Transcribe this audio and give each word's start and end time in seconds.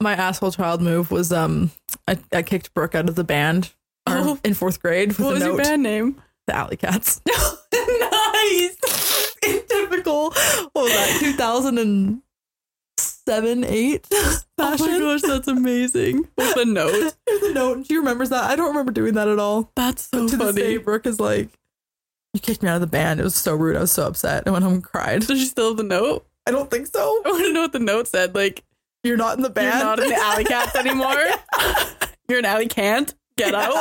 my 0.00 0.12
asshole 0.12 0.52
child 0.52 0.82
move 0.82 1.10
was 1.10 1.32
um 1.32 1.70
I, 2.08 2.18
I 2.32 2.42
kicked 2.42 2.74
Brooke 2.74 2.94
out 2.94 3.08
of 3.08 3.14
the 3.14 3.24
band 3.24 3.72
or 4.08 4.16
Oh. 4.18 4.38
in 4.44 4.54
fourth 4.54 4.80
grade 4.82 5.08
with 5.08 5.20
What 5.20 5.34
was 5.34 5.42
your 5.44 5.56
band 5.56 5.82
name? 5.82 6.20
The 6.46 6.54
Alley 6.54 6.76
Cats. 6.76 7.20
nice. 7.74 8.76
typical 9.68 10.30
what 10.72 10.84
was 10.84 10.92
that 10.92 11.16
2007 11.20 13.64
8 13.64 14.06
Oh 14.58 14.76
my 14.78 14.98
gosh, 14.98 15.20
that's 15.22 15.48
amazing. 15.48 16.28
With 16.36 16.54
the 16.54 16.64
note. 16.64 17.14
There's 17.26 17.42
a 17.42 17.52
note 17.52 17.86
she 17.86 17.96
remembers 17.98 18.30
that. 18.30 18.44
I 18.44 18.56
don't 18.56 18.68
remember 18.68 18.90
doing 18.92 19.14
that 19.14 19.28
at 19.28 19.38
all. 19.38 19.70
That's 19.76 20.08
so 20.08 20.26
to 20.28 20.36
this 20.36 20.54
day, 20.54 20.62
funny. 20.74 20.78
Brooke 20.78 21.06
is 21.06 21.20
like, 21.20 21.50
"You 22.32 22.40
kicked 22.40 22.62
me 22.62 22.68
out 22.70 22.76
of 22.76 22.80
the 22.80 22.86
band. 22.86 23.20
It 23.20 23.24
was 23.24 23.34
so 23.34 23.54
rude. 23.54 23.76
I 23.76 23.80
was 23.80 23.92
so 23.92 24.06
upset." 24.06 24.44
I 24.46 24.50
went 24.50 24.64
home 24.64 24.74
and 24.74 24.84
cried. 24.84 25.26
Does 25.26 25.38
she 25.40 25.44
still 25.46 25.68
have 25.68 25.76
the 25.76 25.82
note? 25.82 26.26
I 26.46 26.50
don't 26.52 26.70
think 26.70 26.86
so. 26.86 27.20
I 27.24 27.28
want 27.30 27.44
to 27.44 27.52
know 27.52 27.62
what 27.62 27.72
the 27.72 27.78
note 27.80 28.08
said. 28.08 28.34
Like, 28.34 28.64
You're 29.06 29.16
not 29.16 29.36
in 29.36 29.42
the 29.42 29.50
band. 29.50 29.78
you're 29.78 29.84
not 29.84 30.00
in 30.00 30.08
the 30.08 30.16
alley 30.16 30.44
cats 30.44 30.74
anymore. 30.74 31.24
you're 32.28 32.40
an 32.40 32.44
alley 32.44 32.66
can't. 32.66 33.14
Get 33.36 33.54
out. 33.54 33.72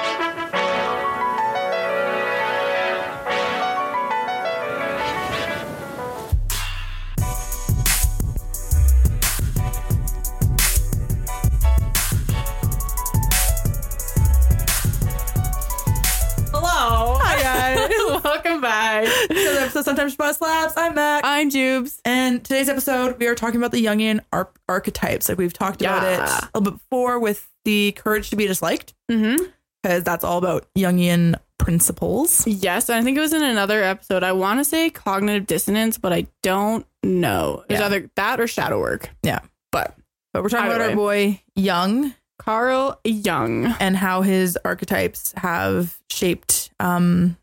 Welcome 18.42 18.62
back. 18.62 19.06
Another 19.30 19.60
episode, 19.60 19.84
sometimes 19.84 20.14
Spot 20.14 20.34
slaps. 20.34 20.74
I'm 20.78 20.96
Mak. 20.96 21.24
I'm 21.26 21.50
Jubes. 21.52 22.00
And 22.06 22.42
today's 22.42 22.70
episode, 22.70 23.20
we 23.20 23.28
are 23.28 23.36
talking 23.36 23.58
about 23.58 23.74
the 23.74 23.84
Jungian 23.84 24.22
ar- 24.32 24.50
archetypes. 24.70 25.28
Like 25.28 25.38
we've 25.38 25.52
talked 25.52 25.82
about 25.82 26.04
it 26.06 26.20
a 26.20 26.46
little 26.58 26.72
bit 26.72 26.80
before 26.80 27.20
with 27.20 27.46
the 27.66 27.92
courage 27.92 28.30
to 28.30 28.38
be 28.38 28.48
disliked, 28.48 28.94
Mm-hmm. 29.12 29.44
because 29.84 30.06
that's 30.06 30.24
all 30.24 30.38
about 30.38 30.68
Jungian 30.74 31.36
principles. 31.58 32.48
Yes, 32.48 32.88
and 32.88 32.98
I 32.98 33.04
think 33.04 33.18
it 33.18 33.22
was 33.22 33.34
in 33.34 33.44
another 33.44 33.84
episode. 33.84 34.24
I 34.24 34.32
want 34.32 34.62
to 34.62 34.64
say 34.64 34.90
cognitive 34.90 35.46
dissonance, 35.46 35.98
but 35.98 36.14
I 36.14 36.28
don't 36.42 36.86
know. 37.04 37.66
It's 37.68 37.82
Yeah. 37.82 37.88
either 37.88 38.10
that 38.16 38.40
or 38.40 38.48
shadow 38.48 38.80
work. 38.80 39.10
Yeah. 39.22 39.40
But 39.74 39.98
But 40.32 40.44
we're 40.44 40.50
talking 40.50 40.68
Either 40.72 40.76
about 40.78 40.90
our 40.92 40.96
boy 40.96 41.42
Jung. 41.56 42.14
Carl 42.40 43.02
Jung 43.04 43.66
and 43.82 43.98
how 43.98 44.22
his 44.22 44.58
archetypes 44.64 45.34
have 45.36 46.00
shaped 46.10 46.70
um, 46.80 47.36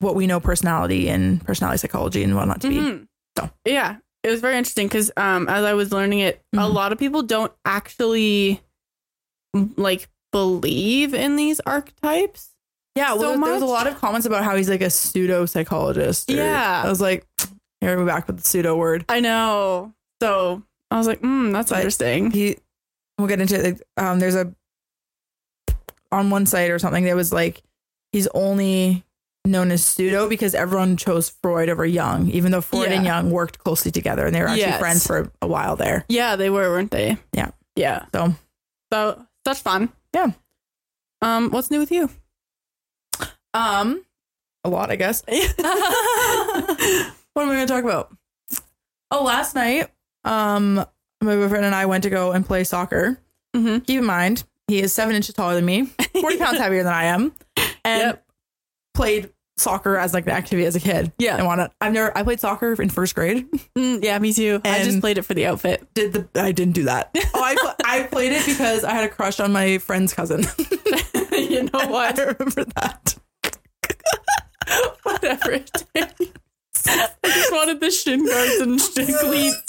what 0.00 0.14
we 0.14 0.26
know 0.26 0.40
personality 0.40 1.08
and 1.08 1.44
personality 1.44 1.78
psychology 1.78 2.22
and 2.22 2.34
whatnot 2.36 2.60
to 2.62 2.68
be. 2.68 2.76
Mhm. 2.76 3.06
So. 3.38 3.50
Yeah, 3.64 3.96
it 4.22 4.30
was 4.30 4.40
very 4.40 4.56
interesting 4.58 4.86
because 4.88 5.10
um, 5.16 5.48
as 5.48 5.64
I 5.64 5.74
was 5.74 5.92
learning 5.92 6.20
it, 6.20 6.42
a 6.52 6.58
Mhm. 6.58 6.72
lot 6.74 6.92
of 6.92 6.98
people 6.98 7.22
don't 7.22 7.52
actually 7.64 8.60
like 9.76 10.08
believe 10.32 11.14
in 11.14 11.36
these 11.36 11.60
archetypes. 11.60 12.50
Yeah, 12.94 13.12
So 13.14 13.20
well, 13.20 13.40
there 13.40 13.52
was 13.54 13.62
a 13.62 13.66
lot 13.66 13.86
of 13.86 13.96
comments 13.98 14.26
about 14.26 14.42
how 14.44 14.56
he's 14.56 14.68
like 14.70 14.80
a 14.82 14.90
pseudo 14.90 15.44
psychologist. 15.46 16.30
Yeah. 16.30 16.82
I 16.84 16.88
was 16.88 17.00
like, 17.00 17.26
here 17.80 17.96
we're 17.98 18.06
back 18.06 18.26
with 18.26 18.38
the 18.38 18.48
pseudo 18.48 18.74
word. 18.76 19.04
I 19.08 19.20
know. 19.20 19.92
So 20.22 20.62
I 20.90 20.96
was 20.98 21.06
like, 21.06 21.20
mm, 21.20 21.52
that's 21.52 21.70
But- 21.70 21.76
interesting. 21.76 22.30
He, 22.30 22.56
we'll 23.18 23.28
get 23.28 23.40
into 23.40 23.54
it. 23.58 23.64
Like, 23.64 23.82
um, 24.04 24.18
there's 24.18 24.34
a 24.34 24.52
on 26.12 26.30
one 26.30 26.46
site 26.46 26.70
or 26.70 26.78
something. 26.78 27.04
that 27.04 27.16
was 27.16 27.32
like 27.32 27.62
he's 28.12 28.28
only 28.28 29.04
known 29.50 29.70
as 29.70 29.84
pseudo 29.84 30.28
because 30.28 30.54
everyone 30.54 30.96
chose 30.96 31.28
Freud 31.42 31.68
over 31.68 31.84
Jung, 31.86 32.28
even 32.30 32.52
though 32.52 32.60
Freud 32.60 32.92
and 32.92 33.04
Yeah. 33.04 33.16
Jung 33.20 33.30
worked 33.30 33.58
closely 33.58 33.90
together 33.90 34.26
and 34.26 34.34
they 34.34 34.40
were 34.40 34.48
actually 34.48 34.60
Yes. 34.62 34.78
friends 34.80 35.06
for 35.06 35.30
a 35.42 35.46
while 35.46 35.76
there. 35.76 36.04
Yeah, 36.08 36.36
they 36.36 36.50
were, 36.50 36.68
weren't 36.70 36.90
they? 36.90 37.16
Yeah. 37.32 37.50
Yeah. 37.76 38.06
So 38.14 38.34
So 38.92 39.26
such 39.46 39.60
fun. 39.62 39.90
Yeah. 40.14 40.32
Um, 41.22 41.50
what's 41.50 41.70
new 41.70 41.78
with 41.78 41.90
you? 41.92 42.10
um, 43.54 44.04
a 44.64 44.68
lot, 44.68 44.90
I 44.90 44.96
guess. 44.96 45.22
what 45.26 45.58
am 47.42 47.50
I 47.50 47.54
going 47.54 47.66
to 47.66 47.72
talk 47.72 47.84
about? 47.84 48.14
Oh, 49.10 49.22
last 49.24 49.54
night, 49.54 49.88
um, 50.24 50.74
my 51.20 51.36
boyfriend 51.36 51.64
and 51.64 51.74
I 51.74 51.86
went 51.86 52.02
to 52.04 52.10
go 52.10 52.32
and 52.32 52.44
play 52.44 52.64
soccer. 52.64 53.18
mm-hmm. 53.54 53.78
Keep 53.80 54.00
in 54.00 54.04
mind, 54.04 54.44
he 54.68 54.80
is 54.80 54.92
seven 54.92 55.14
inches 55.14 55.34
taller 55.34 55.54
than 55.54 55.64
me, 55.64 55.86
40 56.20 56.38
pounds 56.38 56.58
heavier 56.62 56.82
than 56.82 56.92
I 56.92 57.04
am, 57.04 57.32
and 57.84 58.00
Yep. 58.02 58.26
played 58.94 59.30
soccer 59.58 59.96
as 59.96 60.12
like 60.12 60.26
an 60.26 60.32
activity 60.32 60.66
as 60.66 60.76
a 60.76 60.80
kid. 60.80 61.12
Yeah. 61.18 61.36
I 61.36 61.42
want 61.42 61.60
to, 61.60 61.70
I've 61.80 61.92
never, 61.92 62.16
I 62.16 62.22
played 62.22 62.40
soccer 62.40 62.80
in 62.80 62.88
first 62.90 63.14
grade. 63.14 63.46
Mm, 63.76 64.02
yeah, 64.02 64.18
me 64.18 64.32
too. 64.32 64.58
I 64.64 64.82
just 64.84 65.00
played 65.00 65.18
it 65.18 65.22
for 65.22 65.34
the 65.34 65.44
outfit. 65.44 65.86
Did 65.92 66.14
the, 66.14 66.28
I 66.40 66.52
didn't 66.52 66.72
do 66.74 66.84
that. 66.84 67.10
Oh, 67.34 67.42
I, 67.42 67.74
I 67.84 68.02
played 68.04 68.32
it 68.32 68.46
because 68.46 68.84
I 68.84 68.92
had 68.94 69.04
a 69.04 69.08
crush 69.10 69.38
on 69.38 69.52
my 69.52 69.76
friend's 69.76 70.14
cousin. 70.14 70.44
you 71.32 71.64
know 71.64 71.86
why? 71.88 72.14
I 72.16 72.34
remember 72.38 72.64
that. 72.76 73.16
Whatever 75.02 75.52
it 75.52 75.70
takes. 75.94 76.86
I 76.88 77.08
just 77.24 77.52
wanted 77.52 77.80
the 77.80 77.90
shin 77.90 78.24
guards 78.24 78.60
and 78.60 78.80
shin 78.80 79.14
cleats. 79.20 79.62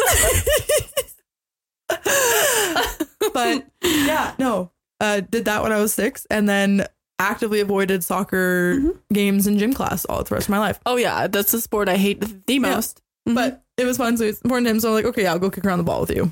but 3.33 3.67
yeah, 3.83 4.33
no. 4.39 4.71
Uh, 5.01 5.19
did 5.19 5.45
that 5.45 5.63
when 5.63 5.71
I 5.73 5.79
was 5.79 5.93
six, 5.93 6.25
and 6.29 6.47
then 6.47 6.87
actively 7.19 7.59
avoided 7.59 8.03
soccer 8.03 8.75
Mm-hmm. 8.75 8.89
games 9.13 9.47
and 9.47 9.57
gym 9.57 9.73
class 9.73 10.05
all 10.05 10.23
the 10.23 10.33
rest 10.35 10.47
of 10.47 10.51
my 10.51 10.59
life. 10.59 10.79
Oh 10.85 10.97
yeah, 10.97 11.27
that's 11.27 11.51
the 11.51 11.61
sport 11.61 11.89
I 11.89 11.97
hate 11.97 12.23
the 12.45 12.59
most. 12.59 13.01
Mhm. 13.27 13.35
But 13.35 13.63
it 13.77 13.85
was 13.85 13.97
fun, 13.97 14.17
so 14.17 14.23
it's 14.25 14.41
important 14.41 14.65
to 14.67 14.71
him. 14.71 14.79
So 14.79 14.89
I'm 14.89 14.93
like, 14.95 15.05
okay, 15.05 15.25
I'll 15.25 15.39
go 15.39 15.49
kick 15.49 15.65
around 15.65 15.79
the 15.79 15.83
ball 15.83 16.01
with 16.01 16.11
you. 16.15 16.31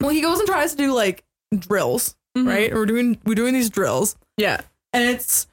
Well, 0.00 0.10
he 0.10 0.20
goes 0.20 0.38
and 0.38 0.48
tries 0.48 0.72
to 0.72 0.76
do 0.76 0.92
like 0.94 1.24
drills, 1.56 2.14
Mhm. 2.36 2.46
right? 2.46 2.72
We're 2.72 2.86
doing 2.86 3.18
we're 3.24 3.34
doing 3.34 3.54
these 3.54 3.70
drills, 3.70 4.16
yeah, 4.36 4.60
and 4.92 5.02
it's 5.08 5.46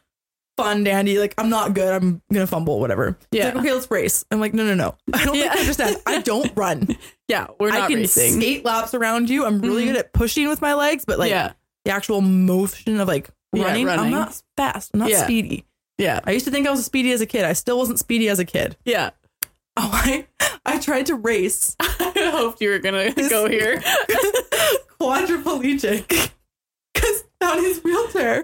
fun, 0.58 0.84
dandy. 0.84 1.18
Like 1.20 1.34
I'm 1.38 1.50
not 1.50 1.74
good. 1.74 1.94
I'm 1.94 2.22
gonna 2.32 2.48
fumble, 2.48 2.80
whatever. 2.80 3.18
Yeah. 3.32 3.46
like, 3.48 3.56
okay, 3.58 3.74
let's 3.74 3.90
race. 3.92 4.24
I'm 4.32 4.40
like, 4.40 4.54
no, 4.54 4.64
no, 4.66 4.76
no. 4.76 4.96
I 5.14 5.26
don't 5.26 5.36
Yeah. 5.36 5.42
think 5.44 5.54
you 5.56 5.60
understand. 5.62 5.98
I 6.06 6.22
don't 6.22 6.52
run. 6.56 6.96
yeah. 7.28 7.48
We're 7.60 7.70
not 7.72 7.82
I 7.84 7.88
can 7.88 7.96
racing. 7.98 8.40
skate 8.40 8.64
laps 8.64 8.94
around 8.94 9.30
you. 9.30 9.46
I'm 9.46 9.60
really 9.60 9.84
Mhm. 9.84 9.88
good 9.88 9.98
at 9.98 10.14
pushing 10.14 10.48
with 10.48 10.62
my 10.62 10.74
legs, 10.76 11.04
but 11.06 11.18
like 11.20 11.32
yeah, 11.32 11.54
the 11.84 11.92
actual 11.92 12.22
motion 12.22 13.00
of 13.02 13.08
like 13.08 13.30
Yeah, 13.58 13.66
running, 13.66 13.90
I'm 13.90 14.12
not 14.12 14.42
fast. 14.58 14.92
I'm 14.94 15.00
not 15.02 15.10
Yeah. 15.10 15.24
speedy. 15.24 15.66
yeah, 15.98 16.20
I 16.24 16.32
used 16.32 16.46
to 16.46 16.52
think 16.52 16.68
I 16.68 16.72
was 16.72 16.84
speedy 16.86 17.12
as 17.12 17.22
a 17.22 17.26
kid. 17.26 17.44
I 17.46 17.54
still 17.54 17.78
wasn't 17.78 18.00
speedy 18.00 18.30
as 18.30 18.40
a 18.40 18.46
kid. 18.46 18.78
yeah. 18.86 19.12
Oh, 19.78 19.90
I 19.92 20.26
I 20.66 20.80
tried 20.80 21.08
to 21.08 21.16
race 21.16 21.76
I 21.82 22.30
hoped 22.34 22.62
you 22.62 22.70
were 22.70 22.80
gonna 22.80 23.12
go 23.30 23.50
here. 23.50 23.82
quadriplegic 25.02 26.32
because 26.94 27.24
on 27.44 27.62
his 27.64 27.84
wheelchair, 27.84 28.44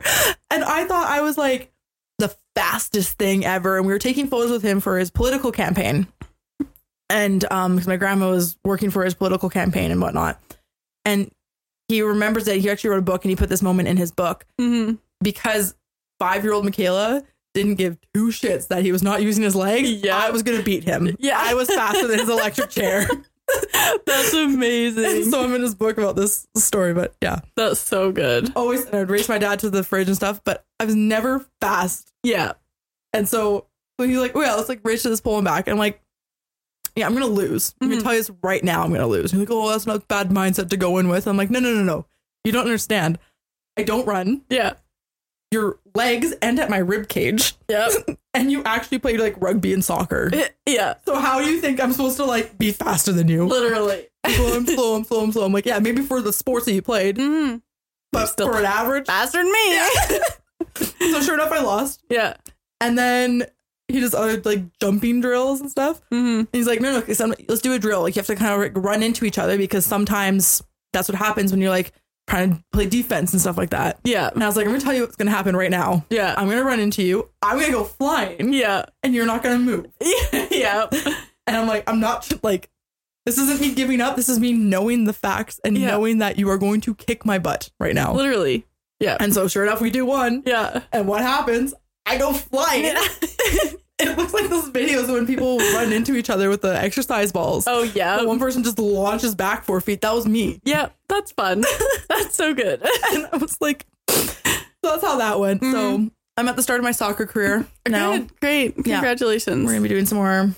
and 0.49 0.63
I 0.63 0.85
thought 0.85 1.07
I 1.07 1.21
was 1.21 1.37
like 1.37 1.71
the 2.19 2.35
fastest 2.55 3.17
thing 3.17 3.45
ever. 3.45 3.77
And 3.77 3.85
we 3.87 3.93
were 3.93 3.99
taking 3.99 4.27
photos 4.27 4.51
with 4.51 4.61
him 4.61 4.79
for 4.79 4.97
his 4.99 5.09
political 5.09 5.51
campaign, 5.51 6.07
and 7.09 7.45
um, 7.51 7.75
because 7.75 7.87
my 7.87 7.97
grandma 7.97 8.29
was 8.29 8.57
working 8.63 8.89
for 8.91 9.03
his 9.05 9.13
political 9.13 9.49
campaign 9.49 9.91
and 9.91 10.01
whatnot, 10.01 10.39
and 11.05 11.31
he 11.91 12.01
remembers 12.01 12.45
that 12.45 12.57
he 12.57 12.69
actually 12.69 12.91
wrote 12.91 12.99
a 12.99 13.03
book 13.03 13.23
and 13.25 13.29
he 13.29 13.35
put 13.35 13.49
this 13.49 13.61
moment 13.61 13.87
in 13.87 13.97
his 13.97 14.11
book 14.11 14.45
Mhm. 14.59 14.97
because 15.21 15.75
five 16.19 16.43
year 16.43 16.53
old 16.53 16.65
Michaela 16.65 17.23
didn't 17.53 17.75
give 17.75 17.97
two 18.13 18.27
shits 18.27 18.67
that 18.69 18.81
he 18.83 18.91
was 18.91 19.03
not 19.03 19.21
using 19.21 19.43
his 19.43 19.55
legs. 19.55 19.89
Yeah. 19.89 20.17
I 20.17 20.29
was 20.29 20.41
gonna 20.43 20.63
beat 20.63 20.83
him. 20.85 21.15
Yeah. 21.19 21.37
I 21.37 21.53
was 21.53 21.67
faster 21.67 22.07
than 22.07 22.19
his 22.19 22.29
electric 22.37 22.69
chair. 22.69 23.07
That's 24.05 24.33
amazing. 24.33 25.29
so 25.29 25.43
I'm 25.43 25.53
in 25.53 25.61
his 25.61 25.75
book 25.75 25.97
about 25.97 26.15
this 26.15 26.47
story, 26.55 26.93
but 26.93 27.13
yeah. 27.21 27.39
That's 27.57 27.79
so 27.79 28.11
good. 28.11 28.51
Always 28.55 28.85
I'd 28.93 29.09
race 29.09 29.27
my 29.27 29.37
dad 29.37 29.59
to 29.59 29.69
the 29.69 29.83
fridge 29.83 30.07
and 30.07 30.15
stuff, 30.15 30.41
but 30.43 30.63
I 30.79 30.85
was 30.85 30.95
never 30.95 31.45
fast. 31.59 32.11
Yeah, 32.23 32.53
And 33.13 33.27
so, 33.27 33.65
so 33.99 34.07
he's 34.07 34.17
like, 34.17 34.31
Oh 34.35 34.41
yeah, 34.41 34.55
let's 34.55 34.69
like 34.69 34.79
race 34.83 35.03
to 35.03 35.09
this 35.09 35.19
pole 35.21 35.37
and 35.37 35.45
back. 35.45 35.67
And 35.67 35.73
I'm 35.73 35.79
like, 35.79 36.01
Yeah, 36.95 37.05
I'm 37.05 37.13
gonna 37.13 37.25
lose. 37.27 37.73
I'm 37.81 37.89
gonna 37.89 38.01
Mhm. 38.01 38.03
tell 38.03 38.13
you 38.13 38.19
this 38.19 38.31
right 38.43 38.63
now, 38.63 38.83
I'm 38.83 38.91
gonna 38.91 39.07
lose. 39.07 39.31
And 39.31 39.39
he's 39.41 39.49
like, 39.49 39.55
Oh, 39.57 39.69
that's 39.69 39.85
not 39.87 39.95
a 39.97 39.99
bad 40.07 40.29
mindset 40.29 40.69
to 40.69 40.77
go 40.77 40.97
in 40.97 41.07
with. 41.07 41.27
I'm 41.27 41.37
like, 41.37 41.49
no, 41.49 41.59
no, 41.59 41.73
no, 41.73 41.83
no. 41.83 42.05
You 42.43 42.51
don't 42.51 42.65
understand. 42.65 43.17
I 43.77 43.83
don't 43.83 44.05
run. 44.05 44.41
yeah, 44.49 44.73
Your 45.51 45.79
legs 45.95 46.33
end 46.41 46.59
at 46.59 46.69
my 46.69 46.77
rib 46.77 47.07
cage. 47.07 47.55
yeah, 47.69 47.89
and 48.33 48.51
you 48.51 48.63
actually 48.63 48.99
played 48.99 49.19
like 49.19 49.35
rugby 49.39 49.73
and 49.73 49.83
soccer. 49.83 50.29
yeah. 50.65 50.95
So 51.05 51.19
how 51.19 51.39
do 51.41 51.49
you 51.49 51.59
think 51.61 51.79
I'm 51.81 51.91
supposed 51.91 52.17
to 52.17 52.25
like 52.25 52.57
be 52.57 52.71
faster 52.71 53.11
than 53.11 53.27
you? 53.27 53.45
Literally. 53.45 54.07
slow, 54.27 54.55
I'm 54.57 54.65
slow, 54.67 54.95
I'm 54.95 55.03
slow, 55.05 55.23
I'm 55.23 55.31
slow. 55.31 55.45
I'm 55.45 55.53
like, 55.53 55.65
yeah, 55.65 55.79
maybe 55.79 56.01
for 56.01 56.21
the 56.21 56.33
sports 56.33 56.65
that 56.65 56.73
you 56.73 56.81
played, 56.81 57.17
Mm-hmm. 57.17 57.57
but 58.11 58.25
still- 58.27 58.47
for 58.51 58.59
an 58.59 58.65
average. 58.65 59.05
Faster 59.07 59.39
than 59.43 59.51
me. 59.51 59.79
so 61.11 61.21
sure 61.21 61.33
enough, 61.35 61.51
I 61.51 61.61
lost. 61.61 62.01
yeah. 62.09 62.35
And 62.79 62.97
then 62.97 63.45
he 63.93 63.99
does 63.99 64.13
other 64.13 64.41
like 64.43 64.63
jumping 64.79 65.21
drills 65.21 65.61
and 65.61 65.69
stuff. 65.69 66.01
Mm-hmm. 66.11 66.39
And 66.39 66.47
he's 66.53 66.67
like, 66.67 66.81
no, 66.81 66.99
no, 66.99 67.13
some- 67.13 67.33
let's 67.47 67.61
do 67.61 67.73
a 67.73 67.79
drill. 67.79 68.01
Like 68.01 68.15
you 68.15 68.19
have 68.19 68.27
to 68.27 68.35
kind 68.35 68.53
of 68.53 68.59
like, 68.59 68.71
run 68.75 69.03
into 69.03 69.25
each 69.25 69.37
other 69.37 69.57
because 69.57 69.85
sometimes 69.85 70.61
that's 70.93 71.07
what 71.09 71.17
happens 71.17 71.51
when 71.51 71.61
you're 71.61 71.69
like 71.69 71.93
trying 72.27 72.55
to 72.55 72.63
play 72.71 72.85
defense 72.85 73.31
and 73.33 73.41
stuff 73.41 73.57
like 73.57 73.71
that. 73.71 73.99
Yeah. 74.03 74.29
And 74.33 74.43
I 74.43 74.47
was 74.47 74.55
like, 74.55 74.65
I'm 74.65 74.71
gonna 74.71 74.83
tell 74.83 74.93
you 74.93 75.01
what's 75.01 75.15
gonna 75.15 75.31
happen 75.31 75.55
right 75.55 75.71
now. 75.71 76.05
Yeah. 76.09 76.33
I'm 76.37 76.47
gonna 76.49 76.63
run 76.63 76.79
into 76.79 77.01
you. 77.03 77.29
I'm 77.41 77.59
gonna 77.59 77.71
go 77.71 77.83
flying, 77.83 78.53
Yeah. 78.53 78.85
and 79.03 79.13
you're 79.13 79.25
not 79.25 79.43
gonna 79.43 79.59
move. 79.59 79.87
yeah. 80.51 80.87
And 81.47 81.57
I'm 81.57 81.67
like, 81.67 81.89
I'm 81.89 81.99
not 81.99 82.31
like 82.43 82.69
This 83.25 83.37
isn't 83.37 83.59
me 83.61 83.73
giving 83.73 84.01
up. 84.01 84.15
This 84.15 84.29
is 84.29 84.39
me 84.39 84.53
knowing 84.53 85.03
the 85.05 85.13
facts 85.13 85.59
and 85.63 85.77
Yeah. 85.77 85.87
knowing 85.87 86.19
that 86.19 86.37
you 86.39 86.49
are 86.49 86.57
going 86.57 86.81
to 86.81 86.95
kick 86.95 87.25
my 87.25 87.37
butt 87.39 87.69
right 87.79 87.93
now. 87.95 88.13
Literally. 88.13 88.65
Yeah. 88.99 89.17
And 89.19 89.33
so, 89.33 89.47
sure 89.47 89.63
enough, 89.63 89.81
we 89.81 89.89
do 89.89 90.05
one. 90.05 90.43
Yeah. 90.45 90.81
And 90.91 91.07
what 91.07 91.21
happens? 91.21 91.73
I 92.05 92.17
go 92.17 92.33
flying. 92.33 92.85
it 93.99 94.17
looks 94.17 94.33
like 94.33 94.49
those 94.49 94.69
videos 94.69 95.11
when 95.11 95.27
people 95.27 95.57
run 95.59 95.93
into 95.93 96.15
each 96.15 96.29
other 96.29 96.49
with 96.49 96.61
the 96.61 96.75
exercise 96.75 97.31
balls. 97.31 97.65
Oh 97.67 97.85
But 97.85 97.95
yeah. 97.95 98.23
one 98.23 98.39
person 98.39 98.63
just 98.63 98.79
launches 98.79 99.35
back 99.35 99.63
four 99.63 99.79
feet. 99.81 100.01
That 100.01 100.13
was 100.13 100.27
me. 100.27 100.59
Yeah, 100.63 100.89
that's 101.07 101.31
fun. 101.31 101.63
that's 102.09 102.35
so 102.35 102.53
good. 102.53 102.81
And 103.13 103.27
I 103.31 103.37
was 103.37 103.57
like, 103.61 103.85
so 104.09 104.25
that's 104.83 105.03
how 105.03 105.17
that 105.17 105.39
went. 105.39 105.61
So 105.61 105.67
mm-hmm. 105.97 106.07
I'm 106.37 106.47
at 106.47 106.55
the 106.55 106.63
start 106.63 106.79
of 106.79 106.83
my 106.83 106.91
soccer 106.91 107.25
career 107.25 107.67
now. 107.87 108.13
Good. 108.13 108.39
Great. 108.39 108.73
Yeah. 108.77 108.95
Congratulations. 108.95 109.65
We're 109.65 109.73
gonna 109.73 109.83
be 109.83 109.89
doing 109.89 110.05
some 110.05 110.17
more 110.17 110.51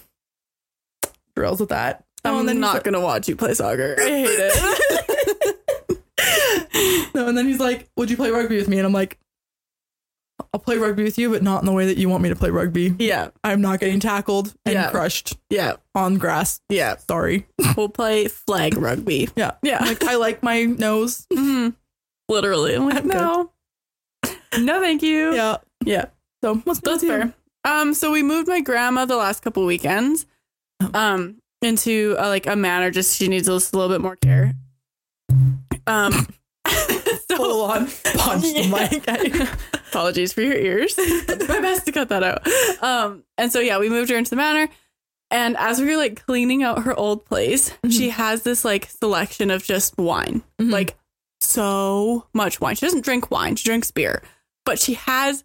drills 1.35 1.59
with 1.59 1.69
that. 1.69 2.05
Oh, 2.25 2.33
I'm 2.35 2.39
and 2.41 2.49
then 2.49 2.59
not 2.59 2.75
like- 2.75 2.83
gonna 2.83 3.01
watch 3.01 3.27
you 3.27 3.35
play 3.35 3.53
soccer. 3.53 3.95
I 3.99 4.03
hate 4.03 4.27
it. 4.29 5.99
No, 7.13 7.27
and 7.27 7.37
then 7.37 7.45
he's 7.47 7.59
like, 7.59 7.89
"Would 7.95 8.09
you 8.09 8.17
play 8.17 8.31
rugby 8.31 8.55
with 8.57 8.67
me?" 8.67 8.77
And 8.79 8.87
I'm 8.87 8.93
like, 8.93 9.19
"I'll 10.53 10.59
play 10.59 10.77
rugby 10.77 11.03
with 11.03 11.17
you, 11.17 11.29
but 11.31 11.43
not 11.43 11.61
in 11.61 11.65
the 11.65 11.71
way 11.71 11.85
that 11.85 11.97
you 11.97 12.09
want 12.09 12.23
me 12.23 12.29
to 12.29 12.35
play 12.35 12.49
rugby. 12.49 12.95
yeah. 12.99 13.29
I'm 13.43 13.61
not 13.61 13.79
getting 13.79 13.99
tackled 13.99 14.53
and 14.65 14.73
Yeah. 14.73 14.89
crushed 14.91 15.37
Yeah. 15.49 15.73
on 15.95 16.17
grass. 16.17 16.59
Yeah. 16.69 16.95
Sorry. 16.97 17.47
We'll 17.77 17.89
play 17.89 18.27
flag 18.27 18.77
rugby. 18.77 19.29
Yeah, 19.35 19.51
Yeah. 19.63 19.83
Like 19.83 20.03
I 20.03 20.15
like 20.15 20.43
my 20.43 20.63
nose. 20.65 21.25
Mhm. 21.33 21.75
Literally. 22.29 22.75
I'm 22.75 22.85
like, 22.85 22.97
I'm 22.97 23.07
good. 23.07 23.13
no. 23.15 23.51
No, 24.59 24.79
thank 24.81 25.01
you. 25.03 25.33
Yeah. 25.33 25.57
Yeah. 25.85 26.05
So 26.43 26.55
what's 26.57 26.79
That's 26.81 27.03
you? 27.03 27.09
fair. 27.09 27.33
Um, 27.65 27.93
so 27.93 28.11
we 28.11 28.21
moved 28.23 28.47
my 28.47 28.61
grandma 28.61 29.05
the 29.05 29.15
last 29.15 29.41
couple 29.41 29.65
weekends, 29.65 30.25
um, 30.93 31.37
into 31.61 32.15
a, 32.19 32.27
like 32.27 32.45
a 32.45 32.55
manor. 32.55 32.91
Just 32.91 33.17
she 33.17 33.27
needs 33.27 33.47
a 33.47 33.53
little 33.53 33.87
bit 33.89 34.01
more 34.01 34.15
care. 34.17 34.53
Um, 35.87 36.27
Full 37.37 37.61
on 37.71 37.87
punch 38.15 38.43
the 38.43 38.67
mic. 38.69 39.49
apologies 39.89 40.33
for 40.33 40.41
your 40.41 40.55
ears. 40.55 40.95
I'll 40.97 41.05
do 41.37 41.47
my 41.47 41.59
best 41.61 41.85
to 41.85 41.91
cut 41.91 42.09
that 42.09 42.23
out. 42.23 42.47
Um, 42.83 43.23
and 43.37 43.51
so 43.51 43.59
yeah, 43.59 43.77
we 43.79 43.89
moved 43.89 44.09
her 44.09 44.17
into 44.17 44.29
the 44.31 44.35
manor. 44.35 44.69
And 45.31 45.57
as 45.57 45.79
we 45.79 45.87
were 45.87 45.97
like 45.97 46.25
cleaning 46.25 46.61
out 46.63 46.83
her 46.83 46.95
old 46.97 47.25
place, 47.25 47.73
she 47.89 48.09
has 48.09 48.43
this 48.43 48.63
like 48.63 48.85
selection 48.85 49.49
of 49.51 49.63
just 49.63 49.97
wine, 49.97 50.43
Mhm. 50.61 50.71
like 50.71 50.95
so 51.41 52.27
much 52.33 52.61
wine. 52.61 52.75
She 52.75 52.85
doesn't 52.85 53.03
drink 53.03 53.31
wine; 53.31 53.55
she 53.55 53.65
drinks 53.67 53.89
beer, 53.91 54.21
but 54.65 54.79
she 54.79 54.93
has 54.93 55.43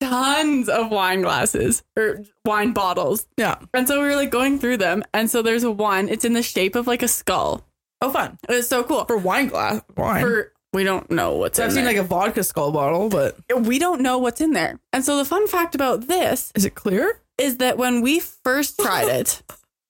tons 0.00 0.68
of 0.68 0.90
wine 0.90 1.22
glasses 1.22 1.82
or 1.96 2.22
wine 2.44 2.72
bottles. 2.72 3.26
Yeah. 3.36 3.56
And 3.74 3.88
so 3.88 4.00
we 4.00 4.06
were 4.08 4.16
like 4.16 4.30
going 4.30 4.58
through 4.58 4.76
them, 4.76 5.02
and 5.12 5.28
so 5.30 5.42
there's 5.42 5.66
one. 5.66 6.08
It's 6.08 6.24
in 6.24 6.32
the 6.34 6.42
shape 6.42 6.76
of 6.76 6.86
like 6.86 7.02
a 7.02 7.08
skull. 7.08 7.64
Oh, 8.00 8.12
fun 8.12 8.38
It's 8.48 8.68
so 8.68 8.84
cool. 8.84 9.04
for 9.06 9.16
wine 9.18 9.48
glass 9.48 9.82
wine. 9.96 10.20
For 10.20 10.52
we 10.72 10.84
don't 10.84 11.10
know 11.10 11.34
what's 11.36 11.58
I've 11.58 11.66
in 11.66 11.70
seen 11.72 11.84
there. 11.84 11.94
like 11.94 12.02
a 12.02 12.06
vodka 12.06 12.44
skull 12.44 12.72
bottle, 12.72 13.08
but 13.08 13.36
we 13.54 13.78
don't 13.78 14.00
know 14.02 14.18
what's 14.18 14.40
in 14.40 14.52
there. 14.52 14.78
And 14.92 15.04
so 15.04 15.16
the 15.16 15.24
fun 15.24 15.46
fact 15.48 15.74
about 15.74 16.08
this 16.08 16.52
is 16.54 16.64
it 16.64 16.74
clear? 16.74 17.20
is 17.38 17.58
that 17.58 17.78
when 17.78 18.02
we 18.02 18.20
first 18.20 18.78
tried 18.80 19.08
it, 19.08 19.42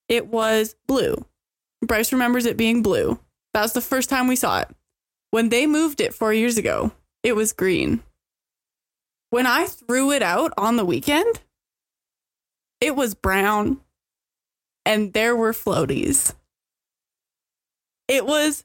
it 0.08 0.28
was 0.28 0.76
blue. 0.86 1.25
Bryce 1.82 2.12
remembers 2.12 2.46
it 2.46 2.56
being 2.56 2.82
blue. 2.82 3.19
That 3.54 3.62
was 3.62 3.72
the 3.72 3.80
first 3.80 4.10
time 4.10 4.28
we 4.28 4.36
saw 4.36 4.60
it. 4.60 4.69
When 5.30 5.48
they 5.48 5.66
moved 5.66 6.00
it 6.00 6.14
four 6.14 6.32
years 6.32 6.58
ago, 6.58 6.92
it 7.22 7.34
was 7.34 7.52
green. 7.52 8.02
When 9.31 9.46
I 9.46 9.66
threw 9.66 10.10
it 10.12 10.22
out 10.22 10.52
on 10.56 10.76
the 10.76 10.84
weekend, 10.84 11.40
it 12.81 12.96
was 12.96 13.14
brown 13.14 13.81
and 14.86 15.12
there 15.12 15.36
were 15.36 15.52
floaties. 15.52 16.34
It 18.06 18.24
was 18.24 18.64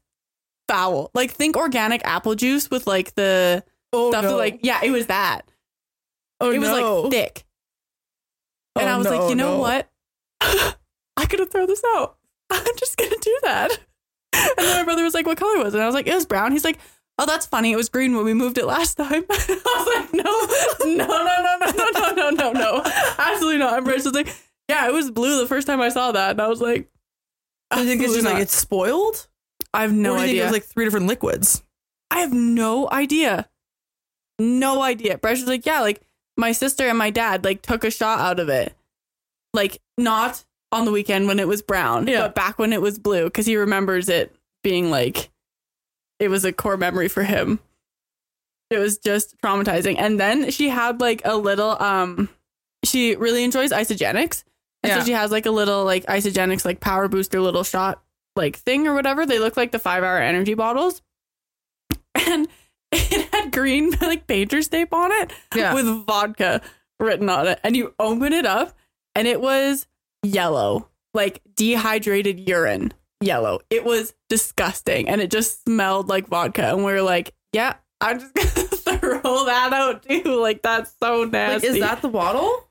foul. 0.74 1.12
Like, 1.14 1.32
think 1.32 1.56
organic 1.58 2.02
apple 2.06 2.36
juice 2.36 2.70
with 2.72 2.88
like 2.88 3.14
the 3.16 3.64
Oh 3.92 4.10
stuff 4.12 4.24
that, 4.24 4.36
like, 4.36 4.60
yeah, 4.64 4.80
it 4.84 4.92
was 4.92 5.06
that. 5.08 5.42
oh 6.42 6.52
it 6.52 6.60
was 6.60 6.70
no. 6.70 7.02
like 7.02 7.12
thick. 7.12 7.46
And 8.76 8.90
Oh, 8.90 8.94
I 8.94 8.98
was 8.98 9.06
no, 9.06 9.18
like, 9.18 9.30
you 9.30 9.36
know 9.36 9.54
no. 9.56 9.60
what? 9.60 9.90
I 10.42 11.26
could 11.28 11.40
have 11.40 11.52
thrown 11.52 11.68
this 11.68 11.84
out. 11.96 12.18
I'm 12.50 12.76
just 12.78 12.98
gonna 12.98 13.16
do 13.22 13.40
that. 13.44 13.72
And 14.36 14.68
then 14.68 14.78
my 14.80 14.84
brother 14.84 15.04
was 15.04 15.14
like, 15.14 15.28
"What 15.28 15.38
color 15.38 15.64
was 15.64 15.74
it?" 15.74 15.78
And 15.78 15.84
I 15.84 15.86
was 15.86 15.94
like, 15.94 16.08
"It 16.08 16.14
was 16.16 16.26
brown." 16.26 16.52
He's 16.52 16.66
like, 16.66 16.80
"Oh, 17.20 17.26
that's 17.28 17.46
funny. 17.46 17.72
It 17.72 17.76
was 17.76 17.88
green 17.88 18.16
when 18.16 18.26
we 18.26 18.34
moved 18.34 18.58
it 18.58 18.66
last 18.66 18.96
time." 18.96 19.24
I 19.30 19.76
was 19.78 19.88
like, 19.96 20.14
"No, 20.14 20.24
no, 20.96 21.06
no, 21.06 21.24
no, 21.24 21.58
no, 21.60 21.72
no, 21.72 21.92
no, 21.92 22.30
no, 22.30 22.30
no, 22.32 22.52
no, 22.52 22.82
absolutely 23.20 23.60
not." 23.60 23.76
And 23.78 23.86
Bryce 23.86 24.06
was 24.06 24.16
like, 24.16 24.36
"Yeah, 24.68 24.88
it 24.88 24.92
was 24.94 25.12
blue 25.12 25.40
the 25.40 25.48
first 25.48 25.68
time 25.68 25.82
I 25.82 25.90
saw 25.90 26.12
that," 26.14 26.32
and 26.32 26.42
I 26.42 26.48
was 26.48 26.62
like, 26.62 26.90
I 27.70 27.86
think 27.86 28.02
it's 28.02 28.10
"Absolutely 28.10 28.22
just 28.24 28.34
like 28.34 28.42
it's 28.42 28.56
spoiled. 28.56 29.28
I 29.74 29.82
have 29.82 29.94
no 29.94 30.14
or 30.14 30.18
do 30.18 30.22
you 30.22 30.28
think 30.28 30.30
idea. 30.30 30.42
it 30.42 30.46
was 30.46 30.52
like 30.54 30.64
three 30.66 30.86
different 30.86 31.08
liquids. 31.08 31.64
I 32.12 32.20
have 32.20 32.34
no 32.34 32.90
idea. 32.92 33.50
No 34.40 34.82
idea. 34.82 35.18
Bryce 35.18 35.40
was 35.40 35.48
like, 35.50 35.66
yeah, 35.66 35.82
like 35.82 36.02
my 36.38 36.52
sister 36.52 36.88
and 36.88 36.98
my 36.98 37.10
dad 37.10 37.44
like 37.44 37.62
took 37.62 37.84
a 37.84 37.92
shot 37.92 38.20
out 38.20 38.40
of 38.40 38.50
it. 38.50 38.76
Like 39.54 39.80
not 39.98 40.44
on 40.72 40.86
the 40.86 40.92
weekend 40.92 41.28
when 41.28 41.40
it 41.40 41.48
was 41.48 41.62
brown, 41.62 42.08
Yeah. 42.08 42.22
but 42.22 42.36
back 42.36 42.60
when 42.60 42.74
it 42.74 42.82
was 42.82 42.98
blue 43.00 43.26
because 43.26 43.46
he 43.46 43.56
remembers 43.56 44.10
it 44.10 44.36
being 44.64 44.90
like 44.92 45.30
it 46.20 46.30
was 46.30 46.46
a 46.46 46.54
core 46.54 46.78
memory 46.78 47.08
for 47.08 47.24
him. 47.24 47.60
It 48.70 48.78
was 48.80 48.98
just 48.98 49.38
traumatizing. 49.42 49.96
And 50.00 50.20
then 50.20 50.50
she 50.52 50.70
had 50.70 51.00
like 51.02 51.22
a 51.26 51.36
little 51.36 51.82
um 51.82 52.30
she 52.84 53.16
really 53.16 53.44
enjoys 53.44 53.72
Isagenix. 53.72 54.44
And 54.84 54.90
Yeah. 54.92 55.00
so 55.00 55.06
she 55.06 55.12
has 55.14 55.32
like 55.32 55.46
a 55.46 55.52
little 55.52 55.84
like 55.86 56.06
Isagenix 56.06 56.66
like 56.66 56.80
power 56.80 57.08
booster 57.08 57.40
little 57.42 57.64
shot 57.64 58.03
like 58.36 58.56
thing 58.58 58.88
or 58.88 58.94
whatever. 58.94 59.26
They 59.26 59.40
look 59.40 59.58
like 59.58 59.72
the 59.72 59.80
five 59.80 60.04
hour 60.04 60.18
energy 60.20 60.54
bottles. 60.54 61.02
And 62.16 62.48
it 62.92 63.28
had 63.34 63.52
green 63.52 63.92
like 64.02 64.28
painter's 64.28 64.68
tape 64.68 64.94
on 64.94 65.12
it 65.12 65.34
Yeah. 65.56 65.74
with 65.74 65.88
vodka 66.06 66.62
written 67.00 67.28
on 67.30 67.48
it. 67.48 67.60
And 67.64 67.76
you 67.76 67.94
open 68.00 68.34
it 68.34 68.46
up 68.46 68.76
and 69.16 69.28
it 69.28 69.42
was 69.42 69.88
yellow, 70.22 70.90
like 71.14 71.42
dehydrated 71.56 72.48
urine 72.48 72.94
yellow. 73.20 73.60
It 73.70 73.84
was 73.84 74.14
disgusting. 74.30 75.10
And 75.10 75.22
it 75.22 75.32
just 75.32 75.64
smelled 75.66 76.08
like 76.08 76.28
vodka. 76.28 76.68
And 76.70 76.78
we 76.86 76.92
were 76.94 77.02
like, 77.02 77.34
yeah, 77.52 77.76
I'm 78.00 78.20
just 78.20 78.34
gonna 78.86 78.98
throw 79.00 79.46
that 79.46 79.74
out 79.74 80.04
too. 80.04 80.40
Like 80.42 80.62
that's 80.62 80.94
so 81.02 81.22
like, 81.22 81.32
nasty. 81.32 81.68
is 81.68 81.80
that 81.80 82.02
the 82.02 82.10
bottle? 82.10 82.70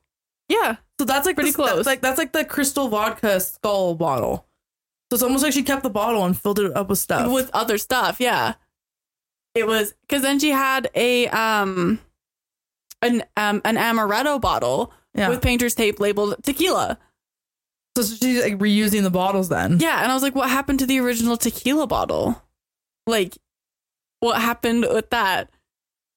yeah. 0.48 0.76
So 1.00 1.04
that's 1.04 1.26
like 1.26 1.34
Pretty 1.34 1.50
the, 1.50 1.58
that's 1.58 1.72
close. 1.72 1.86
like 1.86 2.00
that's 2.00 2.18
like 2.18 2.32
the 2.32 2.44
crystal 2.44 2.86
vodka 2.88 3.40
skull 3.40 3.96
bottle. 3.96 4.46
So 5.12 5.16
it's 5.16 5.22
almost 5.22 5.44
like 5.44 5.52
she 5.52 5.62
kept 5.62 5.82
the 5.82 5.90
bottle 5.90 6.24
and 6.24 6.34
filled 6.34 6.58
it 6.58 6.74
up 6.74 6.88
with 6.88 6.98
stuff. 6.98 7.30
with 7.30 7.50
other 7.52 7.76
stuff. 7.76 8.16
Yeah, 8.18 8.54
it 9.54 9.66
was 9.66 9.92
because 10.08 10.22
then 10.22 10.38
she 10.38 10.48
had 10.48 10.88
a 10.94 11.28
um 11.28 12.00
an 13.02 13.22
um 13.36 13.60
an 13.66 13.76
amaretto 13.76 14.40
bottle 14.40 14.90
yeah. 15.14 15.28
with 15.28 15.42
painter's 15.42 15.74
tape 15.74 16.00
labeled 16.00 16.36
tequila. 16.42 16.98
so 17.94 18.04
she's 18.04 18.42
like 18.42 18.56
reusing 18.56 19.02
the 19.02 19.10
bottles 19.10 19.50
then. 19.50 19.80
Yeah, 19.80 20.02
and 20.02 20.10
I 20.10 20.14
was 20.14 20.22
like, 20.22 20.34
what 20.34 20.48
happened 20.48 20.78
to 20.78 20.86
the 20.86 20.98
original 21.00 21.36
tequila 21.36 21.86
bottle? 21.86 22.42
Like, 23.06 23.36
what 24.20 24.40
happened 24.40 24.86
with 24.90 25.10
that? 25.10 25.50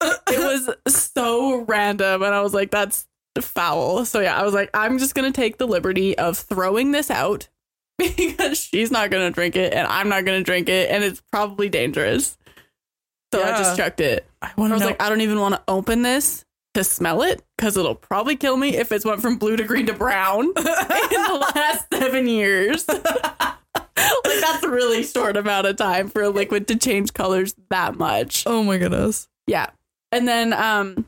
It 0.00 0.38
was 0.38 0.70
so 0.88 1.66
random, 1.68 2.22
and 2.22 2.34
I 2.34 2.40
was 2.40 2.54
like, 2.54 2.70
that's 2.70 3.06
foul. 3.38 4.06
So 4.06 4.20
yeah, 4.20 4.40
I 4.40 4.42
was 4.42 4.54
like, 4.54 4.70
I'm 4.72 4.96
just 4.96 5.14
gonna 5.14 5.32
take 5.32 5.58
the 5.58 5.68
liberty 5.68 6.16
of 6.16 6.38
throwing 6.38 6.92
this 6.92 7.10
out 7.10 7.48
because 8.16 8.58
she's 8.58 8.90
not 8.90 9.10
gonna 9.10 9.30
drink 9.30 9.56
it, 9.56 9.72
and 9.72 9.86
I'm 9.86 10.08
not 10.08 10.24
gonna 10.24 10.42
drink 10.42 10.68
it, 10.68 10.90
and 10.90 11.02
it's 11.02 11.22
probably 11.32 11.68
dangerous. 11.68 12.36
So 13.32 13.42
I 13.42 13.56
just 13.58 13.76
chucked 13.76 14.00
it. 14.00 14.26
I 14.40 14.52
I 14.56 14.60
was 14.60 14.80
know. 14.80 14.86
like, 14.86 15.02
I 15.02 15.08
don't 15.08 15.20
even 15.20 15.40
want 15.40 15.54
to 15.54 15.62
open 15.68 16.02
this 16.02 16.44
to 16.74 16.84
smell 16.84 17.22
it 17.22 17.42
because 17.56 17.76
it'll 17.76 17.94
probably 17.94 18.36
kill 18.36 18.56
me 18.56 18.76
if 18.76 18.92
it's 18.92 19.04
went 19.04 19.20
from 19.20 19.36
blue 19.36 19.56
to 19.56 19.64
green 19.64 19.86
to 19.86 19.94
brown 19.94 20.44
in 20.46 20.52
the 20.54 21.52
last 21.54 21.86
seven 21.92 22.28
years. 22.28 22.86
like 22.88 24.40
that's 24.40 24.62
a 24.62 24.68
really 24.70 25.02
short 25.02 25.36
amount 25.36 25.66
of 25.66 25.76
time 25.76 26.08
for 26.08 26.22
a 26.22 26.28
liquid 26.28 26.68
to 26.68 26.76
change 26.76 27.14
colors 27.14 27.54
that 27.70 27.96
much. 27.96 28.44
oh 28.46 28.62
my 28.62 28.78
goodness. 28.78 29.28
Yeah. 29.46 29.70
And 30.12 30.28
then 30.28 30.52
um 30.52 31.06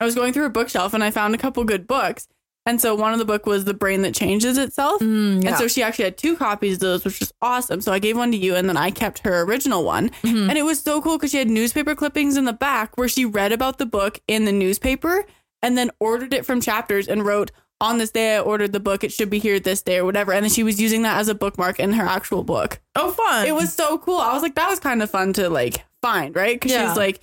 I 0.00 0.04
was 0.04 0.14
going 0.14 0.32
through 0.32 0.46
a 0.46 0.50
bookshelf 0.50 0.94
and 0.94 1.02
I 1.02 1.10
found 1.10 1.34
a 1.34 1.38
couple 1.38 1.64
good 1.64 1.86
books. 1.86 2.28
And 2.70 2.80
so 2.80 2.94
one 2.94 3.12
of 3.12 3.18
the 3.18 3.24
book 3.24 3.46
was 3.46 3.64
The 3.64 3.74
Brain 3.74 4.02
That 4.02 4.14
Changes 4.14 4.56
Itself. 4.56 5.02
Mm, 5.02 5.44
And 5.44 5.56
so 5.56 5.66
she 5.66 5.82
actually 5.82 6.04
had 6.04 6.16
two 6.16 6.36
copies 6.36 6.74
of 6.74 6.80
those, 6.80 7.04
which 7.04 7.18
was 7.18 7.32
awesome. 7.42 7.80
So 7.80 7.92
I 7.92 7.98
gave 7.98 8.16
one 8.16 8.30
to 8.30 8.36
you 8.38 8.54
and 8.54 8.68
then 8.68 8.76
I 8.76 8.92
kept 8.92 9.18
her 9.26 9.40
original 9.42 9.82
one. 9.84 10.10
Mhm. 10.22 10.48
And 10.48 10.56
it 10.56 10.62
was 10.64 10.80
so 10.80 11.02
cool 11.02 11.18
because 11.18 11.32
she 11.32 11.38
had 11.38 11.50
newspaper 11.50 11.96
clippings 11.96 12.36
in 12.36 12.44
the 12.44 12.52
back 12.52 12.96
where 12.96 13.08
she 13.08 13.24
read 13.24 13.50
about 13.50 13.78
the 13.78 13.86
book 13.86 14.20
in 14.28 14.44
the 14.44 14.52
newspaper 14.52 15.24
and 15.62 15.76
then 15.76 15.90
ordered 15.98 16.32
it 16.32 16.46
from 16.46 16.60
chapters 16.60 17.08
and 17.08 17.26
wrote, 17.26 17.50
on 17.80 17.98
this 17.98 18.10
day 18.12 18.36
I 18.36 18.40
ordered 18.40 18.72
the 18.72 18.78
book. 18.78 19.02
It 19.02 19.10
should 19.12 19.30
be 19.30 19.40
here 19.40 19.58
this 19.58 19.82
day 19.82 19.98
or 19.98 20.04
whatever. 20.04 20.32
And 20.32 20.44
then 20.44 20.50
she 20.50 20.62
was 20.62 20.80
using 20.80 21.02
that 21.02 21.18
as 21.18 21.26
a 21.26 21.34
bookmark 21.34 21.80
in 21.80 21.94
her 21.94 22.04
actual 22.06 22.44
book. 22.44 22.80
oh 22.94 23.10
fun. 23.10 23.46
It 23.48 23.54
was 23.56 23.72
so 23.72 23.98
cool. 23.98 24.18
I 24.18 24.32
was 24.32 24.42
like, 24.42 24.54
that 24.54 24.70
was 24.70 24.78
kind 24.78 25.02
of 25.02 25.10
fun 25.10 25.32
to 25.32 25.50
like 25.50 25.84
find, 26.02 26.36
right? 26.36 26.54
Because 26.54 26.70
Yeah. 26.70 26.86
she's 26.88 26.96
like, 26.96 27.20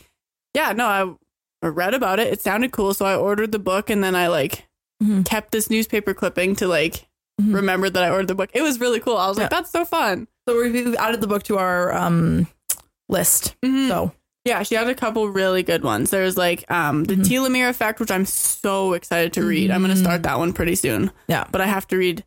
yeah, 0.53 0.73
no, 0.73 1.17
I 1.63 1.67
read 1.67 1.93
about 1.93 2.19
it. 2.19 2.33
It 2.33 2.41
sounded 2.41 2.71
cool. 2.73 2.93
So 2.93 3.05
I 3.05 3.15
ordered 3.15 3.53
the 3.53 3.59
book 3.59 3.89
and 3.89 4.03
then 4.03 4.13
I 4.13 4.27
like 4.27 4.67
Mhm. 5.03 5.25
kept 5.25 5.51
this 5.51 5.69
newspaper 5.69 6.13
clipping 6.13 6.55
to 6.55 6.67
like 6.67 7.07
Mhm. 7.41 7.53
remembered 7.53 7.93
that 7.93 8.03
I 8.03 8.09
ordered 8.09 8.27
the 8.29 8.35
book. 8.35 8.49
It 8.53 8.61
was 8.63 8.79
really 8.79 8.99
cool. 8.99 9.17
I 9.17 9.27
was 9.27 9.37
like, 9.37 9.49
that's 9.51 9.69
so 9.71 9.85
fun. 9.85 10.27
So 10.47 10.57
we've 10.57 10.95
added 10.95 11.21
the 11.21 11.27
book 11.27 11.43
to 11.43 11.57
our 11.57 11.93
um 11.93 12.47
list. 13.09 13.55
Mhm. 13.63 13.87
So 13.89 14.11
Yeah, 14.45 14.63
she 14.63 14.75
had 14.75 14.87
a 14.87 14.95
couple 14.95 15.27
really 15.27 15.61
good 15.61 15.83
ones. 15.83 16.09
There's 16.09 16.37
like 16.37 16.63
um, 16.71 17.03
the 17.03 17.15
Mhm. 17.15 17.25
telomere 17.25 17.69
effect, 17.69 17.99
which 17.99 18.09
I'm 18.09 18.25
so 18.25 18.93
excited 18.93 19.33
to 19.33 19.43
read. 19.45 19.69
I'm 19.71 19.81
going 19.83 19.93
to 19.93 19.99
start 20.01 20.23
that 20.23 20.39
one 20.39 20.53
pretty 20.53 20.75
soon. 20.75 21.11
Yeah. 21.27 21.43
but 21.51 21.59
I 21.59 21.65
have 21.67 21.85
to 21.89 21.97
read 21.97 22.23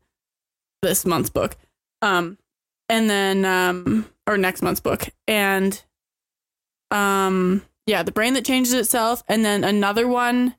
this 0.82 1.06
month's 1.06 1.30
book, 1.30 1.56
um, 2.02 2.36
and 2.90 3.08
then 3.08 3.46
um, 3.46 4.04
or 4.26 4.36
next 4.36 4.60
month's 4.60 4.80
book, 4.80 5.08
and 5.26 5.82
um, 6.90 7.62
yeah, 7.86 8.02
the 8.02 8.12
brain 8.12 8.34
that 8.34 8.44
changes 8.44 8.72
itself, 8.74 9.22
and 9.28 9.42
then 9.44 9.64
another 9.64 10.06
one, 10.06 10.54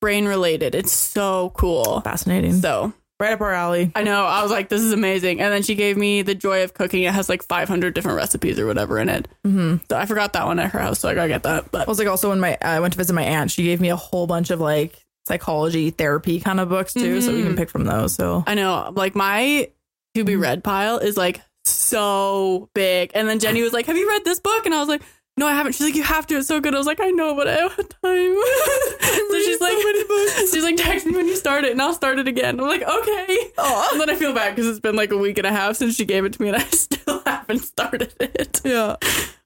brain 0.00 0.26
related. 0.26 0.74
It's 0.74 0.92
so 0.92 1.50
cool. 1.56 2.00
fascinating. 2.02 2.54
So 2.60 2.92
right 3.20 3.32
up 3.32 3.40
our 3.40 3.52
alley. 3.52 3.90
I 3.96 4.04
know 4.04 4.24
I 4.24 4.42
was 4.42 4.50
like, 4.52 4.68
this 4.68 4.80
is 4.80 4.92
amazing. 4.92 5.40
And 5.40 5.52
then 5.52 5.62
she 5.64 5.74
gave 5.74 5.96
me 5.96 6.22
the 6.22 6.34
joy 6.36 6.62
of 6.62 6.72
cooking. 6.74 7.02
It 7.02 7.12
has 7.12 7.28
like 7.28 7.42
500 7.42 7.92
different 7.94 8.16
recipes 8.16 8.58
or 8.60 8.66
whatever 8.66 8.98
in 9.00 9.08
it. 9.08 9.26
Mm-hmm. 9.44 9.78
So 9.90 9.96
I 9.98 10.06
forgot 10.06 10.34
that 10.34 10.46
one 10.46 10.58
at 10.60 10.70
her 10.70 10.78
house, 10.78 11.00
so 11.00 11.08
I 11.08 11.14
gotta 11.14 11.28
get 11.28 11.42
that. 11.42 11.72
But 11.72 11.88
I 11.88 11.90
was 11.90 11.98
like 11.98 12.06
also 12.08 12.28
when 12.30 12.38
my 12.40 12.56
I 12.62 12.78
went 12.80 12.92
to 12.92 12.98
visit 12.98 13.12
my 13.14 13.24
aunt, 13.24 13.50
she 13.50 13.64
gave 13.64 13.80
me 13.80 13.88
a 13.90 13.96
whole 13.96 14.26
bunch 14.28 14.50
of 14.50 14.60
like 14.60 15.04
psychology 15.26 15.90
therapy 15.90 16.38
kind 16.40 16.60
of 16.60 16.68
books 16.68 16.94
too, 16.94 17.20
so 17.20 17.34
we 17.34 17.42
can 17.42 17.52
Mhm. 17.54 17.56
pick 17.56 17.70
from 17.70 17.84
those. 17.84 18.14
So 18.14 18.44
I 18.46 18.54
know, 18.54 18.92
like 18.94 19.14
my 19.16 19.68
to 20.14 20.24
be 20.24 20.34
Mhm. 20.34 20.40
read 20.42 20.64
pile 20.64 20.98
is 20.98 21.16
like 21.16 21.40
so 21.64 22.68
big. 22.74 23.10
And 23.14 23.28
then 23.28 23.38
Jenny 23.40 23.62
was 23.64 23.72
like, 23.72 23.86
"Have 23.86 23.96
you 23.96 24.08
read 24.08 24.24
this 24.24 24.38
book?" 24.40 24.64
And 24.64 24.74
I 24.74 24.78
was 24.80 24.88
like, 24.88 25.02
"No, 25.38 25.46
I 25.46 25.52
haven't." 25.52 25.72
She's 25.72 25.86
like, 25.86 25.94
"You 25.94 26.02
have 26.02 26.26
to. 26.26 26.36
It's 26.38 26.48
so 26.48 26.60
good." 26.60 26.74
I 26.74 26.78
was 26.78 26.86
like, 26.86 27.00
"I 27.00 27.10
know, 27.10 27.34
but 27.34 27.48
I 27.48 27.56
don't 27.56 27.72
have 27.72 27.88
time." 27.88 28.34
so 29.30 29.38
she's 29.40 29.60
like, 29.60 29.76
"She's 30.50 30.62
like, 30.62 30.76
text 30.76 31.06
me 31.06 31.12
when 31.16 31.26
you 31.26 31.36
start 31.36 31.64
it, 31.64 31.72
and 31.72 31.80
I'll 31.80 31.94
start 31.94 32.18
it 32.18 32.28
again." 32.28 32.58
I'm 32.60 32.66
like, 32.66 32.82
"Okay." 32.82 33.38
Aw. 33.58 33.88
And 33.92 34.00
then 34.00 34.10
I 34.10 34.14
feel 34.14 34.32
bad 34.34 34.54
because 34.54 34.68
it's 34.68 34.80
been 34.80 34.96
like 34.96 35.10
a 35.12 35.16
week 35.16 35.38
and 35.38 35.46
a 35.46 35.52
half 35.52 35.76
since 35.76 35.94
she 35.96 36.04
gave 36.04 36.24
it 36.24 36.32
to 36.34 36.42
me, 36.42 36.48
and 36.48 36.56
I 36.56 36.64
still 36.70 37.22
haven't 37.24 37.60
started 37.60 38.12
it. 38.20 38.60
yeah. 38.64 38.96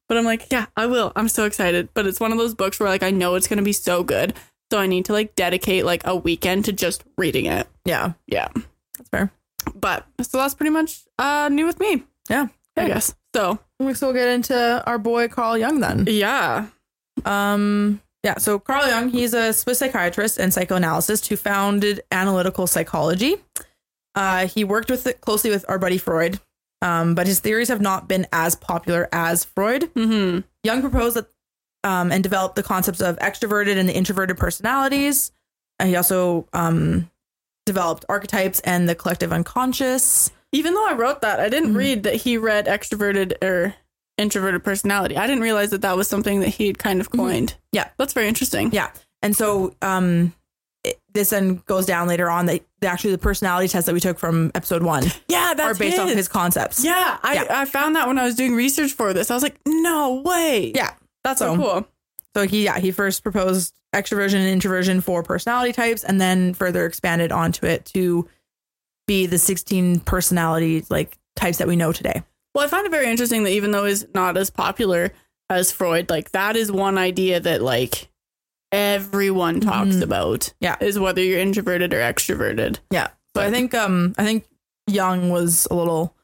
But 0.08 0.18
I'm 0.18 0.24
like, 0.24 0.50
yeah, 0.50 0.66
I 0.76 0.86
will. 0.86 1.12
I'm 1.16 1.28
so 1.28 1.46
excited. 1.46 1.88
But 1.94 2.06
it's 2.06 2.20
one 2.20 2.32
of 2.32 2.38
those 2.38 2.54
books 2.54 2.78
where 2.80 2.88
like 2.88 3.02
I 3.02 3.10
know 3.10 3.34
it's 3.34 3.48
gonna 3.48 3.62
be 3.62 3.72
so 3.72 4.02
good, 4.02 4.34
so 4.70 4.78
I 4.78 4.86
need 4.86 5.04
to 5.06 5.12
like 5.12 5.34
dedicate 5.36 5.84
like 5.84 6.06
a 6.06 6.14
weekend 6.16 6.64
to 6.66 6.72
just 6.72 7.04
reading 7.16 7.46
it. 7.46 7.66
Yeah. 7.84 8.12
Yeah. 8.26 8.48
That's 8.98 9.08
fair. 9.10 9.32
But 9.74 10.06
so 10.20 10.38
that's 10.38 10.54
pretty 10.54 10.70
much 10.70 11.02
uh 11.18 11.48
new 11.50 11.66
with 11.66 11.78
me. 11.80 12.02
Yeah. 12.28 12.48
I 12.76 12.86
guess. 12.88 13.14
So 13.34 13.58
We 13.78 13.94
still 13.94 14.12
get 14.12 14.28
into 14.28 14.84
our 14.86 14.98
boy 14.98 15.28
Carl 15.28 15.56
Jung 15.58 15.80
then. 15.80 16.06
yeah. 16.08 16.66
Um 17.24 18.00
yeah, 18.24 18.38
so 18.38 18.58
Carl 18.60 18.86
Jung, 18.86 19.08
he's 19.08 19.34
a 19.34 19.52
Swiss 19.52 19.80
psychiatrist 19.80 20.38
and 20.38 20.54
psychoanalyst 20.54 21.26
who 21.26 21.36
founded 21.36 22.02
analytical 22.12 22.68
psychology. 22.68 23.36
Uh, 24.14 24.46
he 24.46 24.62
worked 24.62 24.90
with 24.90 25.06
it 25.08 25.20
closely 25.20 25.50
with 25.50 25.64
our 25.68 25.78
buddy 25.78 25.98
Freud, 25.98 26.38
um, 26.82 27.16
but 27.16 27.26
his 27.26 27.40
theories 27.40 27.68
have 27.68 27.80
not 27.80 28.06
been 28.06 28.28
as 28.32 28.54
popular 28.54 29.08
as 29.10 29.44
Freud. 29.44 29.92
Mm-hmm. 29.94 30.40
Jung 30.62 30.80
proposed 30.82 31.16
that 31.16 31.26
um, 31.84 32.12
and 32.12 32.22
developed 32.22 32.54
the 32.54 32.62
concepts 32.62 33.00
of 33.00 33.18
extroverted 33.18 33.76
and 33.76 33.88
the 33.88 33.96
introverted 33.96 34.36
personalities. 34.36 35.32
And 35.80 35.88
he 35.88 35.96
also 35.96 36.46
um, 36.52 37.10
developed 37.66 38.04
archetypes 38.08 38.60
and 38.60 38.88
the 38.88 38.94
collective 38.94 39.32
unconscious. 39.32 40.30
Even 40.52 40.74
though 40.74 40.86
I 40.86 40.92
wrote 40.92 41.20
that, 41.22 41.40
I 41.40 41.48
didn't 41.48 41.72
Mhm. 41.74 41.76
read 41.76 42.02
that 42.04 42.16
he 42.16 42.36
read 42.36 42.66
extroverted 42.66 43.42
or 43.42 43.74
introverted 44.18 44.62
personality. 44.62 45.16
I 45.16 45.26
didn't 45.26 45.42
realize 45.42 45.70
that 45.70 45.80
that 45.80 45.96
was 45.96 46.06
something 46.08 46.40
that 46.40 46.50
he 46.50 46.66
had 46.66 46.78
kind 46.78 47.00
of 47.00 47.10
coined. 47.10 47.54
Yeah. 47.72 47.88
That's 47.96 48.12
very 48.12 48.28
interesting. 48.28 48.70
Yeah. 48.72 48.90
And 49.22 49.34
so 49.34 49.74
um, 49.80 50.34
it, 50.84 51.00
this 51.14 51.30
then 51.30 51.62
goes 51.66 51.86
down 51.86 52.08
later 52.08 52.28
on 52.28 52.46
that 52.46 52.60
actually 52.82 53.12
the 53.12 53.18
personality 53.18 53.68
test 53.68 53.86
that 53.86 53.94
we 53.94 54.00
took 54.00 54.18
from 54.18 54.50
episode 54.54 54.82
one 54.82 55.04
Yeah, 55.28 55.52
are 55.52 55.54
that's 55.54 55.78
based 55.78 55.98
off 55.98 56.08
his. 56.08 56.16
his 56.16 56.28
concepts. 56.28 56.84
Yeah, 56.84 57.18
I, 57.22 57.34
Yeah. 57.34 57.46
I 57.48 57.64
found 57.64 57.96
that 57.96 58.06
when 58.06 58.18
I 58.18 58.24
was 58.24 58.34
doing 58.34 58.54
research 58.54 58.92
for 58.92 59.12
this. 59.14 59.30
I 59.30 59.34
was 59.34 59.42
like, 59.42 59.56
no 59.66 60.20
way. 60.20 60.72
Yeah. 60.74 60.90
That's 61.24 61.38
So- 61.38 61.54
so 61.54 61.60
cool. 61.62 61.88
So 62.36 62.46
he 62.46 62.64
yeah, 62.64 62.78
he 62.78 62.90
first 62.92 63.22
proposed 63.22 63.74
extroversion 63.94 64.36
and 64.36 64.48
introversion 64.48 65.00
for 65.02 65.22
personality 65.22 65.72
types 65.72 66.02
and 66.04 66.20
then 66.20 66.54
further 66.54 66.86
expanded 66.86 67.30
onto 67.32 67.66
it 67.66 67.84
to 67.94 68.26
be 69.06 69.26
the 69.26 69.38
16 69.38 70.00
personality 70.00 70.84
like 70.90 71.18
types 71.36 71.58
that 71.58 71.68
we 71.68 71.76
know 71.76 71.92
today. 71.92 72.22
Well, 72.54 72.64
I 72.64 72.68
find 72.68 72.86
it 72.86 72.90
very 72.90 73.06
interesting 73.10 73.44
that 73.44 73.50
even 73.50 73.70
though 73.70 73.84
it's 73.84 74.04
not 74.14 74.36
as 74.36 74.50
popular 74.50 75.12
as 75.50 75.72
Freud, 75.72 76.10
like 76.10 76.32
that 76.32 76.56
is 76.56 76.70
one 76.70 76.98
idea 76.98 77.40
that 77.40 77.62
like 77.62 78.08
everyone 78.70 79.60
talks 79.60 79.96
Mhm. 79.96 80.02
about. 80.02 80.52
Yeah. 80.60 80.76
Is 80.80 80.98
whether 80.98 81.22
you're 81.22 81.38
introverted 81.38 81.92
or 81.92 82.00
extroverted. 82.00 82.78
Yeah. 82.90 83.08
So 83.34 83.42
I 83.42 83.50
think 83.50 83.74
um 83.74 84.14
I 84.18 84.24
think 84.24 84.44
Jung 84.86 85.30
was 85.30 85.66
a 85.70 85.74
little 85.74 86.14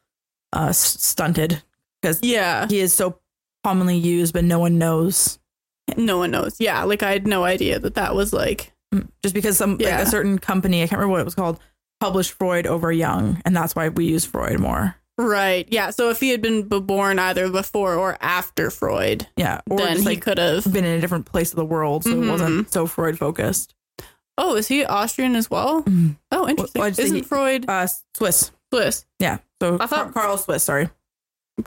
uh 0.52 0.72
stunted 0.72 1.62
because 2.00 2.20
Yeah. 2.22 2.66
he 2.68 2.80
is 2.80 2.92
so 2.92 3.18
commonly 3.64 3.96
used 3.98 4.32
but 4.32 4.44
no 4.44 4.58
one 4.58 4.78
knows 4.78 5.38
No 5.96 6.18
one 6.18 6.30
knows. 6.30 6.56
Yeah. 6.60 6.84
Like 6.84 7.02
I 7.02 7.12
had 7.12 7.26
no 7.26 7.44
idea 7.44 7.78
that 7.78 7.94
that 7.94 8.14
was 8.14 8.32
like, 8.32 8.72
Mm, 8.94 9.08
just 9.22 9.34
because 9.34 9.56
some 9.58 9.76
Yeah. 9.80 9.98
like 9.98 10.06
a 10.06 10.10
certain 10.10 10.38
company 10.38 10.82
I 10.82 10.86
can't 10.86 10.98
remember 10.98 11.12
what 11.12 11.20
it 11.20 11.24
was 11.26 11.34
called 11.34 11.58
published 12.00 12.32
Freud 12.32 12.66
over 12.66 12.92
Jung 12.92 13.40
and 13.44 13.56
that's 13.56 13.74
why 13.74 13.88
we 13.88 14.04
use 14.06 14.24
Freud 14.24 14.58
more. 14.60 14.94
right. 15.18 15.66
Yeah. 15.70 15.90
So 15.90 16.10
if 16.10 16.20
he 16.20 16.30
had 16.30 16.40
been 16.40 16.68
born 16.68 17.18
either 17.18 17.50
before 17.50 17.94
or 17.94 18.16
after 18.20 18.70
Freud, 18.70 19.26
Yeah. 19.36 19.60
Or 19.68 19.78
then 19.78 19.96
just 19.96 20.08
he 20.08 20.16
could 20.16 20.38
have. 20.38 20.72
been 20.72 20.84
in 20.84 20.96
a 20.98 21.00
different 21.00 21.26
place 21.26 21.50
of 21.50 21.56
the 21.56 21.64
world 21.64 22.04
so 22.04 22.10
it 22.10 22.16
Mhm. 22.18 22.30
wasn't 22.30 22.72
so 22.72 22.86
Freud 22.86 23.18
focused. 23.18 23.74
Oh, 24.40 24.54
is 24.54 24.68
he 24.68 24.84
Austrian 24.84 25.34
as 25.34 25.50
well? 25.50 25.82
Mhm. 25.82 26.16
Oh, 26.30 26.48
interesting. 26.48 26.94
say 26.94 27.02
Isn't 27.02 27.16
he- 27.16 27.22
Freud 27.22 27.64
Uh 27.68 27.88
Swiss. 28.14 28.52
Swiss? 28.72 29.04
Yeah. 29.18 29.38
So 29.60 29.74
I 29.80 29.86
thought- 29.86 30.12
Car- 30.12 30.22
Carl 30.22 30.38
Swiss, 30.38 30.62
sorry. 30.62 30.90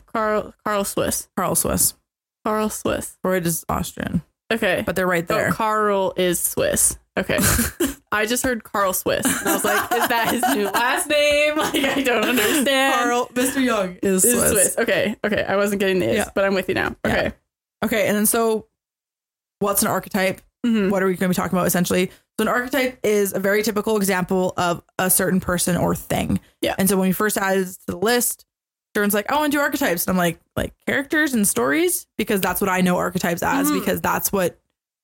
Carl 0.06 0.54
Carl 0.64 0.84
Swiss. 0.84 1.28
Carl 1.36 1.54
Swiss. 1.54 1.92
Carl 2.46 2.70
Swiss. 2.70 3.18
Freud 3.22 3.46
is 3.46 3.64
Austrian, 3.68 4.22
Okay. 4.50 4.82
but 4.86 4.96
they're 4.96 5.06
right 5.06 5.26
there. 5.28 5.48
Oh, 5.48 5.52
Carl 5.52 6.14
is 6.16 6.40
Swiss. 6.40 6.96
Okay. 7.18 7.38
I 8.12 8.26
just 8.26 8.42
heard 8.44 8.62
Carl 8.62 8.92
Swiss. 8.92 9.24
And 9.24 9.48
I 9.48 9.52
was 9.54 9.64
like, 9.64 9.92
is 9.92 10.08
that 10.08 10.30
his 10.30 10.42
new 10.54 10.66
last 10.70 11.08
name? 11.08 11.56
Like, 11.62 11.74
I 11.76 12.02
don't 12.02 12.24
understand. 12.24 12.94
Carl, 12.94 13.26
Mr. 13.34 13.62
Jung 13.64 13.96
is, 14.02 14.24
is 14.24 14.34
Swiss. 14.38 14.50
Swiss. 14.52 14.78
Okay. 14.78 15.16
Okay. 15.24 15.42
I 15.44 15.56
wasn't 15.56 15.80
getting 15.80 15.98
the 16.00 16.10
is, 16.10 16.16
Yeah. 16.18 16.28
but 16.34 16.44
I'm 16.44 16.54
with 16.54 16.68
you 16.68 16.74
now. 16.74 16.94
Yeah. 17.04 17.10
Okay. 17.12 17.32
Okay, 17.84 18.06
and 18.06 18.16
then 18.16 18.26
so 18.26 18.66
what's 19.58 19.82
an 19.82 19.88
archetype? 19.88 20.40
Mhm. 20.64 20.90
What 20.90 21.02
are 21.02 21.06
we 21.06 21.14
going 21.14 21.28
to 21.28 21.28
be 21.28 21.34
talking 21.34 21.56
about 21.58 21.66
essentially? 21.66 22.10
So 22.38 22.42
an 22.42 22.48
archetype 22.48 22.98
is 23.02 23.32
a 23.32 23.40
very 23.40 23.62
typical 23.62 23.96
example 23.96 24.54
of 24.56 24.82
a 24.98 25.10
certain 25.10 25.40
person 25.40 25.76
or 25.76 25.94
thing. 25.94 26.38
Yeah. 26.60 26.74
And 26.78 26.88
so 26.88 26.96
when 26.96 27.08
we 27.08 27.12
first 27.12 27.36
added 27.36 27.66
this 27.66 27.76
to 27.78 27.86
the 27.88 27.96
list, 27.98 28.44
Jordan's 28.94 29.14
like, 29.14 29.30
I 29.30 29.34
want 29.36 29.50
to 29.52 29.58
do 29.58 29.60
archetypes. 29.62 30.06
And 30.06 30.12
I'm 30.12 30.18
like, 30.18 30.38
like 30.56 30.74
characters 30.86 31.34
and 31.34 31.46
stories, 31.48 32.06
because 32.18 32.40
that's 32.40 32.60
what 32.60 32.70
I 32.70 32.80
know 32.82 32.96
archetypes 32.98 33.42
as, 33.42 33.68
Mhm. 33.70 33.80
because 33.80 34.00
that's 34.00 34.30
what 34.30 34.58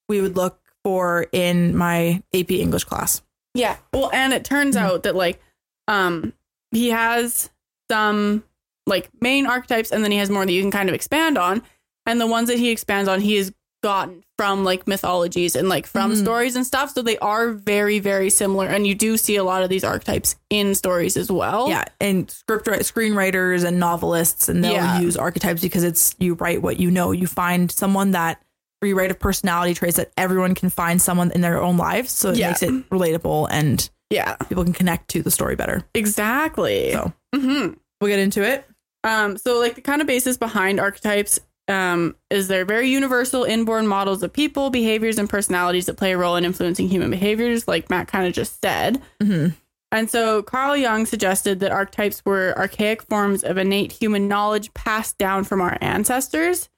we 0.07 0.21
would 0.21 0.35
look 0.37 0.59
for 0.83 1.27
in 1.31 1.75
my 1.75 2.21
AP 2.33 2.51
English 2.51 2.83
class. 2.85 3.21
Yeah. 3.53 3.77
Well, 3.93 4.09
and 4.13 4.33
it 4.33 4.43
turns 4.45 4.75
Mhm. 4.75 4.81
out 4.81 5.03
that 5.03 5.15
like 5.15 5.41
um 5.87 6.33
he 6.71 6.89
has 6.89 7.49
some 7.89 8.43
like 8.85 9.09
main 9.21 9.45
archetypes 9.45 9.91
and 9.91 10.03
then 10.03 10.11
he 10.11 10.17
has 10.17 10.29
more 10.29 10.45
that 10.45 10.51
you 10.51 10.61
can 10.61 10.71
kind 10.71 10.89
of 10.89 10.95
expand 10.95 11.37
on. 11.37 11.61
And 12.05 12.19
the 12.19 12.27
ones 12.27 12.47
that 12.49 12.57
he 12.57 12.69
expands 12.69 13.07
on 13.09 13.21
he 13.21 13.35
has 13.35 13.51
gotten 13.81 14.23
from 14.37 14.63
like 14.65 14.87
mythologies 14.87 15.55
and 15.55 15.69
like 15.69 15.87
from 15.87 16.11
Mhm. 16.13 16.17
stories 16.21 16.55
and 16.55 16.65
stuff. 16.65 16.91
So 16.93 17.01
they 17.01 17.17
are 17.19 17.49
very, 17.51 17.99
very 17.99 18.29
similar. 18.29 18.67
And 18.67 18.85
you 18.85 18.93
do 18.93 19.15
see 19.15 19.35
a 19.37 19.43
lot 19.43 19.63
of 19.63 19.69
these 19.69 19.83
archetypes 19.83 20.35
in 20.49 20.75
stories 20.75 21.15
as 21.17 21.31
well. 21.31 21.69
Yeah. 21.69 21.85
And 22.01 22.29
script 22.29 22.67
write- 22.67 22.81
screenwriters 22.81 23.63
and 23.63 23.79
novelists, 23.79 24.49
and 24.49 24.63
they'll 24.63 24.73
Yeah. 24.73 24.99
use 24.99 25.15
archetypes 25.15 25.61
because 25.61 25.83
it's 25.83 26.13
you 26.19 26.33
write 26.33 26.61
what 26.61 26.79
you 26.79 26.91
know. 26.91 27.11
You 27.11 27.25
find 27.27 27.71
someone 27.71 28.11
that 28.11 28.41
or 28.81 29.01
of 29.03 29.19
personality 29.19 29.73
traits 29.73 29.97
that 29.97 30.11
everyone 30.17 30.55
can 30.55 30.69
find 30.69 31.01
someone 31.01 31.31
in 31.31 31.41
their 31.41 31.61
own 31.61 31.77
lives. 31.77 32.11
So 32.11 32.29
it 32.29 32.37
Yeah. 32.37 32.47
makes 32.49 32.63
it 32.63 32.89
relatable 32.89 33.47
and 33.51 33.89
Yeah. 34.09 34.35
people 34.47 34.63
can 34.63 34.73
connect 34.73 35.09
to 35.09 35.21
the 35.21 35.31
story 35.31 35.55
better. 35.55 35.83
Exactly. 35.93 36.91
So 36.93 37.13
hmm 37.35 37.69
we'll 38.01 38.09
get 38.09 38.19
into 38.19 38.41
it. 38.43 38.65
Um, 39.03 39.37
so 39.37 39.59
like 39.59 39.75
the 39.75 39.81
kind 39.81 40.01
of 40.01 40.07
basis 40.07 40.37
behind 40.37 40.79
archetypes 40.79 41.39
um, 41.67 42.15
is 42.31 42.47
they're 42.47 42.65
very 42.65 42.89
universal 42.89 43.43
inborn 43.43 43.85
models 43.85 44.23
of 44.23 44.33
people, 44.33 44.69
behaviors, 44.71 45.19
and 45.19 45.29
personalities 45.29 45.85
that 45.85 45.97
play 45.97 46.13
a 46.13 46.17
role 46.17 46.35
in 46.35 46.43
influencing 46.43 46.87
human 46.89 47.11
behaviors, 47.11 47.67
like 47.67 47.89
Mak 47.91 48.07
kind 48.07 48.25
of 48.25 48.33
just 48.33 48.59
said. 48.61 49.01
hmm 49.21 49.47
And 49.91 50.09
so 50.09 50.41
Carl 50.41 50.75
Jung 50.77 51.05
suggested 51.05 51.59
that 51.59 51.71
archetypes 51.71 52.23
were 52.25 52.53
archaic 52.57 53.03
forms 53.03 53.43
of 53.43 53.57
innate 53.57 53.91
human 53.91 54.27
knowledge 54.27 54.73
passed 54.73 55.17
down 55.19 55.43
from 55.43 55.61
our 55.61 55.77
ancestors. 55.81 56.69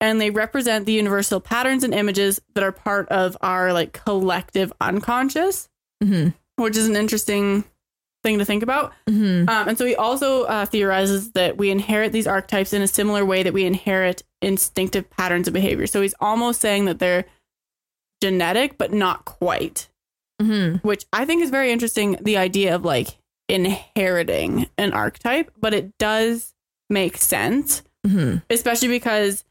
And 0.00 0.20
they 0.20 0.30
represent 0.30 0.84
the 0.86 0.92
universal 0.92 1.40
patterns 1.40 1.82
and 1.82 1.94
images 1.94 2.40
that 2.54 2.62
are 2.62 2.72
part 2.72 3.08
of 3.08 3.36
our 3.40 3.72
like 3.72 3.92
collective 4.04 4.72
unconscious, 4.80 5.68
hmm 6.02 6.28
which 6.56 6.76
is 6.76 6.88
an 6.88 6.96
interesting 6.96 7.64
thing 8.24 8.38
to 8.38 8.44
think 8.44 8.62
about. 8.62 8.92
hmm 9.08 9.44
Um, 9.48 9.68
and 9.68 9.78
so 9.78 9.84
he 9.84 9.94
also 9.94 10.44
uh, 10.44 10.64
theorizes 10.66 11.32
that 11.32 11.56
we 11.58 11.70
inherit 11.70 12.12
these 12.12 12.26
archetypes 12.26 12.72
in 12.72 12.80
a 12.82 12.88
similar 12.88 13.24
way 13.24 13.42
that 13.42 13.52
we 13.52 13.64
inherit 13.64 14.22
instinctive 14.42 15.08
patterns 15.10 15.46
of 15.48 15.54
behavior. 15.54 15.86
So 15.86 16.00
he's 16.02 16.14
almost 16.20 16.60
saying 16.60 16.86
that 16.86 16.98
they're 16.98 17.24
genetic, 18.22 18.78
but 18.78 18.92
not 18.92 19.24
quite, 19.24 19.88
hmm 20.40 20.76
which 20.82 21.04
I 21.12 21.24
think 21.24 21.42
is 21.42 21.50
very 21.50 21.70
interesting. 21.72 22.16
The 22.20 22.36
idea 22.36 22.74
of 22.74 22.84
like 22.84 23.16
inheriting 23.48 24.66
an 24.78 24.92
archetype, 24.92 25.50
but 25.60 25.74
it 25.74 25.96
does 25.98 26.54
make 26.90 27.16
sense, 27.16 27.82
Mhm. 28.06 28.42
especially 28.50 28.88
because 28.88 29.44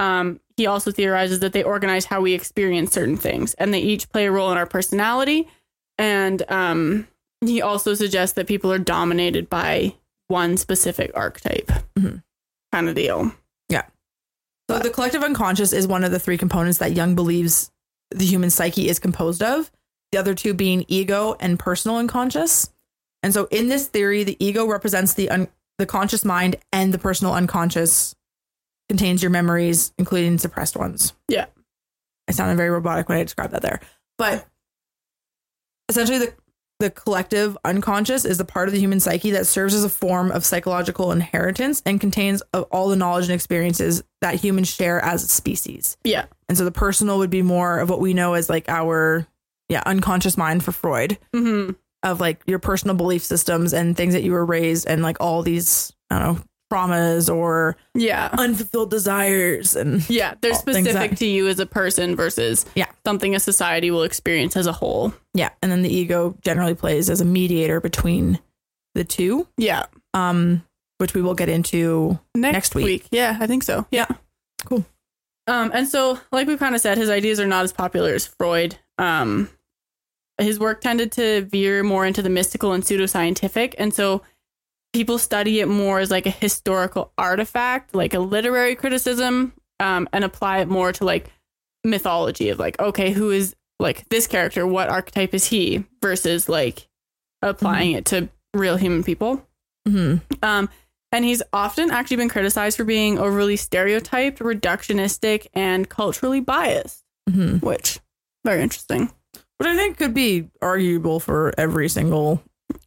um, 0.00 0.40
he 0.56 0.66
also 0.66 0.90
theorizes 0.90 1.38
that 1.40 1.52
they 1.52 1.62
organize 1.62 2.06
how 2.06 2.20
we 2.20 2.32
experience 2.32 2.92
certain 2.92 3.16
things 3.16 3.54
and 3.54 3.72
they 3.72 3.78
each 3.80 4.10
play 4.10 4.26
a 4.26 4.32
role 4.32 4.50
in 4.50 4.58
our 4.58 4.66
personality. 4.66 5.46
And 5.98 6.42
um, 6.50 7.06
he 7.40 7.62
also 7.62 7.94
suggests 7.94 8.34
that 8.34 8.46
people 8.48 8.72
are 8.72 8.78
dominated 8.78 9.48
by 9.48 9.94
one 10.28 10.56
specific 10.56 11.10
archetype 11.14 11.70
Mhm. 11.98 12.22
kind 12.72 12.88
of 12.88 12.94
deal. 12.94 13.32
Yeah. 13.68 13.84
So 14.70 14.78
the 14.78 14.90
collective 14.90 15.22
unconscious 15.22 15.72
is 15.72 15.86
one 15.86 16.04
of 16.04 16.12
the 16.12 16.18
three 16.18 16.38
components 16.38 16.78
that 16.78 16.92
Jung 16.92 17.14
believes 17.14 17.70
the 18.10 18.24
human 18.26 18.50
psyche 18.50 18.88
is 18.88 18.98
composed 18.98 19.42
of. 19.42 19.70
The 20.12 20.18
other 20.18 20.34
two 20.34 20.54
being 20.54 20.84
ego 20.88 21.36
and 21.40 21.58
personal 21.58 21.96
unconscious. 21.98 22.70
And 23.22 23.32
so 23.34 23.46
in 23.50 23.68
this 23.68 23.86
theory, 23.86 24.24
the 24.24 24.36
ego 24.44 24.66
represents 24.66 25.14
the 25.14 25.28
un- 25.30 25.48
the 25.78 25.86
conscious 25.86 26.24
mind, 26.24 26.56
and 26.72 26.92
the 26.92 26.98
personal 26.98 27.32
unconscious 27.34 28.14
contains 28.90 29.22
your 29.22 29.30
memories, 29.30 29.92
including 29.98 30.36
suppressed 30.36 30.76
ones. 30.76 31.12
Yeah. 31.28 31.46
I 32.26 32.32
sounded 32.32 32.56
very 32.56 32.70
robotic 32.70 33.08
when 33.08 33.18
I 33.18 33.22
described 33.22 33.54
that 33.54 33.62
there, 33.62 33.78
but 34.18 34.44
essentially 35.88 36.18
the 36.18 36.34
the 36.80 36.90
collective 36.90 37.56
unconscious 37.64 38.24
is 38.24 38.38
the 38.38 38.44
part 38.44 38.66
of 38.66 38.72
the 38.72 38.80
human 38.80 38.98
psyche 38.98 39.30
that 39.32 39.46
serves 39.46 39.74
as 39.74 39.84
a 39.84 39.88
form 39.88 40.32
of 40.32 40.44
psychological 40.44 41.12
inheritance 41.12 41.82
and 41.86 42.00
contains 42.00 42.40
of 42.54 42.64
all 42.72 42.88
the 42.88 42.96
knowledge 42.96 43.26
and 43.26 43.34
experiences 43.34 44.02
that 44.22 44.36
humans 44.36 44.68
share 44.68 44.98
as 45.04 45.22
a 45.22 45.28
species. 45.28 45.98
Yeah. 46.02 46.24
And 46.48 46.56
so 46.56 46.64
the 46.64 46.72
personal 46.72 47.18
would 47.18 47.30
be 47.30 47.42
more 47.42 47.78
of 47.78 47.90
what 47.90 48.00
we 48.00 48.14
know 48.14 48.32
as 48.32 48.48
like 48.48 48.68
our 48.68 49.26
yeah, 49.68 49.82
unconscious 49.86 50.36
mind 50.36 50.64
for 50.64 50.72
Freud 50.72 51.16
hmm 51.32 51.70
of 52.02 52.18
like 52.18 52.42
your 52.46 52.58
personal 52.58 52.96
belief 52.96 53.22
systems 53.22 53.74
and 53.74 53.94
things 53.94 54.14
that 54.14 54.22
you 54.22 54.32
were 54.32 54.46
raised 54.46 54.86
and 54.86 55.02
like 55.02 55.18
all 55.20 55.42
these 55.42 55.92
I 56.08 56.18
don't 56.18 56.34
know 56.34 56.42
traumas 56.70 57.32
or 57.34 57.76
Yeah. 57.94 58.28
unfulfilled 58.38 58.90
desires 58.90 59.74
and 59.76 60.08
Yeah. 60.08 60.34
They're 60.40 60.54
specific 60.54 61.10
that- 61.10 61.18
to 61.18 61.26
you 61.26 61.48
as 61.48 61.58
a 61.58 61.66
person 61.66 62.14
versus 62.16 62.64
Yeah. 62.74 62.86
something 63.04 63.34
a 63.34 63.40
society 63.40 63.90
will 63.90 64.02
experience 64.04 64.56
as 64.56 64.66
a 64.66 64.72
whole. 64.72 65.12
yeah 65.34 65.50
and 65.62 65.70
then 65.70 65.82
the 65.82 65.94
ego 65.94 66.36
generally 66.42 66.74
plays 66.74 67.08
as 67.10 67.20
a 67.20 67.24
mediator 67.24 67.80
between 67.80 68.38
the 68.94 69.04
two 69.04 69.46
Yeah. 69.56 69.84
um 70.14 70.64
which 70.98 71.14
we 71.14 71.22
will 71.22 71.34
get 71.34 71.48
into 71.48 72.18
Next, 72.34 72.52
Next 72.52 72.74
week. 72.74 72.84
week. 72.84 73.06
Yeah, 73.10 73.36
I 73.40 73.46
think 73.46 73.62
so. 73.62 73.86
Yeah. 73.90 74.06
Cool. 74.66 74.84
Um, 75.46 75.70
and 75.72 75.88
so, 75.88 76.18
like 76.30 76.46
we 76.46 76.58
kind 76.58 76.74
of 76.74 76.80
said, 76.82 76.98
his 76.98 77.08
ideas 77.08 77.40
are 77.40 77.46
not 77.46 77.64
as 77.64 77.72
popular 77.72 78.12
as 78.12 78.26
Freud. 78.26 78.76
Um, 78.98 79.48
his 80.38 80.58
work 80.58 80.82
tended 80.82 81.10
to 81.12 81.40
veer 81.46 81.82
more 81.82 82.04
into 82.04 82.20
the 82.20 82.28
mystical 82.28 82.72
and 82.74 82.84
pseudoscientific, 82.84 83.74
and 83.78 83.94
so 83.94 84.20
people 84.92 85.18
study 85.18 85.60
it 85.60 85.68
more 85.68 86.00
as 86.00 86.10
like 86.10 86.26
a 86.26 86.30
historical 86.30 87.12
artifact, 87.16 87.94
like 87.94 88.14
a 88.14 88.18
literary 88.18 88.74
criticism, 88.74 89.52
um, 89.78 90.08
and 90.12 90.24
apply 90.24 90.58
it 90.58 90.68
more 90.68 90.92
to 90.92 91.04
like 91.04 91.30
mythology 91.84 92.48
of 92.50 92.58
like, 92.58 92.78
okay, 92.80 93.10
who 93.12 93.30
is 93.30 93.54
like 93.78 94.08
this 94.08 94.26
character? 94.26 94.66
What 94.66 94.88
archetype 94.88 95.32
is 95.34 95.46
he? 95.46 95.84
Versus 96.02 96.48
like 96.48 96.88
applying 97.42 97.92
it 97.92 98.04
to 98.06 98.28
real 98.54 98.76
human 98.76 99.02
people. 99.04 99.46
Mhm. 99.88 100.20
Um, 100.42 100.68
and 101.12 101.24
he's 101.24 101.42
often 101.52 101.90
actually 101.90 102.18
been 102.18 102.28
criticized 102.28 102.76
for 102.76 102.84
being 102.84 103.18
overly 103.18 103.56
stereotyped, 103.56 104.38
reductionistic, 104.40 105.46
and 105.54 105.88
culturally 105.88 106.40
biased, 106.40 107.02
Mhm. 107.28 107.62
which 107.62 108.00
very 108.44 108.62
interesting. 108.62 109.10
which 109.58 109.68
i 109.68 109.76
think 109.76 109.98
could 109.98 110.14
be 110.14 110.48
arguable 110.62 111.20
for 111.20 111.52
every 111.58 111.86
single 111.88 112.42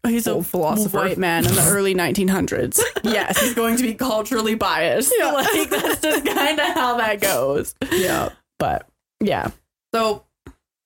He's 0.05 0.27
a 0.27 0.43
philosopher 0.43 0.97
white 0.97 1.17
man 1.17 1.45
in 1.45 1.53
the 1.55 1.63
early 1.69 1.93
1900s. 1.95 2.79
yes, 3.03 3.39
he's 3.41 3.53
going 3.53 3.77
to 3.77 3.83
be 3.83 3.93
culturally 3.93 4.55
biased. 4.55 5.13
Yeah. 5.17 5.31
Like 5.33 5.69
that's 5.69 6.01
just 6.01 6.25
kind 6.25 6.59
of 6.59 6.67
how 6.73 6.97
that 6.97 7.21
goes. 7.21 7.75
yeah 7.91 8.29
But 8.59 8.87
yeah, 9.21 9.49
So 9.93 10.25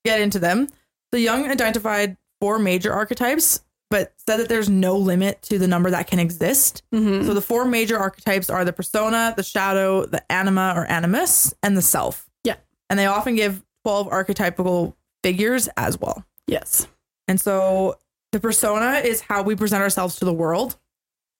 get 0.06 0.21
into 0.21 0.39
them. 0.39 0.67
The 1.12 1.19
Jung 1.21 1.50
identified 1.50 2.17
four 2.41 2.60
major 2.60 2.93
archetypes, 2.93 3.63
but 3.89 4.13
said 4.28 4.38
that 4.38 4.50
there's 4.50 4.69
no 4.69 4.95
limit 4.98 5.41
to 5.43 5.58
the 5.58 5.67
number 5.67 5.89
that 5.89 6.08
can 6.08 6.19
exist. 6.19 6.84
Mhm. 6.93 7.26
So 7.26 7.34
the 7.34 7.41
four 7.41 7.65
major 7.65 7.98
archetypes 7.98 8.50
are 8.50 8.63
the 8.65 8.74
persona, 8.74 9.34
the 9.36 9.43
shadow, 9.43 10.06
the 10.06 10.30
anima 10.32 10.74
or 10.76 10.86
animus, 10.86 11.54
and 11.63 11.76
the 11.78 11.82
self. 11.82 12.30
Yeah. 12.43 12.56
And 12.89 13.00
they 13.00 13.06
often 13.08 13.36
give 13.36 13.63
12 13.86 14.10
archetypical 14.10 14.93
figures 15.24 15.67
as 15.78 15.98
well. 16.00 16.24
yes, 16.48 16.88
And 17.28 17.39
so 17.41 17.98
the 18.32 18.40
persona 18.40 19.02
is 19.04 19.22
how 19.22 19.42
we 19.44 19.56
present 19.56 19.82
ourselves 19.82 20.16
to 20.18 20.26
the 20.26 20.34
world. 20.34 20.78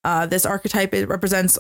Uh, 0.04 0.26
this 0.26 0.46
archetype 0.46 0.94
it 0.94 1.08
represents 1.08 1.60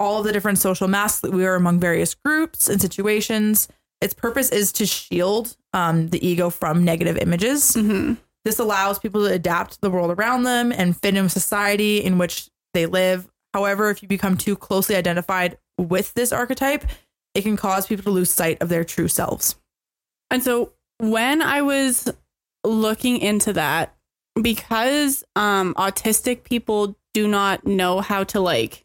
all 0.00 0.18
of 0.18 0.24
the 0.24 0.32
different 0.32 0.58
social 0.58 0.88
masks 0.88 1.20
that 1.20 1.32
we 1.32 1.44
are 1.44 1.54
among 1.54 1.80
various 1.80 2.14
groups 2.14 2.68
and 2.68 2.80
situations. 2.80 3.68
Its 4.00 4.14
purpose 4.14 4.50
is 4.50 4.70
to 4.72 4.86
shield 4.86 5.56
um, 5.72 6.08
the 6.08 6.24
ego 6.26 6.50
from 6.50 6.84
negative 6.84 7.16
images. 7.16 7.74
hmm 7.74 8.14
This 8.44 8.58
allows 8.58 8.98
people 8.98 9.26
to 9.26 9.32
adapt 9.32 9.72
to 9.72 9.80
the 9.80 9.90
world 9.90 10.10
around 10.10 10.44
them 10.44 10.70
and 10.72 10.96
fit 11.00 11.16
in 11.16 11.24
with 11.24 11.32
society 11.32 11.98
in 11.98 12.18
which 12.18 12.48
they 12.74 12.86
live. 12.86 13.28
However, 13.54 13.90
if 13.90 14.02
you 14.02 14.08
become 14.08 14.36
too 14.36 14.56
closely 14.56 14.94
identified 14.94 15.58
with 15.78 16.14
this 16.14 16.32
archetype, 16.32 16.84
it 17.34 17.42
can 17.42 17.56
cause 17.56 17.86
people 17.86 18.04
to 18.04 18.10
lose 18.10 18.30
sight 18.30 18.60
of 18.60 18.68
their 18.68 18.84
true 18.84 19.08
selves. 19.08 19.56
And 20.30 20.42
so 20.42 20.72
when 20.98 21.42
I 21.42 21.62
was 21.62 22.12
looking 22.64 23.18
into 23.18 23.52
that, 23.54 23.94
because 24.42 25.24
um, 25.36 25.74
autistic 25.74 26.44
people 26.44 26.96
do 27.14 27.26
not 27.28 27.66
know 27.66 28.00
how 28.00 28.24
to 28.24 28.40
like 28.40 28.84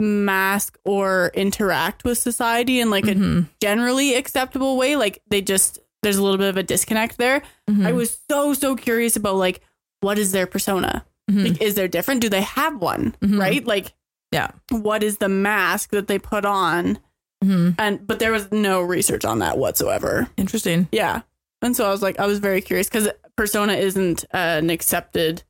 mask 0.00 0.78
or 0.84 1.30
interact 1.34 2.04
with 2.04 2.16
society 2.18 2.80
in 2.80 2.90
like 2.90 3.04
a 3.06 3.14
Mhm. 3.14 3.48
generally 3.60 4.14
acceptable 4.14 4.76
way, 4.76 4.96
like 4.96 5.22
they 5.28 5.42
just 5.42 5.78
there's 6.02 6.16
a 6.16 6.22
little 6.22 6.38
bit 6.38 6.48
of 6.48 6.56
a 6.56 6.62
disconnect 6.62 7.18
there. 7.18 7.42
Mhm. 7.68 7.86
I 7.86 7.92
was 7.92 8.18
so 8.30 8.54
so 8.54 8.74
curious 8.76 9.16
about 9.16 9.36
like 9.36 9.60
what 10.00 10.18
is 10.18 10.32
their 10.32 10.46
persona? 10.46 11.04
Mhm. 11.30 11.50
Like, 11.50 11.62
is 11.62 11.74
there 11.74 11.88
different? 11.88 12.22
Do 12.22 12.30
they 12.30 12.40
have 12.40 12.76
one? 12.80 13.14
Mhm. 13.20 13.38
Right? 13.38 13.64
Like 13.66 13.92
Yeah. 14.32 14.52
what 14.70 15.02
is 15.02 15.18
the 15.18 15.28
mask 15.28 15.90
that 15.90 16.06
they 16.08 16.18
put 16.18 16.46
on? 16.46 16.98
Mhm. 17.44 17.74
And 17.78 18.06
but 18.06 18.18
there 18.18 18.32
was 18.32 18.50
no 18.50 18.80
research 18.80 19.26
on 19.26 19.40
that 19.40 19.58
whatsoever. 19.58 20.28
Interesting. 20.38 20.88
Yeah. 20.92 21.20
And 21.60 21.76
so 21.76 21.86
I 21.86 21.90
was 21.90 22.00
like, 22.00 22.18
I 22.18 22.26
was 22.26 22.38
very 22.38 22.62
curious 22.62 22.88
because 22.88 23.08
persona 23.40 23.72
isn't 23.72 24.24
an 24.32 24.68
accepted 24.68 25.42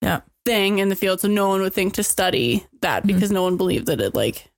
Yeah. 0.00 0.20
thing 0.44 0.78
in 0.78 0.88
the 0.90 0.94
field. 0.96 1.20
So 1.20 1.26
no 1.28 1.48
one 1.48 1.60
would 1.60 1.74
think 1.74 1.94
to 1.94 2.04
study 2.04 2.64
that 2.82 3.02
Mhm. 3.02 3.06
because 3.08 3.32
no 3.32 3.42
one 3.42 3.56
believed 3.56 3.86
that 3.86 4.00
it 4.00 4.14
like 4.14 4.48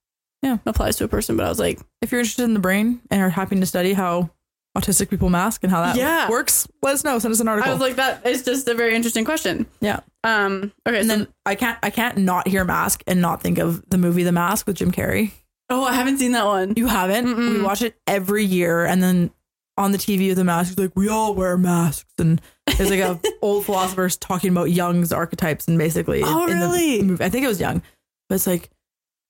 Yeah. 0.43 0.59
applies 0.67 0.97
to 0.97 1.05
a 1.05 1.09
person. 1.09 1.35
But 1.37 1.47
I 1.47 1.49
was 1.49 1.59
like, 1.59 1.81
if 2.03 2.13
you're 2.13 2.21
interested 2.21 2.45
in 2.45 2.53
the 2.53 2.61
brain 2.61 3.01
and 3.11 3.23
are 3.23 3.31
happy 3.31 3.59
to 3.59 3.65
study 3.65 3.95
how 3.95 4.29
autistic 4.77 5.09
people 5.09 5.31
mask 5.31 5.63
and 5.65 5.71
how 5.73 5.81
that 5.83 5.97
Yeah. 5.97 6.29
works, 6.29 6.69
let 6.83 6.93
us 6.95 7.05
know. 7.05 7.19
Send 7.19 7.33
us 7.33 7.41
an 7.41 7.49
article. 7.49 7.71
I 7.71 7.73
was 7.75 7.81
like, 7.81 7.97
that 7.97 8.27
is 8.27 8.43
just 8.43 8.69
a 8.69 8.75
very 8.75 8.95
interesting 8.95 9.25
question. 9.25 9.65
yeah. 9.81 10.01
Um, 10.25 10.73
okay. 10.87 10.99
And 11.01 11.09
so, 11.09 11.17
then 11.17 11.29
I 11.47 11.55
can't 11.55 11.79
I 11.83 11.89
can't 11.91 12.19
not 12.19 12.49
hear 12.49 12.65
Mask 12.65 13.03
and 13.07 13.21
not 13.23 13.41
think 13.43 13.57
of 13.59 13.83
the 13.89 13.97
movie 13.99 14.25
The 14.25 14.33
Mask 14.33 14.67
with 14.67 14.77
Jim 14.77 14.93
Carrey. 14.93 15.31
oh, 15.71 15.85
I 15.85 15.95
haven't 15.95 16.19
seen 16.19 16.33
that 16.33 16.45
one. 16.45 16.75
You 16.77 16.87
haven't? 16.89 17.27
Mm-mm. 17.27 17.51
We 17.55 17.63
watch 17.63 17.81
it 17.81 17.97
every 18.07 18.45
year 18.45 18.85
and 18.85 19.03
then 19.03 19.31
on 19.79 19.91
the 19.93 19.99
TV 19.99 20.31
of 20.31 20.37
the 20.37 20.45
mask, 20.45 20.79
like, 20.79 20.93
we 20.95 21.09
all 21.09 21.35
wear 21.35 21.57
masks. 21.59 22.09
And 22.19 22.41
there's 22.77 22.91
like 22.91 23.01
a 23.01 23.21
old 23.43 23.65
philosophers 23.67 24.17
talking 24.17 24.51
about 24.51 24.71
Jung's 24.71 25.13
archetypes 25.13 25.69
and 25.69 25.79
basically 25.79 26.21
in- 26.21 26.27
Oh, 26.27 26.47
really? 26.47 27.03
movie. 27.03 27.25
I 27.25 27.29
think 27.29 27.45
it 27.45 27.49
was 27.49 27.61
Young, 27.61 27.83
But 28.29 28.37
it's 28.37 28.47
like, 28.47 28.71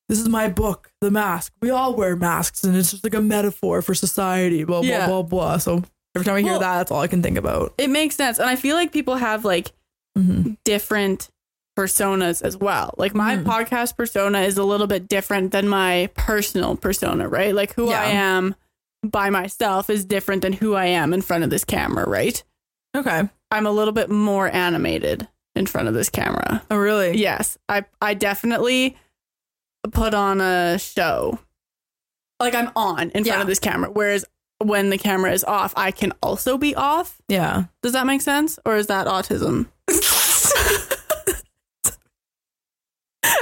this 0.08 0.20
is 0.20 0.28
my 0.28 0.48
book, 0.48 0.90
The 1.00 1.10
Mask. 1.10 1.52
We 1.62 1.70
all 1.70 1.94
wear 1.94 2.14
masks 2.16 2.62
and 2.64 2.76
it's 2.76 2.90
just 2.90 3.04
like 3.04 3.14
a 3.14 3.20
metaphor 3.22 3.80
for 3.82 3.94
society, 3.94 4.64
blah, 4.64 4.80
blah, 4.80 4.88
Yeah. 4.90 5.06
blah, 5.06 5.22
blah. 5.22 5.56
So 5.58 5.82
every 6.14 6.24
time 6.24 6.36
I 6.36 6.40
hear 6.42 6.52
Well- 6.52 6.60
that, 6.60 6.76
that's 6.78 6.90
all 6.90 7.00
I 7.00 7.06
can 7.08 7.22
think 7.22 7.38
about. 7.38 7.74
It 7.78 7.90
makes 7.90 8.14
sense. 8.14 8.38
And 8.38 8.48
I 8.48 8.56
feel 8.56 8.76
like 8.76 8.92
people 8.92 9.16
have 9.16 9.44
like 9.44 9.72
Mhm. 10.16 10.58
different 10.64 11.28
personas 11.76 12.40
as 12.42 12.56
well. 12.56 12.94
Like 12.98 13.14
my 13.14 13.36
Mhm. 13.36 13.44
podcast 13.44 13.96
persona 13.96 14.42
is 14.42 14.56
a 14.58 14.62
little 14.62 14.86
bit 14.86 15.08
different 15.08 15.50
than 15.50 15.68
my 15.68 16.08
personal 16.14 16.76
persona, 16.76 17.28
right? 17.28 17.52
Like 17.54 17.74
who 17.74 17.90
I 17.90 18.04
am 18.06 18.54
by 19.02 19.28
myself 19.30 19.90
is 19.90 20.04
different 20.04 20.42
than 20.42 20.52
who 20.52 20.74
I 20.74 20.86
am 20.86 21.12
in 21.12 21.20
front 21.20 21.42
of 21.44 21.50
this 21.50 21.64
camera, 21.64 22.08
right? 22.08 22.44
Okay. 22.94 23.28
I'm 23.50 23.66
a 23.66 23.70
little 23.70 23.92
bit 23.92 24.10
more 24.10 24.48
animated 24.48 25.28
in 25.54 25.66
front 25.66 25.88
of 25.88 25.94
this 25.94 26.10
camera. 26.10 26.62
Oh, 26.70 26.76
really? 26.76 27.16
Yes, 27.18 27.58
I 27.68 27.84
I 28.00 28.14
definitely 28.14 28.96
put 29.92 30.14
on 30.14 30.40
a 30.40 30.78
show. 30.78 31.38
Like 32.40 32.54
I'm 32.54 32.70
on 32.76 33.02
in 33.10 33.24
front 33.24 33.26
Yeah. 33.26 33.40
of 33.40 33.46
this 33.46 33.58
camera, 33.60 33.90
whereas 33.90 34.24
when 34.58 34.90
the 34.90 34.98
camera 34.98 35.32
is 35.32 35.44
off, 35.44 35.72
I 35.76 35.90
can 35.90 36.12
also 36.22 36.56
be 36.58 36.74
off. 36.74 37.20
Yeah. 37.28 37.64
Does 37.82 37.92
that 37.92 38.06
make 38.06 38.22
sense, 38.22 38.58
or 38.64 38.76
is 38.76 38.86
that 38.88 39.06
autism? 39.06 39.66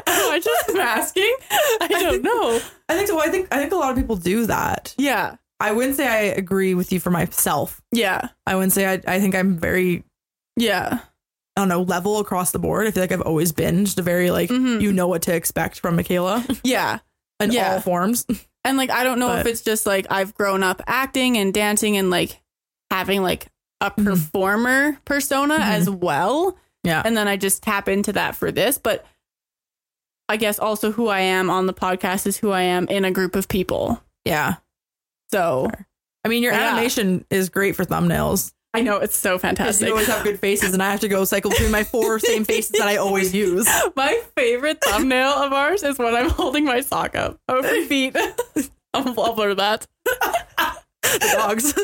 Am 0.07 0.31
I 0.33 0.39
just 0.41 0.75
masking? 0.75 1.35
I 1.81 1.89
don't 1.89 2.23
know. 2.23 2.61
I 2.89 2.95
think 2.97 3.09
so. 3.09 3.21
I 3.21 3.29
think 3.29 3.49
I 3.53 3.59
think 3.59 3.73
a 3.73 3.77
lot 3.77 3.91
of 3.91 3.97
people 3.97 4.17
do 4.17 4.47
that. 4.47 4.95
Yeah, 4.99 5.37
I 5.63 5.73
wouldn't 5.73 5.97
say 5.97 6.07
I 6.07 6.21
agree 6.35 6.75
with 6.75 6.93
you 6.93 7.01
for 7.01 7.11
myself. 7.11 7.81
yeah, 7.93 8.29
I 8.47 8.55
wouldn't 8.55 8.73
say 8.73 8.87
I, 8.87 9.01
I 9.07 9.21
think 9.21 9.35
I'm 9.35 9.59
very 9.59 10.05
yeah. 10.57 10.99
I 11.57 11.61
don't 11.61 11.69
know, 11.69 11.83
level 11.83 12.19
across 12.19 12.51
the 12.51 12.59
board. 12.59 12.87
I 12.87 12.91
feel 12.93 13.03
like 13.03 13.13
I've 13.13 13.21
always 13.21 13.53
been 13.53 13.85
just 13.85 13.99
a 13.99 14.03
very 14.03 14.31
like 14.31 14.49
Mhm. 14.51 14.81
you 14.81 14.93
know 14.93 15.07
what 15.09 15.23
to 15.23 15.35
expect 15.35 15.81
from 15.81 15.97
Michaela 15.97 16.45
Yeah. 16.65 16.99
in 17.41 17.53
Yeah. 17.53 17.75
all 17.75 17.81
forms. 17.81 18.27
And 18.65 18.77
like 18.79 18.91
I 18.91 19.05
don't 19.05 19.19
know 19.19 19.37
if 19.37 19.47
it's 19.47 19.61
just 19.63 19.85
like 19.87 20.07
I've 20.11 20.35
grown 20.35 20.63
up 20.63 20.81
acting 20.87 21.37
and 21.37 21.53
dancing 21.53 21.97
and 21.97 22.09
like 22.11 22.41
having 22.91 23.23
like 23.23 23.47
a 23.83 23.91
Mhm. 23.91 24.05
performer 24.05 24.99
persona 25.05 25.57
Mhm. 25.59 25.61
as 25.61 25.91
well. 25.91 26.57
Yeah. 26.85 27.03
And 27.05 27.17
then 27.17 27.29
I 27.29 27.37
just 27.37 27.63
tap 27.63 27.87
into 27.89 28.13
that 28.15 28.35
for 28.37 28.51
this. 28.51 28.79
But 28.79 29.05
I 30.29 30.37
guess 30.39 30.59
also 30.59 30.93
who 30.93 31.09
I 31.09 31.21
am 31.21 31.51
on 31.51 31.67
the 31.67 31.75
podcast 31.75 32.27
is 32.27 32.39
who 32.39 32.51
I 32.51 32.63
am 32.63 32.89
in 32.89 33.05
a 33.05 33.11
group 33.11 33.37
of 33.37 33.49
people. 33.49 34.03
Yeah. 34.25 34.55
So 35.33 35.69
I 36.25 36.29
mean, 36.29 36.43
your 36.45 36.53
Yeah. 36.53 36.69
animation 36.69 37.25
is 37.31 37.49
great 37.49 37.75
for 37.75 37.85
thumbnails. 37.85 38.53
I 38.75 38.81
know 38.83 38.99
it's 38.99 39.17
so 39.17 39.39
fantastic. 39.39 39.87
you 39.89 39.93
always 39.93 40.07
have 40.07 40.23
good 40.25 40.39
faces, 40.39 40.73
and 40.73 40.83
I 40.83 40.91
have 40.93 41.01
to 41.01 41.09
go 41.09 41.25
cycle 41.25 41.51
through 41.51 41.69
my 41.71 41.85
four 41.85 42.19
same 42.31 42.45
faces 42.45 42.71
that 42.79 42.87
I 42.89 42.97
always 42.97 43.35
use. 43.35 43.67
My 43.97 44.23
favorite 44.37 44.81
thumbnail 44.83 45.29
of 45.31 45.53
ours 45.53 45.83
is 45.83 45.99
when 45.99 46.15
I'm 46.15 46.31
holding 46.31 46.65
my 46.65 46.81
sock 46.81 47.15
up 47.17 47.39
over 47.49 47.63
my 47.71 47.85
feet. 47.87 48.17
I'll 48.95 49.05
upload 49.05 49.57
that. 49.57 49.87
The 51.03 51.29
dogs. 51.37 51.75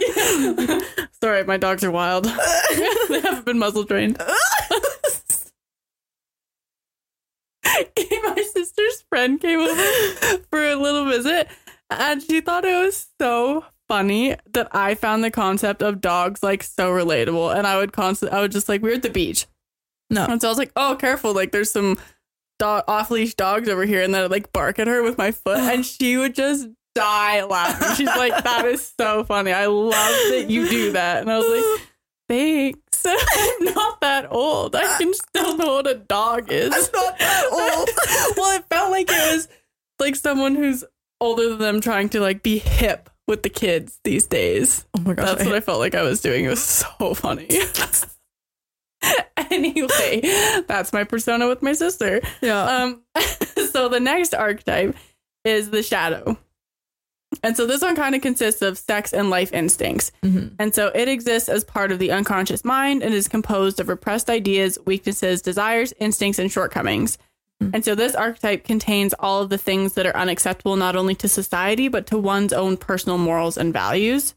Sorry, 1.22 1.42
my 1.44 1.56
dogs 1.58 1.82
are 1.84 1.90
wild. 1.90 2.24
they 2.24 3.20
haven't 3.20 3.44
been 3.44 3.58
muzzle 3.58 3.84
trained. 3.84 4.16
my 7.64 8.44
sister's 8.52 9.02
friend 9.10 9.40
came 9.40 9.58
over 9.60 9.82
for 10.50 10.64
a 10.64 10.74
little 10.76 11.04
visit 11.06 11.48
and 11.90 12.22
she 12.22 12.40
thought 12.40 12.64
it 12.64 12.84
was 12.84 13.06
so 13.20 13.64
funny 13.88 14.36
that 14.52 14.68
I 14.72 14.94
found 14.94 15.24
the 15.24 15.30
concept 15.30 15.82
of 15.82 16.00
dogs 16.00 16.42
like 16.42 16.62
so 16.62 16.90
relatable. 16.90 17.56
And 17.56 17.66
I 17.66 17.76
would 17.78 17.92
constantly 17.92 18.36
I 18.36 18.42
would 18.42 18.52
just 18.52 18.68
like 18.68 18.82
we 18.82 18.90
are 18.90 18.94
at 18.94 19.02
the 19.02 19.10
beach. 19.10 19.46
No. 20.10 20.24
and 20.24 20.40
so 20.40 20.48
I 20.48 20.50
was 20.50 20.58
like 20.58 20.72
oh 20.76 20.96
careful. 20.98 21.34
Like 21.34 21.52
there's 21.52 21.70
some 21.70 21.98
dog 22.58 22.84
off 22.88 23.10
leash 23.10 23.34
dogs 23.34 23.68
over 23.68 23.84
here 23.84 24.02
and 24.02 24.12
then 24.12 24.24
I'd 24.24 24.30
like 24.30 24.52
bark 24.52 24.78
at 24.78 24.86
her 24.86 25.02
with 25.02 25.18
my 25.18 25.32
foot. 25.32 25.58
And 25.58 25.84
she 25.86 26.16
would 26.16 26.34
just 26.34 26.68
die 26.94 27.44
laughing. 27.44 27.96
She's 27.96 28.06
like 28.16 28.44
that 28.44 28.66
is 28.66 28.92
so 28.98 29.24
funny. 29.24 29.52
I 29.52 29.66
love 29.66 29.92
that 29.92 30.46
you 30.48 30.68
do 30.68 30.92
that. 30.92 31.22
And 31.22 31.30
I 31.30 31.38
was 31.38 31.48
like 31.48 31.88
thanks. 32.28 33.06
I'm 33.06 33.64
not 33.64 34.00
that 34.00 34.26
old. 34.30 34.74
I 34.74 34.98
can 34.98 35.14
still 35.14 35.56
know 35.56 35.74
what 35.74 35.86
a 35.86 35.94
dog 35.94 36.50
is. 36.50 36.74
It's 36.74 36.92
not 36.92 37.18
that 37.18 37.44
old. 37.50 37.88
well, 38.36 38.58
it 38.58 38.64
felt 38.68 38.90
like 38.90 39.08
it 39.10 39.34
was 39.34 39.48
like 39.98 40.16
someone 40.16 40.54
who's 40.54 40.84
older 41.20 41.48
than 41.50 41.58
them 41.58 41.80
trying 41.80 42.08
to 42.10 42.20
like 42.20 42.42
be 42.42 42.58
hip 42.58 43.10
with 43.26 43.42
the 43.42 43.48
kids 43.50 44.00
these 44.04 44.26
days. 44.26 44.86
Oh 44.96 45.00
my 45.00 45.14
gosh. 45.14 45.26
That's 45.26 45.44
what 45.44 45.54
I 45.54 45.60
felt 45.60 45.80
like 45.80 45.94
I 45.94 46.02
was 46.02 46.20
doing. 46.20 46.44
It 46.44 46.48
was 46.48 46.62
so 46.62 47.14
funny. 47.14 47.48
anyway, 49.50 50.20
that's 50.66 50.92
my 50.92 51.04
persona 51.04 51.48
with 51.48 51.62
my 51.62 51.72
sister. 51.72 52.20
yeah. 52.40 52.62
Um, 52.62 53.02
so 53.72 53.88
the 53.88 54.00
next 54.00 54.34
archetype 54.34 54.96
is 55.44 55.70
the 55.70 55.82
shadow. 55.82 56.36
And 57.42 57.56
so 57.56 57.66
this 57.66 57.82
one 57.82 57.94
kind 57.94 58.14
of 58.14 58.22
consists 58.22 58.62
of 58.62 58.78
sex 58.78 59.12
and 59.12 59.28
life 59.28 59.52
instincts. 59.52 60.10
Mhm. 60.24 60.54
And 60.58 60.74
so 60.74 60.90
it 60.94 61.08
exists 61.08 61.48
as 61.50 61.62
part 61.62 61.92
of 61.92 61.98
the 61.98 62.10
unconscious 62.10 62.64
mind 62.64 63.02
and 63.02 63.12
is 63.12 63.28
composed 63.28 63.78
of 63.80 63.88
repressed 63.88 64.30
ideas, 64.30 64.78
weaknesses, 64.86 65.42
desires, 65.42 65.92
instincts, 66.00 66.38
and 66.38 66.50
shortcomings. 66.50 67.18
Mm. 67.62 67.70
And 67.74 67.84
so 67.84 67.94
this 67.94 68.14
archetype 68.14 68.64
contains 68.64 69.14
all 69.18 69.42
of 69.42 69.50
the 69.50 69.58
things 69.58 69.94
that 69.94 70.06
are 70.06 70.16
unacceptable 70.16 70.76
not 70.76 70.94
only 70.96 71.14
to 71.16 71.28
society, 71.28 71.88
but 71.88 72.06
to 72.08 72.18
one's 72.18 72.52
own 72.52 72.76
personal 72.76 73.18
morals 73.18 73.56
and 73.56 73.72
values. 73.72 74.34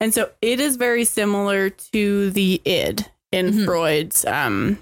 And 0.00 0.12
so 0.12 0.30
it 0.42 0.60
is 0.60 0.76
very 0.76 1.04
similar 1.04 1.70
to 1.70 2.30
the 2.30 2.60
id 2.64 3.06
in 3.32 3.50
Mhm. 3.52 3.64
Freud's 3.64 4.24
um, 4.26 4.78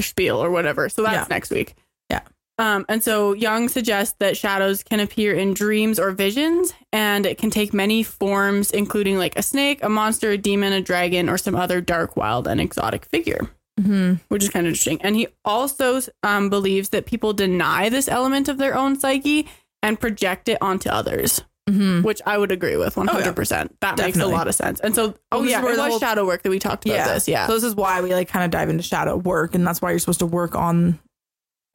spiel 0.00 0.42
or 0.42 0.50
whatever. 0.50 0.88
So 0.88 1.02
that's 1.02 1.28
Yeah. 1.28 1.34
next 1.34 1.50
week. 1.50 1.74
Yeah. 2.10 2.20
Um, 2.58 2.86
and 2.88 3.02
so 3.04 3.34
Jung 3.34 3.68
suggests 3.68 4.14
that 4.20 4.36
shadows 4.36 4.82
can 4.82 5.00
appear 5.00 5.34
in 5.34 5.54
dreams 5.54 5.98
or 6.00 6.10
visions, 6.12 6.72
and 6.92 7.26
it 7.26 7.36
can 7.38 7.50
take 7.50 7.72
many 7.74 8.02
forms, 8.02 8.70
including 8.70 9.18
like 9.18 9.36
a 9.38 9.42
snake, 9.42 9.80
a 9.82 9.88
monster, 9.88 10.30
a 10.30 10.38
demon, 10.38 10.72
a 10.72 10.80
dragon, 10.80 11.28
or 11.28 11.36
some 11.38 11.54
other 11.54 11.80
dark, 11.80 12.16
wild, 12.16 12.48
and 12.48 12.60
exotic 12.60 13.04
figure, 13.06 13.50
Mhm. 13.78 14.20
which 14.28 14.42
is 14.42 14.50
kind 14.50 14.66
of 14.66 14.70
interesting. 14.70 15.00
And 15.02 15.14
he 15.16 15.28
also 15.44 16.00
um, 16.22 16.50
believes 16.50 16.88
that 16.90 17.06
people 17.06 17.32
deny 17.32 17.88
this 17.88 18.08
element 18.08 18.48
of 18.48 18.58
their 18.58 18.74
own 18.76 18.98
psyche 18.98 19.46
and 19.82 19.98
project 20.00 20.48
it 20.48 20.58
onto 20.60 20.88
others, 20.88 21.42
Mhm. 21.70 22.02
which 22.02 22.20
I 22.26 22.36
would 22.38 22.50
agree 22.50 22.76
with 22.76 22.96
100%. 22.96 23.76
That 23.80 23.96
makes 23.98 24.18
a 24.18 24.26
lot 24.26 24.48
of 24.48 24.54
sense. 24.54 24.80
And 24.80 24.94
so, 24.94 25.14
oh, 25.30 25.38
this 25.42 25.46
is 25.46 25.52
yeah, 25.52 25.62
where 25.62 25.76
the 25.76 25.84
whole- 25.86 25.98
shadow 26.00 26.26
work 26.26 26.42
that 26.42 26.50
we 26.50 26.58
talked 26.58 26.86
about 26.86 26.94
Yeah. 26.96 27.14
this. 27.14 27.28
Yeah. 27.28 27.46
So 27.46 27.54
this 27.54 27.62
is 27.64 27.74
why 27.76 28.00
we 28.00 28.12
like 28.14 28.28
kind 28.28 28.44
of 28.44 28.50
dive 28.50 28.68
into 28.68 28.82
shadow 28.82 29.16
work, 29.16 29.54
and 29.54 29.66
that's 29.66 29.80
why 29.80 29.90
you're 29.90 29.98
supposed 30.00 30.18
to 30.20 30.26
work 30.26 30.54
on 30.56 30.98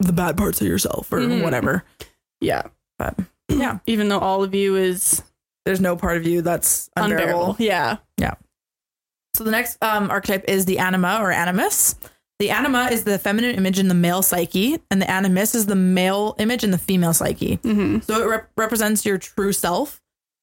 the 0.00 0.12
bad 0.12 0.36
parts 0.36 0.60
of 0.60 0.66
yourself 0.66 1.10
or 1.12 1.20
Mhm. 1.20 1.42
whatever. 1.42 1.84
yeah. 2.40 2.62
But 2.98 3.14
yeah, 3.48 3.78
Even 3.86 4.08
though 4.08 4.18
all 4.18 4.42
of 4.44 4.54
you 4.54 4.76
is 4.76 5.22
there's 5.64 5.80
no 5.80 5.96
part 5.96 6.16
of 6.18 6.26
you 6.26 6.42
that's 6.42 6.90
unbearable. 6.96 7.24
unbearable. 7.52 7.56
Yeah. 7.58 7.96
So 9.34 9.44
the 9.44 9.50
next 9.50 9.82
um, 9.82 10.10
archetype 10.10 10.44
is 10.48 10.64
the 10.64 10.78
anima 10.78 11.18
or 11.20 11.30
animus. 11.32 11.96
The 12.38 12.50
anima 12.50 12.88
is 12.90 13.04
the 13.04 13.18
feminine 13.18 13.54
image 13.56 13.78
in 13.78 13.88
the 13.88 13.94
male 13.94 14.22
psyche, 14.22 14.78
and 14.90 15.00
the 15.00 15.10
animus 15.10 15.54
is 15.54 15.66
the 15.66 15.76
male 15.76 16.34
image 16.38 16.64
in 16.64 16.70
the 16.72 16.78
female 16.78 17.12
psyche. 17.12 17.56
hmm 17.56 18.00
So 18.00 18.22
it 18.22 18.26
rep- 18.28 18.50
represents 18.56 19.04
your 19.04 19.18
true 19.18 19.52
self 19.52 20.00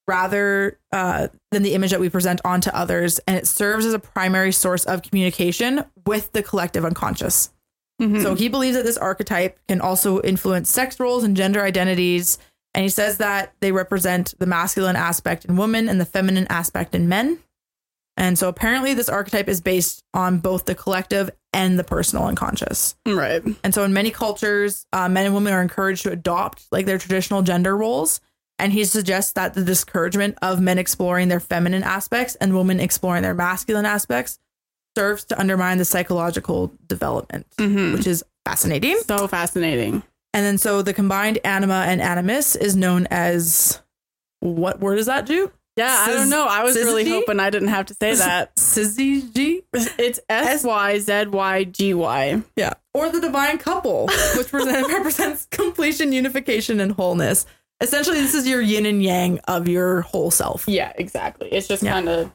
rather 0.08 0.80
uh, 0.92 1.28
than 1.52 1.64
the 1.64 1.74
image 1.74 1.92
that 1.92 2.00
we 2.00 2.10
present 2.10 2.42
onto 2.44 2.70
others, 2.72 3.20
and 3.28 3.38
it 3.38 3.48
serves 3.48 3.86
as 3.86 3.94
a 3.94 4.00
primary 4.00 4.52
source 4.52 4.84
of 4.86 5.02
communication 5.04 5.84
with 6.06 6.32
the 6.34 6.44
collective 6.44 6.84
unconscious. 6.86 7.52
hmm 8.00 8.22
So 8.22 8.36
he 8.36 8.48
believes 8.50 8.76
that 8.76 8.84
this 8.86 8.98
archetype 8.98 9.60
can 9.68 9.80
also 9.82 10.22
influence 10.22 10.70
sex 10.70 11.00
roles 11.00 11.24
and 11.24 11.36
gender 11.38 11.62
identities. 11.62 12.38
And 12.74 12.84
he 12.84 12.90
says 12.90 13.18
that 13.18 13.54
they 13.60 13.74
represent 13.74 14.34
the 14.40 14.46
masculine 14.46 14.96
aspect 14.96 15.44
in 15.46 15.58
women 15.58 15.90
and 15.90 16.00
the 16.00 16.06
feminine 16.06 16.48
aspect 16.50 16.96
in 16.96 17.10
men. 17.10 17.40
And 18.22 18.38
so 18.38 18.48
apparently, 18.48 18.94
this 18.94 19.10
archetype 19.10 19.50
is 19.50 19.62
based 19.62 20.04
on 20.14 20.38
both 20.38 20.66
the 20.66 20.76
collective 20.76 21.32
and 21.54 21.78
the 21.80 21.84
personal 21.84 22.26
unconscious. 22.26 22.96
right. 23.06 23.42
And 23.64 23.74
so, 23.74 23.84
in 23.84 23.94
many 23.94 24.12
cultures, 24.12 24.86
uh, 24.94 25.10
men 25.10 25.26
and 25.26 25.34
women 25.34 25.52
are 25.54 25.62
encouraged 25.62 26.04
to 26.04 26.12
adopt 26.12 26.68
like 26.72 26.86
their 26.86 27.00
traditional 27.00 27.42
gender 27.42 27.76
roles. 27.76 28.22
And 28.60 28.72
he 28.72 28.86
suggests 28.86 29.32
that 29.34 29.56
the 29.56 29.64
discouragement 29.64 30.38
of 30.44 30.62
men 30.62 30.78
exploring 30.78 31.30
their 31.30 31.40
feminine 31.40 31.82
aspects 31.82 32.36
and 32.36 32.56
women 32.56 32.80
exploring 32.80 33.24
their 33.24 33.34
masculine 33.34 33.88
aspects 33.88 34.38
serves 34.96 35.24
to 35.26 35.40
undermine 35.40 35.80
the 35.80 35.86
psychological 35.86 36.72
development, 36.88 37.48
Mhm. 37.58 37.94
which 37.94 38.06
is 38.06 38.24
fascinating. 38.46 39.00
So 39.08 39.28
fascinating. 39.28 40.04
And 40.34 40.46
then, 40.46 40.60
so 40.60 40.84
the 40.84 40.94
combined 40.94 41.40
anima 41.44 41.86
and 41.88 42.00
animus 42.02 42.56
is 42.56 42.76
known 42.76 43.08
as 43.10 43.80
what 44.42 44.80
word 44.80 45.00
is 45.00 45.08
that, 45.08 45.26
Jubes? 45.26 45.52
Yeah, 45.78 45.88
I 46.08 46.12
don't 46.12 46.30
know. 46.30 46.46
I 46.46 46.64
was 46.64 46.76
really 46.76 47.08
hoping 47.10 47.40
I 47.40 47.50
didn't 47.50 47.70
have 47.70 47.86
to 47.88 47.94
say 47.94 48.14
that. 48.16 48.54
Syzygy? 48.56 49.64
It's 49.74 50.20
S 50.30 50.64
Y 50.66 51.00
Z 51.00 51.28
Y 51.28 51.64
G 51.64 51.94
Y. 51.94 52.42
Yeah. 52.58 52.74
Or 52.94 53.10
the 53.10 53.22
divine 53.22 53.58
couple, 53.58 54.08
which 54.36 54.52
represents 54.54 55.46
completion, 55.50 56.12
unification, 56.12 56.80
and 56.82 56.92
wholeness. 56.92 57.46
Essentially, 57.80 58.20
this 58.20 58.36
is 58.36 58.46
your 58.48 58.62
yin 58.62 58.86
and 58.86 59.02
yang 59.02 59.40
of 59.48 59.68
your 59.70 60.02
whole 60.02 60.30
self. 60.30 60.66
Yeah, 60.68 60.92
exactly. 60.96 61.48
It's 61.52 61.68
just 61.70 61.82
Yeah. 61.84 61.94
kind 61.94 62.10
of. 62.10 62.32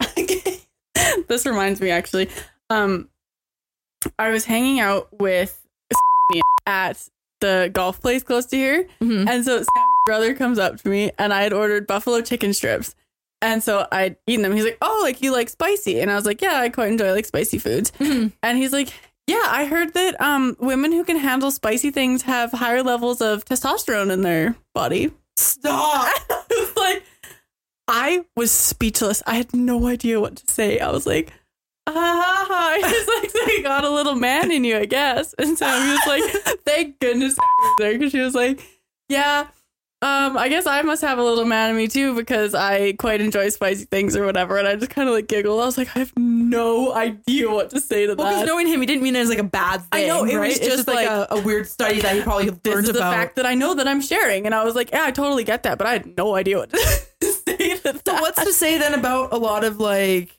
this 1.28 1.46
reminds 1.46 1.80
me 1.80 1.90
actually. 1.90 2.28
Um, 2.70 3.08
I 4.18 4.30
was 4.30 4.44
hanging 4.44 4.80
out 4.80 5.08
with 5.12 5.64
at 6.66 7.06
the 7.40 7.70
golf 7.72 8.00
place 8.00 8.22
close 8.22 8.46
to 8.46 8.56
here, 8.56 8.88
Mhm. 9.00 9.28
and 9.28 9.44
so 9.44 9.56
Sammy's 9.58 9.66
brother 10.08 10.34
comes 10.34 10.58
up 10.58 10.78
to 10.78 10.88
me, 10.88 11.10
and 11.18 11.34
I 11.34 11.42
had 11.42 11.52
ordered 11.52 11.86
buffalo 11.86 12.22
chicken 12.22 12.54
strips. 12.54 12.94
And 13.42 13.62
so 13.62 13.86
I'd 13.92 14.16
eaten 14.26 14.42
them. 14.42 14.54
He's 14.54 14.64
like, 14.64 14.78
"Oh, 14.80 15.00
like 15.02 15.20
you 15.20 15.32
like 15.32 15.50
spicy?" 15.50 16.00
And 16.00 16.10
I 16.10 16.14
was 16.16 16.24
like, 16.24 16.40
"Yeah, 16.40 16.58
I 16.60 16.70
quite 16.70 16.90
enjoy 16.90 17.12
like 17.12 17.26
spicy 17.26 17.58
foods." 17.58 17.92
Mhm. 18.00 18.32
And 18.42 18.56
he's 18.56 18.72
like, 18.72 18.88
"Yeah, 19.26 19.44
I 19.44 19.66
heard 19.66 19.92
that 19.92 20.18
um 20.20 20.56
women 20.58 20.92
who 20.92 21.04
can 21.04 21.18
handle 21.18 21.50
spicy 21.50 21.90
things 21.90 22.22
have 22.22 22.50
higher 22.52 22.82
levels 22.82 23.20
of 23.20 23.44
testosterone 23.44 24.10
in 24.10 24.22
their 24.22 24.56
body." 24.74 25.12
Stop. 25.36 26.08
I 26.30 26.42
was 26.50 26.76
like, 26.76 27.02
I 27.86 28.24
was 28.34 28.50
speechless. 28.50 29.22
I 29.26 29.34
had 29.36 29.54
no 29.54 29.86
idea 29.86 30.20
what 30.20 30.36
to 30.36 30.50
say. 30.50 30.78
I 30.80 30.90
was 30.90 31.06
like, 31.06 31.32
ah, 31.86 32.46
I 32.50 32.78
was 32.82 33.22
like, 33.22 33.30
so 33.30 33.52
you 33.52 33.62
got 33.62 33.84
a 33.84 33.90
little 33.90 34.16
man 34.16 34.50
in 34.50 34.64
you, 34.64 34.78
I 34.78 34.84
guess. 34.84 35.34
And 35.38 35.56
so 35.56 35.66
he 35.66 35.90
was 35.90 36.06
like, 36.06 36.24
thank 36.64 36.98
goodness 36.98 37.36
there 37.78 37.92
because 37.92 38.12
she 38.12 38.20
was 38.20 38.34
like, 38.34 38.60
yeah. 39.08 39.46
Um, 40.00 40.36
I 40.38 40.48
guess 40.48 40.64
I 40.64 40.82
must 40.82 41.02
have 41.02 41.18
a 41.18 41.22
little 41.24 41.44
man 41.44 41.70
in 41.70 41.76
me 41.76 41.88
too 41.88 42.14
because 42.14 42.54
I 42.54 42.92
quite 42.92 43.20
enjoy 43.20 43.48
spicy 43.48 43.84
things 43.86 44.14
or 44.14 44.24
whatever. 44.24 44.56
And 44.56 44.68
I 44.68 44.76
just 44.76 44.92
kind 44.92 45.08
of 45.08 45.14
like 45.16 45.26
giggled. 45.26 45.60
I 45.60 45.66
was 45.66 45.76
like, 45.76 45.88
I 45.96 45.98
have 45.98 46.12
no 46.16 46.94
idea 46.94 47.50
what 47.50 47.70
to 47.70 47.80
say 47.80 48.06
to 48.06 48.14
Well, 48.14 48.28
because 48.28 48.42
that. 48.42 48.46
knowing 48.46 48.68
him, 48.68 48.78
he 48.80 48.86
didn't 48.86 49.02
mean 49.02 49.16
it 49.16 49.20
as 49.20 49.28
like 49.28 49.38
a 49.38 49.42
bad 49.42 49.78
thing. 49.90 50.04
I 50.04 50.06
know, 50.06 50.20
it 50.22 50.26
was 50.26 50.34
right? 50.36 50.50
It's 50.56 50.60
just 50.64 50.86
like, 50.86 51.08
like- 51.08 51.28
a, 51.30 51.34
a 51.34 51.40
weird 51.42 51.66
study 51.66 52.00
that 52.00 52.14
he 52.14 52.22
probably 52.22 52.48
this 52.62 52.74
learned 52.74 52.86
is 52.86 52.92
the 52.92 53.00
fact 53.00 53.34
that 53.36 53.44
I 53.46 53.56
know 53.56 53.74
that 53.74 53.88
I'm 53.88 54.00
sharing. 54.00 54.46
And 54.46 54.54
I 54.54 54.62
was 54.62 54.76
like, 54.76 54.92
yeah, 54.92 55.02
I 55.02 55.10
totally 55.10 55.42
get 55.42 55.64
that, 55.64 55.78
but 55.78 55.86
I 55.88 55.94
had 55.94 56.16
no 56.16 56.36
idea 56.36 56.58
what 56.58 56.70
to 56.70 56.78
say 57.22 57.56
to 57.56 57.76
so 57.82 57.92
that. 58.04 58.20
what's 58.20 58.44
to 58.44 58.52
say 58.52 58.78
then 58.78 58.94
about 58.94 59.32
a 59.32 59.36
lot 59.36 59.64
of 59.64 59.80
like 59.80 60.30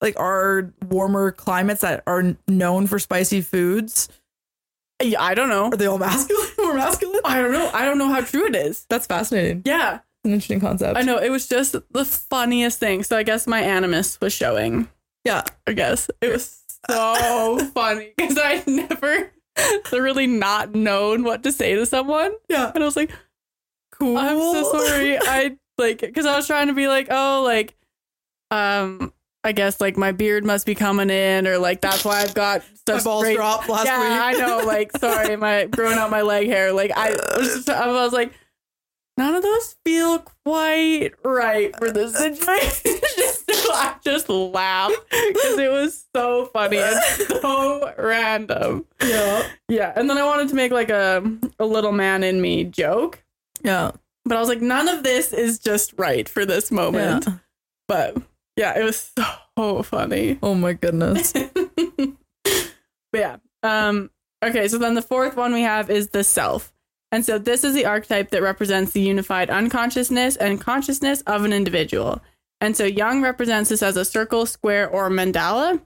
like 0.00 0.20
our 0.20 0.72
warmer 0.88 1.32
climates 1.32 1.80
that 1.80 2.04
are 2.06 2.36
known 2.46 2.86
for 2.86 3.00
spicy 3.00 3.40
foods, 3.40 4.08
Yeah, 5.02 5.22
I 5.22 5.34
don't 5.34 5.48
know. 5.48 5.64
are 5.66 5.76
they 5.76 5.86
all 5.86 5.98
masculine? 5.98 6.48
More 6.58 6.74
masculine? 6.74 7.20
I 7.24 7.40
don't 7.42 7.52
know. 7.52 7.70
I 7.72 7.84
don't 7.84 7.98
know 7.98 8.08
how 8.08 8.20
true 8.22 8.46
it 8.46 8.56
is. 8.56 8.86
That's 8.88 9.06
fascinating. 9.06 9.62
Yeah, 9.64 10.00
An 10.24 10.32
interesting 10.32 10.60
concept. 10.60 10.96
I 10.98 11.02
know. 11.02 11.18
It 11.18 11.30
was 11.30 11.48
just 11.48 11.76
the 11.92 12.04
funniest 12.04 12.78
thing. 12.80 13.02
So 13.02 13.16
I 13.16 13.22
guess 13.22 13.46
my 13.46 13.60
animus 13.60 14.20
was 14.20 14.32
showing. 14.32 14.88
Yeah. 15.24 15.42
I 15.66 15.72
guess 15.72 16.08
it 16.20 16.32
was 16.32 16.62
so 16.88 17.58
funny 17.74 18.12
because 18.16 18.38
I 18.38 18.62
never 18.66 19.32
really 19.92 20.26
not 20.26 20.74
known 20.74 21.24
what 21.24 21.42
to 21.42 21.52
say 21.52 21.74
to 21.74 21.84
someone, 21.86 22.32
Yeah. 22.48 22.70
and 22.74 22.82
I 22.82 22.86
was 22.86 22.96
like, 22.96 23.10
Cool. 23.92 24.16
I'm 24.18 24.38
so 24.38 24.72
sorry. 24.78 25.18
I 25.20 25.56
like 25.78 26.00
because 26.00 26.26
I 26.26 26.36
was 26.36 26.46
trying 26.46 26.68
to 26.68 26.74
be 26.74 26.86
like, 26.88 27.08
oh, 27.10 27.42
like, 27.44 27.74
um, 28.50 29.12
I 29.46 29.52
guess 29.52 29.80
like 29.80 29.96
my 29.96 30.10
beard 30.10 30.44
must 30.44 30.66
be 30.66 30.74
coming 30.74 31.08
in, 31.08 31.46
or 31.46 31.56
like 31.58 31.80
that's 31.80 32.04
why 32.04 32.20
I've 32.22 32.34
got 32.34 32.62
My 32.88 33.00
balls 33.00 33.22
great. 33.22 33.36
dropped 33.36 33.68
last 33.68 33.86
yeah, 33.86 34.20
I 34.24 34.32
know. 34.32 34.66
Like, 34.66 34.90
sorry, 34.98 35.36
my 35.36 35.66
growing 35.66 35.98
out 35.98 36.10
my 36.10 36.22
leg 36.22 36.48
hair. 36.48 36.72
Like, 36.72 36.90
I 36.96 37.10
was, 37.36 37.68
I 37.68 37.86
was 37.86 38.12
like, 38.12 38.32
none 39.16 39.36
of 39.36 39.44
those 39.44 39.76
feel 39.84 40.18
quite 40.44 41.12
right 41.24 41.76
for 41.76 41.92
this 41.92 42.16
situation. 42.18 42.98
so 43.52 43.72
I 43.72 43.94
just 44.04 44.28
laughed 44.28 44.96
because 45.10 45.58
it 45.58 45.70
was 45.70 46.06
so 46.14 46.46
funny 46.46 46.78
and 46.78 47.00
so 47.40 47.94
random. 47.98 48.84
yeah. 49.00 49.46
Yeah, 49.68 49.92
and 49.94 50.10
then 50.10 50.18
I 50.18 50.24
wanted 50.24 50.48
to 50.48 50.56
make 50.56 50.72
like 50.72 50.90
a 50.90 51.22
a 51.60 51.66
little 51.66 51.92
man 51.92 52.24
in 52.24 52.40
me 52.40 52.64
joke. 52.64 53.22
Yeah. 53.62 53.92
But 54.24 54.38
I 54.38 54.40
was 54.40 54.48
like, 54.48 54.60
none 54.60 54.88
of 54.88 55.04
this 55.04 55.32
is 55.32 55.60
just 55.60 55.94
right 55.96 56.28
for 56.28 56.44
this 56.44 56.72
moment. 56.72 57.26
Yeah. 57.28 57.34
But 57.86 58.16
yeah, 58.56 58.78
it 58.78 58.84
was 58.84 59.12
so 59.58 59.82
funny. 59.82 60.38
Oh 60.42 60.54
my 60.54 60.72
goodness. 60.72 61.32
but 61.94 62.16
yeah. 63.12 63.36
Um, 63.62 64.10
okay, 64.42 64.68
so 64.68 64.78
then 64.78 64.94
the 64.94 65.02
fourth 65.02 65.36
one 65.36 65.52
we 65.52 65.62
have 65.62 65.90
is 65.90 66.08
the 66.08 66.24
self. 66.24 66.72
And 67.12 67.24
so 67.24 67.38
this 67.38 67.64
is 67.64 67.74
the 67.74 67.86
archetype 67.86 68.30
that 68.30 68.42
represents 68.42 68.92
the 68.92 69.00
unified 69.00 69.50
unconsciousness 69.50 70.36
and 70.36 70.60
consciousness 70.60 71.22
of 71.22 71.44
an 71.44 71.52
individual. 71.52 72.20
And 72.60 72.76
so 72.76 72.84
Jung 72.84 73.22
represents 73.22 73.70
this 73.70 73.82
as 73.82 73.96
a 73.96 74.04
circle, 74.04 74.46
square, 74.46 74.88
or 74.88 75.10
mandala. 75.10 75.80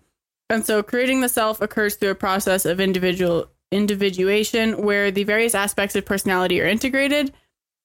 And 0.48 0.64
so 0.64 0.82
creating 0.82 1.20
the 1.20 1.28
self 1.28 1.60
occurs 1.60 1.96
through 1.96 2.10
a 2.10 2.14
process 2.14 2.64
of 2.64 2.80
individual 2.80 3.50
individuation 3.72 4.82
where 4.82 5.10
the 5.10 5.24
various 5.24 5.54
aspects 5.54 5.94
of 5.94 6.04
personality 6.04 6.60
are 6.60 6.66
integrated. 6.66 7.32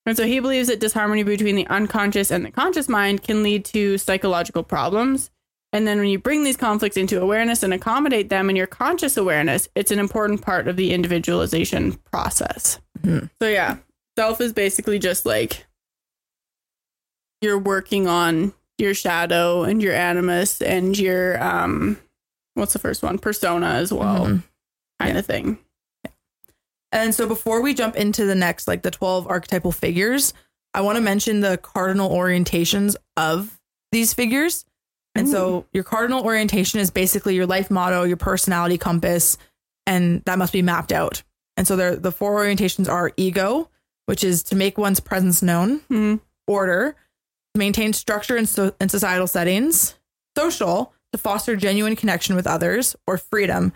And 0.06 0.16
so 0.16 0.24
he 0.24 0.38
believes 0.40 0.68
that 0.68 0.78
disharmony 0.80 1.24
between 1.24 1.56
the 1.56 1.66
unconscious 1.66 2.30
and 2.30 2.44
the 2.44 2.50
conscious 2.52 2.88
mind 2.88 3.22
can 3.24 3.42
lead 3.42 3.64
to 3.66 3.98
psychological 3.98 4.62
problems. 4.62 5.30
And 5.72 5.86
then 5.86 5.98
when 5.98 6.06
you 6.08 6.18
bring 6.18 6.44
these 6.44 6.56
conflicts 6.56 6.96
into 6.96 7.20
awareness 7.20 7.62
and 7.64 7.74
accommodate 7.74 8.28
them 8.30 8.48
in 8.48 8.54
your 8.56 8.68
conscious 8.68 9.16
awareness, 9.16 9.68
it's 9.74 9.90
an 9.90 9.98
important 9.98 10.42
part 10.42 10.68
of 10.68 10.76
the 10.76 10.92
individualization 10.92 11.94
process. 12.10 12.78
Mhm. 13.02 13.28
So, 13.42 13.48
yeah, 13.48 13.78
self 14.16 14.40
is 14.40 14.52
basically 14.52 14.98
just 15.00 15.26
like 15.26 15.66
you're 17.42 17.58
working 17.58 18.06
on 18.06 18.54
your 18.78 18.94
shadow 18.94 19.64
and 19.64 19.82
your 19.82 19.92
animus 19.92 20.62
and 20.62 20.96
your, 20.98 21.42
um, 21.42 21.98
what's 22.54 22.72
the 22.72 22.78
first 22.78 23.02
one? 23.02 23.18
Persona 23.18 23.66
as 23.66 23.92
well, 23.92 24.26
Mhm. 24.26 24.42
kind 25.00 25.12
Yeah. 25.14 25.18
of 25.18 25.26
thing. 25.26 25.58
And 26.96 27.14
so 27.14 27.28
before 27.28 27.60
we 27.60 27.74
jump 27.74 27.96
into 27.96 28.24
the 28.24 28.34
next, 28.34 28.66
like 28.66 28.82
the 28.82 28.90
12 28.90 29.26
archetypal 29.28 29.70
figures, 29.72 30.32
I 30.72 30.80
want 30.80 30.96
to 30.96 31.02
mention 31.02 31.40
the 31.40 31.58
cardinal 31.58 32.10
orientations 32.10 32.96
of 33.16 33.60
these 33.92 34.14
figures. 34.14 34.64
And 35.14 35.28
so 35.28 35.66
your 35.72 35.84
cardinal 35.84 36.24
orientation 36.24 36.78
is 36.80 36.90
basically 36.90 37.34
your 37.34 37.46
life 37.46 37.70
motto, 37.70 38.02
your 38.02 38.18
personality 38.18 38.76
compass, 38.76 39.38
and 39.86 40.22
that 40.26 40.38
must 40.38 40.52
be 40.52 40.60
mapped 40.60 40.92
out. 40.92 41.22
And 41.56 41.66
so 41.66 41.74
there, 41.76 41.96
the 41.96 42.12
four 42.12 42.38
orientations 42.42 42.88
are 42.88 43.12
ego, 43.16 43.70
which 44.04 44.22
is 44.22 44.42
to 44.44 44.56
make 44.56 44.76
one's 44.76 45.00
presence 45.00 45.42
known, 45.42 45.80
Mhm. 45.90 46.20
order, 46.46 46.96
to 47.54 47.58
maintain 47.58 47.94
structure 47.94 48.36
in, 48.36 48.44
so, 48.46 48.74
in 48.78 48.90
societal 48.90 49.26
settings, 49.26 49.94
social, 50.36 50.92
to 51.12 51.18
foster 51.18 51.56
genuine 51.56 51.96
connection 51.96 52.36
with 52.36 52.46
others, 52.46 52.94
or 53.06 53.16
freedom, 53.16 53.72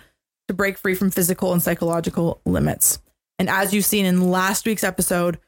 to 0.48 0.52
break 0.52 0.76
free 0.76 0.94
from 0.94 1.10
physical 1.10 1.54
and 1.54 1.62
psychological 1.62 2.42
limits. 2.44 2.98
And 3.40 3.48
as 3.48 3.72
you've 3.72 3.86
seen 3.86 4.04
in 4.04 4.30
last 4.30 4.66
week's 4.66 4.84
episode, 4.84 5.38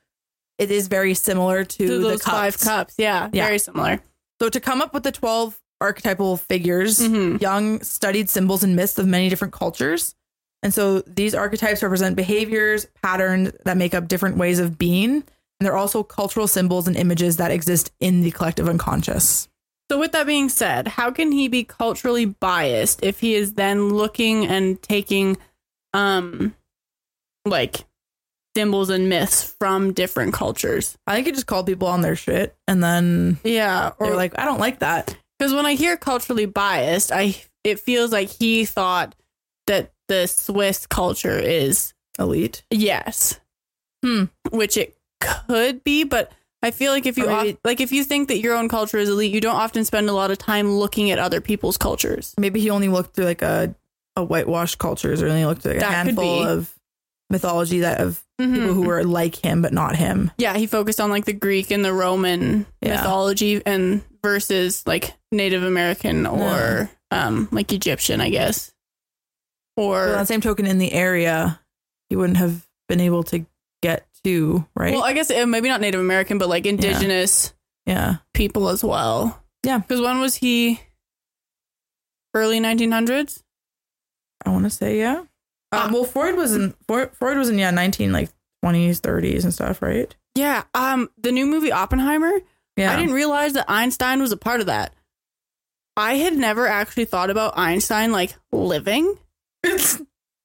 it 0.57 0.71
is 0.71 0.89
very 0.89 1.13
similar 1.13 1.63
to, 1.63 1.87
To 1.87 1.99
the 1.99 2.09
those 2.09 2.23
five 2.23 2.55
cups. 2.55 2.65
cups. 2.65 2.95
Yeah, 2.97 3.29
Yeah. 3.35 3.45
very 3.45 3.59
similar. 3.59 4.01
So 4.41 4.49
to 4.49 4.61
come 4.61 4.81
up 4.81 4.95
with 4.95 5.03
the 5.03 5.13
12 5.13 5.61
archetypal 5.79 6.39
figures, 6.39 7.01
Mhm. 7.01 7.39
Jung 7.43 7.83
studied 7.83 8.31
symbols 8.31 8.63
and 8.63 8.75
myths 8.75 8.97
of 8.99 9.07
many 9.07 9.29
different 9.29 9.53
cultures. 9.53 10.15
And 10.63 10.73
so 10.73 11.01
these 11.03 11.35
archetypes 11.35 11.83
represent 11.83 12.17
behaviors, 12.17 12.87
patterns 13.03 13.53
that 13.67 13.77
make 13.77 13.93
up 13.93 14.09
different 14.09 14.39
ways 14.39 14.59
of 14.59 14.79
being. 14.79 15.17
And 15.17 15.67
they're 15.67 15.77
also 15.77 16.03
cultural 16.03 16.47
symbols 16.47 16.89
and 16.89 16.97
images 16.97 17.37
that 17.37 17.51
exist 17.51 17.91
in 18.01 18.23
the 18.23 18.31
collective 18.31 18.71
unconscious. 18.71 19.49
So, 19.91 19.99
with 19.99 20.13
that 20.13 20.27
being 20.27 20.49
said, 20.49 20.89
how 20.89 21.11
can 21.11 21.31
he 21.33 21.47
be 21.49 21.63
culturally 21.65 22.25
biased 22.25 23.01
if 23.03 23.21
he 23.21 23.35
is 23.35 23.53
then 23.55 23.91
looking 23.91 24.47
and 24.47 24.81
taking, 24.81 25.37
um, 25.93 26.55
like 27.45 27.85
symbols 28.57 28.91
and 28.91 29.09
myths 29.09 29.55
from 29.59 29.93
different 29.93 30.35
cultures? 30.35 30.97
I 31.07 31.15
think 31.15 31.27
he 31.27 31.33
just 31.33 31.47
call 31.47 31.65
people 31.65 31.89
on 31.89 32.01
their 32.03 32.17
shit 32.17 32.55
and 32.69 32.83
then 32.83 33.39
Yeah, 33.45 33.93
or 33.99 34.15
like, 34.15 34.39
I 34.39 34.45
don't 34.45 34.61
like 34.61 34.81
that. 34.81 35.17
because 35.39 35.55
when 35.55 35.67
I 35.67 35.75
hear 35.75 35.97
culturally 35.97 36.47
biased, 36.47 37.13
I 37.13 37.37
it 37.65 37.79
feels 37.81 38.13
like 38.13 38.29
he 38.29 38.65
thought 38.65 39.15
that 39.67 39.93
the 40.09 40.27
Swiss 40.27 40.87
culture 40.87 41.39
is 41.39 41.95
Elite. 42.19 42.63
yes, 42.71 43.39
Hmm. 44.05 44.25
which 44.51 44.77
it 44.77 44.97
could 45.21 45.83
be, 45.85 46.05
but. 46.05 46.33
I 46.65 46.71
feel 46.71 46.93
like 46.93 47.07
if 47.07 47.19
you 47.19 47.25
Or 47.27 47.37
maybe- 47.39 47.51
of- 47.51 47.59
like 47.65 47.81
if 47.81 47.91
you 47.91 48.05
think 48.05 48.29
that 48.29 48.39
your 48.39 48.55
own 48.55 48.69
culture 48.69 48.97
is 48.97 49.09
elite, 49.09 49.33
you 49.35 49.41
don't 49.41 49.57
often 49.57 49.85
spend 49.85 50.09
a 50.09 50.13
lot 50.13 50.31
of 50.31 50.39
time 50.39 50.71
looking 50.77 51.11
at 51.11 51.19
other 51.19 51.41
people's 51.41 51.77
cultures. 51.77 52.35
Maybe 52.39 52.61
he 52.61 52.71
only 52.71 52.87
looked 52.87 53.17
through 53.17 53.25
like 53.25 53.43
a, 53.43 53.75
a 54.15 54.23
whitewashed 54.23 54.79
cultures 54.79 55.21
or 55.23 55.27
only 55.27 55.45
looked 55.45 55.63
through 55.63 55.73
like 55.73 55.79
a 55.79 55.87
That 55.87 55.93
handful 55.93 56.45
of 56.45 56.73
mythology 57.33 57.81
that 57.81 58.01
of 58.01 58.23
people 58.39 58.55
Mhm. 58.59 58.75
who 58.75 58.83
were 58.83 59.03
like 59.05 59.37
him 59.37 59.63
but 59.63 59.73
not 59.73 59.97
him. 59.97 60.31
yeah, 60.39 60.57
he 60.57 60.67
focused 60.67 61.01
on 61.01 61.11
like 61.11 61.25
the 61.25 61.33
Greek 61.33 61.71
and 61.73 61.85
the 61.85 61.93
Roman 61.93 62.67
Yeah. 62.81 62.97
mythology 62.97 63.61
and 63.67 64.03
versus 64.23 64.87
like 64.87 65.15
Native 65.33 65.65
American 65.65 66.27
or 66.27 66.89
um 67.11 67.49
like 67.51 67.73
Egyptian, 67.73 68.21
I 68.21 68.31
guess. 68.31 68.73
Or 69.77 70.13
on 70.13 70.19
the 70.19 70.27
same 70.27 70.41
token, 70.43 70.67
in 70.67 70.79
the 70.79 70.93
area, 70.93 71.59
he 72.11 72.17
wouldn't 72.17 72.37
have 72.37 72.67
been 72.89 73.01
able 73.01 73.23
to 73.25 73.47
get 73.83 74.07
to, 74.23 74.67
right? 74.77 74.93
well, 74.95 75.03
I 75.03 75.13
guess 75.15 75.31
uh, 75.31 75.47
maybe 75.47 75.69
not 75.69 75.81
Native 75.81 76.01
American, 76.01 76.37
but 76.39 76.49
like 76.49 76.67
indigenous 76.67 77.55
yeah. 77.87 78.17
people 78.35 78.69
as 78.69 78.85
well. 78.85 79.43
Yeah. 79.65 79.79
Because 79.79 80.01
when 80.01 80.21
was 80.21 80.35
he? 80.37 80.79
Early 82.35 82.61
1900s. 82.61 83.43
I 84.45 84.51
want 84.51 84.65
to 84.65 84.71
say, 84.71 84.99
yeah. 84.99 85.25
Um, 85.73 85.93
well, 85.93 86.05
Freud 86.05 86.37
was 86.37 86.55
in, 86.55 86.75
Freud 86.87 87.11
was 87.21 87.49
in, 87.49 87.59
yeah, 87.59 87.71
19, 87.71 88.13
like 88.13 88.31
20s, 88.65 89.01
30s 89.01 89.45
and 89.45 89.53
stuff, 89.55 89.83
right? 89.83 90.15
Yeah. 90.35 90.65
Um. 90.75 91.11
The 91.19 91.33
new 91.33 91.47
movie 91.47 91.73
Oppenheimer. 91.73 92.33
Yeah. 92.77 92.93
I 92.93 92.97
didn't 92.97 93.15
realize 93.15 93.53
that 93.55 93.67
Einstein 93.69 94.21
was 94.21 94.33
a 94.33 94.37
part 94.37 94.61
of 94.61 94.67
that. 94.67 94.95
I 95.97 96.15
had 96.15 96.35
never 96.35 96.67
actually 96.67 97.05
thought 97.05 97.29
about 97.29 97.59
Einstein 97.59 98.13
like 98.13 98.35
living. 98.51 99.19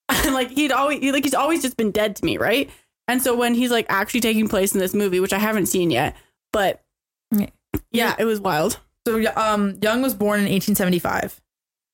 like 0.25 0.49
he'd 0.51 0.71
always 0.71 1.01
like 1.11 1.23
he's 1.23 1.33
always 1.33 1.61
just 1.61 1.77
been 1.77 1.91
dead 1.91 2.15
to 2.17 2.25
me, 2.25 2.37
right? 2.37 2.69
And 3.07 3.21
so 3.21 3.35
when 3.35 3.53
he's 3.53 3.71
like 3.71 3.85
actually 3.89 4.19
taking 4.19 4.47
place 4.49 4.73
in 4.73 4.79
this 4.79 4.93
movie, 4.93 5.19
which 5.19 5.33
I 5.33 5.39
haven't 5.39 5.67
seen 5.67 5.89
yet, 5.91 6.15
but 6.51 6.83
Yeah. 7.31 7.47
yeah, 7.91 8.15
it 8.19 8.25
was 8.25 8.39
wild. 8.41 8.79
so, 9.07 9.23
um, 9.37 9.77
Jung 9.81 10.01
was 10.01 10.13
born 10.13 10.39
in 10.41 10.45
1875 10.51 11.39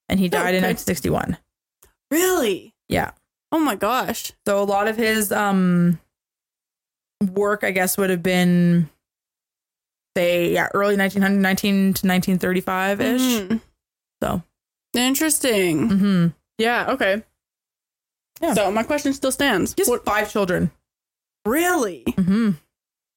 and 0.08 0.18
he 0.18 0.28
died 0.28 0.54
in 0.54 0.64
okay. 0.64 0.72
1961. 0.72 1.38
Really? 2.10 2.74
Yeah. 2.88 3.12
Oh 3.54 3.58
my 3.60 3.76
gosh. 3.76 4.32
So 4.46 4.60
a 4.60 4.64
lot 4.64 4.88
of 4.88 4.96
his 4.96 5.30
um 5.32 5.98
work, 7.32 7.62
I 7.64 7.70
guess, 7.70 7.96
would 7.96 8.10
have 8.10 8.22
been 8.22 8.90
say 10.16 10.52
yeah, 10.52 10.68
early 10.74 10.96
1900, 10.96 11.40
19 11.40 11.74
to 11.94 12.06
1935 12.06 13.00
ish. 13.00 13.20
Mhm. 13.22 13.60
So, 14.22 14.42
Interesting. 14.94 15.88
hmm 15.88 16.26
Yeah. 16.58 16.86
Okay. 16.90 17.22
Yeah. 18.40 18.54
So 18.54 18.70
my 18.70 18.82
question 18.82 19.12
still 19.12 19.32
stands. 19.32 19.74
just 19.74 19.88
What- 19.90 20.04
five 20.04 20.30
children. 20.30 20.70
really? 21.46 22.04
hmm 22.16 22.50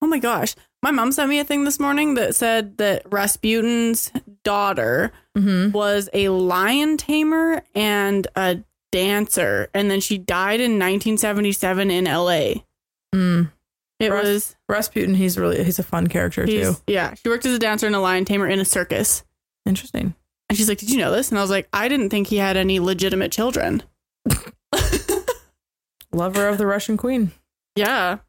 Oh 0.01 0.07
my 0.07 0.19
gosh. 0.19 0.53
My 0.83 0.91
mom 0.91 1.11
sent 1.11 1.29
me 1.29 1.39
a 1.39 1.43
thing 1.43 1.63
this 1.63 1.79
morning 1.79 2.13
that 2.13 2.35
said 2.35 2.77
that 2.77 3.09
Rasputin's 3.11 4.11
daughter 4.43 5.11
hmm 5.35 5.71
was 5.71 6.09
a 6.13 6.29
lion 6.29 6.97
tamer 6.97 7.63
and 7.73 8.27
a 8.35 8.63
dancer, 8.91 9.69
and 9.73 9.89
then 9.91 9.99
she 10.01 10.17
died 10.17 10.59
in 10.59 10.73
1977 10.79 11.91
in 11.91 12.05
LA. 12.05 12.61
Mm. 13.15 13.51
It 13.99 14.11
Ras- 14.11 14.23
was 14.25 14.55
Rasputin, 14.69 15.15
he's 15.15 15.37
really 15.37 15.63
he's 15.63 15.79
a 15.79 15.83
fun 15.83 16.07
character 16.07 16.45
too. 16.45 16.75
yeah. 16.85 17.13
She 17.15 17.29
worked 17.29 17.45
as 17.45 17.53
a 17.55 17.59
dancer 17.59 17.87
and 17.87 17.95
a 17.95 17.99
lion 17.99 18.25
tamer 18.25 18.47
in 18.47 18.59
a 18.59 18.65
circus. 18.65 19.23
Interesting. 19.65 20.13
And 20.49 20.57
she's 20.57 20.69
like, 20.69 20.77
Did 20.77 20.91
you 20.91 20.99
know 20.99 21.11
this? 21.11 21.29
And 21.29 21.37
I 21.37 21.41
was 21.41 21.49
like, 21.49 21.67
I 21.73 21.87
didn't 21.87 22.09
think 22.09 22.27
he 22.27 22.37
had 22.37 22.57
any 22.57 22.79
legitimate 22.79 23.31
children. 23.31 23.83
Lover 26.11 26.47
of 26.47 26.57
the 26.57 26.65
Russian 26.65 26.97
queen. 26.97 27.31
Yeah. 27.75 28.19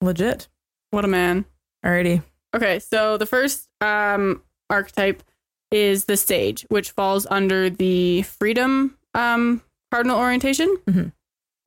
Legit. 0.00 0.48
What 0.90 1.04
a 1.04 1.08
man. 1.08 1.44
Alrighty. 1.84 2.22
Okay, 2.54 2.78
so 2.80 3.16
the 3.16 3.26
first 3.26 3.68
um, 3.80 4.42
archetype 4.68 5.22
is 5.70 6.06
the 6.06 6.16
sage, 6.16 6.66
which 6.68 6.90
falls 6.90 7.26
under 7.30 7.70
the 7.70 8.22
freedom 8.22 8.98
um, 9.14 9.62
cardinal 9.90 10.18
orientation. 10.18 10.76
Mhm. 10.88 11.12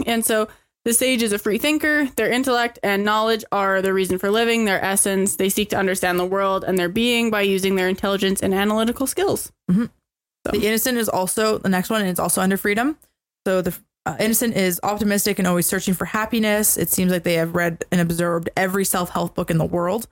And 0.06 0.26
so 0.26 0.48
the 0.86 0.94
sage 0.94 1.24
is 1.24 1.32
a 1.32 1.40
free 1.40 1.58
thinker. 1.58 2.10
Their 2.16 2.30
intellect 2.32 2.78
and 2.84 3.06
knowledge 3.06 3.46
are 3.52 3.82
their 3.82 3.94
reason 3.94 4.18
for 4.18 4.30
living, 4.30 4.66
their 4.66 4.84
essence. 4.84 5.36
They 5.38 5.50
seek 5.50 5.70
to 5.70 5.78
understand 5.78 6.20
the 6.20 6.26
world 6.26 6.64
and 6.66 6.78
their 6.78 6.90
being 6.90 7.30
by 7.30 7.42
using 7.42 7.76
their 7.76 7.88
intelligence 7.88 8.42
and 8.42 8.54
analytical 8.54 9.08
skills. 9.08 9.52
The 9.68 10.68
innocent 10.68 10.98
is 10.98 11.08
also 11.08 11.58
the 11.58 11.70
next 11.70 11.90
one, 11.90 12.02
and 12.02 12.10
it's 12.10 12.20
also 12.20 12.42
under 12.42 12.58
freedom. 12.58 12.98
So 13.48 13.62
the 13.62 13.74
uh, 14.06 14.18
innocent 14.20 14.58
is 14.58 14.82
optimistic 14.84 15.40
and 15.40 15.48
always 15.48 15.66
searching 15.66 15.94
for 15.94 16.04
happiness. 16.04 16.76
It 16.76 16.90
seems 16.90 17.14
like 17.14 17.24
they 17.24 17.36
have 17.36 17.56
read 17.56 17.86
and 17.90 18.02
observed 18.02 18.50
every 18.58 18.84
self 18.84 19.12
help 19.12 19.36
book 19.36 19.50
in 19.50 19.58
the 19.58 19.64
world. 19.66 20.08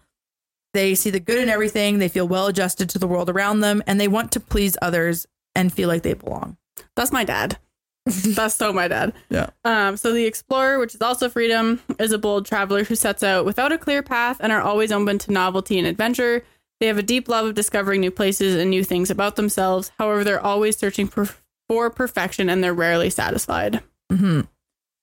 They 0.74 0.96
see 0.96 1.10
the 1.10 1.20
good 1.20 1.38
in 1.40 1.50
everything. 1.50 2.00
They 2.00 2.08
feel 2.08 2.26
well 2.30 2.48
adjusted 2.48 2.90
to 2.92 3.00
the 3.00 3.08
world 3.08 3.30
around 3.30 3.60
them, 3.60 3.84
and 3.86 4.00
they 4.00 4.08
want 4.08 4.32
to 4.32 4.40
please 4.40 4.78
others 4.82 5.28
and 5.54 5.74
feel 5.74 5.90
like 5.90 6.04
they 6.04 6.14
belong. 6.14 6.56
That's 6.96 7.12
my 7.12 7.26
dad. 7.26 7.58
That's 8.26 8.56
so 8.56 8.74
my 8.74 8.88
dad. 8.88 9.14
Yeah. 9.30 9.50
Um, 9.64 9.96
so 9.96 10.12
the 10.14 10.26
explorer, 10.26 10.80
which 10.80 10.96
is 10.96 11.02
also 11.02 11.30
freedom, 11.30 11.82
is 12.00 12.12
a 12.12 12.18
bold 12.18 12.46
traveler 12.46 12.84
who 12.84 12.96
sets 12.96 13.22
out 13.24 13.46
without 13.46 13.72
a 13.72 13.78
clear 13.78 14.02
path 14.02 14.38
and 14.40 14.52
are 14.52 14.62
always 14.62 14.92
open 14.92 15.18
to 15.20 15.32
novelty 15.32 15.78
and 15.78 15.88
adventure. 15.88 16.44
They 16.80 16.88
have 16.88 16.98
a 16.98 17.04
deep 17.04 17.30
love 17.30 17.46
of 17.46 17.54
discovering 17.54 18.02
new 18.02 18.10
places 18.10 18.56
and 18.56 18.72
new 18.72 18.84
things 18.84 19.12
about 19.12 19.36
themselves. 19.36 19.92
However, 20.00 20.24
they're 20.24 20.44
always 20.44 20.76
searching 20.78 21.08
for, 21.08 21.28
for 21.70 21.92
perfection 21.92 22.50
and 22.50 22.64
they're 22.64 22.74
rarely 22.74 23.12
satisfied. 23.12 23.82
hmm 24.12 24.42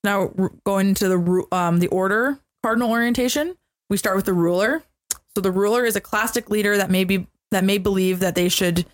Now 0.03 0.33
r- 0.37 0.51
going 0.65 0.89
into 0.89 1.09
the 1.09 1.57
um, 1.57 1.79
the 1.79 1.87
order 1.89 2.41
cardinal 2.65 2.91
orientation, 2.91 3.55
we 3.89 3.97
start 3.97 4.17
with 4.17 4.25
the 4.27 4.33
ruler. 4.33 4.83
So 5.37 5.41
the 5.41 5.53
ruler 5.53 5.85
is 5.85 5.95
a 5.95 6.01
classic 6.01 6.51
leader 6.51 6.77
that 6.77 6.91
may 6.91 7.05
be 7.05 7.29
that 7.53 7.63
may 7.63 7.79
believe 7.79 8.19
that 8.21 8.35
they 8.35 8.49
should 8.49 8.85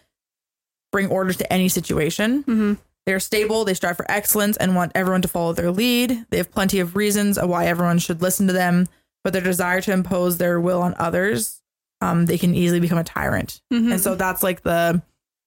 bring 0.92 1.08
order 1.08 1.32
to 1.32 1.50
any 1.50 1.70
situation. 1.70 2.42
Mm-hmm. 2.44 2.74
They're 3.06 3.20
stable, 3.20 3.64
they 3.64 3.74
strive 3.74 3.96
for 3.96 4.10
excellence 4.10 4.56
and 4.56 4.74
want 4.74 4.92
everyone 4.94 5.22
to 5.22 5.28
follow 5.28 5.52
their 5.52 5.70
lead. 5.70 6.24
They 6.30 6.38
have 6.38 6.50
plenty 6.50 6.80
of 6.80 6.96
reasons 6.96 7.36
of 7.36 7.48
why 7.50 7.66
everyone 7.66 7.98
should 7.98 8.22
listen 8.22 8.46
to 8.46 8.52
them, 8.52 8.86
but 9.22 9.32
their 9.32 9.42
desire 9.42 9.80
to 9.82 9.92
impose 9.92 10.38
their 10.38 10.58
will 10.60 10.80
on 10.82 10.94
others, 10.98 11.60
um, 12.00 12.26
they 12.26 12.38
can 12.38 12.54
easily 12.54 12.80
become 12.80 12.98
a 12.98 13.04
tyrant. 13.04 13.60
Mm-hmm. 13.72 13.92
And 13.92 14.00
so 14.00 14.14
that's 14.14 14.42
like 14.42 14.62
the 14.62 15.02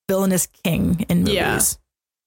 villainous 0.08 0.46
king 0.48 1.06
in 1.10 1.20
movies. 1.20 1.34
Yeah. 1.36 1.60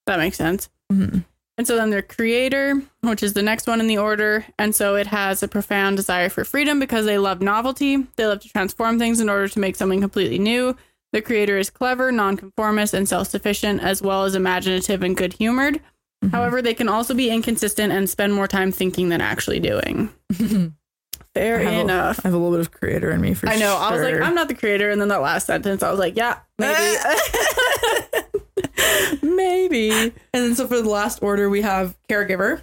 that 0.07 0.19
makes 0.19 0.37
sense. 0.37 0.69
Mhm. 0.91 1.23
And 1.57 1.67
so 1.67 1.75
then 1.75 1.91
their 1.91 2.01
creator, 2.01 2.81
which 3.01 3.21
is 3.23 3.33
the 3.33 3.41
next 3.43 3.67
one 3.67 3.79
in 3.79 3.87
the 3.87 3.97
order. 3.97 4.45
And 4.57 4.73
so 4.73 4.95
it 4.95 5.07
has 5.07 5.43
a 5.43 5.47
profound 5.47 5.95
desire 5.97 6.29
for 6.29 6.43
freedom 6.43 6.79
because 6.79 7.05
they 7.05 7.17
love 7.17 7.39
novelty. 7.41 7.97
They 8.15 8.25
love 8.25 8.39
to 8.41 8.49
transform 8.49 8.97
things 8.97 9.19
in 9.19 9.29
order 9.29 9.47
to 9.47 9.59
make 9.59 9.75
something 9.75 10.01
completely 10.01 10.39
new. 10.39 10.75
The 11.13 11.21
creator 11.21 11.57
is 11.57 11.69
clever, 11.69 12.11
nonconformist, 12.11 12.93
and 12.93 13.07
self 13.07 13.27
sufficient, 13.27 13.81
as 13.81 14.01
well 14.01 14.23
as 14.23 14.35
imaginative 14.35 15.03
and 15.03 15.15
good 15.15 15.33
humored. 15.33 15.81
Mhm. 16.23 16.31
However, 16.31 16.61
they 16.61 16.73
can 16.73 16.87
also 16.87 17.13
be 17.13 17.29
inconsistent 17.29 17.91
and 17.91 18.09
spend 18.09 18.33
more 18.33 18.47
time 18.47 18.71
thinking 18.71 19.09
than 19.09 19.21
actually 19.21 19.59
doing. 19.59 20.09
Fair 21.33 21.59
I 21.59 21.71
enough. 21.71 22.19
I 22.23 22.27
have 22.27 22.33
a 22.33 22.37
little 22.37 22.51
bit 22.51 22.59
of 22.59 22.71
creator 22.71 23.09
in 23.11 23.21
me 23.21 23.33
for 23.33 23.47
I 23.47 23.55
know. 23.55 23.75
I 23.77 23.93
was 23.93 24.01
like. 24.01 24.19
I'm 24.21 24.35
not 24.35 24.47
the 24.49 24.53
creator. 24.53 24.89
And 24.89 24.99
then 24.99 25.07
that 25.07 25.21
last 25.21 25.47
sentence, 25.47 25.81
I 25.81 25.89
was 25.89 25.99
like, 25.99 26.17
yeah, 26.17 26.39
maybe. 26.57 26.97
maybe. 29.21 29.91
And 29.91 30.13
then 30.33 30.55
so 30.55 30.67
for 30.67 30.81
the 30.81 30.89
last 30.89 31.23
order, 31.23 31.49
we 31.49 31.61
have 31.61 31.97
caregiver. 32.09 32.61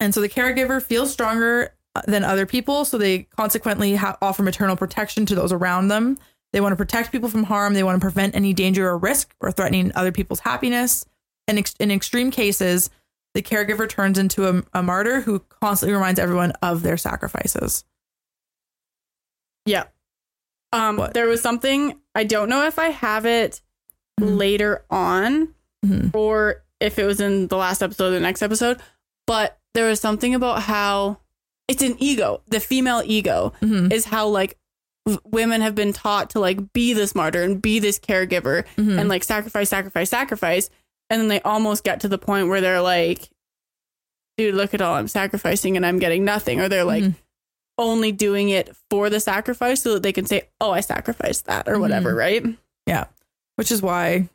And 0.00 0.12
so 0.12 0.20
the 0.20 0.28
caregiver 0.28 0.82
feels 0.82 1.12
stronger 1.12 1.72
uh, 1.94 2.02
than 2.06 2.24
other 2.24 2.46
people. 2.46 2.84
So 2.84 2.98
they 2.98 3.28
consequently 3.36 3.94
ha- 3.94 4.18
offer 4.20 4.42
maternal 4.42 4.76
protection 4.76 5.24
to 5.26 5.34
those 5.36 5.52
around 5.52 5.88
them. 5.88 6.18
They 6.52 6.60
want 6.60 6.72
to 6.72 6.76
protect 6.76 7.12
people 7.12 7.28
from 7.28 7.44
harm. 7.44 7.74
They 7.74 7.82
want 7.82 7.96
to 7.96 8.00
prevent 8.04 8.34
any 8.34 8.54
danger 8.54 8.88
or 8.88 8.96
risk 8.98 9.34
or 9.40 9.52
threatening 9.52 9.92
other 9.94 10.12
people's 10.12 10.40
happiness. 10.40 11.04
And 11.46 11.58
ex- 11.58 11.74
in 11.78 11.90
extreme 11.90 12.30
cases, 12.30 12.90
the 13.34 13.42
caregiver 13.42 13.88
turns 13.88 14.18
into 14.18 14.46
a, 14.48 14.62
a 14.78 14.82
martyr 14.82 15.20
who 15.20 15.40
constantly 15.60 15.94
reminds 15.94 16.18
everyone 16.18 16.52
of 16.62 16.82
their 16.82 16.96
sacrifices. 16.96 17.84
Yeah. 19.66 19.84
Um, 20.72 20.96
What? 20.96 21.14
there 21.14 21.26
was 21.26 21.40
something 21.42 21.98
I 22.14 22.24
don't 22.24 22.48
know 22.48 22.66
if 22.66 22.78
I 22.78 22.88
have 22.88 23.26
it 23.26 23.60
Mhm. 24.20 24.36
later 24.36 24.84
on 24.90 25.54
Mhm. 25.84 26.14
or 26.14 26.64
if 26.80 26.98
it 26.98 27.04
was 27.04 27.20
in 27.20 27.48
the 27.48 27.56
last 27.56 27.82
episode 27.82 28.08
or 28.08 28.10
the 28.10 28.20
next 28.20 28.42
episode, 28.42 28.80
but 29.26 29.58
there 29.74 29.86
was 29.86 30.00
something 30.00 30.34
about 30.34 30.62
how 30.62 31.18
it's 31.68 31.82
an 31.82 31.96
ego. 31.98 32.42
The 32.48 32.60
female 32.60 33.02
ego 33.04 33.52
Mhm. 33.60 33.92
is 33.92 34.06
how 34.06 34.26
like 34.26 34.58
women 35.24 35.60
have 35.60 35.74
been 35.74 35.92
taught 35.92 36.30
to 36.30 36.40
like 36.40 36.72
be 36.72 36.92
this 36.92 37.14
martyr 37.14 37.42
and 37.42 37.60
be 37.62 37.78
this 37.78 37.98
caregiver 37.98 38.64
Mhm. 38.76 38.98
and 39.00 39.08
like 39.08 39.24
sacrifice, 39.24 39.68
sacrifice, 39.68 40.10
sacrifice. 40.10 40.70
And 41.10 41.20
then 41.20 41.28
they 41.28 41.40
almost 41.42 41.84
get 41.84 42.00
to 42.00 42.08
the 42.08 42.18
point 42.18 42.48
where 42.48 42.60
they're 42.60 42.82
like, 42.82 43.28
dude, 44.36 44.54
look 44.54 44.74
at 44.74 44.80
all 44.82 44.94
I'm 44.94 45.08
sacrificing 45.08 45.76
and 45.76 45.84
I'm 45.86 45.98
getting 45.98 46.24
nothing. 46.24 46.60
Or 46.60 46.68
they're 46.68 46.84
like 46.84 47.04
Mhm. 47.04 47.14
only 47.78 48.12
doing 48.12 48.48
it 48.50 48.74
for 48.90 49.08
the 49.10 49.20
sacrifice 49.20 49.82
so 49.82 49.94
that 49.94 50.02
they 50.02 50.12
can 50.12 50.26
say, 50.26 50.48
oh, 50.60 50.70
I 50.70 50.80
sacrificed 50.80 51.46
that 51.46 51.68
or 51.68 51.78
whatever, 51.78 52.14
right? 52.14 52.44
Yeah. 52.86 53.04
Which 53.56 53.70
is 53.72 53.82
why 53.82 54.28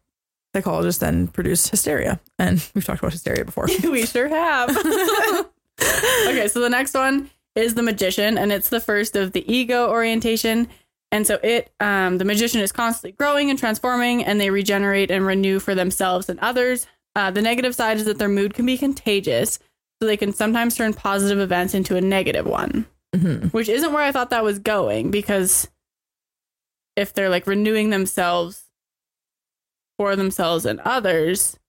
psychologists 0.56 1.00
then 1.00 1.28
produced 1.28 1.70
hysteria. 1.70 2.20
And 2.40 2.64
we've 2.74 2.84
talked 2.86 3.00
about 3.00 3.12
hysteria 3.14 3.46
before. 3.46 3.68
we 3.84 4.06
sure 4.06 4.28
have. 4.30 4.70
okay, 6.28 6.48
so 6.48 6.60
the 6.60 6.70
next 6.70 6.94
one 6.94 7.30
is 7.56 7.76
the 7.76 7.84
magician, 7.84 8.38
and 8.38 8.52
it's 8.52 8.70
the 8.70 8.80
first 8.80 9.16
of 9.16 9.32
the 9.32 9.52
ego 9.52 9.90
orientation. 9.90 10.68
And 11.12 11.28
so 11.28 11.36
it, 11.44 11.72
um, 11.80 12.18
the 12.18 12.26
magician 12.26 12.62
is 12.62 12.72
constantly 12.72 13.12
growing 13.12 13.50
and 13.50 13.60
transforming, 13.60 14.24
and 14.24 14.42
they 14.42 14.50
regenerate 14.50 15.12
and 15.12 15.26
renew 15.26 15.60
for 15.60 15.76
themselves 15.76 16.28
and 16.30 16.40
others. 16.40 16.88
Uh, 17.16 17.30
the 17.30 17.42
negative 17.42 17.76
side 17.76 17.98
is 17.98 18.06
that 18.06 18.18
their 18.18 18.30
mood 18.30 18.56
can 18.56 18.66
be 18.66 18.78
contagious, 18.78 19.60
so 20.02 20.08
they 20.08 20.18
can 20.18 20.34
sometimes 20.34 20.76
turn 20.76 20.94
positive 20.94 21.40
events 21.40 21.76
into 21.76 21.96
a 21.96 22.02
negative 22.02 22.48
one, 22.48 22.88
Mhm. 23.16 23.54
which 23.54 23.70
isn't 23.70 23.94
where 23.94 24.02
I 24.02 24.12
thought 24.12 24.32
that 24.32 24.44
was 24.44 24.58
going 24.58 25.12
because 25.12 25.70
if 26.96 27.14
they're 27.14 27.30
like 27.30 27.46
renewing 27.46 27.92
themselves 27.92 28.64
for 30.00 30.16
themselves 30.16 30.66
and 30.66 30.80
others, 30.80 31.60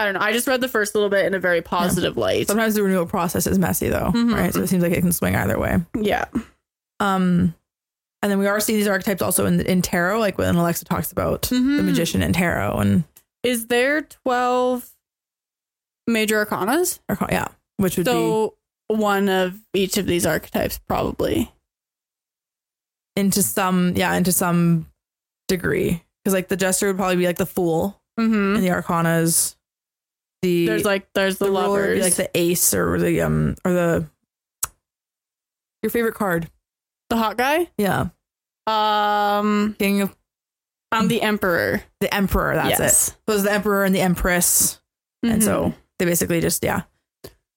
I 0.00 0.04
don't 0.04 0.14
know. 0.14 0.20
I 0.20 0.32
just 0.32 0.46
read 0.46 0.62
the 0.62 0.68
first 0.68 0.94
little 0.94 1.10
bit 1.10 1.26
in 1.26 1.34
a 1.34 1.38
very 1.38 1.60
positive 1.60 2.16
light. 2.16 2.46
Sometimes 2.46 2.74
the 2.74 2.82
renewal 2.82 3.04
process 3.06 3.46
is 3.46 3.58
messy 3.58 3.88
though, 3.90 4.10
Mhm. 4.14 4.34
right? 4.34 4.52
So 4.54 4.62
it 4.62 4.68
seems 4.68 4.82
like 4.82 4.92
it 4.92 5.00
can 5.02 5.12
swing 5.12 5.36
either 5.36 5.58
way. 5.58 5.76
Yeah. 6.00 6.24
Um, 7.00 7.54
and 8.22 8.30
then 8.32 8.38
we 8.38 8.46
are 8.46 8.60
seeing 8.60 8.78
these 8.78 8.88
archetypes 8.88 9.20
also 9.20 9.44
in 9.46 9.60
in 9.60 9.82
tarot, 9.82 10.18
like 10.18 10.38
when 10.38 10.54
Alexa 10.56 10.86
talks 10.86 11.12
about 11.12 11.42
the 11.42 11.56
Mhm. 11.56 11.84
magician 11.84 12.22
in 12.22 12.32
tarot, 12.32 12.78
and 12.78 13.04
Is 13.42 13.66
there 13.66 14.00
12 14.02 14.88
major 16.06 16.44
arcanas? 16.44 16.98
or, 17.08 17.18
yeah, 17.30 17.48
which 17.76 17.96
would 17.98 18.06
be 18.06 18.10
So 18.12 18.54
one 18.88 19.28
of 19.28 19.60
each 19.74 19.96
of 19.98 20.06
these 20.06 20.24
archetypes, 20.26 20.78
probably. 20.88 21.52
into 23.16 23.42
some, 23.42 23.94
yeah, 23.96 24.14
into 24.14 24.32
some 24.32 24.86
degree, 25.48 26.02
because 26.24 26.32
like 26.32 26.48
the 26.48 26.56
jester 26.56 26.86
would 26.86 26.96
probably 26.96 27.16
be 27.16 27.26
like 27.26 27.36
the 27.38 27.44
fool, 27.46 28.00
Mm-hmm. 28.18 28.56
and 28.56 28.64
the 28.64 28.68
arcanas, 28.68 29.56
the 30.42 30.66
There's 30.66 30.84
like, 30.84 31.12
there's 31.14 31.38
the, 31.38 31.46
the 31.46 31.50
lovers. 31.52 32.02
like 32.02 32.14
the 32.14 32.30
ace 32.36 32.72
or 32.74 32.98
the 32.98 33.20
um 33.22 33.56
or 33.64 33.72
the 33.72 34.06
your 35.82 35.90
favorite 35.90 36.14
card, 36.14 36.50
the 37.08 37.16
hot 37.16 37.36
guy. 37.38 37.68
yeah, 37.78 38.08
Um, 38.66 39.74
king 39.78 40.02
of 40.02 40.14
I'm 40.92 41.08
the 41.08 41.22
emperor. 41.22 41.82
the 42.00 42.12
emperor. 42.14 42.54
That's 42.54 42.78
it. 42.78 42.82
yes. 42.82 43.06
So 43.28 43.34
it's 43.34 43.44
the 43.44 43.52
emperor 43.52 43.84
and 43.84 43.94
the 43.94 44.00
empress. 44.00 44.80
And 45.22 45.40
Mhm. 45.40 45.44
so 45.44 45.74
they 45.98 46.04
basically 46.04 46.40
just, 46.40 46.64
yeah, 46.64 46.82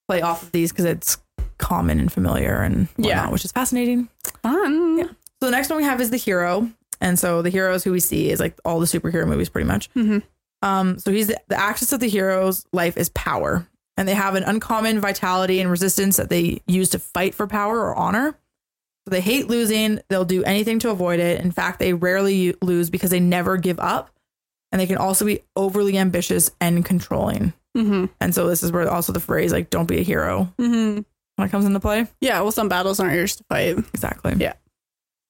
play 0.08 0.22
off 0.22 0.42
of 0.42 0.52
these 0.52 0.70
because 0.72 0.84
it's 0.84 1.18
common 1.58 1.98
and 1.98 2.12
familiar 2.12 2.60
and 2.62 2.86
whatnot, 2.96 3.06
Yeah. 3.06 3.28
which 3.30 3.44
is 3.44 3.52
fascinating. 3.52 4.08
fun. 4.42 4.98
Yeah. 4.98 5.04
So 5.40 5.46
the 5.46 5.50
next 5.50 5.68
one 5.70 5.78
we 5.78 5.84
have 5.84 6.00
is 6.00 6.10
the 6.10 6.16
hero. 6.16 6.70
And 7.00 7.18
so 7.18 7.42
the 7.42 7.50
heroes 7.50 7.82
who 7.84 7.92
we 7.92 8.00
see 8.00 8.30
is 8.30 8.38
like 8.40 8.56
all 8.64 8.78
the 8.80 8.86
superhero 8.86 9.26
movies 9.26 9.48
pretty 9.48 9.66
much. 9.66 9.92
Mhm. 9.94 10.22
Um, 10.64 10.98
so 10.98 11.12
he's 11.12 11.26
the, 11.28 11.40
the 11.48 11.60
axis 11.60 11.92
of 11.92 12.00
the 12.00 12.08
hero's 12.08 12.64
life 12.72 12.96
is 12.96 13.10
power. 13.10 13.66
And 13.96 14.08
they 14.08 14.14
have 14.14 14.34
an 14.34 14.42
uncommon 14.42 14.98
vitality 14.98 15.60
and 15.60 15.70
resistance 15.70 16.16
that 16.16 16.28
they 16.30 16.60
use 16.66 16.88
to 16.90 16.98
fight 16.98 17.34
for 17.34 17.46
power 17.46 17.78
or 17.78 17.94
honor. 17.94 18.32
So 18.32 19.10
they 19.10 19.20
hate 19.20 19.48
losing. 19.48 20.00
They'll 20.08 20.24
do 20.24 20.42
anything 20.42 20.78
to 20.80 20.90
avoid 20.90 21.20
it. 21.20 21.40
In 21.42 21.52
fact, 21.52 21.78
they 21.78 21.92
rarely 21.92 22.54
lose 22.62 22.90
because 22.90 23.10
they 23.10 23.20
never 23.20 23.56
give 23.56 23.78
up. 23.78 24.10
And 24.72 24.80
they 24.80 24.86
can 24.86 24.96
also 24.96 25.24
be 25.24 25.40
overly 25.54 25.96
ambitious 25.98 26.50
and 26.60 26.84
controlling. 26.84 27.52
Mm-hmm. 27.76 28.06
And 28.20 28.34
so 28.34 28.48
this 28.48 28.62
is 28.64 28.72
where 28.72 28.90
also 28.90 29.12
the 29.12 29.20
phrase 29.20 29.52
like 29.52 29.70
"don't 29.70 29.86
be 29.86 29.98
a 30.00 30.02
hero" 30.02 30.52
Mm-hmm. 30.58 31.02
when 31.36 31.48
it 31.48 31.50
comes 31.50 31.64
into 31.64 31.78
play. 31.78 32.06
Yeah. 32.20 32.40
Well, 32.40 32.50
some 32.52 32.68
battles 32.68 32.98
aren't 32.98 33.14
yours 33.14 33.36
to 33.36 33.44
fight. 33.44 33.78
Exactly. 33.92 34.34
Yeah. 34.38 34.54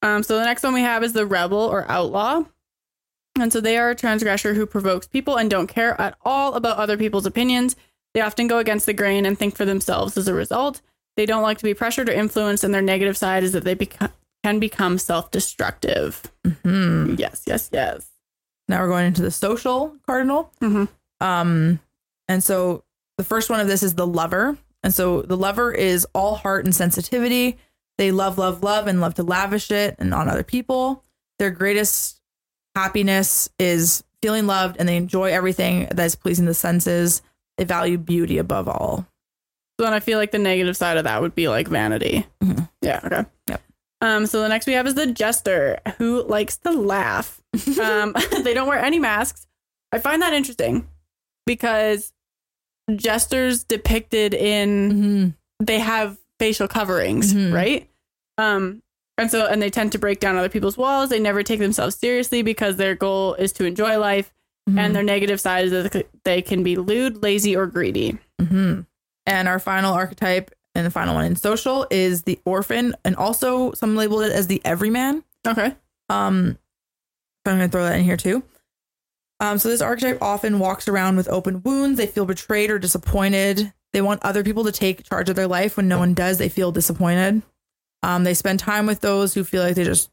Um, 0.01 0.22
so 0.22 0.39
the 0.39 0.45
next 0.45 0.62
one 0.62 0.72
we 0.72 0.82
have 0.82 1.03
is 1.03 1.12
the 1.12 1.26
rebel 1.26 1.59
or 1.59 1.85
outlaw. 1.91 2.45
And 3.39 3.53
so 3.53 3.61
they 3.61 3.76
are 3.78 3.91
a 3.91 3.95
transgressor 3.97 4.55
who 4.55 4.64
provokes 4.66 5.07
people 5.09 5.37
and 5.37 5.51
don't 5.51 5.66
care 5.66 6.01
at 6.01 6.16
all 6.24 6.55
about 6.55 6.76
other 6.78 6.97
people's 6.97 7.26
opinions. 7.26 7.74
They 8.14 8.20
often 8.20 8.47
go 8.47 8.59
against 8.59 8.87
the 8.87 8.93
grain 8.93 9.26
and 9.26 9.37
think 9.39 9.57
for 9.57 9.64
themselves 9.64 10.16
as 10.16 10.28
a 10.28 10.35
result. 10.35 10.80
They 11.16 11.26
don't 11.26 11.43
like 11.43 11.59
to 11.59 11.64
be 11.64 11.74
pressured 11.74 12.09
or 12.09 12.12
influenced, 12.12 12.62
and 12.64 12.72
their 12.72 12.82
negative 12.82 13.16
side 13.16 13.43
is 13.43 13.53
that 13.53 13.64
they 13.64 13.74
beco- 13.74 14.12
can 14.45 14.59
become 14.61 14.99
self 14.99 15.30
destructive. 15.30 16.22
Hmm. 16.62 17.14
Yes, 17.18 17.43
yes, 17.47 17.70
yes. 17.72 18.09
Now 18.68 18.80
we're 18.82 18.89
going 18.89 19.07
into 19.07 19.22
the 19.22 19.30
social 19.30 19.97
cardinal. 20.07 20.53
Mhm. 20.61 20.89
Um, 21.20 21.80
and 22.28 22.43
so 22.43 22.85
the 23.18 23.24
first 23.24 23.51
one 23.51 23.61
of 23.61 23.68
this 23.68 23.82
is 23.82 23.95
the 23.95 24.07
lover. 24.07 24.57
And 24.82 24.95
so 24.95 25.22
the 25.22 25.37
lover 25.37 25.72
is 25.72 26.07
all 26.14 26.35
heart 26.37 26.64
and 26.64 26.74
sensitivity. 26.74 27.59
They 27.99 28.11
love, 28.11 28.39
love, 28.39 28.62
love, 28.62 28.87
and 28.87 29.01
love 29.01 29.14
to 29.14 29.22
lavish 29.22 29.70
it 29.70 29.97
and 29.99 30.12
on 30.14 30.28
other 30.28 30.43
people. 30.43 31.05
Their 31.39 31.51
greatest 31.51 32.20
happiness 32.74 33.48
is 33.58 34.02
feeling 34.22 34.46
loved, 34.46 34.76
and 34.78 34.88
they 34.88 34.96
enjoy 34.96 35.30
everything 35.32 35.86
that 35.90 36.04
is 36.04 36.14
pleasing 36.16 36.46
the 36.46 36.54
senses. 36.54 37.22
They 37.58 37.64
value 37.64 37.98
beauty 37.98 38.38
above 38.38 38.68
all. 38.68 39.06
So 39.78 39.84
then 39.84 39.92
I 39.92 40.00
feel 40.00 40.18
like 40.18 40.30
the 40.30 40.38
negative 40.38 40.76
side 40.76 40.96
of 40.96 41.04
that 41.04 41.20
would 41.20 41.34
be 41.34 41.48
like 41.48 41.68
vanity. 41.68 42.26
Mhm. 42.42 42.68
Yeah. 42.80 43.00
Okay. 43.04 43.24
Yep. 43.48 43.62
Um. 44.00 44.26
So 44.26 44.40
the 44.40 44.48
next 44.48 44.66
we 44.66 44.72
have 44.74 44.86
is 44.86 44.94
the 44.94 45.06
jester 45.06 45.78
who 45.98 46.22
likes 46.24 46.56
to 46.58 46.70
laugh. 46.72 47.40
um. 47.80 48.14
they 48.42 48.54
don't 48.54 48.68
wear 48.68 48.78
any 48.78 48.98
masks. 48.98 49.46
I 49.92 49.98
find 49.98 50.22
that 50.22 50.32
interesting 50.32 50.88
because 51.46 52.12
jesters 52.96 53.64
depicted 53.64 54.34
in 54.34 54.90
Mm-hmm. 54.92 55.64
they 55.64 55.78
have 55.78 56.18
facial 56.38 56.68
coverings, 56.68 57.32
Mhm. 57.34 57.52
right? 57.52 57.88
Um. 58.38 58.82
And 59.16 59.30
so, 59.30 59.46
and 59.46 59.62
they 59.62 59.70
tend 59.70 59.92
to 59.92 59.98
break 59.98 60.20
down 60.20 60.36
other 60.36 60.48
people's 60.48 60.76
walls. 60.76 61.10
They 61.10 61.20
never 61.20 61.42
take 61.42 61.60
themselves 61.60 61.96
seriously 61.96 62.42
because 62.42 62.76
their 62.76 62.94
goal 62.94 63.34
is 63.34 63.52
to 63.52 63.64
enjoy 63.64 63.98
life. 63.98 64.32
Mm-hmm. 64.68 64.78
And 64.78 64.96
their 64.96 65.02
negative 65.02 65.40
side 65.40 65.66
is 65.66 65.72
that 65.72 66.06
they 66.24 66.42
can 66.42 66.62
be 66.62 66.76
lewd, 66.76 67.22
lazy, 67.22 67.54
or 67.54 67.66
greedy. 67.66 68.18
hmm 68.40 68.80
And 69.26 69.48
our 69.48 69.58
final 69.58 69.92
archetype 69.92 70.50
and 70.74 70.84
the 70.84 70.90
final 70.90 71.14
one 71.14 71.26
in 71.26 71.36
social 71.36 71.86
is 71.90 72.22
the 72.22 72.40
orphan, 72.44 72.94
and 73.04 73.14
also 73.14 73.72
some 73.72 73.94
labeled 73.94 74.24
it 74.24 74.32
as 74.32 74.46
the 74.46 74.60
everyman. 74.64 75.22
Okay. 75.46 75.74
Um, 76.08 76.58
so 77.46 77.52
I'm 77.52 77.58
going 77.58 77.68
to 77.68 77.72
throw 77.72 77.84
that 77.84 77.98
in 77.98 78.04
here 78.04 78.16
too. 78.16 78.42
Um, 79.40 79.58
so 79.58 79.68
this 79.68 79.82
archetype 79.82 80.22
often 80.22 80.58
walks 80.58 80.88
around 80.88 81.16
with 81.16 81.28
open 81.28 81.62
wounds. 81.62 81.98
They 81.98 82.06
feel 82.06 82.24
betrayed 82.24 82.70
or 82.70 82.78
disappointed. 82.78 83.72
They 83.92 84.00
want 84.00 84.24
other 84.24 84.42
people 84.42 84.64
to 84.64 84.72
take 84.72 85.04
charge 85.04 85.28
of 85.28 85.36
their 85.36 85.46
life. 85.46 85.76
When 85.76 85.88
no 85.88 85.98
one 85.98 86.14
does, 86.14 86.38
they 86.38 86.48
feel 86.48 86.72
disappointed. 86.72 87.42
Um, 88.05 88.24
they 88.24 88.34
spend 88.34 88.61
time 88.61 88.86
with 88.86 89.00
those 89.00 89.32
who 89.34 89.44
feel 89.44 89.62
like 89.62 89.76
they 89.76 89.84
just, 89.84 90.11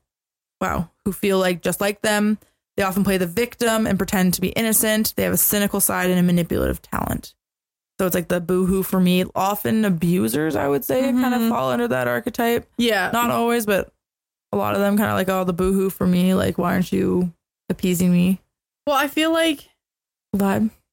wow, 0.62 0.90
who 1.06 1.12
feel 1.12 1.40
like 1.40 1.62
just 1.62 1.82
like 1.82 2.02
them. 2.02 2.38
They 2.78 2.84
often 2.84 3.04
play 3.04 3.18
the 3.18 3.28
victim 3.28 3.86
and 3.86 3.98
pretend 4.00 4.34
to 4.36 4.42
be 4.42 4.50
innocent. 4.50 5.14
They 5.18 5.24
have 5.24 5.34
a 5.34 5.38
cynical 5.38 5.82
side 5.82 6.10
and 6.10 6.20
a 6.20 6.24
manipulative 6.24 6.82
talent. 6.82 7.36
So 8.00 8.06
it's 8.06 8.16
like 8.16 8.30
the 8.30 8.40
boohoo 8.40 8.82
for 8.84 9.00
me. 9.00 9.26
Often 9.36 9.84
abusers, 9.86 10.56
I 10.56 10.68
would 10.68 10.86
say, 10.86 11.02
kind 11.12 11.34
of 11.36 11.42
Mhm. 11.42 11.50
fall 11.50 11.70
under 11.70 11.88
that 11.90 12.08
archetype 12.08 12.68
Yeah. 12.78 13.12
not 13.12 13.30
always, 13.30 13.66
but 13.66 13.94
a 14.54 14.58
lot 14.58 14.74
of 14.74 14.80
them 14.82 14.98
kind 14.98 15.10
of 15.12 15.16
like, 15.18 15.30
oh, 15.30 15.44
the 15.44 15.54
boohoo 15.54 15.90
for 15.90 16.08
me. 16.08 16.34
Like, 16.34 16.58
why 16.58 16.74
aren't 16.74 16.92
you 16.94 17.34
appeasing 17.70 18.12
me? 18.12 18.42
Well, 18.88 18.96
I 18.96 19.08
feel 19.08 19.32
like 19.32 19.70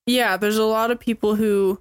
yeah, 0.07 0.37
there's 0.37 0.59
a 0.59 0.65
lot 0.65 0.91
of 0.91 0.99
people 0.99 1.37
who 1.37 1.81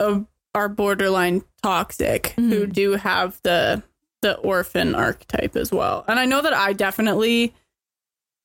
uh, 0.00 0.20
are 0.54 0.68
borderline 0.68 1.44
toxic 1.62 2.28
who 2.36 2.66
Mhm. 2.66 2.72
do 2.72 2.92
have 2.92 3.38
the 3.42 3.82
the 4.22 4.36
orphan 4.38 4.94
archetype 4.94 5.56
as 5.56 5.70
well. 5.72 6.04
And 6.08 6.18
I 6.18 6.24
know 6.26 6.40
that 6.42 6.54
I 6.54 6.72
definitely 6.72 7.54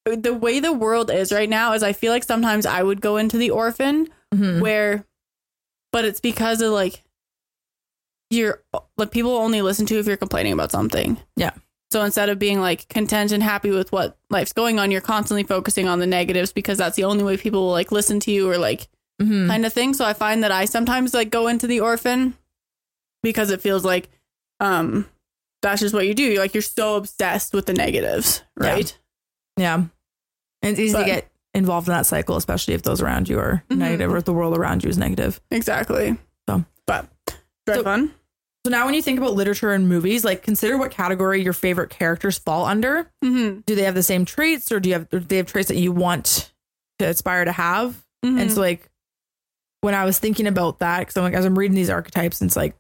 the 0.06 0.34
way 0.34 0.60
the 0.60 0.72
world 0.74 1.12
is 1.12 1.32
right 1.34 1.50
now 1.50 1.74
is 1.74 1.84
I 1.84 1.94
feel 1.94 2.12
like 2.14 2.24
sometimes 2.24 2.66
I 2.66 2.82
would 2.82 3.02
go 3.02 3.18
into 3.18 3.38
the 3.38 3.50
orphan 3.52 4.08
Mhm. 4.34 4.62
where 4.62 5.06
but 5.92 6.06
it's 6.06 6.20
because 6.20 6.62
of 6.62 6.72
like 6.72 7.04
you're 8.30 8.64
like 8.98 9.12
people 9.12 9.36
only 9.36 9.62
listen 9.62 9.86
to 9.88 9.94
you 9.94 10.00
if 10.00 10.08
you're 10.08 10.18
complaining 10.18 10.54
about 10.54 10.72
something. 10.72 11.18
Yeah. 11.36 11.52
So 11.92 12.04
instead 12.04 12.28
of 12.30 12.38
being 12.40 12.60
like 12.60 12.90
content 12.90 13.32
and 13.32 13.42
happy 13.42 13.70
with 13.70 13.92
what 13.94 14.18
life's 14.30 14.52
going 14.54 14.78
on, 14.80 14.92
you're 14.92 15.00
constantly 15.02 15.44
focusing 15.44 15.88
on 15.88 16.00
the 16.00 16.08
negatives 16.08 16.52
because 16.52 16.78
that's 16.78 16.98
the 16.98 17.06
only 17.06 17.24
way 17.24 17.38
people 17.38 17.62
will 17.66 17.72
like 17.72 17.92
listen 17.92 18.20
to 18.22 18.32
you 18.32 18.50
or 18.50 18.58
like 18.58 18.90
Mhm. 19.22 19.48
kind 19.48 19.66
of 19.66 19.72
thing. 19.74 19.94
So 19.94 20.04
I 20.06 20.14
find 20.14 20.44
that 20.44 20.52
I 20.52 20.66
sometimes 20.66 21.14
like 21.14 21.30
go 21.32 21.48
into 21.48 21.68
the 21.68 21.80
orphan 21.80 22.36
because 23.24 23.50
it 23.52 23.62
feels 23.62 23.84
like 23.86 24.10
um 24.60 25.08
that's 25.62 25.82
just 25.82 25.94
what 25.94 26.06
you 26.08 26.14
do. 26.14 26.24
You're 26.24 26.40
like 26.42 26.54
you're 26.54 26.62
so 26.62 26.96
obsessed 26.96 27.54
with 27.54 27.66
the 27.66 27.74
negatives, 27.74 28.44
right? 28.56 28.98
Yeah. 29.58 29.76
And 29.76 29.90
it's 30.62 30.80
easy 30.80 30.94
But- 30.94 31.00
to 31.00 31.06
get 31.06 31.32
involved 31.54 31.88
in 31.88 31.94
that 31.94 32.06
cycle, 32.06 32.36
especially 32.36 32.74
if 32.76 32.84
those 32.84 33.02
around 33.02 33.28
you 33.30 33.40
are 33.40 33.64
Mhm. 33.70 33.78
negative 33.78 34.12
or 34.14 34.18
if 34.18 34.26
the 34.26 34.34
world 34.34 34.56
around 34.58 34.84
you 34.84 34.90
is 34.90 34.98
negative. 34.98 35.42
Exactly. 35.50 36.18
So- 36.48 36.66
but 36.86 37.08
very 37.66 37.80
So- 37.80 37.84
fun. 37.84 38.14
So 38.66 38.72
now 38.72 38.86
when 38.86 38.94
you 38.96 39.02
think 39.02 39.18
about 39.18 39.34
literature 39.34 39.72
and 39.72 39.88
movies, 39.88 40.26
like 40.26 40.44
consider 40.44 40.78
what 40.78 40.92
category 40.92 41.42
your 41.42 41.54
favorite 41.54 41.90
characters 41.90 42.38
fall 42.38 42.66
under. 42.66 43.10
Mm-hmm. 43.24 43.62
Do 43.66 43.76
they 43.76 43.84
have 43.84 43.96
the 43.96 44.04
same 44.04 44.26
traits 44.26 44.72
or 44.72 44.80
do 44.82 44.90
you 44.90 44.94
have 44.96 45.10
do 45.10 45.20
they 45.22 45.38
have 45.38 45.46
traits 45.48 45.70
that 45.70 45.78
you 45.78 45.92
want 45.94 46.52
to 47.00 47.06
aspire 47.06 47.46
to 47.46 47.52
have? 47.54 48.04
Mm-hmm. 48.26 48.38
And 48.40 48.52
so 48.52 48.60
like 48.60 48.90
when 49.82 49.94
I 49.96 50.04
was 50.06 50.20
thinking 50.20 50.48
about 50.48 50.80
that, 50.80 51.00
because 51.00 51.16
I'm 51.16 51.24
like 51.24 51.34
as 51.34 51.46
I'm 51.46 51.58
reading 51.58 51.76
these 51.76 51.90
archetypes, 51.90 52.42
it's 52.42 52.56
like 52.58 52.76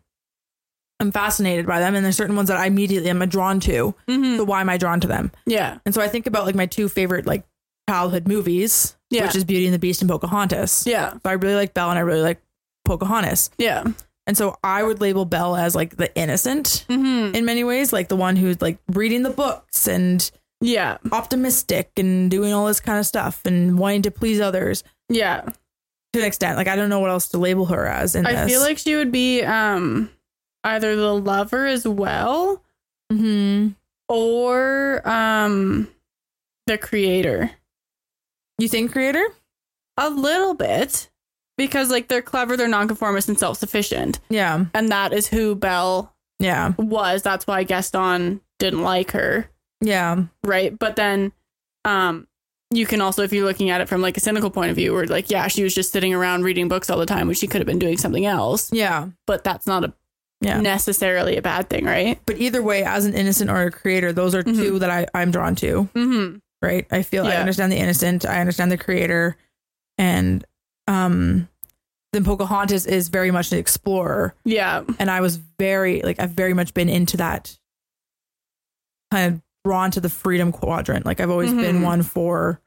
I'm 0.99 1.11
fascinated 1.11 1.65
by 1.67 1.79
them, 1.79 1.93
and 1.95 2.03
there's 2.03 2.17
certain 2.17 2.35
ones 2.35 2.47
that 2.49 2.57
I 2.57 2.65
immediately 2.65 3.09
am 3.09 3.19
drawn 3.29 3.59
to. 3.61 3.93
Mhm. 4.09 4.37
So 4.37 4.43
why 4.43 4.61
am 4.61 4.69
I 4.69 4.77
drawn 4.77 4.99
to 5.01 5.07
them? 5.07 5.31
yeah, 5.45 5.77
And 5.85 5.93
so 5.93 6.01
I 6.01 6.07
think 6.07 6.25
about 6.27 6.45
like 6.45 6.55
my 6.55 6.65
two 6.65 6.89
favorite 6.89 7.25
like 7.27 7.45
childhood 7.89 8.27
movies, 8.27 8.97
Yeah. 9.09 9.25
which 9.25 9.35
is 9.35 9.43
Beauty 9.45 9.65
and 9.65 9.73
the 9.73 9.79
Beast 9.79 10.01
and 10.01 10.09
Pocahontas. 10.09 10.83
yeah, 10.87 11.13
So 11.13 11.19
I 11.25 11.33
really 11.33 11.55
like 11.55 11.73
Belle 11.73 11.89
and 11.89 11.97
I 11.99 12.01
really 12.01 12.21
like 12.21 12.41
Pocahontas. 12.85 13.49
yeah. 13.57 13.83
And 14.25 14.35
so 14.35 14.57
I 14.61 14.83
would 14.83 14.99
label 14.99 15.23
Belle 15.23 15.55
as 15.55 15.73
like 15.73 15.95
the 15.95 16.13
innocent 16.15 16.83
Mm-hmm. 16.89 17.33
in 17.35 17.45
many 17.45 17.63
ways, 17.63 17.93
like 17.93 18.09
the 18.09 18.17
one 18.17 18.35
who's 18.35 18.61
like 18.61 18.77
reading 18.91 19.23
the 19.23 19.29
books 19.29 19.87
and 19.87 20.29
Yeah, 20.59 20.97
optimistic 21.11 21.91
and 21.97 22.29
doing 22.31 22.51
all 22.51 22.65
this 22.65 22.79
kind 22.81 22.99
of 22.99 23.05
stuff 23.05 23.41
and 23.45 23.77
wanting 23.77 24.01
to 24.01 24.11
please 24.11 24.41
others 24.41 24.83
yeah. 25.07 25.41
to 26.13 26.19
an 26.19 26.25
extent. 26.25 26.57
Like 26.57 26.67
I 26.67 26.75
don't 26.75 26.89
know 26.89 26.99
what 26.99 27.11
else 27.11 27.29
to 27.29 27.37
label 27.37 27.67
her 27.67 27.85
as 27.85 28.15
in 28.15 28.25
I 28.25 28.33
this. 28.33 28.51
feel 28.51 28.61
like 28.61 28.77
she 28.79 28.95
would 28.95 29.11
be 29.11 29.43
um 29.43 30.09
either 30.67 30.95
the 30.95 31.13
lover 31.15 31.65
as 31.65 31.87
well 31.87 32.63
hmm 33.11 33.69
or 34.09 35.01
um 35.07 35.87
the 36.67 36.77
creator. 36.77 37.51
you 38.57 38.67
think 38.67 38.91
creator? 38.91 39.25
A 39.97 40.09
little 40.09 40.53
bit. 40.53 41.09
Because 41.57 41.89
like 41.89 42.07
they're 42.07 42.21
clever, 42.21 42.55
they're 42.57 42.67
nonconformist 42.67 43.29
and 43.29 43.39
self-sufficient. 43.39 44.19
Yeah. 44.29 44.65
And 44.73 44.89
that 44.89 45.11
is 45.13 45.27
who 45.27 45.55
Belle 45.55 46.13
Yeah. 46.39 46.73
was. 46.77 47.21
That's 47.23 47.47
why 47.47 47.63
Gaston 47.63 48.41
didn't 48.59 48.83
like 48.83 49.11
her, 49.11 49.49
Yeah. 49.81 50.23
right? 50.43 50.77
But 50.77 50.95
then 50.97 51.31
um 51.85 52.27
you 52.71 52.85
can 52.85 52.99
also 52.99 53.23
if 53.23 53.31
you're 53.31 53.45
looking 53.45 53.69
at 53.69 53.79
it 53.79 53.87
from 53.87 54.01
like 54.01 54.17
a 54.17 54.19
cynical 54.19 54.49
point 54.51 54.69
of 54.71 54.75
view 54.75 54.93
where 54.93 55.05
like 55.05 55.31
yeah, 55.31 55.47
she 55.47 55.63
was 55.63 55.73
just 55.73 55.91
sitting 55.93 56.13
around 56.13 56.43
reading 56.43 56.67
books 56.67 56.89
all 56.89 56.97
the 56.99 57.05
time 57.05 57.27
which 57.27 57.37
she 57.37 57.47
could 57.47 57.61
have 57.61 57.67
been 57.67 57.79
doing 57.79 57.97
something 57.97 58.25
else, 58.25 58.71
Yeah. 58.73 59.07
but 59.25 59.43
that's 59.45 59.65
not 59.65 59.85
a 59.85 59.93
Yeah. 60.41 60.61
necessarily 60.61 61.35
a 61.37 61.41
bad 61.41 61.67
thing, 61.69 61.85
right? 61.85 62.19
But 62.27 62.37
either 62.37 62.61
way, 62.61 62.83
as 62.83 63.05
an 63.05 63.13
innocent 63.15 63.49
or 63.49 63.63
a 63.63 63.71
creator, 63.71 64.13
those 64.13 64.35
are 64.35 64.43
Mhm. 64.43 64.55
two 64.55 64.79
that 64.79 64.89
I, 64.91 65.07
I'm 65.15 65.31
drawn 65.31 65.55
to. 65.55 65.89
Mhm. 65.95 66.41
Right. 66.61 66.85
I 66.91 67.01
feel 67.03 67.25
I 67.25 67.35
understand 67.37 67.71
the 67.71 67.77
innocent, 67.77 68.25
I 68.25 68.39
understand 68.39 68.71
the 68.71 68.77
creator, 68.77 69.35
and 69.97 70.45
um 70.87 71.47
then 72.13 72.23
Pocahontas 72.23 72.85
is 72.85 73.09
very 73.09 73.31
much 73.31 73.51
an 73.51 73.57
explorer. 73.57 74.33
Yeah. 74.45 74.83
And 74.99 75.09
I 75.11 75.21
was 75.21 75.37
very 75.59 76.01
like 76.01 76.19
I've 76.19 76.31
very 76.31 76.53
much 76.53 76.73
been 76.73 76.87
into 76.89 77.17
that 77.17 77.57
kind 79.11 79.33
of 79.35 79.41
drawn 79.65 79.91
to 79.91 79.99
the 79.99 80.09
freedom 80.09 80.51
quadrant. 80.51 81.05
Like 81.05 81.19
I've 81.19 81.29
always 81.29 81.51
been 81.53 81.79
Mhm. 81.79 81.83
one 81.83 82.03
for 82.03 82.61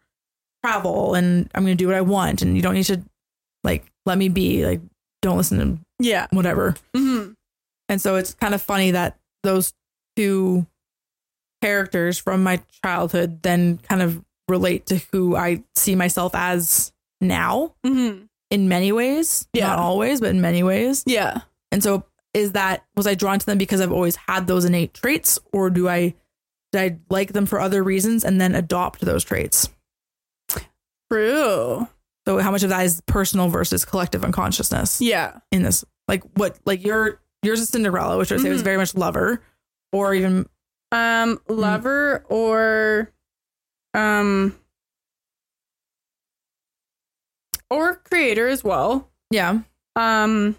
travel 0.64 1.14
and 1.14 1.50
I'm 1.54 1.62
gonna 1.64 1.74
do 1.74 1.86
what 1.86 1.96
I 1.96 2.00
want 2.02 2.42
and 2.42 2.54
you 2.56 2.62
don't 2.62 2.74
need 2.74 2.84
to 2.84 3.02
like 3.64 3.90
let 4.06 4.18
me 4.18 4.28
be. 4.28 4.64
Like 4.66 4.80
don't 5.22 5.36
listen 5.36 5.58
to 5.58 5.78
Yeah. 5.98 6.26
whatever. 6.32 6.74
Mhm. 6.96 7.34
And 7.90 8.00
so 8.00 8.16
it's 8.16 8.32
kind 8.34 8.54
of 8.54 8.62
funny 8.62 8.92
that 8.92 9.18
those 9.42 9.74
two 10.16 10.66
characters 11.60 12.18
from 12.18 12.42
my 12.42 12.60
childhood 12.82 13.42
then 13.42 13.78
kind 13.78 14.00
of 14.00 14.24
relate 14.48 14.86
to 14.86 15.00
who 15.12 15.36
I 15.36 15.62
see 15.76 15.94
myself 15.94 16.32
as 16.34 16.92
now 17.20 17.74
Mhm. 17.84 18.28
in 18.50 18.68
many 18.68 18.92
ways. 18.92 19.46
Yeah. 19.52 19.66
Not 19.66 19.78
always, 19.78 20.20
but 20.20 20.30
in 20.30 20.40
many 20.40 20.62
ways. 20.62 21.02
Yeah. 21.06 21.42
And 21.70 21.82
so 21.82 22.04
is 22.32 22.52
that 22.52 22.84
was 22.96 23.06
I 23.06 23.14
drawn 23.14 23.38
to 23.40 23.46
them 23.46 23.58
because 23.58 23.80
I've 23.80 23.92
always 23.92 24.16
had 24.16 24.46
those 24.46 24.64
innate 24.64 24.94
traits 24.94 25.38
or 25.52 25.68
do 25.68 25.88
I 25.88 26.14
did 26.72 26.80
I 26.92 26.98
like 27.10 27.32
them 27.32 27.44
for 27.46 27.60
other 27.60 27.82
reasons 27.82 28.24
and 28.24 28.40
then 28.40 28.54
adopt 28.54 29.00
those 29.00 29.24
traits? 29.24 29.68
True. 31.10 31.88
So 32.26 32.38
how 32.38 32.50
much 32.52 32.62
of 32.62 32.68
that 32.70 32.84
is 32.84 33.02
personal 33.06 33.48
versus 33.48 33.84
collective 33.84 34.24
unconsciousness 34.24 35.00
Yeah. 35.00 35.38
in 35.50 35.62
this? 35.62 35.84
Like 36.06 36.22
what 36.36 36.58
like 36.64 36.84
your 36.84 37.20
yours 37.42 37.60
is 37.60 37.68
Cinderella, 37.68 38.18
which 38.18 38.30
I 38.30 38.36
would 38.36 38.42
say 38.42 38.50
was 38.50 38.60
Mhm. 38.62 38.64
very 38.64 38.76
much 38.76 38.94
lover, 38.94 39.42
or 39.92 40.14
even 40.14 40.48
Um, 40.92 41.40
lover 41.48 42.24
or 42.28 43.12
um 43.94 44.58
or 47.70 47.96
creator 47.96 48.48
as 48.48 48.64
well. 48.64 49.10
Yeah. 49.30 49.60
Um 49.96 50.56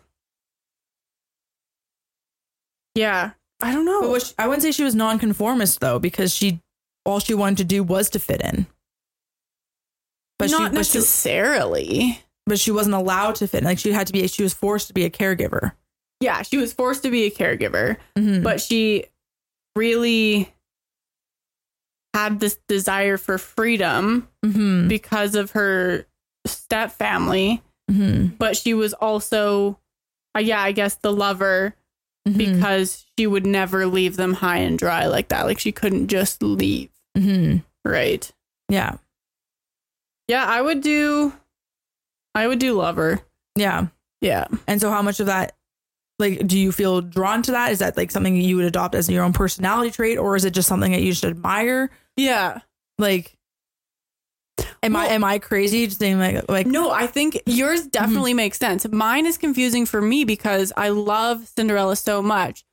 Yeah. 2.95 3.31
I 3.61 3.73
don't 3.73 3.85
know. 3.85 4.01
But 4.01 4.09
was 4.09 4.27
she- 4.29 4.33
I 4.39 4.47
wouldn't 4.47 4.63
say 4.63 4.71
she 4.71 4.83
was 4.83 4.95
nonconformist 4.95 5.79
though, 5.79 5.99
because 5.99 6.33
she 6.33 6.61
all 7.05 7.19
she 7.19 7.33
wanted 7.33 7.57
to 7.57 7.63
do 7.63 7.83
was 7.83 8.09
to 8.11 8.19
fit 8.19 8.41
in. 8.41 8.67
But 10.39 10.49
Not 10.51 10.71
she, 10.71 10.75
but 10.77 10.85
she 10.85 10.97
necessarily. 10.99 12.23
but 12.45 12.59
she 12.59 12.71
wasn't 12.71 12.95
allowed 12.95 13.35
to 13.35 13.47
fit 13.47 13.59
in. 13.59 13.63
Like 13.65 13.79
she 13.79 13.91
had 13.91 14.07
to 14.07 14.13
be 14.13 14.25
she 14.27 14.43
was 14.43 14.53
forced 14.53 14.87
to 14.87 14.93
be 14.93 15.03
a 15.05 15.09
caregiver. 15.09 15.73
Yeah, 16.21 16.41
she 16.43 16.57
was 16.57 16.71
forced 16.71 17.03
to 17.03 17.09
be 17.11 17.23
a 17.25 17.31
caregiver, 17.31 17.97
Mhm. 18.17 18.43
but 18.43 18.61
she 18.61 19.05
really 19.75 20.53
had 22.13 22.39
this 22.39 22.57
desire 22.67 23.17
for 23.17 23.37
freedom 23.37 24.27
Mhm. 24.45 24.87
because 24.87 25.33
of 25.35 25.51
her 25.51 26.05
step 26.45 26.91
family, 26.91 27.61
Mhm. 27.89 28.37
but 28.37 28.55
she 28.57 28.73
was 28.73 28.93
also 28.93 29.77
uh, 30.33 30.39
yeah, 30.39 30.61
I 30.61 30.71
guess 30.71 30.95
the 30.95 31.11
lover 31.11 31.75
Mhm. 32.25 32.37
because 32.37 33.05
she 33.17 33.27
would 33.27 33.45
never 33.45 33.85
leave 33.85 34.15
them 34.15 34.35
high 34.35 34.59
and 34.59 34.79
dry 34.79 35.05
like 35.07 35.27
that. 35.27 35.45
Like 35.45 35.59
she 35.59 35.73
couldn't 35.73 36.07
just 36.07 36.41
leave, 36.41 36.89
Mhm. 37.17 37.63
right? 37.83 38.31
Yeah. 38.69 38.95
Yeah, 40.29 40.45
I 40.45 40.61
would 40.61 40.79
do 40.81 41.33
I 42.33 42.47
would 42.47 42.59
do 42.59 42.73
lover. 42.75 43.19
Yeah. 43.57 43.87
Yeah. 44.21 44.45
And 44.67 44.79
so 44.79 44.89
how 44.89 45.01
much 45.01 45.19
of 45.19 45.25
that 45.25 45.53
like 46.21 46.47
do 46.47 46.57
you 46.57 46.71
feel 46.71 47.01
drawn 47.01 47.41
to 47.43 47.51
that? 47.51 47.71
Is 47.71 47.79
that 47.79 47.97
like 47.97 48.11
something 48.11 48.35
you 48.35 48.55
would 48.55 48.65
adopt 48.65 48.95
as 48.95 49.09
your 49.09 49.23
own 49.23 49.33
personality 49.33 49.91
trait 49.91 50.17
or 50.17 50.35
is 50.35 50.45
it 50.45 50.53
just 50.53 50.67
something 50.67 50.93
that 50.93 51.01
you 51.01 51.11
just 51.11 51.25
admire? 51.25 51.91
Yeah. 52.15 52.59
Like 52.97 53.37
am 54.83 54.95
I 54.95 55.07
am 55.07 55.23
I 55.23 55.39
crazy 55.39 55.85
just 55.87 55.99
saying 55.99 56.19
like 56.19 56.49
like 56.49 56.67
No, 56.67 56.91
I 56.91 57.07
think 57.07 57.41
yours 57.45 57.87
definitely 57.87 58.31
mm-hmm. 58.31 58.37
makes 58.37 58.59
sense. 58.59 58.87
Mine 58.87 59.25
is 59.25 59.37
confusing 59.37 59.85
for 59.85 60.01
me 60.01 60.23
because 60.23 60.71
I 60.77 60.89
love 60.89 61.47
Cinderella 61.47 61.95
so 61.95 62.21
much, 62.21 62.63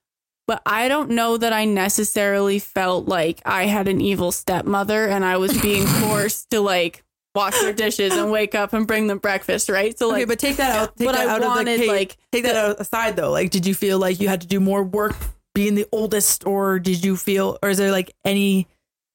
but 0.47 0.63
I 0.65 0.89
don't 0.89 1.11
know 1.11 1.37
that 1.37 1.53
I 1.53 1.65
necessarily 1.65 2.59
felt 2.59 3.09
like 3.09 3.41
I 3.45 3.67
had 3.67 3.89
an 3.89 4.01
evil 4.01 4.33
stepmother 4.33 5.09
and 5.09 5.25
I 5.25 5.37
was 5.37 5.61
being 5.61 5.87
forced 5.87 6.51
to 6.51 6.61
like 6.61 7.05
wash 7.39 7.59
their 7.61 7.73
dishes 7.73 8.13
and 8.17 8.31
wake 8.31 8.55
up 8.55 8.73
and 8.73 8.87
bring 8.87 9.07
them 9.07 9.19
breakfast, 9.19 9.69
right? 9.69 9.99
So 9.99 10.09
Okay, 10.11 10.21
like 10.21 10.29
but 10.29 10.39
take 10.39 10.57
that 10.57 10.75
out. 10.77 10.97
Take 10.97 11.07
but 11.09 11.13
that 11.17 11.29
I 11.29 11.33
out 11.35 11.41
wanted, 11.41 11.75
of 11.75 11.81
the, 11.81 11.87
like, 11.89 12.17
take 12.33 12.45
that 12.45 12.57
out 12.57 12.81
aside 12.81 13.17
though. 13.17 13.31
Like, 13.31 13.51
did 13.51 13.65
you 13.67 13.75
feel 13.75 13.99
like 13.99 14.21
you 14.21 14.29
had 14.29 14.41
to 14.43 14.47
do 14.47 14.61
more 14.61 14.83
work 14.83 15.15
being 15.55 15.75
the 15.75 15.87
oldest, 15.93 16.47
or 16.47 16.79
did 16.79 17.05
you 17.05 17.17
feel, 17.17 17.59
or 17.63 17.71
is 17.71 17.79
there 17.79 17.91
like 17.93 18.13
any? 18.25 18.67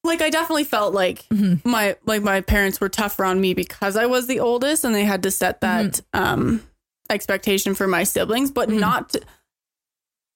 like 0.06 0.20
I 0.20 0.28
definitely 0.28 0.64
felt 0.64 0.92
like 0.92 1.24
Mhm. 1.32 1.64
my 1.64 1.96
like 2.04 2.22
my 2.22 2.42
parents 2.42 2.78
were 2.80 2.90
tougher 2.90 3.24
on 3.24 3.40
me 3.40 3.54
because 3.54 3.96
I 3.96 4.04
was 4.06 4.26
the 4.26 4.40
oldest 4.40 4.84
and 4.84 4.94
they 4.94 5.04
had 5.04 5.22
to 5.22 5.30
set 5.30 5.62
that 5.62 6.00
um 6.12 6.62
expectation 7.08 7.74
for 7.74 7.86
my 7.86 8.04
siblings, 8.04 8.50
but 8.50 8.68
Mhm. 8.68 8.80
not 8.80 9.08
to- 9.10 9.22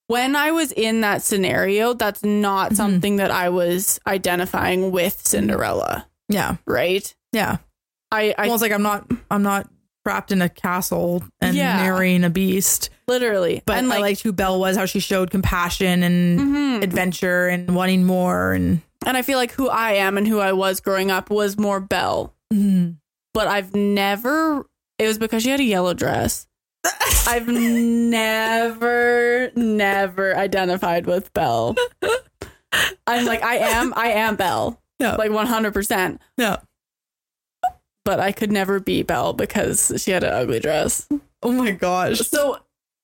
when 0.07 0.37
I 0.37 0.53
was 0.53 0.73
in 0.73 1.03
that 1.03 1.23
scenario, 1.23 1.93
that's 1.93 2.23
not 2.25 2.73
Mhm. 2.73 2.77
something 2.77 3.17
that 3.17 3.31
I 3.31 3.51
was 3.51 4.01
identifying 4.07 4.91
with 4.91 5.21
Cinderella, 5.27 6.07
Yeah, 6.31 6.57
right? 6.67 7.15
yeah. 7.33 7.59
I, 8.11 8.35
I 8.39 8.49
it's 8.49 8.63
like 8.63 8.73
I'm 8.73 8.83
not, 8.83 9.11
I'm 9.31 9.43
not 9.43 9.69
trapped 10.05 10.33
in 10.33 10.41
a 10.41 10.49
castle 10.49 11.23
and 11.41 11.55
Yeah. 11.57 11.77
marrying 11.77 12.25
a 12.25 12.31
beast. 12.31 12.91
literally, 13.07 13.63
But 13.67 13.79
and 13.79 13.93
I 13.93 13.99
liked 13.99 14.23
who 14.23 14.33
Belle 14.33 14.59
was, 14.61 14.77
how 14.77 14.87
she 14.87 15.01
showed 15.01 15.31
compassion 15.31 16.03
and 16.03 16.41
Mhm. 16.41 16.83
adventure 16.83 17.49
and 17.49 17.75
wanting 17.75 18.05
more, 18.05 18.53
and 18.53 18.81
and 19.07 19.17
I 19.17 19.23
feel 19.23 19.39
like 19.39 19.53
who 19.53 19.69
I 19.69 19.93
am 19.93 20.17
and 20.19 20.27
who 20.27 20.41
I 20.41 20.53
was 20.53 20.81
growing 20.81 21.11
up 21.11 21.31
was 21.31 21.59
more 21.59 21.81
Belle, 21.81 22.35
Mhm. 22.53 22.97
but 23.35 23.47
I've 23.47 23.75
never. 23.75 24.67
It 24.99 25.07
was 25.07 25.19
because 25.19 25.43
she 25.43 25.51
had 25.51 25.61
a 25.61 25.65
yellow 25.65 25.95
dress. 25.95 26.47
I've 27.27 27.47
never, 27.49 29.51
never 29.55 30.37
identified 30.37 31.07
with 31.07 31.33
Belle. 31.35 31.75
I'm 33.07 33.25
like, 33.25 33.43
I 33.43 33.57
am, 33.57 33.93
I 33.97 34.09
am 34.09 34.37
Belle, 34.37 34.81
yeah, 34.99 35.17
like 35.17 35.31
100%, 35.31 36.19
yeah. 36.37 36.57
But 38.09 38.21
I 38.21 38.33
could 38.33 38.51
never 38.51 38.81
be 38.81 39.03
Belle 39.03 39.35
because 39.35 39.93
she 40.03 40.13
had 40.13 40.25
an 40.25 40.33
ugly 40.33 40.61
dress. 40.61 41.07
Oh 41.43 41.53
my 41.53 41.73
gosh. 41.73 42.21
So 42.21 42.57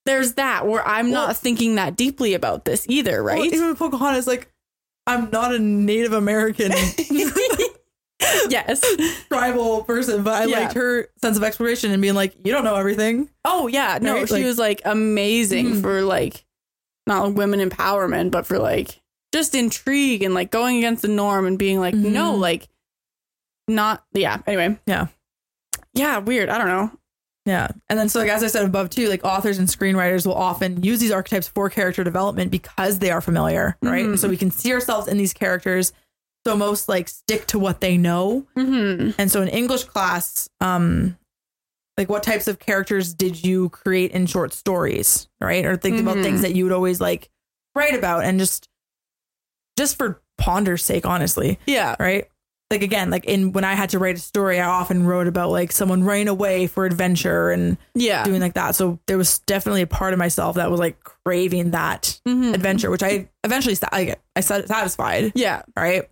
there's 0.06 0.32
that 0.34 0.66
where 0.66 0.86
I'm 0.88 1.10
Well- 1.10 1.26
not 1.26 1.36
thinking 1.36 1.74
that 1.74 1.94
deeply 1.94 2.32
about 2.32 2.64
this 2.64 2.86
either, 2.88 3.22
right? 3.22 3.36
Well, 3.36 3.46
even 3.54 3.76
Pocahontas, 3.76 4.26
like, 4.26 4.50
I'm 5.06 5.28
not 5.30 5.54
a 5.54 5.58
Native 5.58 6.14
American 6.14 6.72
yes. 8.48 8.82
tribal 9.28 9.84
person, 9.84 10.22
but 10.22 10.32
I 10.42 10.44
Yeah. 10.46 10.60
liked 10.60 10.72
her 10.74 11.08
sense 11.20 11.36
of 11.36 11.42
exploration 11.44 11.90
and 11.90 12.00
being 12.00 12.14
like, 12.14 12.34
you 12.42 12.50
don't 12.52 12.64
know 12.64 12.76
everything. 12.76 13.28
Oh 13.44 13.66
yeah, 13.66 13.98
no, 14.00 14.14
Right? 14.14 14.26
she 14.28 14.34
Like- 14.36 14.44
was 14.44 14.58
like 14.58 14.80
amazing 14.86 15.66
Mhm. 15.74 15.80
for 15.82 16.00
like 16.02 16.44
not 17.06 17.26
like 17.26 17.36
women 17.36 17.60
empowerment, 17.60 18.30
but 18.30 18.46
for 18.46 18.58
like 18.58 19.02
just 19.34 19.54
intrigue 19.54 20.22
and 20.22 20.32
like 20.32 20.50
going 20.50 20.78
against 20.78 21.02
the 21.02 21.08
norm 21.08 21.46
and 21.46 21.58
being 21.58 21.78
like, 21.78 21.94
no, 21.94 22.32
Mhm. 22.34 22.38
like 22.40 22.68
not 23.68 24.04
yeah. 24.12 24.38
Anyway. 24.46 24.78
Yeah. 24.86 25.06
Yeah, 25.92 26.18
weird. 26.18 26.48
I 26.48 26.58
don't 26.58 26.66
know. 26.68 26.90
Yeah. 27.46 27.68
And 27.90 27.98
then, 27.98 28.08
so, 28.08 28.20
like, 28.20 28.30
as 28.30 28.42
I 28.42 28.46
said 28.46 28.64
above, 28.64 28.88
too, 28.88 29.08
like, 29.08 29.22
authors 29.22 29.58
and 29.58 29.68
screenwriters 29.68 30.26
will 30.26 30.34
often 30.34 30.82
use 30.82 30.98
these 30.98 31.10
archetypes 31.12 31.46
for 31.46 31.68
character 31.68 32.02
development 32.02 32.50
because 32.50 32.98
they 33.00 33.10
are 33.10 33.20
familiar, 33.20 33.76
right? 33.82 34.04
Mhm. 34.04 34.10
And 34.12 34.20
so 34.20 34.28
we 34.28 34.38
can 34.38 34.50
see 34.50 34.72
ourselves 34.72 35.08
in 35.08 35.18
these 35.18 35.34
characters. 35.34 35.92
So, 36.46 36.56
most 36.56 36.88
like 36.88 37.08
stick 37.08 37.46
to 37.48 37.58
what 37.58 37.80
they 37.80 37.96
know. 37.98 38.46
Mm-hmm. 38.56 39.10
And 39.20 39.30
so, 39.30 39.42
in 39.42 39.48
English 39.48 39.84
class, 39.84 40.48
um, 40.60 41.18
like, 41.98 42.08
what 42.08 42.22
types 42.22 42.48
of 42.48 42.58
characters 42.58 43.12
did 43.14 43.44
you 43.44 43.68
create 43.68 44.10
in 44.12 44.26
short 44.26 44.52
stories, 44.54 45.28
right? 45.40 45.64
Or 45.66 45.76
think 45.76 46.00
about 46.00 46.16
Mhm. 46.16 46.22
things 46.22 46.40
that 46.42 46.54
you 46.56 46.64
would 46.64 46.72
always 46.72 47.00
like 47.00 47.30
write 47.74 47.94
about 47.94 48.24
and 48.24 48.38
just, 48.38 48.68
just 49.78 49.96
for 49.98 50.20
ponder's 50.38 50.82
sake, 50.84 51.04
honestly 51.06 51.58
Yeah. 51.66 51.94
right? 52.00 52.26
Like 52.74 52.82
again, 52.82 53.08
like 53.10 53.24
in 53.24 53.52
when 53.52 53.62
I 53.64 53.74
had 53.74 53.90
to 53.90 53.98
write 54.00 54.16
a 54.16 54.20
story, 54.20 54.58
I 54.58 54.66
often 54.66 55.06
wrote 55.06 55.28
about 55.28 55.50
like 55.50 55.70
someone 55.70 56.02
running 56.02 56.26
away 56.28 56.66
for 56.66 56.84
adventure 56.86 57.50
and 57.50 57.76
Yeah. 57.94 58.24
doing 58.24 58.40
like 58.40 58.54
that. 58.54 58.74
So 58.74 58.98
there 59.06 59.16
was 59.16 59.38
definitely 59.40 59.82
a 59.82 59.86
part 59.86 60.12
of 60.12 60.18
myself 60.18 60.56
that 60.56 60.70
was 60.70 60.80
like 60.80 61.02
craving 61.04 61.70
that 61.70 62.18
Mhm. 62.26 62.52
adventure, 62.52 62.90
which 62.90 63.02
I 63.04 63.28
eventually 63.44 63.76
I, 63.92 64.16
I 64.34 64.40
sat- 64.40 64.66
satisfied, 64.66 65.30
Yeah. 65.36 65.62
right? 65.76 66.08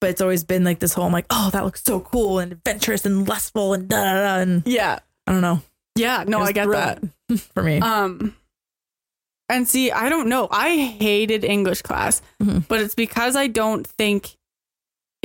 But 0.00 0.10
it's 0.10 0.20
always 0.22 0.44
been 0.44 0.64
like 0.64 0.78
this 0.78 0.94
whole 0.94 1.04
I'm 1.04 1.12
like, 1.12 1.26
oh, 1.30 1.50
that 1.52 1.64
looks 1.64 1.82
so 1.84 2.00
cool 2.00 2.38
and 2.38 2.52
adventurous 2.52 3.04
and 3.04 3.28
lustful 3.28 3.74
and 3.74 3.88
da 3.88 4.02
da 4.02 4.14
da. 4.14 4.36
And 4.40 4.62
Yeah. 4.64 4.98
I 5.26 5.32
don't 5.32 5.42
know. 5.42 5.60
Yeah. 5.94 6.24
No, 6.26 6.40
I 6.40 6.52
get 6.52 6.70
that. 6.70 7.02
for 7.54 7.62
me. 7.62 7.80
Um 7.80 8.34
and 9.48 9.68
see, 9.68 9.92
I 9.92 10.08
don't 10.08 10.28
know. 10.28 10.48
I 10.50 10.76
hated 10.98 11.44
English 11.44 11.82
class, 11.82 12.20
Mhm. 12.42 12.66
but 12.66 12.80
it's 12.80 12.94
because 12.94 13.36
I 13.36 13.46
don't 13.46 13.86
think 13.86 14.36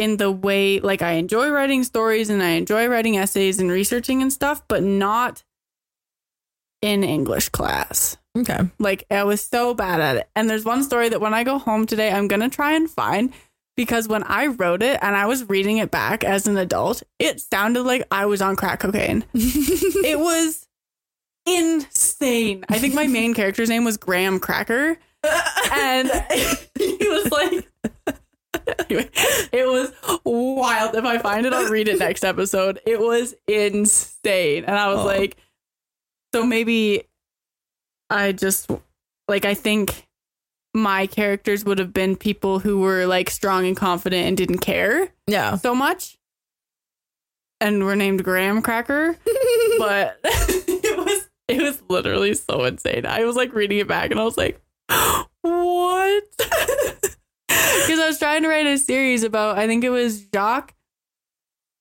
in 0.02 0.18
the 0.18 0.32
way 0.32 0.80
like 0.80 1.04
I 1.04 1.12
enjoy 1.12 1.52
writing 1.52 1.84
stories 1.84 2.32
and 2.32 2.42
I 2.42 2.50
enjoy 2.52 2.88
writing 2.88 3.18
essays 3.18 3.60
and 3.60 3.70
researching 3.70 4.24
and 4.24 4.34
stuff, 4.34 4.64
but 4.68 4.82
not 4.82 5.44
in 6.82 7.04
English 7.04 7.50
class. 7.50 8.18
okay. 8.36 8.62
Like 8.80 9.06
I 9.12 9.24
was 9.26 9.42
so 9.42 9.76
bad 9.76 10.02
at 10.02 10.18
it. 10.18 10.30
And 10.36 10.50
there's 10.50 10.66
one 10.66 10.84
story 10.84 11.10
that 11.10 11.22
when 11.22 11.36
I 11.36 11.44
go 11.44 11.60
home 11.60 11.86
today, 11.86 12.12
I'm 12.12 12.28
going 12.28 12.42
to 12.42 12.50
try 12.50 12.72
and 12.72 12.90
find 12.90 13.32
because 13.78 14.08
when 14.08 14.24
I 14.24 14.48
wrote 14.48 14.82
it 14.82 14.98
and 15.04 15.16
I 15.16 15.28
was 15.28 15.48
reading 15.48 15.78
it 15.78 15.92
back 15.92 16.24
as 16.24 16.48
an 16.48 16.58
adult, 16.58 17.04
it 17.20 17.40
sounded 17.40 17.84
like 17.84 18.04
I 18.10 18.26
was 18.26 18.42
on 18.42 18.56
crack 18.56 18.80
cocaine. 18.80 19.24
it 19.36 20.18
was 20.18 20.68
insane. 21.46 22.66
I 22.70 22.80
think 22.80 22.96
my 22.96 23.06
main 23.06 23.36
character's 23.36 23.70
name 23.70 23.84
was 23.84 23.98
Graham 23.98 24.40
Cracker. 24.40 24.98
And 25.74 26.10
he 26.78 26.98
was 27.08 27.32
like, 27.32 27.71
anyway, 28.90 29.10
it 29.52 29.68
was 29.68 29.92
wild. 30.24 30.96
If 30.96 31.06
I 31.06 31.18
find 31.18 31.46
it, 31.46 31.54
I'll 31.54 31.70
read 31.70 31.88
it 31.88 32.00
next 32.00 32.24
episode. 32.24 32.80
It 32.86 33.00
was 33.00 33.34
insane. 33.48 34.66
And 34.66 34.78
I 34.78 34.88
was 34.90 35.00
Oh. 35.00 35.06
like, 35.06 35.38
so 36.34 36.46
maybe 36.46 37.04
I 38.10 38.32
just, 38.32 38.70
like, 39.28 39.46
I 39.46 39.54
think 39.54 40.08
my 40.74 41.06
characters 41.08 41.66
would 41.66 41.80
have 41.80 41.92
been 41.94 42.16
people 42.16 42.60
who 42.60 42.80
were 42.80 43.06
like 43.06 43.30
strong 43.30 43.66
and 43.68 43.76
confident 43.76 44.26
and 44.28 44.38
didn't 44.38 44.60
care 44.60 45.10
yeah. 45.28 45.56
so 45.58 45.76
much. 45.76 46.18
And 47.60 47.84
were 47.84 47.96
named 47.96 48.24
Graham 48.24 48.62
Cracker 48.62 49.18
but 49.78 50.18
it 50.24 50.98
was 50.98 51.30
it 51.50 51.62
was 51.62 51.84
literally 51.90 52.34
so 52.34 52.64
insane. 52.64 53.06
I 53.06 53.26
was 53.26 53.36
like 53.36 53.54
reading 53.54 53.80
it 53.80 53.88
back 53.88 54.12
and 54.12 54.20
I 54.20 54.24
was 54.24 54.38
like, 54.38 54.62
what? 55.42 56.24
Because 57.86 58.00
I 58.00 58.08
was 58.08 58.20
trying 58.20 58.44
to 58.44 58.50
write 58.50 58.66
a 58.68 58.78
series 58.78 59.24
about 59.24 59.58
I 59.58 59.68
think 59.68 59.84
it 59.84 59.90
was 59.90 60.26
Jacques 60.34 60.74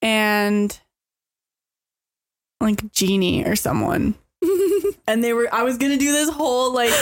and 0.01 0.77
like 2.59 2.91
Jeannie 2.91 3.45
or 3.45 3.55
someone. 3.55 4.15
and 5.07 5.23
they 5.23 5.33
were 5.33 5.47
I 5.53 5.63
was 5.63 5.77
gonna 5.77 5.97
do 5.97 6.11
this 6.11 6.29
whole 6.29 6.73
like 6.73 6.93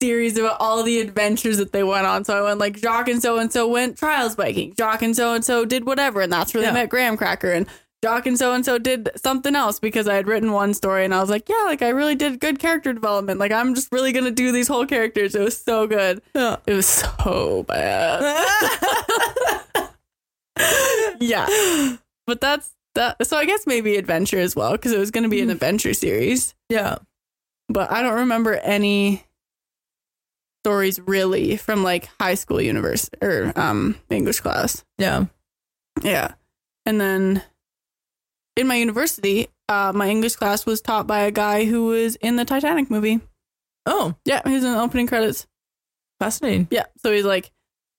series 0.00 0.38
about 0.38 0.56
all 0.60 0.82
the 0.82 1.00
adventures 1.00 1.56
that 1.58 1.72
they 1.72 1.82
went 1.82 2.06
on. 2.06 2.24
So 2.24 2.36
I 2.38 2.42
went 2.42 2.60
like 2.60 2.76
Jacques 2.78 3.08
and 3.08 3.20
so 3.22 3.38
and 3.38 3.52
so 3.52 3.66
went 3.68 3.96
trials 3.98 4.34
biking. 4.36 4.74
Jacques 4.78 5.02
and 5.02 5.16
so 5.16 5.34
and 5.34 5.44
so 5.44 5.64
did 5.64 5.84
whatever, 5.86 6.20
and 6.20 6.32
that's 6.32 6.54
where 6.54 6.62
Yeah. 6.62 6.70
they 6.70 6.80
met 6.80 6.88
Graham 6.88 7.16
Cracker. 7.16 7.50
And 7.52 7.66
Jock 8.02 8.26
and 8.26 8.38
so 8.38 8.52
and 8.52 8.64
so 8.64 8.78
did 8.78 9.10
something 9.16 9.56
else 9.56 9.80
because 9.80 10.06
I 10.06 10.14
had 10.14 10.28
written 10.28 10.52
one 10.52 10.72
story 10.72 11.04
and 11.04 11.12
I 11.12 11.20
was 11.20 11.30
like, 11.30 11.48
yeah, 11.48 11.64
like 11.64 11.82
I 11.82 11.88
really 11.88 12.14
did 12.14 12.38
good 12.38 12.60
character 12.60 12.92
development. 12.92 13.40
Like 13.40 13.50
I'm 13.50 13.74
just 13.74 13.90
really 13.90 14.12
gonna 14.12 14.30
do 14.30 14.52
these 14.52 14.68
whole 14.68 14.86
characters. 14.86 15.34
It 15.34 15.42
was 15.42 15.56
so 15.58 15.86
good. 15.88 16.22
Yeah. 16.32 16.56
It 16.66 16.74
was 16.74 16.86
so 16.86 17.64
bad. 17.66 18.22
yeah. 21.20 21.96
But 22.26 22.40
that's 22.40 22.70
that. 22.94 23.26
So 23.26 23.36
I 23.36 23.44
guess 23.44 23.66
maybe 23.66 23.96
adventure 23.96 24.38
as 24.38 24.54
well 24.54 24.72
because 24.72 24.92
it 24.92 24.98
was 24.98 25.10
gonna 25.10 25.28
be 25.28 25.40
an 25.40 25.50
adventure 25.50 25.94
series. 25.94 26.54
yeah. 26.68 26.98
But 27.68 27.90
I 27.90 28.00
don't 28.02 28.14
remember 28.20 28.54
any 28.54 29.24
stories 30.64 31.00
really 31.00 31.56
from 31.56 31.82
like 31.82 32.08
high 32.20 32.34
school 32.34 32.60
university 32.60 33.16
or 33.20 33.52
um 33.56 33.96
English 34.08 34.40
class. 34.40 34.84
Yeah. 34.98 35.26
Yeah. 36.02 36.34
And 36.86 37.00
then 37.00 37.42
in 38.58 38.66
my 38.66 38.74
university, 38.76 39.48
uh, 39.68 39.92
my 39.94 40.08
English 40.08 40.36
class 40.36 40.66
was 40.66 40.80
taught 40.80 41.06
by 41.06 41.20
a 41.20 41.30
guy 41.30 41.64
who 41.64 41.86
was 41.86 42.16
in 42.16 42.36
the 42.36 42.44
Titanic 42.44 42.90
movie. 42.90 43.20
Oh, 43.86 44.14
Yeah, 44.24 44.42
he's 44.44 44.64
in 44.64 44.72
the 44.72 44.80
opening 44.80 45.06
credits. 45.06 45.46
fascinating. 46.20 46.68
Yeah. 46.70 46.84
So 46.98 47.12
he's 47.12 47.24
like, 47.24 47.50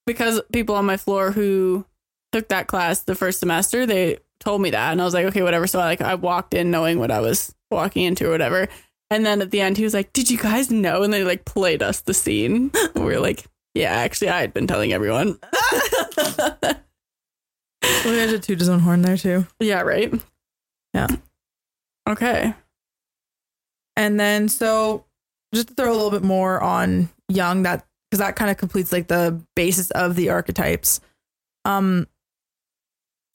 because 0.06 0.42
people 0.52 0.76
on 0.76 0.86
my 0.86 0.98
floor 0.98 1.32
who 1.32 1.86
took 2.32 2.50
that 2.50 2.68
class 2.68 3.02
the 3.04 3.16
first 3.16 3.40
semester, 3.40 3.86
they 3.86 4.18
told 4.40 4.62
me 4.62 4.70
that. 4.72 4.92
And 4.92 5.02
I 5.02 5.06
was 5.06 5.14
like, 5.14 5.26
okay, 5.28 5.42
whatever. 5.44 5.66
So 5.68 5.80
I 5.80 5.86
like 5.86 6.02
I 6.02 6.16
walked 6.16 6.54
in 6.54 6.70
knowing 6.72 7.00
what 7.00 7.12
I 7.12 7.22
was 7.22 7.56
walking 7.72 8.04
into 8.04 8.28
or 8.28 8.32
whatever. 8.32 8.68
And 9.10 9.26
then 9.26 9.42
at 9.42 9.50
the 9.52 9.62
end 9.62 9.78
he 9.78 9.84
was 9.84 9.94
like, 9.94 10.14
Did 10.14 10.30
you 10.30 10.38
guys 10.38 10.70
know? 10.70 11.02
And 11.04 11.12
they 11.14 11.24
like 11.24 11.46
played 11.46 11.82
us 11.82 12.02
the 12.02 12.14
scene. 12.14 12.72
we 12.96 13.02
were 13.02 13.20
like, 13.20 13.46
Yeah, 13.74 13.92
actually 13.92 14.30
I 14.30 14.42
had 14.42 14.54
been 14.54 14.68
telling 14.68 14.92
everyone. 14.94 15.40
We 18.06 18.18
had 18.18 18.30
to 18.30 18.40
toot 18.40 18.60
his 18.60 18.70
own 18.70 18.80
horn 18.80 19.02
there 19.02 19.18
too. 19.18 19.46
yeah, 19.60 19.82
right? 19.82 20.14
Yeah. 20.94 21.08
Okay. 22.08 22.54
And 23.96 24.20
then 24.20 24.48
so 24.50 25.06
just 25.54 25.70
to 25.70 25.74
throw 25.74 25.92
a 25.92 25.96
little 25.96 26.12
bit 26.12 26.24
more 26.24 26.62
on 26.62 27.10
Jung 27.28 27.64
that 27.64 27.86
because 28.10 28.20
that 28.20 28.36
kind 28.36 28.50
of 28.50 28.58
completes 28.58 28.92
like 28.92 29.08
the 29.08 29.40
basis 29.56 29.92
of 29.92 30.16
the 30.16 30.30
archetypes. 30.30 31.02
Um 31.66 32.08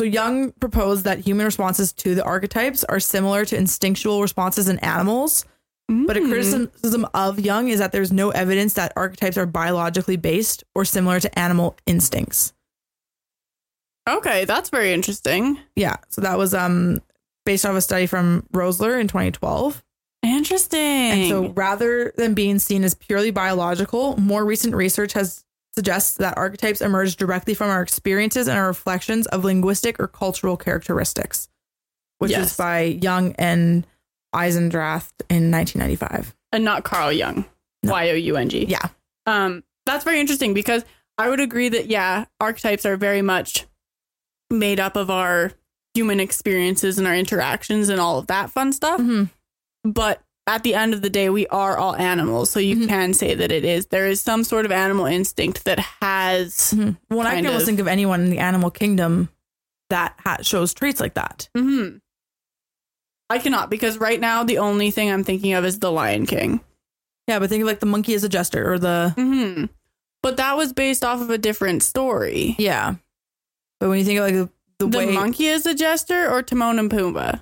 so 0.01 0.05
Jung 0.05 0.51
proposed 0.53 1.05
that 1.05 1.21
human 1.21 1.47
responses 1.47 1.93
to 1.93 2.17
the 2.17 2.25
archetypes 2.25 2.83
are 2.85 2.99
similar 2.99 3.45
to 3.45 3.57
instinctual 3.57 4.23
responses 4.23 4.69
in 4.69 4.79
animals, 4.81 5.45
but 5.89 6.17
a 6.17 6.21
Mm. 6.21 6.29
criticism 6.29 7.07
of 7.15 7.39
Jung 7.39 7.69
is 7.69 7.79
that 7.79 7.93
there's 7.93 8.11
no 8.11 8.31
evidence 8.31 8.73
that 8.75 8.93
archetypes 8.97 9.37
are 9.37 9.47
biologically 9.47 10.17
based 10.17 10.65
or 10.75 10.85
similar 10.85 11.21
to 11.21 11.39
animal 11.39 11.77
instincts. 11.87 12.53
Okay, 14.09 14.45
that's 14.47 14.71
very 14.71 14.93
interesting. 14.93 15.59
Yeah, 15.77 15.97
so 16.09 16.21
that 16.23 16.39
was 16.39 16.55
um 16.55 17.01
based 17.45 17.65
off 17.67 17.75
a 17.77 17.81
study 17.81 18.07
from 18.07 18.47
Rosler 18.53 18.99
in 19.01 19.09
2012. 19.09 19.83
Interesting. 20.23 20.81
And 20.81 21.29
so 21.29 21.49
rather 21.49 22.13
than 22.17 22.35
being 22.35 22.59
seen 22.59 22.83
as 22.85 22.95
purely 22.95 23.31
biological, 23.31 24.17
more 24.21 24.45
recent 24.45 24.75
research 24.75 25.13
has 25.13 25.45
suggests 25.75 26.17
that 26.19 26.39
archetypes 26.39 26.81
emerge 26.81 27.17
directly 27.17 27.53
from 27.53 27.69
our 27.69 27.83
experiences 27.83 28.47
and 28.49 28.57
our 28.57 28.69
reflections 28.69 29.27
of 29.27 29.45
linguistic 29.45 29.99
or 30.01 30.07
cultural 30.07 30.57
characteristics, 30.57 31.49
which 32.19 32.31
Yes. 32.31 32.53
is 32.53 32.57
by 32.57 32.83
Young 32.83 33.33
and 33.39 33.85
Eisendrath 34.35 35.11
in 35.29 35.51
1995. 35.51 36.35
and 36.53 36.65
not 36.65 36.85
Carl 36.85 37.11
Jung. 37.13 37.45
No. 37.83 37.93
Y 37.93 38.11
O 38.11 38.15
U 38.15 38.37
N 38.37 38.49
G. 38.49 38.65
Yeah. 38.67 38.87
Um, 39.27 39.65
that's 39.87 40.05
very 40.05 40.21
interesting 40.21 40.55
because 40.55 40.85
I 41.19 41.29
would 41.29 41.41
agree 41.41 41.69
that 41.69 41.87
yeah, 41.89 42.27
archetypes 42.41 42.87
are 42.87 42.97
very 42.97 43.21
much 43.23 43.67
made 44.51 44.79
up 44.81 44.95
of 44.97 45.11
our 45.11 45.53
human 45.95 46.21
experiences 46.21 46.99
and 46.99 47.07
our 47.07 47.15
interactions 47.15 47.89
and 47.89 48.01
all 48.01 48.19
of 48.19 48.27
that 48.27 48.51
fun 48.51 48.73
stuff. 48.73 49.01
Mhm. 49.01 49.31
But 49.85 50.21
at 50.47 50.63
the 50.63 50.75
end 50.75 50.93
of 50.93 51.01
the 51.03 51.09
day, 51.11 51.31
we 51.31 51.47
are 51.47 51.79
all 51.79 51.97
animals, 51.97 52.51
so 52.51 52.61
you 52.61 52.77
Mhm. 52.77 52.89
can 52.89 53.15
say 53.15 53.35
that 53.35 53.51
it 53.53 53.65
is. 53.65 53.87
There 53.87 54.07
is 54.07 54.21
some 54.21 54.45
sort 54.45 54.67
of 54.67 54.73
animal 54.73 55.07
instinct 55.07 55.65
that 55.65 55.79
has. 56.03 56.75
Mhm. 56.77 56.97
When 57.09 57.27
I 57.27 57.37
can 57.37 57.47
almost 57.47 57.67
think 57.67 57.81
of 57.81 57.87
anyone 57.89 58.21
in 58.23 58.31
the 58.31 58.39
animal 58.39 58.71
kingdom 58.71 59.29
that 59.91 60.15
ha- 60.25 60.39
shows 60.43 60.75
traits 60.75 61.01
like 61.01 61.15
that. 61.15 61.49
Mhm. 61.57 62.01
I 63.31 63.39
cannot 63.39 63.71
because 63.71 63.97
right 63.99 64.21
now 64.21 64.45
the 64.45 64.59
only 64.59 64.91
thing 64.91 65.11
I'm 65.11 65.25
thinking 65.25 65.55
of 65.55 65.65
is 65.65 65.79
the 65.79 65.91
Lion 65.91 66.27
King. 66.27 66.61
Yeah, 67.27 67.39
but 67.39 67.49
think 67.49 67.63
of 67.63 67.67
like 67.67 67.81
the 67.81 67.87
monkey 67.87 68.15
as 68.15 68.23
a 68.25 68.29
jester 68.29 68.71
or 68.71 68.79
the 68.79 69.13
hmm 69.17 69.65
But 70.23 70.37
that 70.39 70.57
was 70.57 70.73
based 70.73 71.05
off 71.05 71.21
of 71.23 71.31
a 71.31 71.39
different 71.39 71.83
story. 71.83 72.55
yeah. 72.59 72.97
But 73.81 73.89
when 73.89 73.99
you 73.99 74.05
think 74.05 74.21
of 74.21 74.31
like 74.41 74.49
the, 74.79 74.87
the, 74.87 74.91
The 74.91 74.99
way 74.99 75.07
monkey 75.13 75.47
is 75.47 75.67
a 75.67 75.75
jester 75.75 76.31
or 76.31 76.43
Timon 76.43 76.79
and 76.79 76.91
Pumbaa? 76.91 77.41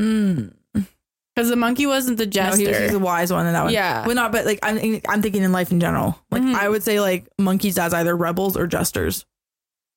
Mm. 0.00 0.52
Because 0.74 1.50
the 1.50 1.56
monkey 1.56 1.84
wasn't 1.86 2.16
the 2.18 2.24
No, 2.26 2.30
jester. 2.30 2.60
he 2.62 2.68
was, 2.68 2.78
he's 2.78 2.94
a 2.94 2.98
wise 2.98 3.30
one 3.32 3.46
in 3.46 3.52
that 3.52 3.64
one. 3.64 3.72
Yeah. 3.72 4.06
Well, 4.06 4.14
not, 4.14 4.32
but 4.32 4.46
like 4.46 4.58
I'm, 4.62 5.00
I'm 5.08 5.20
thinking 5.22 5.42
in 5.42 5.52
life 5.52 5.70
in 5.70 5.80
general. 5.80 6.18
Like 6.30 6.42
Mhm. 6.42 6.54
I 6.54 6.68
would 6.68 6.82
say 6.82 6.98
like 7.00 7.26
monkeys 7.38 7.76
as 7.78 7.92
either 7.92 8.16
rebels 8.16 8.56
or 8.56 8.66
jesters 8.66 9.26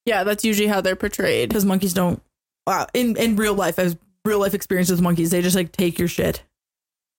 yeah, 0.06 0.24
that's 0.24 0.44
usually 0.44 0.68
how 0.68 0.82
they're 0.82 0.96
portrayed. 0.96 1.50
because 1.50 1.66
monkeys 1.66 1.94
don't. 1.94 2.22
Wow, 2.66 2.88
in 2.96 3.16
in 3.18 3.36
real 3.36 3.54
life, 3.54 3.78
as 3.78 3.96
real 4.26 4.40
life 4.40 4.54
experiences 4.56 4.94
with 4.94 5.02
monkeys, 5.02 5.30
they 5.30 5.42
just 5.42 5.56
like 5.56 5.72
take 5.72 6.00
your 6.00 6.08
shit 6.08 6.44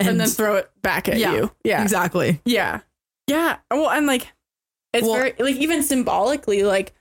And, 0.01 0.18
then 0.18 0.28
throw 0.28 0.57
it 0.57 0.70
back 0.82 1.09
at 1.09 1.16
Yeah. 1.18 1.34
you. 1.34 1.53
Yeah. 1.62 1.82
exactly. 1.82 2.41
Yeah. 2.45 2.80
Yeah. 3.28 3.59
Well, 3.70 3.91
and 3.91 4.07
like, 4.07 4.32
it's 4.93 5.07
Well- 5.07 5.14
very, 5.16 5.34
like, 5.38 5.57
even 5.57 5.82
symbolically, 5.84 6.62
like, 6.64 6.95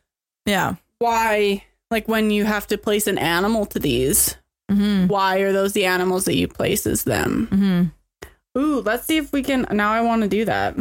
Yeah. 0.46 0.76
why, 1.00 1.64
like, 1.92 2.08
when 2.08 2.32
you 2.32 2.46
have 2.46 2.68
to 2.68 2.78
place 2.78 3.08
an 3.08 3.18
animal 3.18 3.66
to 3.68 3.80
these, 3.80 4.36
Mm-hmm. 4.72 5.08
why 5.08 5.38
are 5.40 5.52
those 5.52 5.74
the 5.74 5.86
animals 5.86 6.26
that 6.26 6.36
you 6.36 6.48
place 6.48 6.86
as 6.86 7.04
them? 7.04 7.48
Mm-hmm. 7.52 8.60
Ooh, 8.60 8.82
let's 8.82 9.06
see 9.08 9.18
if 9.18 9.32
we 9.34 9.42
can. 9.42 9.66
Now 9.72 9.92
I 9.92 10.02
want 10.02 10.22
to 10.22 10.28
do 10.28 10.46
that. 10.46 10.76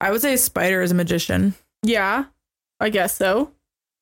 I 0.00 0.12
would 0.12 0.20
say 0.20 0.34
a 0.34 0.38
spider 0.38 0.80
is 0.82 0.92
a 0.92 0.94
magician. 0.94 1.54
Yeah, 1.82 2.26
I 2.78 2.88
guess 2.88 3.16
so. 3.16 3.50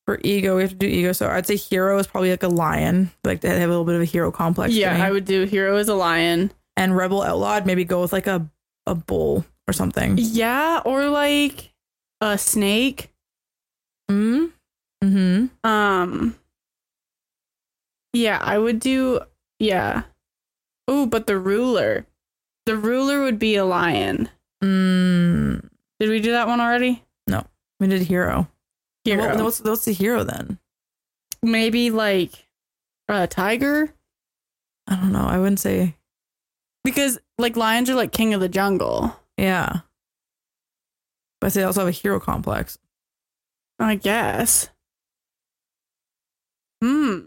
For 0.04 0.20
ego, 0.22 0.56
we 0.56 0.62
have 0.62 0.72
to 0.72 0.76
do 0.76 0.86
ego. 0.86 1.12
So 1.12 1.30
I'd 1.30 1.46
say 1.46 1.56
hero 1.56 1.98
is 1.98 2.06
probably 2.06 2.30
like 2.30 2.42
a 2.42 2.48
lion. 2.48 3.10
Like 3.24 3.40
they 3.40 3.48
have 3.48 3.70
a 3.70 3.72
little 3.72 3.86
bit 3.86 3.94
of 3.94 4.02
a 4.02 4.04
hero 4.04 4.30
complex. 4.30 4.74
yeah, 4.74 4.94
me. 4.94 5.00
I 5.00 5.10
would 5.10 5.24
do 5.24 5.44
hero 5.44 5.76
as 5.76 5.88
a 5.88 5.94
lion. 5.94 6.52
and 6.76 6.94
rebel 6.94 7.22
outlawed 7.22 7.64
maybe 7.64 7.84
go 7.86 8.02
with 8.02 8.12
like 8.12 8.26
a 8.26 8.46
a 8.86 8.94
bull 8.94 9.46
or 9.66 9.72
something. 9.72 10.16
Yeah, 10.18 10.82
or 10.84 11.08
like 11.08 11.72
a 12.20 12.36
snake. 12.36 13.10
Mm. 14.10 14.50
Hmm. 15.10 15.46
Um. 15.64 16.34
Yeah, 18.12 18.38
I 18.40 18.58
would 18.58 18.78
do. 18.80 19.20
Yeah. 19.58 20.02
Oh, 20.88 21.06
but 21.06 21.26
the 21.26 21.38
ruler. 21.38 22.06
The 22.66 22.76
ruler 22.76 23.22
would 23.22 23.38
be 23.38 23.56
a 23.56 23.64
lion. 23.64 24.30
Mm. 24.62 25.68
Did 26.00 26.08
we 26.08 26.20
do 26.20 26.32
that 26.32 26.46
one 26.48 26.60
already? 26.60 27.02
No, 27.26 27.44
we 27.80 27.86
did 27.86 28.02
hero. 28.02 28.48
Hero. 29.04 29.34
Well, 29.34 29.44
what's 29.44 29.60
what's 29.60 29.84
the 29.84 29.92
hero 29.92 30.24
then? 30.24 30.58
Maybe 31.42 31.90
like 31.90 32.46
a 33.08 33.26
tiger, 33.26 33.92
I 34.88 34.96
don't 34.96 35.12
know. 35.12 35.26
I 35.26 35.38
wouldn't 35.38 35.60
say. 35.60 35.96
because 36.84 37.18
like 37.38 37.56
lions 37.56 37.90
are 37.90 37.94
like 37.94 38.12
king 38.12 38.32
of 38.32 38.40
the 38.40 38.48
jungle. 38.48 39.14
Yeah. 39.36 39.80
But 41.40 41.52
they 41.52 41.62
also 41.64 41.80
have 41.80 41.88
a 41.88 41.92
hero 41.92 42.18
complex. 42.18 42.78
I 43.78 43.96
guess. 43.96 44.70
Hmm. 46.82 47.18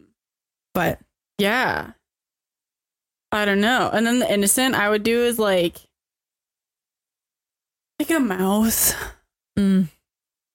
But 0.78 1.00
Yeah. 1.40 1.94
I 3.32 3.46
don't 3.46 3.62
know. 3.62 3.90
And 3.92 4.06
then 4.06 4.20
the 4.20 4.32
innocent 4.32 4.76
I 4.76 4.90
would 4.92 5.02
do 5.02 5.24
is 5.24 5.40
like 5.40 5.78
like 8.00 8.12
a 8.12 8.20
mouse 8.20 8.94
mm, 9.58 9.88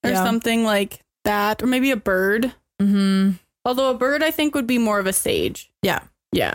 or 0.04 0.10
Yeah. 0.10 0.22
something 0.24 0.62
like 0.62 1.00
that 1.24 1.60
or 1.60 1.66
maybe 1.66 1.90
a 1.90 1.96
bird. 1.96 2.54
hmm 2.80 3.32
Although 3.64 3.90
a 3.90 3.94
bird 3.98 4.22
I 4.22 4.30
think 4.30 4.54
would 4.54 4.66
be 4.68 4.78
more 4.78 5.00
of 5.00 5.06
a 5.08 5.12
sage. 5.12 5.72
Yeah. 5.82 6.02
Yeah. 6.30 6.54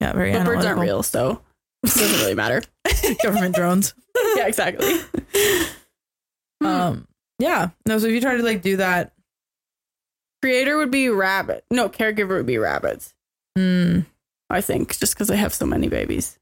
yeah, 0.00 0.12
very 0.14 0.32
But 0.32 0.46
birds 0.46 0.64
aren't 0.64 0.80
real, 0.80 1.02
so 1.02 1.42
it 1.82 1.90
doesn't 1.94 2.20
really 2.20 2.34
matter. 2.42 2.62
Government 3.22 3.54
drones. 3.60 3.92
yeah, 4.36 4.46
exactly. 4.46 5.00
Um. 6.64 7.06
Yeah. 7.38 7.70
No. 7.86 7.98
So 7.98 8.06
if 8.06 8.12
you 8.14 8.20
try 8.22 8.36
to 8.38 8.42
like 8.42 8.62
do 8.62 8.78
that, 8.78 9.12
Creator 10.44 10.76
would 10.76 10.90
be 10.90 11.08
rabbit. 11.08 11.64
No, 11.70 11.88
caregiver 11.88 12.36
would 12.36 12.44
be 12.44 12.58
rabbits. 12.58 13.14
mm, 13.56 14.04
I 14.50 14.60
think 14.60 14.98
just 14.98 15.14
because 15.14 15.30
I 15.30 15.36
have 15.36 15.54
so 15.54 15.64
many 15.64 15.88
babies. 15.88 16.38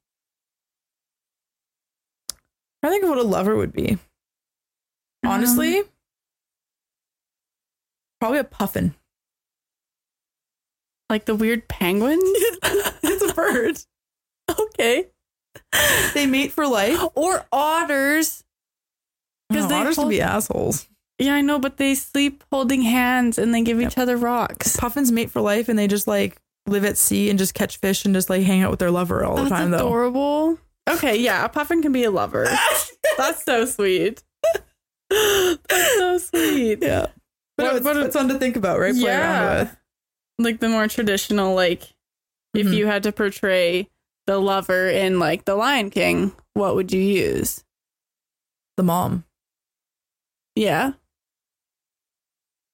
I 2.83 2.89
think 2.89 3.05
of 3.05 3.11
what 3.11 3.19
a 3.19 3.23
lover 3.23 3.55
would 3.55 3.73
be. 3.73 3.99
Honestly, 5.25 5.79
Um, 5.79 5.85
probably 8.21 8.39
a 8.41 8.45
puffin. 8.45 8.97
like 11.09 11.27
the 11.27 11.37
weird 11.37 11.69
penguin. 11.69 12.19
it's 12.25 13.31
a 13.31 13.35
bird. 13.35 13.79
okay. 14.59 15.07
They 16.15 16.27
mate 16.27 16.51
for 16.51 16.67
life. 16.67 16.99
Or 17.15 17.47
otters. 17.53 18.43
Because 19.49 19.67
Because 19.67 19.69
they 19.69 19.75
otters 19.77 19.95
can 19.95 20.09
be 20.09 20.21
assholes. 20.21 20.89
Yeah, 21.19 21.35
I 21.35 21.41
know, 21.41 21.59
but 21.59 21.77
they 21.77 21.95
sleep 21.95 22.43
holding 22.51 22.83
hands 22.83 23.39
and 23.39 23.55
they 23.55 23.63
give 23.63 23.81
each 23.81 23.97
other 23.99 24.17
rocks. 24.17 24.77
Puffins 24.77 25.13
mate 25.13 25.31
for 25.31 25.41
life, 25.41 25.69
and 25.69 25.79
they 25.79 25.87
just 25.87 26.07
like 26.09 26.37
live 26.67 26.85
at 26.85 26.97
sea 26.97 27.29
and 27.31 27.39
just 27.39 27.55
catch 27.55 27.77
fish 27.79 28.05
and 28.05 28.15
just 28.15 28.29
like 28.31 28.43
hang 28.43 28.63
out 28.63 28.71
with 28.71 28.81
their 28.81 28.91
lover 28.91 29.25
all 29.25 29.37
That's 29.37 29.49
the 29.51 29.55
time 29.55 29.71
though. 29.71 29.79
adorable. 29.79 30.59
Okay, 30.89 31.17
yeah, 31.17 31.45
a 31.45 31.49
puffin 31.49 31.81
can 31.83 31.93
be 31.93 32.03
a 32.05 32.11
lover. 32.11 32.45
That's 33.19 33.45
so 33.45 33.65
sweet. 33.67 34.23
That's 35.11 35.97
so 35.99 36.19
sweet. 36.19 36.79
Yeah. 36.83 37.07
But 37.57 37.77
it's, 37.77 37.87
it's 37.87 38.17
fun 38.17 38.29
to 38.29 38.39
think 38.39 38.57
about, 38.57 38.79
right? 38.81 38.93
Play 38.95 39.03
Yeah. 39.03 39.71
Like 40.39 40.59
the 40.61 40.69
more 40.69 40.89
traditional, 40.89 41.55
like 41.55 41.83
if 42.55 42.67
Mhm. 42.67 42.75
you 42.75 42.87
had 42.87 43.03
to 43.05 43.13
portray 43.13 43.89
the 44.27 44.39
lover 44.39 44.89
in 44.89 45.19
like 45.19 45.45
The 45.45 45.55
Lion 45.55 45.91
King, 45.91 46.33
what 46.55 46.75
would 46.75 46.93
you 46.93 47.01
use? 47.01 47.63
The 48.77 48.83
mom. 48.83 49.25
Yeah. 50.57 50.93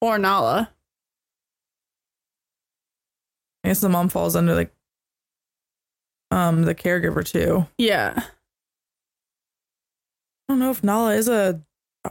Or 0.00 0.18
Nala. 0.18 0.70
I 3.64 3.68
guess 3.68 3.80
the 3.80 3.88
mom 3.88 4.08
falls 4.08 4.36
under 4.36 4.54
like 4.54 4.72
um 6.30 6.62
the 6.62 6.74
caregiver 6.74 7.24
too. 7.28 7.66
Yeah. 7.78 8.14
I 8.16 8.22
don't 10.52 10.60
know 10.60 10.70
if 10.70 10.82
Nala 10.84 11.14
is 11.14 11.28
a 11.28 11.60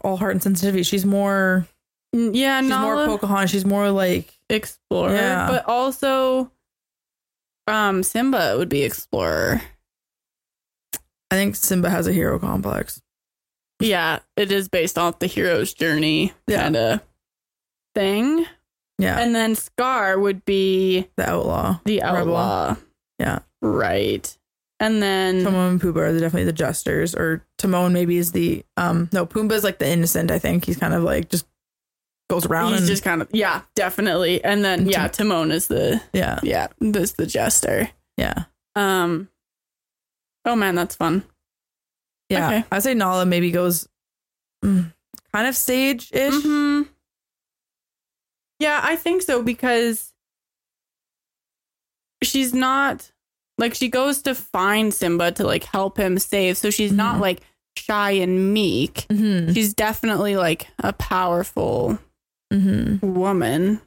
all 0.04 0.18
heart 0.18 0.34
and 0.34 0.44
sensitivity. 0.44 0.84
She's 0.84 1.06
more 1.06 1.68
Yeah, 2.14 2.60
she's 2.62 2.70
Nala. 2.70 3.08
more 3.08 3.18
Pocahontas. 3.18 3.50
She's 3.52 3.66
more 3.66 3.90
like 3.92 4.34
explorer, 4.50 5.14
Yeah. 5.16 5.48
but 5.48 5.66
also 5.68 6.52
um 7.68 8.04
Simba 8.04 8.56
would 8.58 8.70
be 8.70 8.84
explorer. 8.84 9.62
I 11.32 11.36
think 11.36 11.56
Simba 11.56 11.90
has 11.90 12.08
a 12.08 12.14
hero 12.14 12.40
complex. 12.40 13.02
Yeah, 13.80 14.20
it 14.36 14.52
is 14.52 14.70
based 14.70 14.98
off 14.98 15.20
the 15.20 15.28
hero's 15.28 15.74
journey 15.74 16.34
Yeah. 16.48 16.62
kind 16.64 16.76
of 16.76 17.02
thing. 17.98 18.46
Yeah. 19.00 19.20
And 19.20 19.34
then 19.36 19.56
Scar 19.56 20.20
would 20.20 20.44
be 20.46 21.08
the 21.18 21.30
outlaw. 21.30 21.80
the 21.86 22.00
Rebel. 22.02 22.36
outlaw. 22.36 22.76
Yeah. 23.20 23.40
Right. 23.62 24.36
And 24.80 25.02
then 25.02 25.44
Timon 25.44 25.72
and 25.72 25.82
Pumbaa 25.82 25.98
are 25.98 26.14
definitely 26.14 26.44
the 26.44 26.54
jesters, 26.54 27.16
or 27.16 27.44
Timon 27.58 27.94
maybe 27.94 28.18
is 28.18 28.32
the 28.32 28.64
um 28.78 29.10
no 29.12 29.26
Pumbaa's 29.26 29.64
like 29.64 29.80
the 29.80 29.88
innocent. 29.88 30.30
I 30.30 30.38
think 30.40 30.66
he's 30.66 30.78
kind 30.78 30.94
of 30.94 31.02
like 31.04 31.30
just 31.30 31.48
goes 32.30 32.46
around 32.46 32.72
he's 32.74 32.82
and 32.82 32.88
just 32.90 33.04
kind 33.04 33.22
of 33.22 33.28
yeah, 33.34 33.62
definitely. 33.76 34.44
And 34.44 34.64
then 34.64 34.82
And 34.82 34.92
yeah, 34.92 35.08
Timon 35.08 35.52
is 35.52 35.68
the 35.68 36.00
yeah 36.14 36.40
yeah, 36.44 36.68
this 36.80 37.14
the 37.14 37.26
jester. 37.26 37.90
yeah 38.18 38.44
Um 38.76 39.30
Oh 40.46 40.56
man, 40.56 40.76
that's 40.76 40.96
fun. 40.96 41.24
yeah. 42.30 42.48
Okay. 42.48 42.64
I 42.72 42.80
say 42.80 42.94
Nala 42.94 43.26
maybe 43.26 43.50
goes 43.52 43.88
mm, 44.64 44.94
kind 45.34 45.48
of 45.48 45.56
stage 45.56 46.12
ish. 46.14 46.34
hmm 46.44 46.84
Yeah, 48.60 48.80
I 48.84 48.96
think 48.96 49.22
so 49.22 49.44
because 49.44 50.14
she's 52.24 52.54
not 52.54 53.12
like 53.58 53.74
she 53.74 53.90
goes 53.90 54.22
to 54.24 54.36
find 54.36 54.94
Simba 54.94 55.32
to 55.34 55.46
like 55.46 55.64
help 55.64 55.98
him 55.98 56.18
save. 56.20 56.58
So 56.58 56.70
she's 56.70 56.92
not 56.92 57.18
Mhm. 57.18 57.22
like 57.22 57.42
shy 57.78 58.12
and 58.12 58.54
meek. 58.54 59.06
Mm-hmm. 59.10 59.54
She's 59.54 59.74
definitely 59.74 60.36
like 60.36 60.68
a 60.80 60.94
powerful 60.94 62.00
Mm-hmm. 62.54 63.14
woman. 63.14 63.82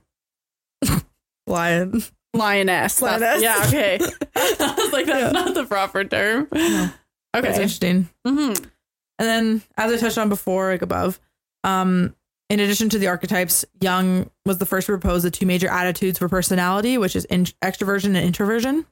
Lion. 1.46 2.02
Lioness. 2.34 3.00
Lioness. 3.02 3.42
Yeah, 3.42 3.64
okay. 3.66 3.98
I 4.36 4.74
was 4.78 4.92
like, 4.92 5.06
that's 5.06 5.20
Yeah. 5.20 5.30
not 5.32 5.54
the 5.54 5.64
proper 5.66 6.04
term. 6.04 6.46
No. 6.52 6.90
That's 7.32 7.46
Okay. 7.46 7.48
interesting. 7.54 8.08
hmm 8.26 8.52
And 9.18 9.28
then, 9.28 9.62
as 9.76 9.92
I 9.92 9.96
touched 9.96 10.18
on 10.18 10.28
before, 10.28 10.70
like 10.70 10.82
above, 10.82 11.18
um, 11.64 12.14
in 12.50 12.58
addition 12.60 12.88
to 12.90 12.98
the 12.98 13.06
archetypes, 13.06 13.64
Jung 13.80 14.28
was 14.44 14.58
the 14.58 14.66
first 14.66 14.86
to 14.86 14.92
propose 14.92 15.22
the 15.22 15.30
two 15.30 15.46
major 15.46 15.68
attitudes 15.68 16.18
for 16.18 16.28
personality, 16.28 16.98
which 16.98 17.14
is 17.14 17.24
in- 17.26 17.44
extroversion 17.62 18.06
and 18.16 18.18
introversion. 18.18 18.84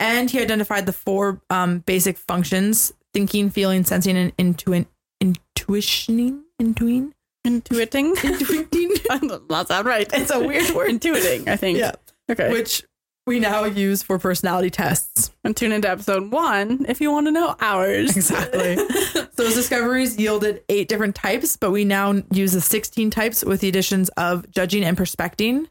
And 0.00 0.28
he 0.28 0.40
identified 0.40 0.86
the 0.86 0.92
four 0.92 1.40
um, 1.48 1.78
basic 1.78 2.18
functions 2.18 2.92
thinking, 3.14 3.50
feeling, 3.50 3.84
sensing, 3.84 4.16
and 4.16 4.36
intuin- 4.36 4.86
intuitioning. 5.22 6.40
Intuing? 6.60 7.12
Intuiting. 7.46 8.14
Intuiting? 8.16 9.48
That's 9.48 9.70
not 9.70 9.84
right. 9.84 10.08
It's 10.12 10.32
a 10.32 10.40
weird 10.40 10.74
word. 10.74 10.90
Intuiting, 10.90 11.46
I 11.46 11.56
think. 11.56 11.78
Yeah. 11.78 11.92
Okay. 12.30 12.50
Which 12.50 12.82
we 13.26 13.38
now 13.38 13.64
use 13.64 14.02
for 14.02 14.18
personality 14.18 14.70
tests. 14.70 15.30
and 15.44 15.56
tune 15.56 15.72
into 15.72 15.88
episode 15.88 16.30
one 16.30 16.84
if 16.88 17.00
you 17.00 17.10
want 17.10 17.26
to 17.26 17.30
know 17.30 17.54
ours. 17.60 18.16
Exactly. 18.16 18.76
so 19.36 19.44
his 19.44 19.54
discoveries 19.54 20.18
yielded 20.18 20.62
eight 20.68 20.88
different 20.88 21.14
types, 21.14 21.56
but 21.56 21.70
we 21.70 21.84
now 21.84 22.22
use 22.32 22.52
the 22.52 22.60
16 22.60 23.10
types 23.10 23.44
with 23.44 23.60
the 23.60 23.68
additions 23.68 24.08
of 24.10 24.50
judging 24.50 24.84
and 24.84 24.96
perspecting 24.96 25.68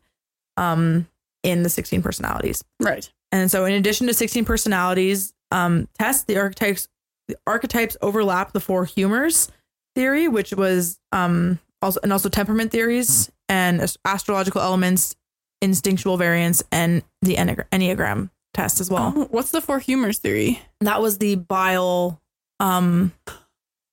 um, 0.57 1.07
in 1.43 1.63
the 1.63 1.69
16 1.69 2.01
personalities. 2.01 2.63
right. 2.79 3.11
And 3.33 3.49
so 3.49 3.63
in 3.63 3.73
addition 3.73 4.07
to 4.07 4.13
16 4.13 4.43
personalities 4.43 5.33
um, 5.51 5.87
tests, 5.97 6.23
the 6.25 6.37
archetypes 6.37 6.87
the 7.27 7.37
archetypes 7.47 7.95
overlap 8.01 8.51
the 8.51 8.59
four 8.59 8.83
humors 8.83 9.49
theory, 9.95 10.27
which 10.27 10.53
was 10.53 10.99
um, 11.13 11.59
also 11.81 11.99
and 12.03 12.11
also 12.11 12.27
temperament 12.27 12.71
theories 12.71 13.31
and 13.47 13.81
astrological 14.05 14.61
elements, 14.61 15.15
instinctual 15.62 16.18
variants, 16.18 16.64
and 16.72 17.03
the 17.22 17.36
Enneagram 17.36 18.30
test 18.53 18.82
as 18.82 18.89
well. 18.89 19.14
Oh, 19.16 19.28
what's 19.32 19.51
the 19.51 19.62
four 19.62 19.80
humors 19.80 20.18
theory? 20.20 20.62
That 20.82 21.01
was 21.01 21.18
the 21.20 21.36
bile 21.36 22.22
um 22.59 23.14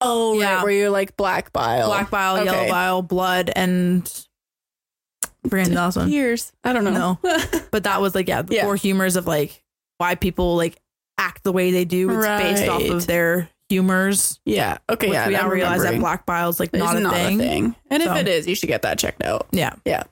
Oh, 0.01 0.39
Yeah. 0.39 0.57
right, 0.57 0.63
where 0.65 0.73
you're 0.73 0.91
like 0.91 1.17
black 1.17 1.53
bile. 1.53 1.89
black 1.89 2.11
bile, 2.11 2.45
yellow 2.45 2.69
bile, 2.69 3.03
blood, 3.03 3.51
and 3.55 4.05
the 5.43 5.69
last 5.71 5.97
one. 5.97 6.09
Tears. 6.09 6.53
I 6.65 6.73
don't 6.73 6.85
know. 6.85 7.19
No. 7.23 7.41
But 7.71 7.85
that 7.85 8.01
was 8.01 8.15
like 8.15 8.29
yeah, 8.29 8.43
the 8.43 8.55
Yeah. 8.57 8.65
four 8.65 8.77
humors 8.77 9.17
of 9.17 9.27
like 9.27 9.63
why 9.99 10.15
people 10.15 10.57
like 10.57 10.79
act 11.19 11.43
the 11.45 11.53
way 11.53 11.71
they 11.71 11.85
do. 11.85 12.09
It's 12.11 12.27
based 12.27 12.69
off 12.69 12.83
of 12.83 13.07
their 13.07 13.49
humors. 13.69 14.41
yeah. 14.45 14.79
Okay. 14.89 15.09
Which 15.09 15.15
yeah. 15.15 15.27
we 15.27 15.33
now 15.35 15.49
realize 15.49 15.83
that 15.83 15.99
black 15.99 16.25
bile 16.27 16.49
is 16.49 16.59
like 16.61 16.71
It's 16.73 16.79
not, 16.83 16.97
a, 16.97 17.11
thing. 17.37 17.75
And 17.91 18.03
So- 18.03 18.13
if 18.13 18.19
it 18.19 18.29
is, 18.29 18.47
you 18.47 18.55
should 18.55 18.69
get 18.69 18.83
that 18.83 18.99
checked 18.99 19.23
out. 19.23 19.47
Yeah, 19.53 19.75
Yeah. 19.85 20.05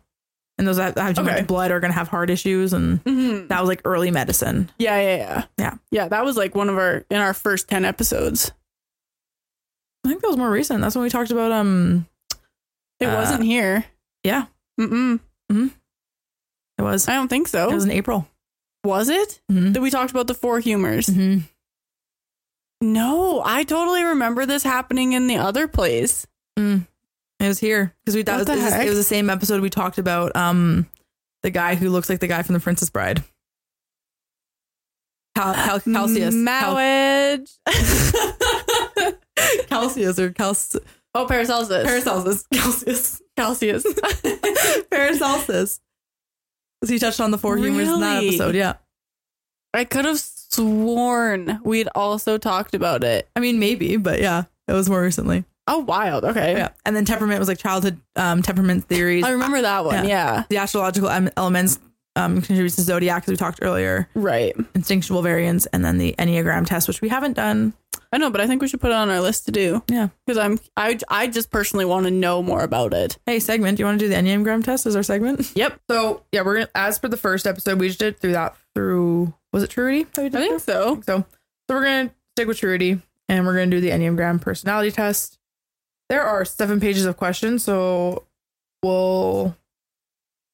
And 0.59 0.67
those 0.67 0.77
that 0.79 0.97
have 0.97 1.15
too 1.17 1.21
Okay. 1.23 1.33
much 1.41 1.47
blood 1.47 1.71
are 1.71 1.81
gonna 1.81 1.93
have 1.93 2.09
heart 2.09 2.31
issues, 2.31 2.73
and 2.73 3.03
Mm-hmm. 3.05 3.49
that 3.49 3.61
was 3.61 3.69
like 3.69 3.83
early 3.85 4.11
medicine. 4.11 4.71
Yeah, 4.79 4.99
yeah, 5.01 5.17
yeah. 5.17 5.45
Yeah. 5.59 5.75
Yeah, 5.91 6.09
that 6.09 6.25
was 6.25 6.37
like 6.37 6.55
one 6.55 6.69
of 6.71 6.79
our 6.79 7.05
in 7.11 7.19
our 7.21 7.35
first 7.35 7.69
10 7.69 7.85
episodes. 7.85 8.53
I 10.05 10.09
think 10.09 10.23
that 10.23 10.29
was 10.29 10.37
more 10.37 10.51
recent. 10.51 10.81
That's 10.81 10.95
when 10.95 11.03
we 11.03 11.11
talked 11.11 11.31
about 11.31 11.53
um. 11.53 12.07
It 13.01 13.07
Uh, 13.07 13.15
wasn't 13.17 13.43
here. 13.45 13.85
yeah. 14.25 14.47
Mm-mm. 14.81 15.21
It 15.51 16.83
was. 16.83 17.09
I 17.09 17.15
don't 17.15 17.29
think 17.29 17.49
so. 17.49 17.71
It 17.71 17.75
was 17.75 17.85
in 17.85 17.91
April. 17.91 18.27
was 18.85 19.09
it? 19.09 19.41
Mhm. 19.51 19.73
That 19.75 19.81
we 19.83 19.91
talked 19.91 20.13
about 20.13 20.27
the 20.29 20.35
four 20.35 20.61
humors. 20.61 21.07
Mhm. 21.07 21.43
No, 22.81 23.43
I 23.45 23.65
totally 23.65 24.03
remember 24.05 24.47
this 24.47 24.63
happening 24.63 25.13
in 25.13 25.27
the 25.27 25.39
other 25.39 25.67
place. 25.67 26.27
Mm. 26.59 26.87
It 27.41 27.49
was 27.49 27.59
here 27.59 27.95
because 28.05 28.15
we 28.17 28.23
that 28.23 28.39
was, 28.39 28.49
it 28.49 28.57
was 28.57 28.73
it 28.75 28.89
was 28.89 28.97
the 28.97 29.03
same 29.05 29.29
episode 29.31 29.61
we 29.61 29.71
talked 29.71 29.99
about 29.99 30.35
um 30.37 30.89
the 31.43 31.51
guy 31.51 31.75
who 31.75 31.91
looks 31.91 32.09
like 32.09 32.21
the 32.21 32.27
guy 32.27 32.43
from 32.43 32.55
the 32.55 32.61
Princess 32.61 32.91
Bride. 32.91 33.23
Cal, 35.37 35.53
Cal, 35.55 35.81
Calcius. 35.81 36.47
Cal, 36.47 36.77
Calcius 39.69 40.19
or 40.19 40.31
Calc, 40.33 40.57
oh, 41.15 41.27
Paracelsus. 41.27 41.85
Paracelsus. 41.85 42.45
Calcius. 42.55 43.21
Calcius. 43.39 43.85
Paracelsus. 44.91 45.81
'Cause 46.81 46.89
he 46.91 46.99
touched 46.99 47.21
on 47.21 47.31
the 47.31 47.39
four 47.39 47.57
humors 47.59 47.89
in 47.89 48.01
that 48.01 48.23
episode. 48.25 48.55
Yeah. 48.55 48.75
I 49.75 49.85
could 49.85 50.05
have 50.07 50.19
sworn 50.19 51.61
we'd 51.65 51.89
also 51.95 52.39
talked 52.39 52.75
about 52.75 53.05
it. 53.05 53.29
I 53.37 53.41
mean, 53.41 53.59
maybe, 53.59 53.97
but 53.99 54.21
yeah, 54.21 54.45
it 54.69 54.73
was 54.73 54.89
more 54.89 55.03
recently. 55.03 55.45
Oh, 55.67 55.79
wild. 55.81 56.25
Okay. 56.25 56.53
Yeah. 56.53 56.69
And 56.85 56.95
then 56.95 57.05
temperament 57.05 57.39
was 57.41 57.49
like 57.49 57.59
childhood 57.59 57.99
um, 58.15 58.43
temperament 58.43 58.85
theories. 58.87 59.25
I 59.25 59.31
remember 59.31 59.63
that 59.63 59.85
one. 59.85 60.09
Yeah. 60.09 60.45
the 60.49 60.59
astrological 60.59 61.09
em- 61.09 61.31
elements 61.37 61.79
um, 62.15 62.37
contributes 62.41 62.77
to 62.77 62.83
zodiac, 62.83 63.25
as 63.25 63.29
we 63.29 63.37
talked 63.37 63.59
earlier, 63.63 64.09
Right. 64.15 64.55
instinctual 64.75 65.21
variants, 65.23 65.67
and 65.67 65.85
then 65.85 65.99
the 65.99 66.15
Enneagram 66.19 66.65
test, 66.67 66.89
which 66.89 67.03
we 67.03 67.09
haven't 67.11 67.35
done. 67.35 67.75
I 68.13 68.19
know, 68.19 68.31
but 68.31 68.41
I 68.41 68.47
think 68.47 68.63
we 68.63 68.69
should 68.69 68.81
put 68.81 68.91
it 68.91 68.95
on 68.95 69.11
our 69.11 69.21
list 69.21 69.45
to 69.47 69.53
do. 69.53 69.83
Yeah. 69.89 70.09
Because 70.25 70.39
I'm 70.39 70.59
I 70.77 70.99
I 71.09 71.27
just 71.27 71.51
personally 71.51 71.85
want 71.85 72.05
to 72.07 72.11
know 72.11 72.43
more 72.43 72.63
about 72.63 72.95
it. 72.95 73.19
Hey, 73.27 73.39
segment. 73.41 73.77
Do 73.77 73.83
you 73.83 73.87
want 73.87 73.99
to 73.99 74.05
do 74.05 74.09
the 74.09 74.15
Enneagram 74.15 74.65
test 74.65 74.87
as 74.87 74.97
our 74.97 75.03
segment? 75.03 75.53
Yep. 75.57 75.81
So 75.91 76.23
yeah, 76.33 76.43
we're 76.43 76.55
gonna 76.55 76.69
as 76.75 76.99
for 76.99 77.09
the 77.09 77.17
first 77.19 77.47
episode, 77.47 77.79
we 77.81 77.89
just 77.89 77.99
did 77.99 78.19
through 78.19 78.33
that 78.33 78.57
through 78.75 79.35
was 79.53 79.63
it 79.65 79.71
Truity? 79.71 80.11
that 80.13 80.23
we 80.23 80.29
I 80.29 80.31
think 80.31 80.61
so. 80.61 80.95
through? 80.95 81.03
so. 81.03 81.27
So 81.69 81.75
we're 81.75 81.83
gonna 81.85 82.11
stick 82.37 82.47
with 82.49 82.59
Truity 82.61 83.03
and 83.29 83.45
we're 83.45 83.55
gonna 83.55 83.67
do 83.67 83.81
the 83.81 83.91
Enneagram 83.91 84.41
personality 84.41 84.91
test. 84.93 85.36
There 86.09 86.23
are 86.23 86.45
seven 86.45 86.79
pages 86.81 87.05
of 87.05 87.17
questions, 87.17 87.65
so 87.65 88.27
we'll 88.83 89.57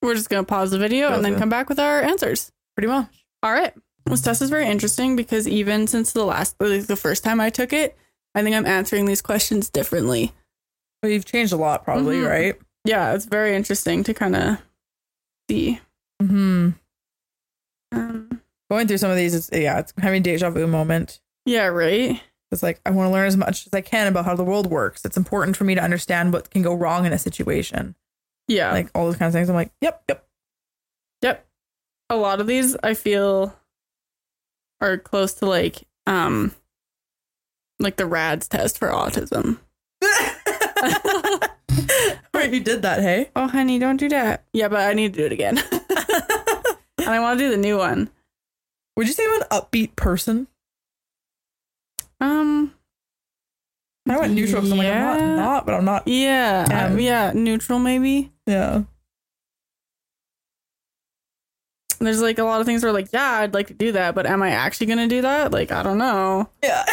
We're 0.01 0.15
just 0.15 0.31
gonna 0.31 0.45
pause 0.45 0.71
the 0.73 0.79
video 0.79 1.13
and 1.13 1.25
then 1.25 1.33
Okay. 1.35 1.41
come 1.41 1.49
back 1.49 1.69
with 1.69 1.79
our 1.79 2.01
answers. 2.03 2.51
pretty 2.77 2.89
much. 2.89 3.27
All 3.43 3.53
right. 3.53 3.73
This 4.07 4.21
test 4.23 4.41
is 4.43 4.49
very 4.51 4.67
interesting 4.67 5.15
because 5.15 5.47
even 5.47 5.87
since 5.87 6.13
the 6.13 6.25
last 6.25 6.57
like 6.59 6.87
the 6.87 6.97
first 6.97 7.23
time 7.23 7.41
I 7.41 7.51
took 7.51 7.73
it, 7.73 7.97
I 8.35 8.43
think 8.43 8.57
I'm 8.57 8.67
answering 8.67 9.05
these 9.05 9.21
questions 9.23 9.69
differently. 9.69 10.33
We've 11.03 11.25
changed 11.25 11.53
a 11.53 11.57
lot, 11.57 11.85
probably, 11.85 12.17
Mhm. 12.17 12.29
right? 12.29 12.59
Yeah, 12.85 13.13
it's 13.15 13.27
very 13.27 13.55
interesting 13.55 14.03
to 14.05 14.15
kind 14.15 14.35
of 14.35 14.59
see. 15.51 15.81
Hmm. 16.21 16.71
Um, 17.93 18.41
Going 18.71 18.89
through 18.89 18.99
some 18.99 19.11
of 19.11 19.17
these, 19.19 19.35
it's 19.35 19.51
yeah, 19.53 19.79
it's 19.81 19.93
having 19.99 20.21
a 20.21 20.25
deja 20.25 20.49
vu 20.51 20.67
moment. 20.67 21.21
yeah, 21.45 21.67
right. 21.67 22.21
It's 22.53 22.63
like 22.63 22.81
I 22.85 22.91
want 22.91 23.09
to 23.09 23.13
learn 23.13 23.27
as 23.27 23.37
much 23.37 23.67
as 23.67 23.75
I 23.75 23.81
can 23.81 24.07
about 24.07 24.25
how 24.25 24.35
the 24.37 24.45
world 24.45 24.67
works. 24.67 25.05
It's 25.05 25.17
important 25.17 25.57
for 25.57 25.65
me 25.65 25.75
to 25.75 25.83
understand 25.83 26.33
what 26.33 26.51
can 26.51 26.63
go 26.63 26.75
wrong 26.75 27.07
in 27.07 27.13
a 27.13 27.19
situation. 27.19 27.95
Yeah. 28.49 28.73
Like 28.73 28.91
all 28.95 29.07
those 29.07 29.17
kinds 29.17 29.35
of 29.35 29.39
things. 29.39 29.49
I'm 29.49 29.55
like, 29.55 29.73
yep, 29.81 30.03
yep. 30.09 30.27
Yep. 31.23 31.47
A 32.11 32.17
lot 32.17 32.41
of 32.41 32.47
these 32.47 32.77
I 32.83 32.95
feel 32.95 33.57
are 34.81 34.99
close 34.99 35.35
to 35.35 35.47
like 35.47 35.87
um 36.07 36.55
like 37.79 37.97
the 37.97 38.05
RAADS 38.05 38.49
test 38.49 38.79
for 38.79 38.89
autism. 38.89 39.59
right, 42.35 42.53
you 42.53 42.61
did 42.61 42.83
that, 42.83 43.01
hey? 43.01 43.31
Oh 43.35 43.49
honey, 43.49 43.79
don't 43.79 43.97
do 43.97 44.09
that. 44.11 44.45
Yeah, 44.53 44.69
but 44.69 44.81
I 44.81 44.93
need 44.93 45.15
to 45.15 45.21
do 45.21 45.27
it 45.27 45.33
again. 45.33 45.59
and 46.99 47.09
I 47.09 47.21
want 47.21 47.39
to 47.39 47.45
do 47.45 47.51
the 47.51 47.57
new 47.57 47.79
one. 47.79 48.11
Would 48.97 49.07
you 49.07 49.13
say 49.13 49.25
I'm 49.25 49.43
an 49.43 49.49
upbeat 49.51 49.97
person? 49.97 50.49
Um 52.23 52.73
I 54.09 54.19
went 54.19 54.33
neutral 54.35 54.63
because 54.63 54.73
I'm 54.73 54.79
like, 54.79 54.89
I'm 54.89 54.95
Yeah. 54.95 55.17
not, 55.17 55.37
not, 55.37 55.67
but 55.67 55.75
I'm 55.77 55.85
not. 55.85 56.09
yeah, 56.09 56.89
Um, 56.91 56.99
yeah, 56.99 57.33
neutral 57.35 57.79
maybe. 57.79 58.33
Yeah. 58.47 58.83
There's 62.01 62.21
like 62.21 62.39
a 62.39 62.45
lot 62.45 62.61
of 62.61 62.67
things 62.67 62.83
where 62.83 62.93
like, 62.93 63.13
yeah, 63.13 63.31
I'd 63.41 63.55
like 63.55 63.69
to 63.69 63.75
do 63.75 63.93
that, 63.93 64.17
but 64.17 64.27
am 64.27 64.43
I 64.43 64.51
actually 64.51 64.87
going 64.87 64.99
to 64.99 65.07
do 65.07 65.23
that? 65.23 65.53
Like, 65.53 65.71
I 65.71 65.85
don't 65.85 65.99
know. 65.99 66.49
Yeah. 66.63 66.85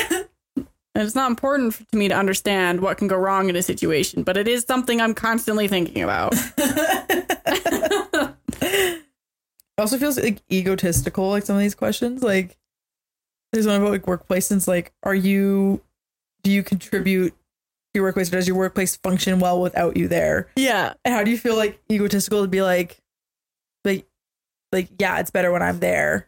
And 0.55 0.67
it's 0.95 1.15
not 1.15 1.31
important 1.31 1.73
to 1.91 1.97
me 1.97 2.09
to 2.09 2.15
understand 2.15 2.81
what 2.81 2.97
can 2.99 3.07
go 3.07 3.15
wrong 3.17 3.49
in 3.49 3.55
a 3.55 3.63
situation, 3.63 4.21
but 4.21 4.37
it 4.37 4.47
is 4.47 4.65
something 4.67 5.01
I'm 5.01 5.15
constantly 5.15 5.67
thinking 5.67 6.03
about. 6.03 6.33
it 8.61 9.01
also 9.79 9.97
feels 9.97 10.19
like 10.19 10.41
egotistical, 10.51 11.29
like 11.29 11.43
some 11.45 11.55
of 11.55 11.61
these 11.61 11.73
questions. 11.75 12.21
Like 12.21 12.57
there's 13.51 13.65
one 13.67 13.75
about 13.81 13.91
like 13.91 14.07
workplace 14.07 14.51
and 14.51 14.59
it's 14.59 14.67
like, 14.67 14.91
are 15.03 15.15
you 15.15 15.81
do 16.43 16.51
you 16.51 16.63
contribute 16.63 17.29
to 17.31 17.35
your 17.95 18.03
workplace 18.03 18.29
or 18.29 18.33
does 18.37 18.47
your 18.47 18.55
workplace 18.57 18.95
function 18.97 19.39
well 19.39 19.59
without 19.61 19.97
you 19.97 20.07
there? 20.07 20.47
yeah. 20.55 20.93
And 21.03 21.13
how 21.13 21.23
do 21.23 21.31
you 21.31 21.37
feel 21.37 21.55
like 21.55 21.79
egotistical 21.91 22.41
to 22.43 22.47
be 22.47 22.61
like 22.61 22.97
like 23.85 24.05
like 24.71 24.89
yeah, 24.99 25.19
it's 25.19 25.31
better 25.31 25.51
when 25.51 25.61
I'm 25.63 25.79
there. 25.79 26.27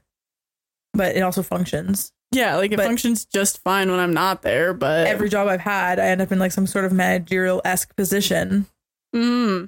But 0.93 1.15
it 1.15 1.21
also 1.21 1.41
functions. 1.43 2.11
Yeah, 2.33 2.55
like 2.55 2.71
it 2.71 2.77
But- 2.77 2.85
functions 2.85 3.25
just 3.25 3.61
fine 3.61 3.91
when 3.91 3.99
I'm 3.99 4.13
not 4.13 4.41
there, 4.41 4.73
but 4.73 5.05
Every 5.07 5.27
job 5.29 5.47
I've 5.49 5.59
had, 5.61 5.99
I 5.99 6.07
end 6.07 6.21
up 6.21 6.31
in 6.31 6.39
like 6.39 6.51
some 6.53 6.65
sort 6.65 6.85
of 6.85 6.91
managerial 6.93 7.61
esque 7.65 7.95
position 7.95 8.65
Mm. 9.13 9.67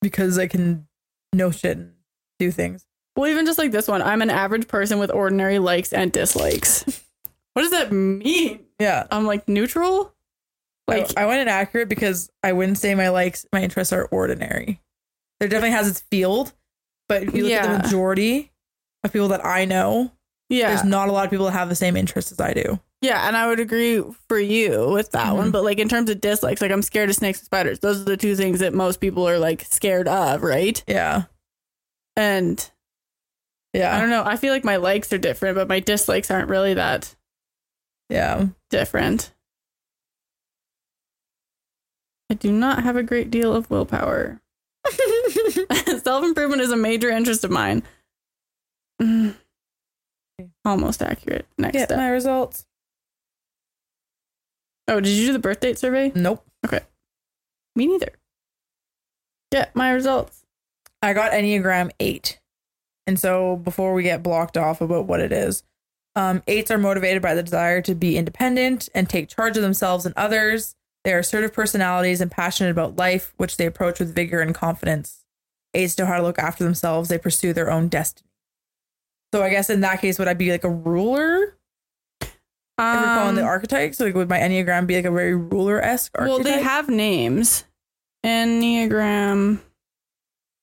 because 0.00 0.38
I 0.38 0.46
can 0.46 0.88
know 1.34 1.50
shit 1.50 1.76
and 1.76 1.92
do 2.38 2.50
things. 2.50 2.86
Well, 3.18 3.28
even 3.28 3.46
just 3.46 3.58
like 3.58 3.72
this 3.72 3.88
one, 3.88 4.00
I'm 4.00 4.22
an 4.22 4.30
average 4.30 4.68
person 4.68 5.00
with 5.00 5.10
ordinary 5.10 5.58
likes 5.58 5.92
and 5.92 6.12
dislikes. 6.12 6.84
what 7.54 7.62
does 7.62 7.72
that 7.72 7.90
mean? 7.90 8.60
Yeah. 8.78 9.08
I'm 9.10 9.26
like 9.26 9.48
neutral? 9.48 10.14
Like 10.86 11.10
I, 11.16 11.24
I 11.24 11.26
went 11.26 11.40
inaccurate 11.40 11.88
because 11.88 12.30
I 12.44 12.52
wouldn't 12.52 12.78
say 12.78 12.94
my 12.94 13.08
likes, 13.08 13.44
my 13.52 13.60
interests 13.60 13.92
are 13.92 14.04
ordinary. 14.04 14.80
There 15.40 15.48
definitely 15.48 15.72
has 15.72 15.88
its 15.88 15.98
field, 16.12 16.52
but 17.08 17.24
if 17.24 17.34
you 17.34 17.42
look 17.42 17.54
at 17.54 17.72
the 17.72 17.82
majority 17.82 18.52
of 19.02 19.12
people 19.12 19.28
that 19.28 19.44
I 19.44 19.64
know, 19.64 20.12
yeah. 20.48 20.68
there's 20.68 20.84
not 20.84 21.08
a 21.08 21.12
lot 21.12 21.24
of 21.24 21.30
people 21.32 21.46
that 21.46 21.52
have 21.52 21.68
the 21.68 21.74
same 21.74 21.96
interests 21.96 22.30
as 22.30 22.38
I 22.38 22.52
do. 22.52 22.78
Yeah, 23.00 23.26
and 23.26 23.36
I 23.36 23.48
would 23.48 23.58
agree 23.58 24.00
for 24.28 24.38
you 24.38 24.90
with 24.90 25.10
that 25.10 25.32
Mhm. 25.32 25.36
one. 25.36 25.50
But 25.50 25.64
like 25.64 25.80
in 25.80 25.88
terms 25.88 26.08
of 26.08 26.20
dislikes, 26.20 26.62
like 26.62 26.70
I'm 26.70 26.82
scared 26.82 27.10
of 27.10 27.16
snakes 27.16 27.40
and 27.40 27.46
spiders. 27.46 27.80
Those 27.80 28.00
are 28.00 28.04
the 28.04 28.16
two 28.16 28.36
things 28.36 28.60
that 28.60 28.74
most 28.74 29.00
people 29.00 29.28
are 29.28 29.40
like 29.40 29.62
scared 29.68 30.06
of, 30.06 30.44
right? 30.44 30.80
Yeah. 30.86 31.24
And 32.14 32.70
I 33.74 34.00
don't 34.00 34.10
know. 34.10 34.24
I 34.24 34.36
feel 34.36 34.52
like 34.52 34.64
my 34.64 34.76
likes 34.76 35.12
are 35.12 35.18
different, 35.18 35.54
but 35.56 35.68
my 35.68 35.78
dislikes 35.80 36.30
aren't 36.30 36.48
really 36.48 36.74
that 36.74 37.14
Yeah. 38.08 38.46
different. 38.70 39.32
I 42.30 42.34
do 42.34 42.52
not 42.52 42.82
have 42.82 42.96
a 42.96 43.02
great 43.02 43.30
deal 43.30 43.54
of 43.54 43.70
willpower. 43.70 44.40
Self 46.02 46.24
improvement 46.24 46.60
is 46.62 46.70
a 46.70 46.76
major 46.76 47.08
interest 47.08 47.44
of 47.44 47.50
mine. 47.50 47.82
Mm. 49.00 49.34
Almost 50.64 51.02
accurate. 51.02 51.46
Next 51.56 51.72
Get 51.72 51.88
step. 51.88 51.98
my 51.98 52.08
results. 52.08 52.66
oh, 54.88 55.00
did 55.00 55.10
you 55.10 55.26
do 55.26 55.32
the 55.32 55.38
birth 55.38 55.60
date 55.60 55.78
survey? 55.78 56.12
Nope. 56.14 56.44
Okay. 56.66 56.80
Me 57.76 57.86
neither. 57.86 58.12
Get 59.52 59.74
my 59.74 59.90
results. 59.90 60.44
I 61.00 61.12
got 61.12 61.32
Enneagram 61.32 61.90
8. 62.00 62.37
And 63.08 63.18
so 63.18 63.56
before 63.56 63.94
we 63.94 64.02
get 64.02 64.22
blocked 64.22 64.58
off 64.58 64.82
about 64.82 65.06
what 65.06 65.20
it 65.20 65.32
is, 65.32 65.62
um, 66.14 66.42
eights 66.46 66.70
are 66.70 66.76
motivated 66.76 67.22
by 67.22 67.34
the 67.34 67.42
desire 67.42 67.80
to 67.80 67.94
be 67.94 68.18
independent 68.18 68.90
and 68.94 69.08
take 69.08 69.28
charge 69.30 69.56
of 69.56 69.62
themselves 69.62 70.04
and 70.04 70.14
others. 70.14 70.74
They 71.04 71.14
are 71.14 71.20
assertive 71.20 71.54
personalities 71.54 72.20
and 72.20 72.30
passionate 72.30 72.70
about 72.70 72.96
life, 72.96 73.32
which 73.38 73.56
they 73.56 73.64
approach 73.64 73.98
with 73.98 74.14
vigor 74.14 74.40
and 74.42 74.54
confidence. 74.54 75.24
Eights 75.72 75.96
know 75.96 76.04
how 76.04 76.18
to 76.18 76.22
look 76.22 76.38
after 76.38 76.64
themselves. 76.64 77.08
They 77.08 77.16
pursue 77.16 77.54
their 77.54 77.70
own 77.70 77.88
destiny. 77.88 78.28
So 79.32 79.42
I 79.42 79.48
guess 79.48 79.70
in 79.70 79.80
that 79.80 80.02
case, 80.02 80.18
would 80.18 80.28
I 80.28 80.34
be 80.34 80.50
like 80.50 80.64
a 80.64 80.70
ruler? 80.70 81.56
If 82.20 82.30
we're 82.78 83.14
calling 83.14 83.36
the 83.36 83.42
Um, 83.42 83.48
archetypes, 83.48 83.98
like 84.00 84.14
would 84.14 84.28
my 84.28 84.38
Enneagram 84.38 84.86
be 84.86 84.96
like 84.96 85.06
a 85.06 85.10
very 85.10 85.34
ruler 85.34 85.80
esque 85.80 86.12
archetype? 86.14 86.44
well, 86.44 86.44
they 86.44 86.62
have 86.62 86.88
names. 86.90 87.64
Enneagram 88.24 89.60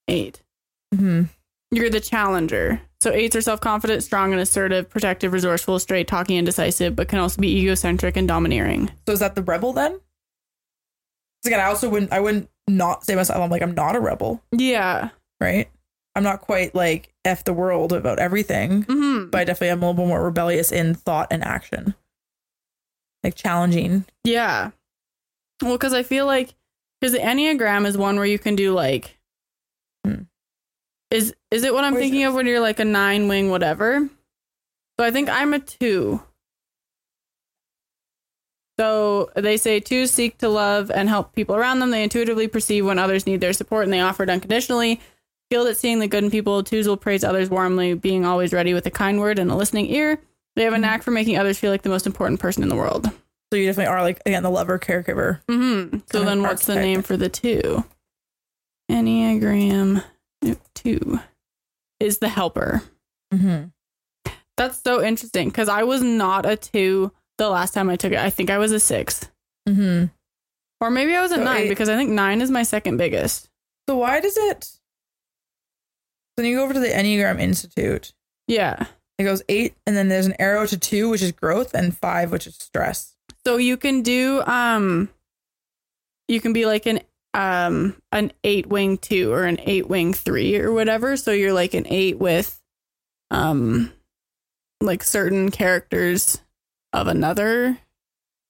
8. 0.07 0.41
hmm 0.93 1.23
You're 1.71 1.89
the 1.89 1.99
challenger. 1.99 2.81
So 3.01 3.11
eights 3.11 3.35
are 3.35 3.41
self 3.41 3.59
confident, 3.61 4.03
strong 4.03 4.31
and 4.31 4.41
assertive, 4.41 4.89
protective, 4.89 5.33
resourceful, 5.33 5.79
straight 5.79 6.07
talking, 6.07 6.37
and 6.37 6.45
decisive, 6.45 6.95
but 6.95 7.07
can 7.07 7.19
also 7.19 7.41
be 7.41 7.57
egocentric 7.59 8.15
and 8.17 8.27
domineering. 8.27 8.91
So 9.07 9.13
is 9.13 9.19
that 9.19 9.35
the 9.35 9.43
rebel 9.43 9.73
then? 9.73 9.99
again, 11.45 11.59
I 11.59 11.65
also 11.65 11.87
wouldn't 11.89 12.11
I 12.11 12.19
wouldn't 12.21 12.49
not 12.67 13.05
say 13.05 13.13
myself 13.13 13.39
I'm 13.43 13.51
like 13.51 13.61
I'm 13.61 13.75
not 13.75 13.95
a 13.95 13.99
rebel, 13.99 14.41
Yeah. 14.51 15.09
right? 15.39 15.69
I'm 16.15 16.23
not 16.23 16.41
quite 16.41 16.73
like 16.73 17.13
F 17.23 17.43
the 17.43 17.53
world 17.53 17.93
about 17.93 18.17
everything, 18.17 18.81
hmm 18.83 19.25
but 19.29 19.41
I 19.41 19.43
definitely 19.43 19.69
am 19.69 19.83
a 19.83 19.91
little 19.91 20.07
more 20.07 20.23
rebellious 20.23 20.71
in 20.71 20.95
thought 20.95 21.27
and 21.29 21.43
action. 21.43 21.93
Like 23.23 23.35
challenging. 23.35 24.05
Yeah. 24.23 24.71
Well, 25.61 25.73
because 25.73 25.93
I 25.93 26.01
feel 26.01 26.25
like 26.25 26.55
because 26.99 27.11
the 27.13 27.19
Enneagram 27.19 27.85
is 27.85 27.95
one 27.97 28.15
where 28.15 28.25
you 28.25 28.39
can 28.39 28.55
do 28.55 28.73
like. 28.73 29.17
Is 31.11 31.33
is 31.51 31.63
it 31.63 31.73
what 31.73 31.83
I'm 31.83 31.95
thinking 31.95 32.21
this? 32.21 32.29
of 32.29 32.35
when 32.35 32.47
you're 32.47 32.59
like 32.59 32.79
a 32.79 32.85
nine 32.85 33.27
wing 33.27 33.49
whatever? 33.49 34.09
So 34.97 35.05
I 35.05 35.11
think 35.11 35.29
I'm 35.29 35.53
a 35.53 35.59
two. 35.59 36.21
So 38.77 39.29
they 39.35 39.57
say 39.57 39.79
twos 39.79 40.11
seek 40.11 40.37
to 40.39 40.49
love 40.49 40.91
and 40.91 41.07
help 41.07 41.33
people 41.33 41.55
around 41.55 41.79
them. 41.79 41.91
They 41.91 42.03
intuitively 42.03 42.47
perceive 42.47 42.85
when 42.85 42.99
others 42.99 43.25
need 43.25 43.39
their 43.39 43.53
support 43.53 43.85
and 43.85 43.93
they 43.93 44.01
offer 44.01 44.23
it 44.23 44.29
unconditionally. 44.29 44.99
Skilled 45.49 45.67
at 45.67 45.77
seeing 45.77 45.99
the 45.99 46.07
good 46.07 46.23
in 46.23 46.31
people, 46.31 46.63
twos 46.63 46.87
will 46.87 46.97
praise 46.97 47.23
others 47.23 47.49
warmly, 47.49 47.93
being 47.93 48.25
always 48.25 48.51
ready 48.51 48.73
with 48.73 48.85
a 48.87 48.91
kind 48.91 49.19
word 49.19 49.37
and 49.37 49.51
a 49.51 49.55
listening 49.55 49.89
ear. 49.91 50.19
They 50.55 50.63
have 50.63 50.73
a 50.73 50.77
knack 50.77 51.03
for 51.03 51.11
making 51.11 51.37
others 51.37 51.59
feel 51.59 51.71
like 51.71 51.83
the 51.83 51.89
most 51.89 52.07
important 52.07 52.39
person 52.39 52.63
in 52.63 52.69
the 52.69 52.75
world. 52.75 53.09
So 53.51 53.57
you 53.57 53.67
definitely 53.67 53.93
are 53.93 54.01
like 54.01 54.21
again 54.25 54.43
the 54.43 54.49
lover 54.49 54.79
caregiver. 54.79 55.41
Mm-hmm. 55.47 55.99
So 56.11 56.23
then, 56.23 56.41
what's 56.41 56.65
the 56.65 56.75
name 56.75 57.03
for 57.03 57.15
the 57.15 57.29
two? 57.29 57.83
Enneagram 58.89 60.03
two 60.75 61.19
is 61.99 62.19
the 62.19 62.27
helper. 62.29 62.83
Mm-hmm. 63.33 63.65
That's 64.57 64.81
so 64.83 65.03
interesting 65.03 65.49
because 65.49 65.67
I 65.69 65.83
was 65.83 66.01
not 66.01 66.45
a 66.45 66.55
two 66.55 67.11
the 67.37 67.49
last 67.49 67.73
time 67.73 67.89
I 67.89 67.95
took 67.97 68.13
it. 68.13 68.19
I 68.19 68.29
think 68.29 68.49
I 68.49 68.57
was 68.57 68.71
a 68.71 68.79
six, 68.79 69.29
Mm-hmm. 69.67 70.05
or 70.79 70.89
maybe 70.91 71.15
I 71.15 71.21
was 71.21 71.31
a 71.31 71.35
So 71.35 71.43
nine 71.43 71.63
eight- 71.63 71.69
because 71.69 71.89
I 71.89 71.95
think 71.97 72.11
nine 72.11 72.41
is 72.41 72.51
my 72.51 72.63
second 72.63 72.97
biggest. 72.97 73.49
So 73.89 73.97
why 73.97 74.19
does 74.21 74.37
it? 74.37 74.63
So 74.63 76.41
then 76.43 76.45
you 76.45 76.57
go 76.57 76.63
over 76.63 76.73
to 76.73 76.79
the 76.79 76.87
Enneagram 76.87 77.39
Institute. 77.39 78.13
Yeah. 78.47 78.85
It 79.17 79.23
goes 79.23 79.41
eight, 79.47 79.75
and 79.87 79.95
then 79.95 80.09
there's 80.09 80.25
an 80.25 80.35
arrow 80.39 80.65
to 80.67 80.77
two, 80.77 81.09
which 81.09 81.21
is 81.21 81.31
growth, 81.31 81.73
and 81.73 81.97
five, 81.97 82.31
which 82.31 82.45
is 82.47 82.55
stress. 82.55 83.15
So 83.47 83.55
you 83.57 83.77
can 83.77 84.01
do 84.01 84.41
um, 84.45 85.09
you 86.27 86.41
can 86.41 86.51
be 86.53 86.65
like 86.65 86.85
an 86.85 86.99
um 87.35 87.97
an 88.13 88.31
eight 88.45 88.65
wing 88.67 88.97
two 88.97 89.33
or 89.33 89.43
an 89.43 89.59
eight 89.65 89.89
wing 89.89 90.13
three 90.13 90.57
or 90.57 90.71
whatever. 90.71 91.17
So 91.17 91.31
you're 91.31 91.53
like 91.53 91.73
an 91.73 91.85
eight 91.87 92.17
with 92.17 92.61
um 93.29 93.91
like 94.81 95.03
certain 95.03 95.51
characters 95.51 96.41
of 96.93 97.07
another. 97.07 97.77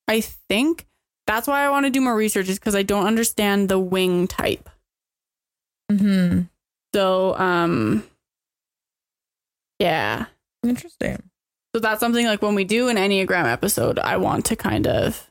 I 0.07 0.21
think 0.21 0.85
that's 1.25 1.47
why 1.47 1.65
I 1.65 1.69
want 1.71 1.87
to 1.87 1.89
do 1.89 1.99
more 1.99 2.15
research 2.15 2.47
is 2.47 2.59
because 2.59 2.75
I 2.75 2.83
don't 2.83 3.07
understand 3.07 3.69
the 3.69 3.79
wing 3.79 4.27
type. 4.27 4.69
Mm-hmm. 5.91 6.41
So 6.93 7.35
um 7.39 8.03
yeah. 9.79 10.27
Interesting. 10.63 11.23
So 11.73 11.79
that's 11.79 11.99
something 11.99 12.25
like 12.25 12.43
when 12.43 12.55
we 12.55 12.65
do 12.65 12.87
an 12.87 12.97
Enneagram 12.97 13.51
episode, 13.51 13.97
I 13.97 14.17
want 14.17 14.45
to 14.45 14.55
kind 14.55 14.85
of 14.85 15.29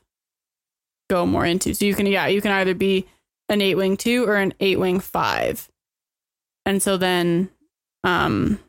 go 1.09 1.25
more 1.25 1.45
into. 1.45 1.73
So 1.73 1.85
you 1.85 1.95
can, 1.95 2.05
yeah, 2.05 2.27
you 2.27 2.41
can 2.41 2.51
either 2.51 2.75
be 2.75 3.07
an 3.49 3.61
eight 3.61 3.75
wing 3.75 3.97
two 3.97 4.25
or 4.25 4.35
an 4.35 4.53
eight 4.59 4.79
wing 4.79 4.99
five. 4.99 5.69
And 6.65 6.81
so 6.81 6.97
then, 6.97 7.49
um, 8.03 8.59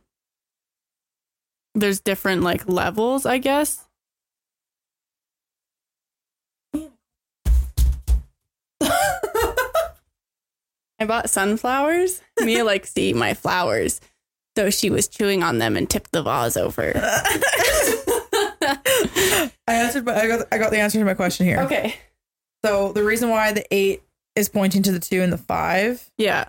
there's 1.75 2.01
different 2.01 2.43
like 2.43 2.69
levels, 2.69 3.27
I 3.27 3.39
guess. 3.39 3.85
I 10.99 11.05
bought 11.07 11.29
sunflowers. 11.29 12.23
Mia 12.41 12.65
likes 12.65 12.95
to 12.95 13.01
eat 13.03 13.17
my 13.17 13.35
flowers. 13.35 14.01
So 14.57 14.71
she 14.71 14.89
was 14.89 15.09
chewing 15.09 15.43
on 15.43 15.59
them 15.59 15.77
and 15.77 15.89
tipped 15.89 16.13
the 16.13 16.23
vase 16.23 16.57
over. 16.57 16.93
I 19.69 19.75
answered. 19.75 20.09
I 20.09 20.27
got. 20.27 20.49
I 20.51 20.59
got 20.59 20.71
the 20.71 20.79
answer 20.79 20.99
to 20.99 21.05
my 21.05 21.15
question 21.15 21.47
here. 21.47 21.61
okay. 21.61 21.97
So 22.65 22.93
the 22.93 23.05
reason 23.05 23.29
why 23.29 23.53
the 23.53 23.67
eight 23.75 24.03
is 24.37 24.49
pointing 24.49 24.83
to 24.85 24.93
the 24.93 25.01
two 25.01 25.23
and 25.23 25.33
the 25.33 25.39
five 25.39 26.11
Yeah. 26.19 26.45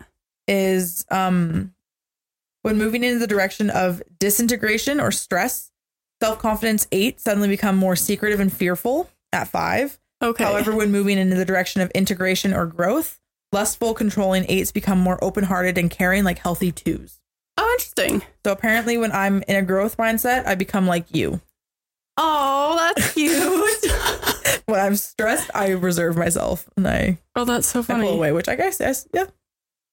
is 0.47 1.05
um 1.09 1.73
when 2.63 2.77
moving 2.77 3.03
in 3.03 3.19
the 3.19 3.27
direction 3.27 3.69
of 3.69 4.01
disintegration 4.19 4.99
or 4.99 5.11
stress, 5.11 5.71
self 6.21 6.37
confidence 6.39 6.87
eight 6.91 7.19
suddenly 7.21 7.47
become 7.47 7.77
more 7.77 7.95
secretive 7.95 8.39
and 8.39 8.51
fearful 8.51 9.09
at 9.31 9.47
five. 9.47 9.99
Okay. 10.21 10.43
However, 10.43 10.75
when 10.75 10.91
moving 10.91 11.17
into 11.17 11.35
the 11.37 11.45
direction 11.45 11.81
of 11.81 11.89
integration 11.91 12.53
or 12.53 12.65
growth, 12.65 13.19
lustful, 13.53 13.93
controlling 13.93 14.45
eights 14.49 14.71
become 14.71 14.99
more 14.99 15.23
open 15.23 15.45
hearted 15.45 15.77
and 15.77 15.89
caring 15.91 16.23
like 16.23 16.39
healthy 16.39 16.71
twos. 16.71 17.19
oh, 17.57 17.69
interesting. 17.73 18.21
So 18.45 18.51
apparently, 18.51 18.97
when 18.97 19.11
I'm 19.11 19.43
in 19.47 19.55
a 19.55 19.61
growth 19.61 19.95
mindset, 19.97 20.45
I 20.45 20.55
become 20.55 20.87
like 20.87 21.05
you. 21.15 21.39
Oh, 22.17 22.91
that's 22.95 23.13
cute. 23.13 23.85
When 24.65 24.79
I'm 24.79 24.95
stressed, 24.95 25.49
I 25.53 25.69
reserve 25.69 26.17
myself 26.17 26.67
and 26.77 26.87
I, 26.87 27.19
oh, 27.35 27.45
that's 27.45 27.67
so 27.67 27.79
I 27.79 27.83
pull 27.83 27.95
funny. 27.95 28.07
away, 28.09 28.31
which 28.31 28.47
I 28.49 28.55
guess, 28.55 28.79
yes, 28.79 29.07
yeah. 29.13 29.25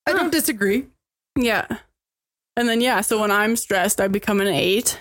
I 0.07 0.13
Huh. 0.13 0.19
don't 0.19 0.33
disagree. 0.33 0.87
Yeah. 1.39 1.67
And 2.57 2.69
then 2.69 2.81
yeah, 2.81 3.01
so 3.01 3.21
when 3.21 3.31
I'm 3.31 3.57
stressed, 3.57 4.01
I 4.01 4.09
become 4.09 4.41
an 4.41 4.49
eight. 4.49 5.01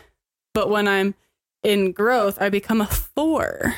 But 0.54 0.70
when 0.70 0.88
I'm 0.88 1.16
in 1.64 1.92
growth, 1.92 2.38
I 2.42 2.50
become 2.50 2.82
a 2.82 2.88
four. 2.88 3.76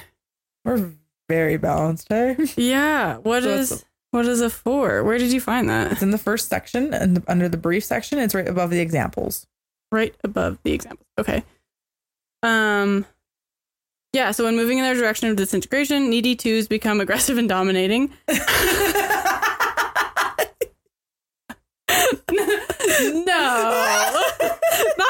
We're 0.63 0.91
very 1.29 1.57
balanced, 1.57 2.07
hey? 2.09 2.35
Yeah. 2.57 3.17
What 3.17 3.43
So 3.43 3.49
is 3.49 3.85
what 4.11 4.25
is 4.25 4.41
a 4.41 4.49
four? 4.49 5.03
Where 5.03 5.17
did 5.17 5.31
you 5.33 5.41
find 5.41 5.69
that? 5.69 5.91
It's 5.91 6.01
in 6.01 6.11
the 6.11 6.17
first 6.17 6.47
section 6.49 6.93
and 6.93 7.23
under 7.27 7.49
the 7.49 7.57
brief 7.57 7.83
section. 7.83 8.19
It's 8.19 8.35
right 8.35 8.47
above 8.47 8.69
the 8.69 8.79
examples. 8.79 9.45
Right 9.91 10.15
above 10.23 10.57
the 10.63 10.71
examples. 10.73 11.07
Okay. 11.19 11.43
Um 12.43 13.05
yeah, 14.15 14.31
so 14.31 14.45
when 14.45 14.55
moving 14.55 14.77
in 14.77 14.85
their 14.85 14.95
direction 14.95 15.29
of 15.29 15.35
disintegration, 15.35 16.09
needy 16.09 16.37
twos 16.37 16.69
become 16.69 17.01
aggressive 17.01 17.37
and 17.37 17.49
dominating. 17.49 18.13
no, 18.29 18.33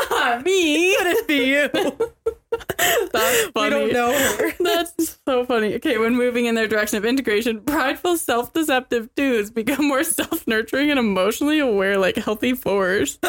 not 0.09 0.43
me. 0.43 0.95
Could 0.97 1.05
it 1.07 1.27
be 1.27 1.45
you? 1.45 1.69
That's 3.13 3.45
funny. 3.47 3.53
We 3.55 3.69
don't 3.69 3.93
know 3.93 4.11
her. 4.11 4.53
That's 4.59 5.19
so 5.23 5.45
funny. 5.45 5.75
Okay, 5.75 5.99
when 5.99 6.15
moving 6.15 6.47
in 6.47 6.55
their 6.55 6.67
direction 6.67 6.97
of 6.97 7.05
integration, 7.05 7.61
prideful, 7.61 8.17
self 8.17 8.53
deceptive 8.53 9.13
dudes 9.13 9.51
become 9.51 9.87
more 9.87 10.03
self 10.03 10.47
nurturing 10.47 10.89
and 10.89 10.97
emotionally 10.99 11.59
aware 11.59 11.99
like 11.99 12.15
healthy 12.15 12.55
fours. 12.55 13.19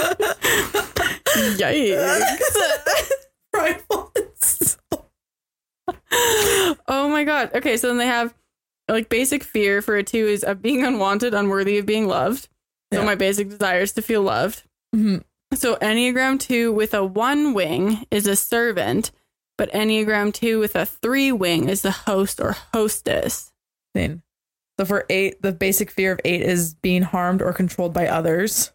Yikes. 1.59 3.11
Prideful. 3.53 4.13
Oh 6.89 7.09
my 7.11 7.25
god. 7.25 7.51
Okay, 7.55 7.77
so 7.77 7.89
then 7.89 7.99
they 7.99 8.07
have 8.07 8.35
like 8.89 9.09
basic 9.09 9.43
fear 9.43 9.83
for 9.83 9.97
a 9.97 10.03
two 10.03 10.27
is 10.27 10.45
of 10.45 10.63
being 10.63 10.85
unwanted, 10.87 11.35
unworthy 11.35 11.79
of 11.79 11.87
being 11.87 12.07
loved. 12.07 12.49
So 12.93 13.01
Yeah. 13.01 13.07
my 13.07 13.15
basic 13.15 13.49
desire 13.49 13.81
is 13.81 13.93
to 13.95 14.03
feel 14.03 14.23
loved. 14.23 14.63
Mhm. 14.95 15.23
So 15.55 15.77
Enneagram 15.77 16.39
2 16.41 16.73
with 16.73 16.93
a 16.95 17.05
one 17.05 17.55
wing 17.55 18.05
is 18.11 18.27
a 18.27 18.35
servant, 18.37 19.11
but 19.57 19.73
Enneagram 19.73 20.33
2 20.35 20.59
with 20.59 20.75
a 20.77 20.85
three 20.87 21.31
wing 21.33 21.69
is 21.69 21.83
the 21.83 21.91
host 21.93 22.41
or 22.41 22.57
hostess. 22.75 23.53
Thing. 23.95 24.23
So 24.79 24.85
for 24.85 25.07
eight, 25.09 25.41
the 25.43 25.53
basic 25.53 25.91
fear 25.91 26.13
of 26.13 26.21
eight 26.25 26.43
is 26.43 26.75
being 26.75 27.03
harmed 27.03 27.41
or 27.43 27.53
controlled 27.53 27.95
by 27.95 28.07
others. 28.09 28.73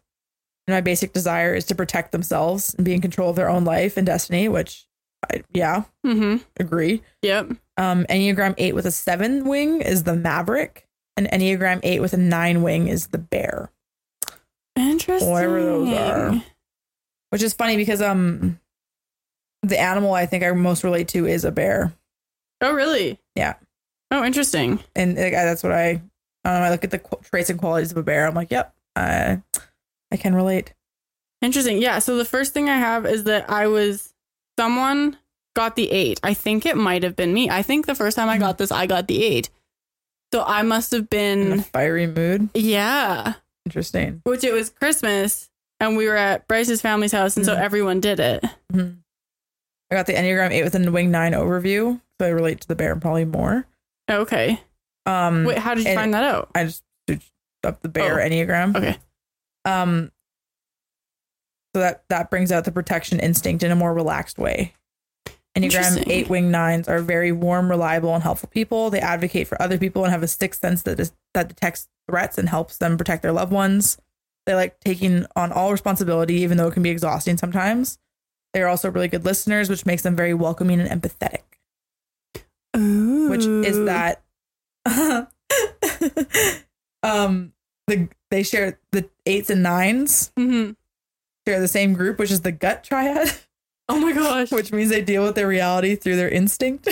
And 0.66 0.74
my 0.74 0.80
basic 0.80 1.12
desire 1.12 1.54
is 1.54 1.64
to 1.66 1.74
protect 1.74 2.12
themselves 2.12 2.74
and 2.74 2.84
be 2.84 2.94
in 2.94 3.00
control 3.00 3.30
of 3.30 3.36
their 3.36 3.48
own 3.50 3.64
life 3.64 3.96
and 3.96 4.06
destiny, 4.06 4.48
which 4.48 4.86
I, 5.30 5.42
yeah, 5.52 5.84
Mm-hmm. 6.06 6.38
agree. 6.58 7.02
Yep. 7.22 7.52
Um, 7.76 8.04
Enneagram 8.10 8.54
eight 8.58 8.74
with 8.74 8.86
a 8.86 8.90
seven 8.90 9.44
wing 9.44 9.80
is 9.80 10.02
the 10.04 10.14
maverick, 10.14 10.86
and 11.16 11.26
Enneagram 11.28 11.80
eight 11.82 12.00
with 12.00 12.12
a 12.12 12.16
nine 12.18 12.62
wing 12.62 12.88
is 12.88 13.08
the 13.08 13.18
bear. 13.18 13.70
Interesting. 14.76 15.30
Whatever 15.30 15.62
those 15.62 15.96
are. 15.98 16.42
Which 17.30 17.42
is 17.42 17.54
funny 17.54 17.76
because 17.76 18.02
um 18.02 18.58
the 19.62 19.78
animal 19.80 20.12
I 20.14 20.26
think 20.26 20.42
I 20.44 20.50
most 20.52 20.82
relate 20.84 21.08
to 21.08 21.26
is 21.26 21.44
a 21.44 21.52
bear. 21.52 21.92
Oh, 22.60 22.72
really? 22.72 23.18
Yeah. 23.36 23.54
Oh, 24.10 24.24
interesting. 24.24 24.80
And 24.96 25.18
I- 25.18 25.30
that's 25.30 25.62
what 25.62 25.72
I 25.72 25.94
um, 26.44 26.62
I 26.62 26.70
look 26.70 26.84
at 26.84 26.90
the 26.90 26.98
qu- 26.98 27.20
traits 27.22 27.50
and 27.50 27.58
qualities 27.58 27.92
of 27.92 27.96
a 27.96 28.02
bear. 28.02 28.26
I'm 28.26 28.34
like, 28.34 28.50
yep, 28.50 28.74
I 28.96 29.40
I 30.10 30.16
can 30.16 30.34
relate. 30.34 30.74
Interesting. 31.40 31.80
Yeah. 31.80 31.98
So 32.00 32.16
the 32.16 32.24
first 32.24 32.52
thing 32.52 32.68
I 32.68 32.76
have 32.78 33.06
is 33.06 33.24
that 33.24 33.48
I 33.50 33.66
was 33.66 34.11
someone 34.58 35.16
got 35.54 35.76
the 35.76 35.90
eight. 35.90 36.20
I 36.22 36.34
think 36.34 36.64
it 36.66 36.76
might 36.76 37.02
have 37.02 37.16
been 37.16 37.32
me. 37.34 37.50
I 37.50 37.62
think 37.62 37.86
the 37.86 37.94
first 37.94 38.16
time 38.16 38.28
I 38.28 38.38
got 38.38 38.58
this, 38.58 38.70
I 38.72 38.86
got 38.86 39.06
the 39.08 39.22
eight. 39.22 39.50
So 40.32 40.42
I 40.44 40.62
must 40.62 40.92
have 40.92 41.10
been 41.10 41.52
In 41.52 41.58
a 41.58 41.62
fiery 41.62 42.06
mood. 42.06 42.48
yeah. 42.54 43.34
Interesting. 43.66 44.20
Which 44.24 44.44
it 44.44 44.52
was 44.52 44.70
Christmas 44.70 45.50
and 45.78 45.96
we 45.96 46.06
were 46.08 46.16
at 46.16 46.48
Bryce's 46.48 46.80
family's 46.80 47.12
house. 47.12 47.36
And 47.36 47.44
so 47.44 47.54
Mhm. 47.54 47.60
everyone 47.60 48.00
did 48.00 48.18
it. 48.18 48.42
Mhm. 48.72 48.98
I 49.90 49.94
got 49.94 50.06
the 50.06 50.14
Enneagram 50.14 50.50
eight 50.52 50.64
with 50.64 50.74
a 50.74 50.90
wing 50.90 51.10
nine 51.10 51.32
overview, 51.32 52.00
so 52.18 52.26
I 52.26 52.30
relate 52.30 52.60
to 52.62 52.68
the 52.68 52.74
bear 52.74 52.96
probably 52.96 53.24
more. 53.26 53.66
Okay. 54.10 54.60
Um, 55.04 55.44
Wait, 55.44 55.58
how 55.58 55.74
did 55.74 55.84
you 55.86 55.94
find 55.94 56.14
that 56.14 56.24
out? 56.24 56.50
I 56.54 56.64
just 56.64 56.82
searched 57.08 57.30
up 57.64 57.82
the 57.82 57.88
bear 57.90 58.20
Oh. 58.20 58.24
Enneagram. 58.24 58.74
Okay. 58.76 58.98
Um, 59.66 60.11
so 61.74 61.80
that 61.80 62.04
that 62.08 62.30
brings 62.30 62.52
out 62.52 62.64
the 62.64 62.72
protection 62.72 63.18
instinct 63.20 63.62
in 63.62 63.70
a 63.70 63.76
more 63.76 63.94
relaxed 63.94 64.38
way. 64.38 64.74
Enneagram 65.56 65.64
Interesting. 65.64 66.10
eight 66.10 66.28
wing 66.30 66.50
nines 66.50 66.88
are 66.88 67.00
very 67.00 67.30
warm, 67.30 67.68
reliable, 67.70 68.14
and 68.14 68.22
helpful 68.22 68.48
people. 68.48 68.88
They 68.88 69.00
advocate 69.00 69.46
for 69.48 69.60
other 69.60 69.76
people 69.76 70.02
and 70.04 70.10
have 70.12 70.22
a 70.22 70.28
sixth 70.28 70.60
sense 70.62 70.82
that 70.82 70.98
is, 70.98 71.12
that 71.34 71.48
detects 71.48 71.88
threats 72.08 72.38
and 72.38 72.48
helps 72.48 72.78
them 72.78 72.96
protect 72.96 73.22
their 73.22 73.32
loved 73.32 73.52
ones. 73.52 73.98
They 74.46 74.54
like 74.54 74.80
taking 74.80 75.26
on 75.36 75.52
all 75.52 75.70
responsibility, 75.70 76.36
even 76.36 76.56
though 76.56 76.68
it 76.68 76.74
can 76.74 76.82
be 76.82 76.88
exhausting 76.90 77.36
sometimes. 77.36 77.98
They 78.54 78.62
are 78.62 78.66
also 78.68 78.90
really 78.90 79.08
good 79.08 79.24
listeners, 79.26 79.68
which 79.68 79.84
makes 79.86 80.02
them 80.02 80.16
very 80.16 80.32
welcoming 80.34 80.80
and 80.80 81.02
empathetic. 81.02 81.42
Ooh. 82.76 83.28
Which 83.28 83.44
is 83.44 83.84
that 83.84 84.22
um 87.02 87.52
the 87.86 88.08
they 88.30 88.42
share 88.42 88.78
the 88.92 89.08
eights 89.26 89.50
and 89.50 89.62
nines 89.62 90.32
Mhm. 90.38 90.76
Share 91.46 91.60
the 91.60 91.68
same 91.68 91.92
group, 91.94 92.18
which 92.18 92.30
is 92.30 92.42
the 92.42 92.52
gut 92.52 92.84
triad, 92.84 93.32
Oh 93.88 93.98
my 93.98 94.12
gosh. 94.12 94.50
which 94.52 94.72
means 94.72 94.90
they 94.90 95.02
deal 95.02 95.24
with 95.24 95.34
their 95.34 95.48
reality 95.48 95.96
through 95.96 96.16
their 96.16 96.28
instinct. 96.28 96.88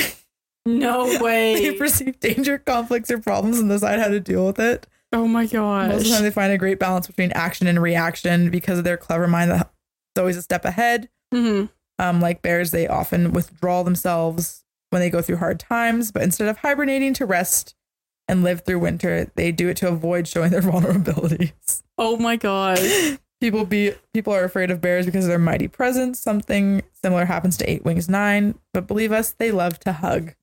No 0.67 1.05
way. 1.23 1.55
they 1.55 1.73
perceive 1.79 2.21
danger, 2.21 2.59
conflicts, 2.59 3.11
or 3.11 3.19
problems 3.19 3.59
and 3.59 3.69
decide 3.71 3.99
how 3.99 4.09
to 4.09 4.21
deal 4.21 4.47
with 4.47 4.59
it. 4.59 4.87
Oh 5.13 5.27
my 5.27 5.47
gosh. 5.47 5.89
Most 5.89 6.03
of 6.03 6.05
the 6.09 6.11
time, 6.15 6.23
they 6.25 6.31
find 6.31 6.53
a 6.53 6.59
great 6.59 6.79
balance 6.79 7.07
between 7.07 7.33
action 7.33 7.67
and 7.67 7.81
reaction 7.81 8.51
because 8.51 8.79
of 8.79 8.85
their 8.85 8.97
clever 8.97 9.27
mind 9.27 9.51
that's 9.51 9.69
always 10.19 10.37
a 10.37 10.43
step 10.43 10.65
ahead. 10.65 11.09
hmm 11.33 11.65
Um, 11.99 12.21
like 12.21 12.43
bears, 12.43 12.71
they 12.73 12.87
often 12.87 13.33
withdraw 13.33 13.83
themselves 13.83 14.65
when 14.91 15.01
they 15.01 15.11
go 15.11 15.23
through 15.23 15.37
hard 15.37 15.59
times, 15.61 16.11
but 16.13 16.23
instead 16.23 16.49
of 16.49 16.59
hibernating 16.59 17.15
to 17.15 17.25
rest 17.27 17.75
and 18.29 18.43
live 18.43 18.63
through 18.63 18.81
winter, 18.81 19.31
they 19.37 19.53
do 19.53 19.69
it 19.69 19.77
to 19.79 19.89
avoid 19.89 20.27
showing 20.29 20.51
their 20.51 20.61
vulnerabilities. 20.63 21.83
Oh 21.97 22.17
my 22.17 22.37
gosh. 22.37 23.19
People 23.41 23.65
be 23.65 23.95
people 24.13 24.35
are 24.35 24.45
afraid 24.45 24.71
of 24.71 24.81
bears 24.81 25.07
because 25.07 25.25
of 25.25 25.29
their 25.29 25.39
mighty 25.39 25.69
presence. 25.69 26.19
Something 26.19 26.83
similar 27.03 27.25
happens 27.25 27.57
to 27.59 27.71
Eight 27.71 27.85
Wings 27.85 28.09
Nine, 28.09 28.55
but 28.75 28.87
believe 28.87 29.13
us, 29.13 29.31
they 29.33 29.51
love 29.51 29.79
to 29.81 29.93
hug. 29.93 30.35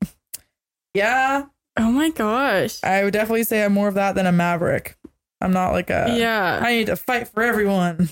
yeah, 0.94 1.46
Oh 1.78 1.92
my 1.92 2.10
gosh. 2.10 2.84
I 2.84 3.04
would 3.04 3.14
definitely 3.14 3.44
say 3.44 3.64
I'm 3.64 3.74
more 3.74 3.88
of 3.88 3.94
that 3.94 4.16
than 4.16 4.26
a 4.26 4.32
maverick. 4.32 4.98
I'm 5.40 5.54
not 5.54 5.72
like 5.72 5.92
a 5.92 6.16
yeah. 6.18 6.60
I 6.62 6.72
need 6.72 6.88
to 6.88 6.96
fight 6.96 7.28
for 7.28 7.44
everyone. 7.44 8.10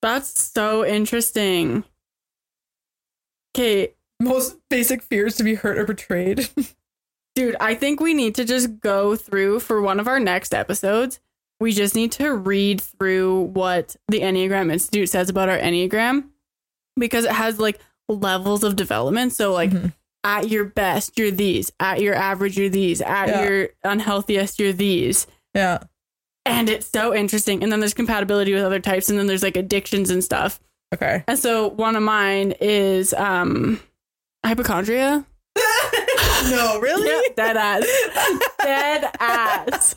That's 0.00 0.40
so 0.40 0.84
interesting. 0.84 1.84
Okay, 3.54 3.94
Most 4.20 4.56
basic 4.70 5.02
fears 5.02 5.36
to 5.36 5.44
be 5.44 5.54
hurt 5.54 5.78
or 5.78 5.84
betrayed. 5.84 6.48
dude, 7.34 7.56
I 7.60 7.74
think 7.74 8.00
we 8.00 8.14
need 8.14 8.34
to 8.36 8.44
just 8.44 8.80
go 8.80 9.16
through 9.16 9.60
for 9.60 9.82
one 9.82 10.00
of 10.00 10.08
our 10.08 10.20
next 10.20 10.54
episodes. 10.54 11.20
We 11.60 11.72
just 11.72 11.94
need 11.94 12.12
to 12.12 12.34
read 12.34 12.80
through 12.80 13.42
what 13.54 13.96
the 14.08 14.20
Enneagram 14.20 14.70
Institute 14.72 15.08
says 15.08 15.28
about 15.30 15.48
our 15.48 15.58
Enneagram 15.58 16.24
because 16.98 17.24
it 17.24 17.32
has 17.32 17.58
like 17.58 17.78
levels 18.08 18.62
of 18.62 18.76
development. 18.76 19.32
So, 19.32 19.52
like, 19.52 19.70
Mhm. 19.70 19.92
at 20.22 20.48
your 20.50 20.64
best, 20.64 21.18
you're 21.18 21.30
these, 21.30 21.72
at 21.80 22.00
your 22.00 22.14
average, 22.14 22.58
you're 22.58 22.68
these, 22.68 23.00
at 23.00 23.28
Yeah. 23.28 23.42
your 23.48 23.68
unhealthiest, 23.84 24.58
you're 24.58 24.72
these. 24.72 25.26
yeah. 25.54 25.78
And 26.44 26.68
it's 26.68 26.86
so 26.88 27.12
interesting. 27.14 27.62
And 27.64 27.72
then 27.72 27.80
there's 27.80 27.94
compatibility 27.94 28.54
with 28.54 28.62
other 28.62 28.78
types, 28.78 29.08
and 29.10 29.18
then 29.18 29.26
there's 29.26 29.42
like 29.42 29.56
addictions 29.56 30.10
and 30.10 30.22
stuff. 30.22 30.60
Okay. 30.94 31.24
And 31.26 31.36
so 31.38 31.68
one 31.70 31.96
of 31.96 32.02
mine 32.04 32.52
is 32.60 33.12
um 33.14 33.80
hypochondria. 34.44 35.26
no, 36.50 36.78
really? 36.80 37.08
Yeah, 37.08 37.34
dead 37.34 37.56
ass. 37.56 38.40
dead 38.62 39.10
ass. 39.18 39.96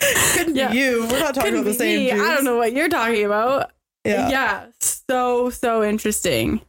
Couldn't 0.00 0.56
Yeah. 0.56 0.70
be 0.70 0.78
you. 0.78 1.00
We're 1.10 1.18
not 1.20 1.34
talking 1.34 1.42
Couldn't 1.52 1.60
about 1.60 1.64
the 1.70 1.74
same. 1.74 2.04
me. 2.04 2.12
I 2.12 2.34
don't 2.34 2.44
know 2.44 2.56
what 2.56 2.72
you're 2.72 2.88
talking 2.88 3.24
about. 3.24 3.70
Yeah. 4.04 4.28
Yeah. 4.28 4.66
So, 4.80 5.50
so 5.50 5.82
interesting. 5.84 6.60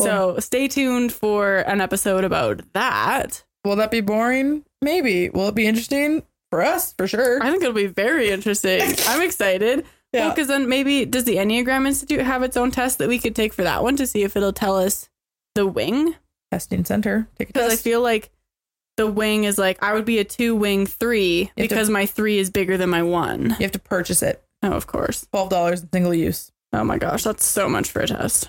So 0.00 0.38
stay 0.40 0.66
tuned 0.68 1.12
for 1.12 1.58
an 1.58 1.80
episode 1.80 2.24
about 2.24 2.62
that. 2.72 3.44
Will 3.64 3.76
that 3.76 3.90
be 3.92 4.00
boring? 4.00 4.64
Maybe. 4.80 5.28
Will 5.30 5.48
it 5.48 5.54
be 5.54 5.66
interesting 5.66 6.22
for 6.50 6.62
us? 6.62 6.92
For 6.94 7.06
sure. 7.06 7.40
I 7.42 7.50
think 7.50 7.62
it'll 7.62 7.74
be 7.74 7.86
very 7.86 8.30
interesting. 8.30 8.80
I'm 9.06 9.22
excited. 9.22 9.84
Yeah. 10.12 10.28
because 10.30 10.48
then 10.48 10.68
maybe 10.68 11.06
does 11.06 11.24
the 11.24 11.36
Enneagram 11.36 11.86
Institute 11.86 12.20
have 12.20 12.42
its 12.42 12.56
own 12.56 12.70
test 12.70 12.98
that 12.98 13.08
we 13.08 13.18
could 13.18 13.34
take 13.34 13.54
for 13.54 13.62
that 13.62 13.82
one 13.82 13.96
to 13.96 14.06
see 14.06 14.24
if 14.24 14.36
it'll 14.36 14.52
tell 14.52 14.76
us 14.76 15.08
the 15.54 15.66
wing? 15.66 16.16
Testing 16.50 16.84
center. 16.84 17.28
Because 17.38 17.72
I 17.72 17.76
feel 17.76 18.02
like 18.02 18.30
the 19.02 19.10
wing 19.10 19.42
is 19.44 19.58
like 19.58 19.82
I 19.82 19.94
would 19.94 20.04
be 20.04 20.18
a 20.20 20.24
two 20.24 20.54
wing 20.54 20.86
three 20.86 21.44
have 21.44 21.54
to- 21.56 21.62
because 21.62 21.90
my 21.90 22.06
three 22.06 22.38
is 22.38 22.50
bigger 22.50 22.76
than 22.76 22.88
my 22.88 23.02
one. 23.02 23.50
you 23.50 23.56
have 23.66 23.72
to 23.72 23.80
purchase 23.80 24.22
it. 24.22 24.40
Oh, 24.62 24.70
of 24.72 24.86
course. 24.86 25.26
Twelve 25.32 25.48
dollars 25.50 25.82
in 25.82 25.88
single 25.92 26.14
use. 26.14 26.52
Oh 26.72 26.84
my 26.84 26.98
gosh, 26.98 27.24
that's 27.24 27.44
so 27.44 27.68
much 27.68 27.90
for 27.90 28.00
a 28.00 28.06
test. 28.06 28.48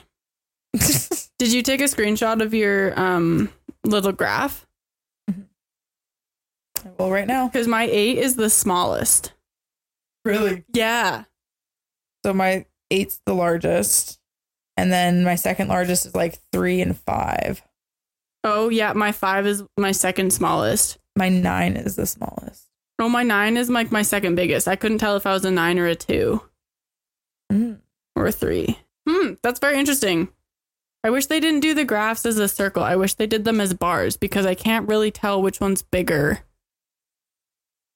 Did 1.40 1.52
you 1.52 1.64
take 1.64 1.82
a 1.82 1.86
screenshot 1.86 2.42
of 2.44 2.54
your 2.54 2.98
um 3.00 3.50
little 3.84 4.12
graph? 4.12 4.68
well, 6.98 7.10
right 7.10 7.28
now. 7.28 7.48
Because 7.48 7.68
my 7.68 7.84
eight 7.86 8.18
is 8.20 8.36
the 8.36 8.50
smallest. 8.50 9.34
Really? 10.26 10.64
Yeah. 10.74 11.24
So 12.26 12.34
my 12.34 12.66
eight's 12.92 13.20
the 13.26 13.34
largest, 13.34 14.20
and 14.78 14.92
then 14.94 15.24
my 15.24 15.36
second 15.36 15.68
largest 15.68 16.06
is 16.06 16.16
like 16.16 16.38
three 16.52 16.80
and 16.82 16.98
five. 16.98 17.62
Oh 18.44 18.70
yeah, 18.70 18.94
my 18.94 19.12
five 19.12 19.46
is 19.48 19.64
my 19.78 19.92
second 19.92 20.34
smallest. 20.34 20.98
My 21.16 21.30
nine 21.30 21.76
is 21.78 21.96
the 21.96 22.06
smallest. 22.06 22.68
Oh, 23.00 23.10
my 23.10 23.24
nine 23.24 23.58
is 23.58 23.70
like 23.70 23.92
my 23.92 24.02
second 24.02 24.36
biggest. 24.36 24.68
I 24.68 24.76
couldn't 24.76 24.98
tell 25.00 25.16
if 25.16 25.26
I 25.26 25.34
was 25.34 25.46
a 25.46 25.52
nine 25.52 25.80
or 25.80 25.88
a 25.88 25.96
two 25.96 26.42
Mm. 27.52 27.80
or 28.16 28.28
a 28.28 28.32
three. 28.32 28.80
Hmm, 29.08 29.34
that's 29.44 29.60
very 29.60 29.78
interesting. 29.78 30.30
I 31.04 31.10
wish 31.10 31.26
they 31.26 31.40
didn't 31.40 31.60
do 31.60 31.74
the 31.74 31.84
graphs 31.86 32.26
as 32.26 32.38
a 32.38 32.48
circle. 32.48 32.82
I 32.84 32.96
wish 32.96 33.16
they 33.16 33.28
did 33.28 33.44
them 33.44 33.60
as 33.60 33.74
bars 33.74 34.16
because 34.18 34.46
I 34.46 34.56
can't 34.56 34.88
really 34.88 35.12
tell 35.12 35.42
which 35.42 35.60
one's 35.60 35.82
bigger 35.82 36.40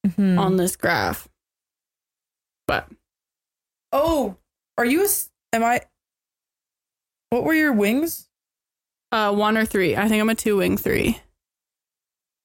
Mhm. 0.06 0.38
on 0.38 0.58
this 0.58 0.76
graph. 0.76 1.28
But 2.68 2.90
Oh, 3.94 4.36
are 4.78 4.86
you? 4.86 5.06
A, 5.06 5.08
am 5.56 5.64
I? 5.64 5.82
What 7.30 7.44
were 7.46 7.54
your 7.54 7.72
wings? 7.72 8.27
Uh, 9.12 9.34
one 9.34 9.58
or 9.58 9.66
three. 9.66 9.96
I 9.96 10.08
think 10.08 10.22
I'm 10.22 10.30
a 10.30 10.36
two 10.36 10.58
wing 10.58 10.78
three. 10.78 11.20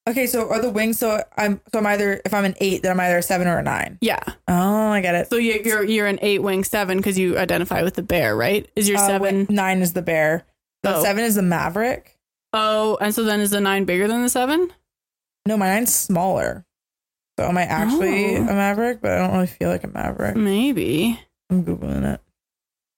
Okay, 0.08 0.26
so 0.26 0.48
are 0.50 0.60
the 0.60 0.70
wings? 0.70 0.98
So 0.98 1.22
I'm 1.36 1.60
so 1.72 1.78
I'm 1.78 1.86
either 1.86 2.20
if 2.24 2.34
I'm 2.34 2.44
an 2.44 2.54
eight, 2.60 2.82
then 2.82 2.90
I'm 2.92 3.00
either 3.00 3.18
a 3.18 3.22
seven 3.22 3.46
or 3.46 3.58
a 3.58 3.62
nine. 3.62 3.98
Yeah. 4.00 4.22
Oh, 4.48 4.88
I 4.88 5.00
get 5.00 5.14
it. 5.14 5.30
So 5.30 5.36
you- 5.36 5.60
you're 5.64 5.84
you're 5.84 6.06
an 6.08 6.18
eight 6.22 6.42
wing 6.42 6.64
seven 6.64 6.96
because 6.96 7.16
you 7.18 7.38
identify 7.38 7.82
with 7.82 7.94
the 7.94 8.02
bear, 8.02 8.34
right? 8.36 8.68
Is 8.74 8.88
your 8.88 8.98
Uh, 8.98 9.06
seven? 9.06 9.38
wait, 9.40 9.50
nine 9.50 9.80
is 9.80 9.92
the 9.92 10.02
bear. 10.02 10.44
The 10.82 10.96
Oh. 10.96 11.02
seven 11.04 11.22
is 11.24 11.36
the 11.36 11.42
maverick. 11.42 12.18
Oh, 12.52 12.98
and 13.00 13.14
so 13.14 13.22
then 13.22 13.40
is 13.40 13.50
the 13.50 13.60
nine 13.60 13.84
bigger 13.84 14.08
than 14.08 14.22
the 14.22 14.28
seven? 14.28 14.72
No, 15.46 15.56
my 15.56 15.68
nine's 15.68 15.94
smaller. 15.94 16.64
So 17.38 17.46
am 17.46 17.56
I 17.56 17.62
actually 17.62 18.36
Oh. 18.36 18.42
a 18.42 18.44
maverick? 18.54 19.00
But 19.00 19.12
I 19.12 19.18
don't 19.18 19.32
really 19.32 19.46
feel 19.46 19.68
like 19.68 19.84
a 19.84 19.88
maverick. 19.88 20.36
Maybe. 20.36 21.20
I'm 21.48 21.64
googling 21.64 22.12
it. 22.12 22.20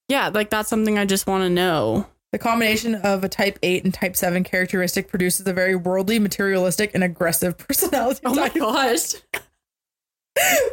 Yeah, 0.08 0.28
like 0.28 0.48
that's 0.48 0.70
something 0.70 0.98
I 0.98 1.04
just 1.04 1.26
want 1.26 1.42
to 1.44 1.50
know. 1.50 2.06
The 2.35 2.39
combination 2.41 2.97
of 2.97 3.22
a 3.22 3.28
type 3.28 3.61
8 3.62 3.85
and 3.85 3.95
type 3.95 4.16
7 4.16 4.43
characteristic 4.43 5.07
produces 5.07 5.47
a 5.47 5.53
very 5.53 5.76
worldly, 5.76 6.18
materialistic, 6.18 6.93
and 6.93 7.05
aggressive 7.05 7.57
personality 7.68 8.22
Oh 8.24 8.35
my 8.35 8.49
gosh. 8.55 9.12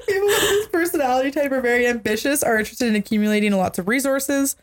People 0.07 0.25
with 0.25 0.39
this 0.39 0.67
personality 0.69 1.29
type 1.29 1.51
are 1.51 1.61
very 1.61 1.85
ambitious, 1.85 2.41
are 2.41 2.57
interested 2.57 2.87
in 2.87 2.95
accumulating 2.95 3.51
lots 3.51 3.77
of 3.77 3.87
resources. 3.87 4.55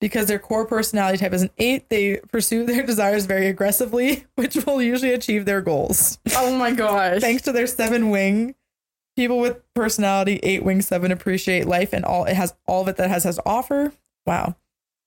Because 0.00 0.28
their 0.28 0.38
core 0.38 0.64
personality 0.64 1.18
type 1.18 1.32
is 1.32 1.42
an 1.42 1.50
8, 1.58 1.88
they 1.88 2.20
pursue 2.30 2.64
their 2.64 2.82
desires 2.86 3.26
very 3.26 3.48
aggressively, 3.48 4.24
which 4.36 4.54
will 4.64 4.80
usually 4.80 5.12
achieve 5.12 5.46
their 5.46 5.60
goals. 5.60 6.20
Oh 6.36 6.56
my 6.56 6.70
gosh. 6.70 7.20
Thanks 7.20 7.42
to 7.42 7.52
their 7.52 7.66
7 7.66 8.10
wing, 8.10 8.54
people 9.16 9.40
with 9.40 9.60
personality 9.74 10.38
8 10.40 10.62
wing 10.62 10.82
7 10.82 11.10
appreciate 11.10 11.66
life 11.66 11.92
and 11.92 12.04
all 12.04 12.26
it 12.26 12.34
has 12.34 12.54
all 12.68 12.82
of 12.82 12.86
it 12.86 12.96
that 12.98 13.10
has 13.10 13.24
has 13.24 13.36
to 13.38 13.42
offer. 13.44 13.92
Wow. 14.24 14.54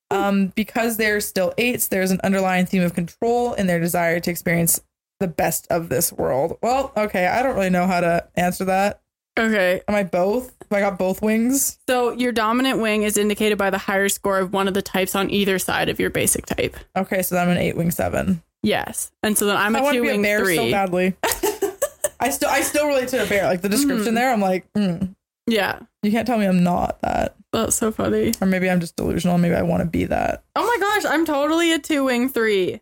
Um, 0.10 0.54
because 0.56 0.98
they're 0.98 1.20
still 1.20 1.54
eights, 1.58 1.90
there's 1.90 2.12
an 2.12 2.22
underlying 2.24 2.66
theme 2.66 2.84
of 2.84 2.94
control 2.94 3.54
and 3.54 3.68
their 3.68 3.80
desire 3.80 4.20
to 4.22 4.32
experience 4.32 4.80
the 5.20 5.28
best 5.28 5.68
of 5.70 5.90
this 5.90 6.14
world. 6.14 6.58
Well, 6.62 6.94
okay, 6.96 7.28
I 7.28 7.44
don't 7.44 7.56
really 7.56 7.70
know 7.70 7.88
how 7.88 8.00
to 8.00 8.28
answer 8.36 8.64
that. 8.66 9.02
Okay. 9.38 9.82
Am 9.88 9.96
I 9.96 10.04
both? 10.04 10.54
If 10.62 10.72
I 10.74 10.80
got 10.80 10.98
both 10.98 11.22
wings? 11.22 11.78
So 11.90 12.12
your 12.12 12.32
dominant 12.32 12.80
wing 12.80 13.04
is 13.04 13.18
indicated 13.18 13.58
by 13.58 13.70
the 13.70 13.78
higher 13.78 14.10
score 14.10 14.40
of 14.40 14.54
one 14.54 14.68
of 14.68 14.74
the 14.74 14.82
types 14.82 15.16
on 15.16 15.30
either 15.30 15.60
side 15.60 15.90
of 15.90 16.00
your 16.00 16.10
basic 16.10 16.46
type. 16.46 16.76
Okay, 16.96 17.22
so 17.22 17.36
then 17.36 17.46
I'm 17.48 17.52
an 17.56 17.58
eight 17.62 17.76
wing 17.78 17.92
seven. 17.92 18.42
Yes. 18.64 19.12
And 19.24 19.38
so 19.38 19.46
then 19.46 19.56
I'm 19.58 19.76
I 19.76 19.80
a 19.80 19.92
two 19.94 20.00
a 20.00 20.02
wing 20.02 20.22
bear 20.24 20.40
three. 20.44 20.56
so 20.56 20.72
badly. 20.72 21.16
I 22.20 22.30
still 22.32 22.50
I 22.50 22.62
still 22.62 22.88
relate 22.88 23.10
to 23.10 23.24
a 23.24 23.28
bear. 23.28 23.46
Like 23.46 23.62
the 23.62 23.70
description 23.70 24.14
Mm. 24.14 24.16
there, 24.16 24.34
I'm 24.34 24.42
like, 24.42 24.72
mm, 24.74 25.14
yeah. 25.46 25.80
You 26.08 26.14
can't 26.14 26.26
tell 26.26 26.38
me 26.38 26.46
I'm 26.46 26.64
not 26.64 27.02
that. 27.02 27.36
That's 27.54 27.76
so 27.76 27.92
funny. 27.92 28.34
Or 28.42 28.48
maybe 28.48 28.70
I'm 28.70 28.80
just 28.80 28.96
delusional. 28.96 29.38
Maybe 29.38 29.56
I 29.56 29.62
want 29.62 29.82
to 29.82 29.90
be 29.90 30.06
that. 30.06 30.44
Oh 30.56 30.66
my 30.66 30.78
gosh, 30.80 31.06
I'm 31.06 31.26
totally 31.26 31.72
a 31.74 31.80
two 31.80 32.06
wing 32.06 32.30
three. 32.30 32.82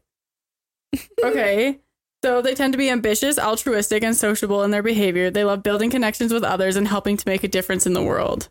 Okay. 1.24 1.80
So 2.24 2.42
they 2.42 2.56
tend 2.56 2.74
to 2.74 2.78
be 2.78 2.90
ambitious, 2.90 3.38
altruistic, 3.38 4.04
and 4.04 4.16
sociable 4.16 4.64
in 4.64 4.72
their 4.72 4.82
behavior. 4.82 5.30
They 5.30 5.44
love 5.44 5.62
building 5.62 5.92
connections 5.92 6.34
with 6.34 6.44
others 6.44 6.76
and 6.76 6.88
helping 6.88 7.18
to 7.18 7.28
make 7.28 7.44
a 7.44 7.48
difference 7.48 7.86
in 7.86 7.94
the 7.94 8.02
world. 8.02 8.50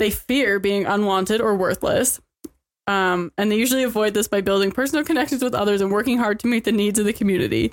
They 0.00 0.10
fear 0.10 0.58
being 0.58 0.86
unwanted 0.86 1.40
or 1.40 1.54
worthless. 1.54 2.20
Um, 2.88 3.32
and 3.38 3.52
they 3.52 3.56
usually 3.56 3.84
avoid 3.84 4.14
this 4.14 4.26
by 4.26 4.40
building 4.40 4.72
personal 4.72 5.04
connections 5.04 5.42
with 5.42 5.54
others 5.54 5.80
and 5.82 5.92
working 5.92 6.18
hard 6.18 6.40
to 6.40 6.48
meet 6.48 6.64
the 6.64 6.72
needs 6.72 6.98
of 6.98 7.04
the 7.04 7.12
community. 7.12 7.72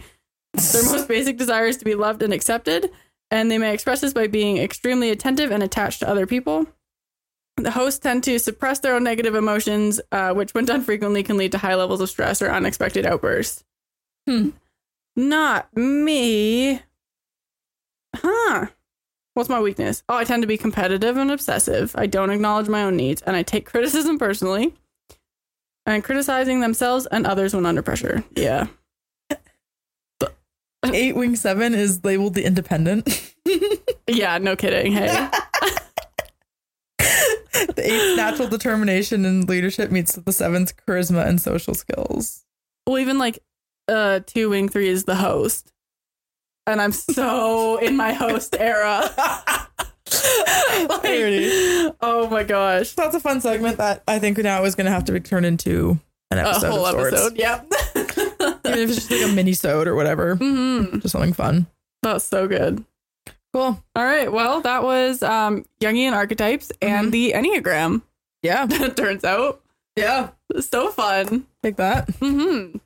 Their 0.53 0.83
most 0.83 1.07
basic 1.07 1.37
desire 1.37 1.65
is 1.65 1.77
to 1.77 1.85
be 1.85 1.95
loved 1.95 2.21
and 2.21 2.33
accepted, 2.33 2.91
and 3.33 3.49
they 3.49 3.57
may 3.57 3.73
express 3.73 4.01
this 4.01 4.13
by 4.13 4.27
being 4.27 4.59
extremely 4.59 5.09
attentive 5.09 5.49
and 5.49 5.63
attached 5.63 5.99
to 5.99 6.07
other 6.07 6.27
people. 6.27 6.67
The 7.57 7.71
hosts 7.71 7.99
tend 7.99 8.23
to 8.25 8.37
suppress 8.37 8.77
their 8.79 8.95
own 8.95 9.03
negative 9.03 9.33
emotions, 9.33 9.99
uh, 10.11 10.33
which, 10.35 10.53
when 10.53 10.65
done 10.65 10.83
frequently, 10.83 11.23
can 11.23 11.37
lead 11.37 11.51
to 11.53 11.57
high 11.57 11.73
levels 11.73 11.99
of 11.99 12.11
stress 12.11 12.43
or 12.43 12.51
unexpected 12.51 13.07
outbursts. 13.07 13.63
Hmm. 14.27 14.49
Not 15.15 15.75
me. 15.75 16.79
Huh. 18.15 18.67
What's 19.33 19.49
my 19.49 19.61
weakness? 19.61 20.03
Oh, 20.07 20.17
I 20.17 20.25
tend 20.25 20.43
to 20.43 20.47
be 20.47 20.57
competitive 20.57 21.17
and 21.17 21.31
obsessive. 21.31 21.95
I 21.97 22.05
don't 22.05 22.29
acknowledge 22.29 22.69
my 22.69 22.83
own 22.83 22.95
needs, 22.95 23.23
and 23.23 23.35
I 23.35 23.41
take 23.41 23.65
criticism 23.71 24.19
personally. 24.19 24.75
And 25.87 26.03
criticizing 26.03 26.59
themselves 26.59 27.07
and 27.07 27.25
others 27.25 27.55
when 27.55 27.65
under 27.65 27.81
pressure. 27.81 28.23
Yeah. 28.35 28.67
Eight 30.91 31.15
wing 31.15 31.35
seven 31.35 31.73
is 31.73 32.03
labeled 32.03 32.33
the 32.33 32.43
independent. 32.45 33.33
Yeah, 34.05 34.37
no 34.37 34.55
kidding. 34.57 34.91
Hey. 34.91 35.07
the 36.97 37.73
eighth 37.77 38.17
natural 38.17 38.49
determination 38.49 39.23
and 39.23 39.47
leadership 39.47 39.91
meets 39.91 40.15
the 40.15 40.33
seventh 40.33 40.73
charisma 40.85 41.25
and 41.25 41.39
social 41.39 41.73
skills. 41.73 42.43
well, 42.85 42.99
even 42.99 43.17
like 43.17 43.39
uh 43.87 44.19
two 44.25 44.49
wing 44.49 44.67
three 44.67 44.89
is 44.89 45.05
the 45.05 45.15
host. 45.15 45.71
And 46.67 46.81
I'm 46.81 46.91
so 46.91 47.77
in 47.77 47.95
my 47.95 48.13
host 48.13 48.55
era. 48.59 49.09
Like, 50.89 51.95
oh 52.01 52.27
my 52.29 52.43
gosh. 52.43 52.93
That's 52.93 53.15
a 53.15 53.19
fun 53.19 53.41
segment 53.41 53.77
that 53.77 54.03
I 54.07 54.19
think 54.19 54.37
now 54.37 54.63
is 54.65 54.75
going 54.75 54.85
to 54.85 54.91
have 54.91 55.05
to 55.05 55.11
be 55.11 55.19
turned 55.19 55.45
into 55.45 55.99
an 56.29 56.39
episode. 56.39 56.67
A 56.67 56.71
whole 56.71 56.85
of 56.85 56.95
episode. 57.07 57.37
Yep. 57.37 57.71
Even 58.65 58.79
if 58.79 58.89
it's 58.89 59.07
just 59.07 59.11
like 59.11 59.29
a 59.29 59.33
mini-sode 59.33 59.87
or 59.87 59.95
whatever. 59.95 60.35
hmm 60.35 60.99
Just 60.99 61.11
something 61.11 61.33
fun. 61.33 61.67
That's 62.01 62.25
so 62.25 62.47
good. 62.47 62.83
Cool. 63.53 63.83
All 63.95 64.03
right. 64.05 64.31
Well, 64.31 64.61
that 64.61 64.83
was 64.83 65.21
um 65.23 65.63
Jungian 65.81 66.13
archetypes 66.13 66.71
and 66.81 67.11
the 67.11 67.33
Enneagram. 67.33 68.01
Yeah. 68.41 68.67
It 68.71 68.97
turns 68.97 69.23
out 69.23 69.61
Yeah. 69.95 70.29
so 70.59 70.89
fun. 70.89 71.45
Take 71.61 71.75
that. 71.77 72.07
Mm-hmm. 72.19 72.77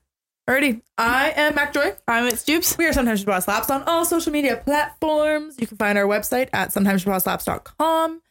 Alrighty. 0.49 0.81
I 0.97 1.31
am 1.35 1.55
Mak 1.55 1.73
Joy. 1.73 1.93
I'm 2.07 2.25
at 2.27 2.39
Stoops. 2.39 2.77
We 2.77 2.85
are 2.85 2.93
Sometimes 2.93 3.23
Ciabatta 3.23 3.43
Slaps 3.43 3.69
on 3.69 3.83
all 3.83 4.05
social 4.05 4.31
media 4.31 4.55
platforms. 4.57 5.55
You 5.59 5.67
can 5.67 5.77
find 5.77 5.97
our 5.97 6.05
website 6.05 6.49
at 6.53 6.69
sometimesciabattaslaps.com. 6.73 8.21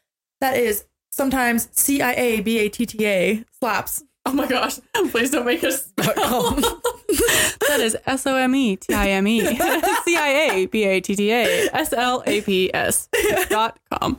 That 0.41 0.57
is 0.57 0.85
sometimes 1.11 1.69
C 1.73 2.01
I 2.03 2.13
A 2.15 2.41
B 2.41 2.59
A 2.59 2.69
T 2.69 2.87
T 2.87 3.07
A 3.07 3.45
slaps. 3.59 4.03
Oh 4.29 4.33
my 4.33 4.47
gosh! 4.49 4.81
Please 5.11 5.31
don't 5.31 5.47
make 5.47 5.63
us. 5.63 5.93
that 5.97 7.79
is 7.81 7.97
S 8.07 8.27
O 8.27 8.35
M 8.35 8.55
E 8.57 8.75
T 8.77 8.93
I 8.93 9.09
M 9.11 9.27
E 9.29 9.41
C 10.05 10.17
I 10.17 10.51
A 10.53 10.67
B 10.67 10.83
A 10.85 11.01
T 11.01 11.15
T 11.15 11.31
A 11.33 11.69
S 11.73 11.93
L 11.93 12.23
A 12.27 12.41
P 12.43 12.71
S 12.75 13.09
dot 13.49 13.79
com. 13.93 14.17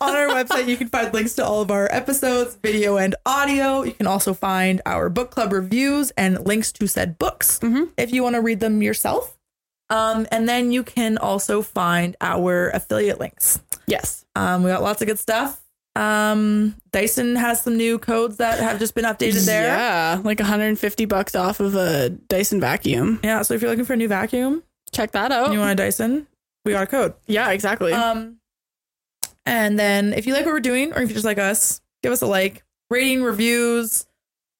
On 0.00 0.14
our 0.14 0.28
website, 0.28 0.68
you 0.68 0.76
can 0.76 0.88
find 0.88 1.12
links 1.12 1.34
to 1.34 1.44
all 1.44 1.60
of 1.60 1.70
our 1.70 1.88
episodes, 1.92 2.54
video 2.62 2.96
and 2.96 3.14
audio. 3.26 3.82
You 3.82 3.92
can 3.92 4.06
also 4.06 4.32
find 4.32 4.80
our 4.86 5.08
book 5.10 5.30
club 5.32 5.52
reviews 5.52 6.10
and 6.12 6.46
links 6.46 6.70
to 6.72 6.86
said 6.86 7.18
books 7.18 7.58
Mhm. 7.58 7.90
if 7.96 8.12
you 8.12 8.22
want 8.22 8.34
to 8.36 8.40
read 8.40 8.60
them 8.60 8.80
yourself. 8.82 9.36
Um, 9.90 10.26
and 10.30 10.48
then 10.48 10.70
you 10.70 10.82
can 10.84 11.18
also 11.18 11.62
find 11.62 12.16
our 12.20 12.68
affiliate 12.70 13.18
links. 13.18 13.60
Yes. 13.86 14.24
Um, 14.36 14.62
we 14.62 14.70
got 14.70 14.82
lots 14.82 15.02
of 15.02 15.08
good 15.08 15.18
stuff. 15.18 15.60
Um, 15.98 16.76
Dyson 16.92 17.34
has 17.36 17.60
some 17.62 17.76
new 17.76 17.98
codes 17.98 18.36
that 18.36 18.60
have 18.60 18.78
just 18.78 18.94
been 18.94 19.04
updated 19.04 19.46
there. 19.46 19.64
Yeah, 19.66 20.20
like 20.22 20.38
150 20.38 21.04
bucks 21.06 21.34
off 21.34 21.60
of 21.60 21.74
a 21.74 22.10
Dyson 22.10 22.60
vacuum. 22.60 23.20
Yeah, 23.24 23.42
so 23.42 23.54
if 23.54 23.62
you're 23.62 23.70
looking 23.70 23.84
for 23.84 23.94
a 23.94 23.96
new 23.96 24.08
vacuum, 24.08 24.62
Check 24.92 25.10
that 25.12 25.32
out. 25.32 25.52
you 25.52 25.58
want 25.58 25.72
a 25.72 25.74
Dyson, 25.74 26.26
we 26.64 26.72
got 26.72 26.84
a 26.84 26.86
code. 26.86 27.14
yeah, 27.26 27.50
exactly. 27.50 27.92
Um, 27.92 28.36
and 29.44 29.78
then 29.78 30.12
if 30.12 30.26
you 30.26 30.34
like 30.34 30.44
what 30.46 30.52
we're 30.52 30.60
doing, 30.60 30.92
or 30.92 31.02
if 31.02 31.08
you 31.08 31.14
just 31.14 31.24
like 31.24 31.38
us, 31.38 31.80
give 32.02 32.12
us 32.12 32.22
a 32.22 32.26
like, 32.26 32.62
rating, 32.90 33.22
reviews, 33.22 34.06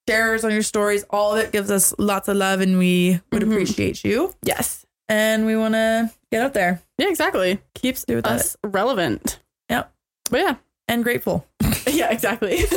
shares 0.07 0.43
on 0.43 0.51
your 0.51 0.61
stories. 0.63 1.05
All 1.09 1.33
of 1.35 1.39
it 1.39 1.51
gives 1.51 1.69
us 1.71 1.93
lots 1.99 2.27
of 2.27 2.35
love, 2.37 2.61
and 2.61 2.77
we 2.79 3.21
would 3.31 3.43
Mhm. 3.43 3.51
appreciate 3.51 4.03
you. 4.03 4.33
yes. 4.43 4.85
And 5.07 5.45
we 5.47 5.55
want 5.57 5.73
to 5.73 6.11
get 6.31 6.43
out 6.43 6.53
there 6.53 6.81
Yeah, 6.99 7.07
exactly. 7.09 7.59
Keeps 7.73 8.03
Do 8.05 8.17
with 8.17 8.25
that. 8.25 8.33
us 8.33 8.57
relevant. 8.63 9.39
Yep. 9.69 9.91
But 10.29 10.39
yeah. 10.39 10.55
And 10.89 11.03
grateful. 11.03 11.47
Yeah, 11.87 12.11
exactly. 12.11 12.59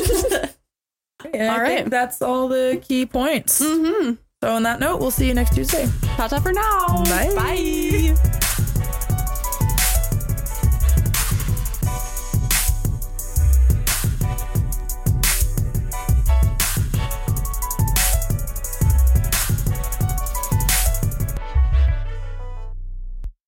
And 1.35 1.51
All 1.51 1.61
right. 1.61 1.89
that's 1.89 2.21
all 2.21 2.49
the 2.49 2.83
key 2.83 3.07
points. 3.07 3.63
mm-hmm. 3.63 4.15
So 4.43 4.53
on 4.53 4.65
that 4.65 4.81
note, 4.81 4.99
we'll 4.99 5.13
see 5.13 5.29
you 5.29 5.35
next 5.35 5.55
Tuesday. 5.55 5.89
Ta-ta 6.17 6.41
for 6.41 6.53
now. 6.53 7.05
Bye. 7.05 7.33
Bye. 7.37 8.49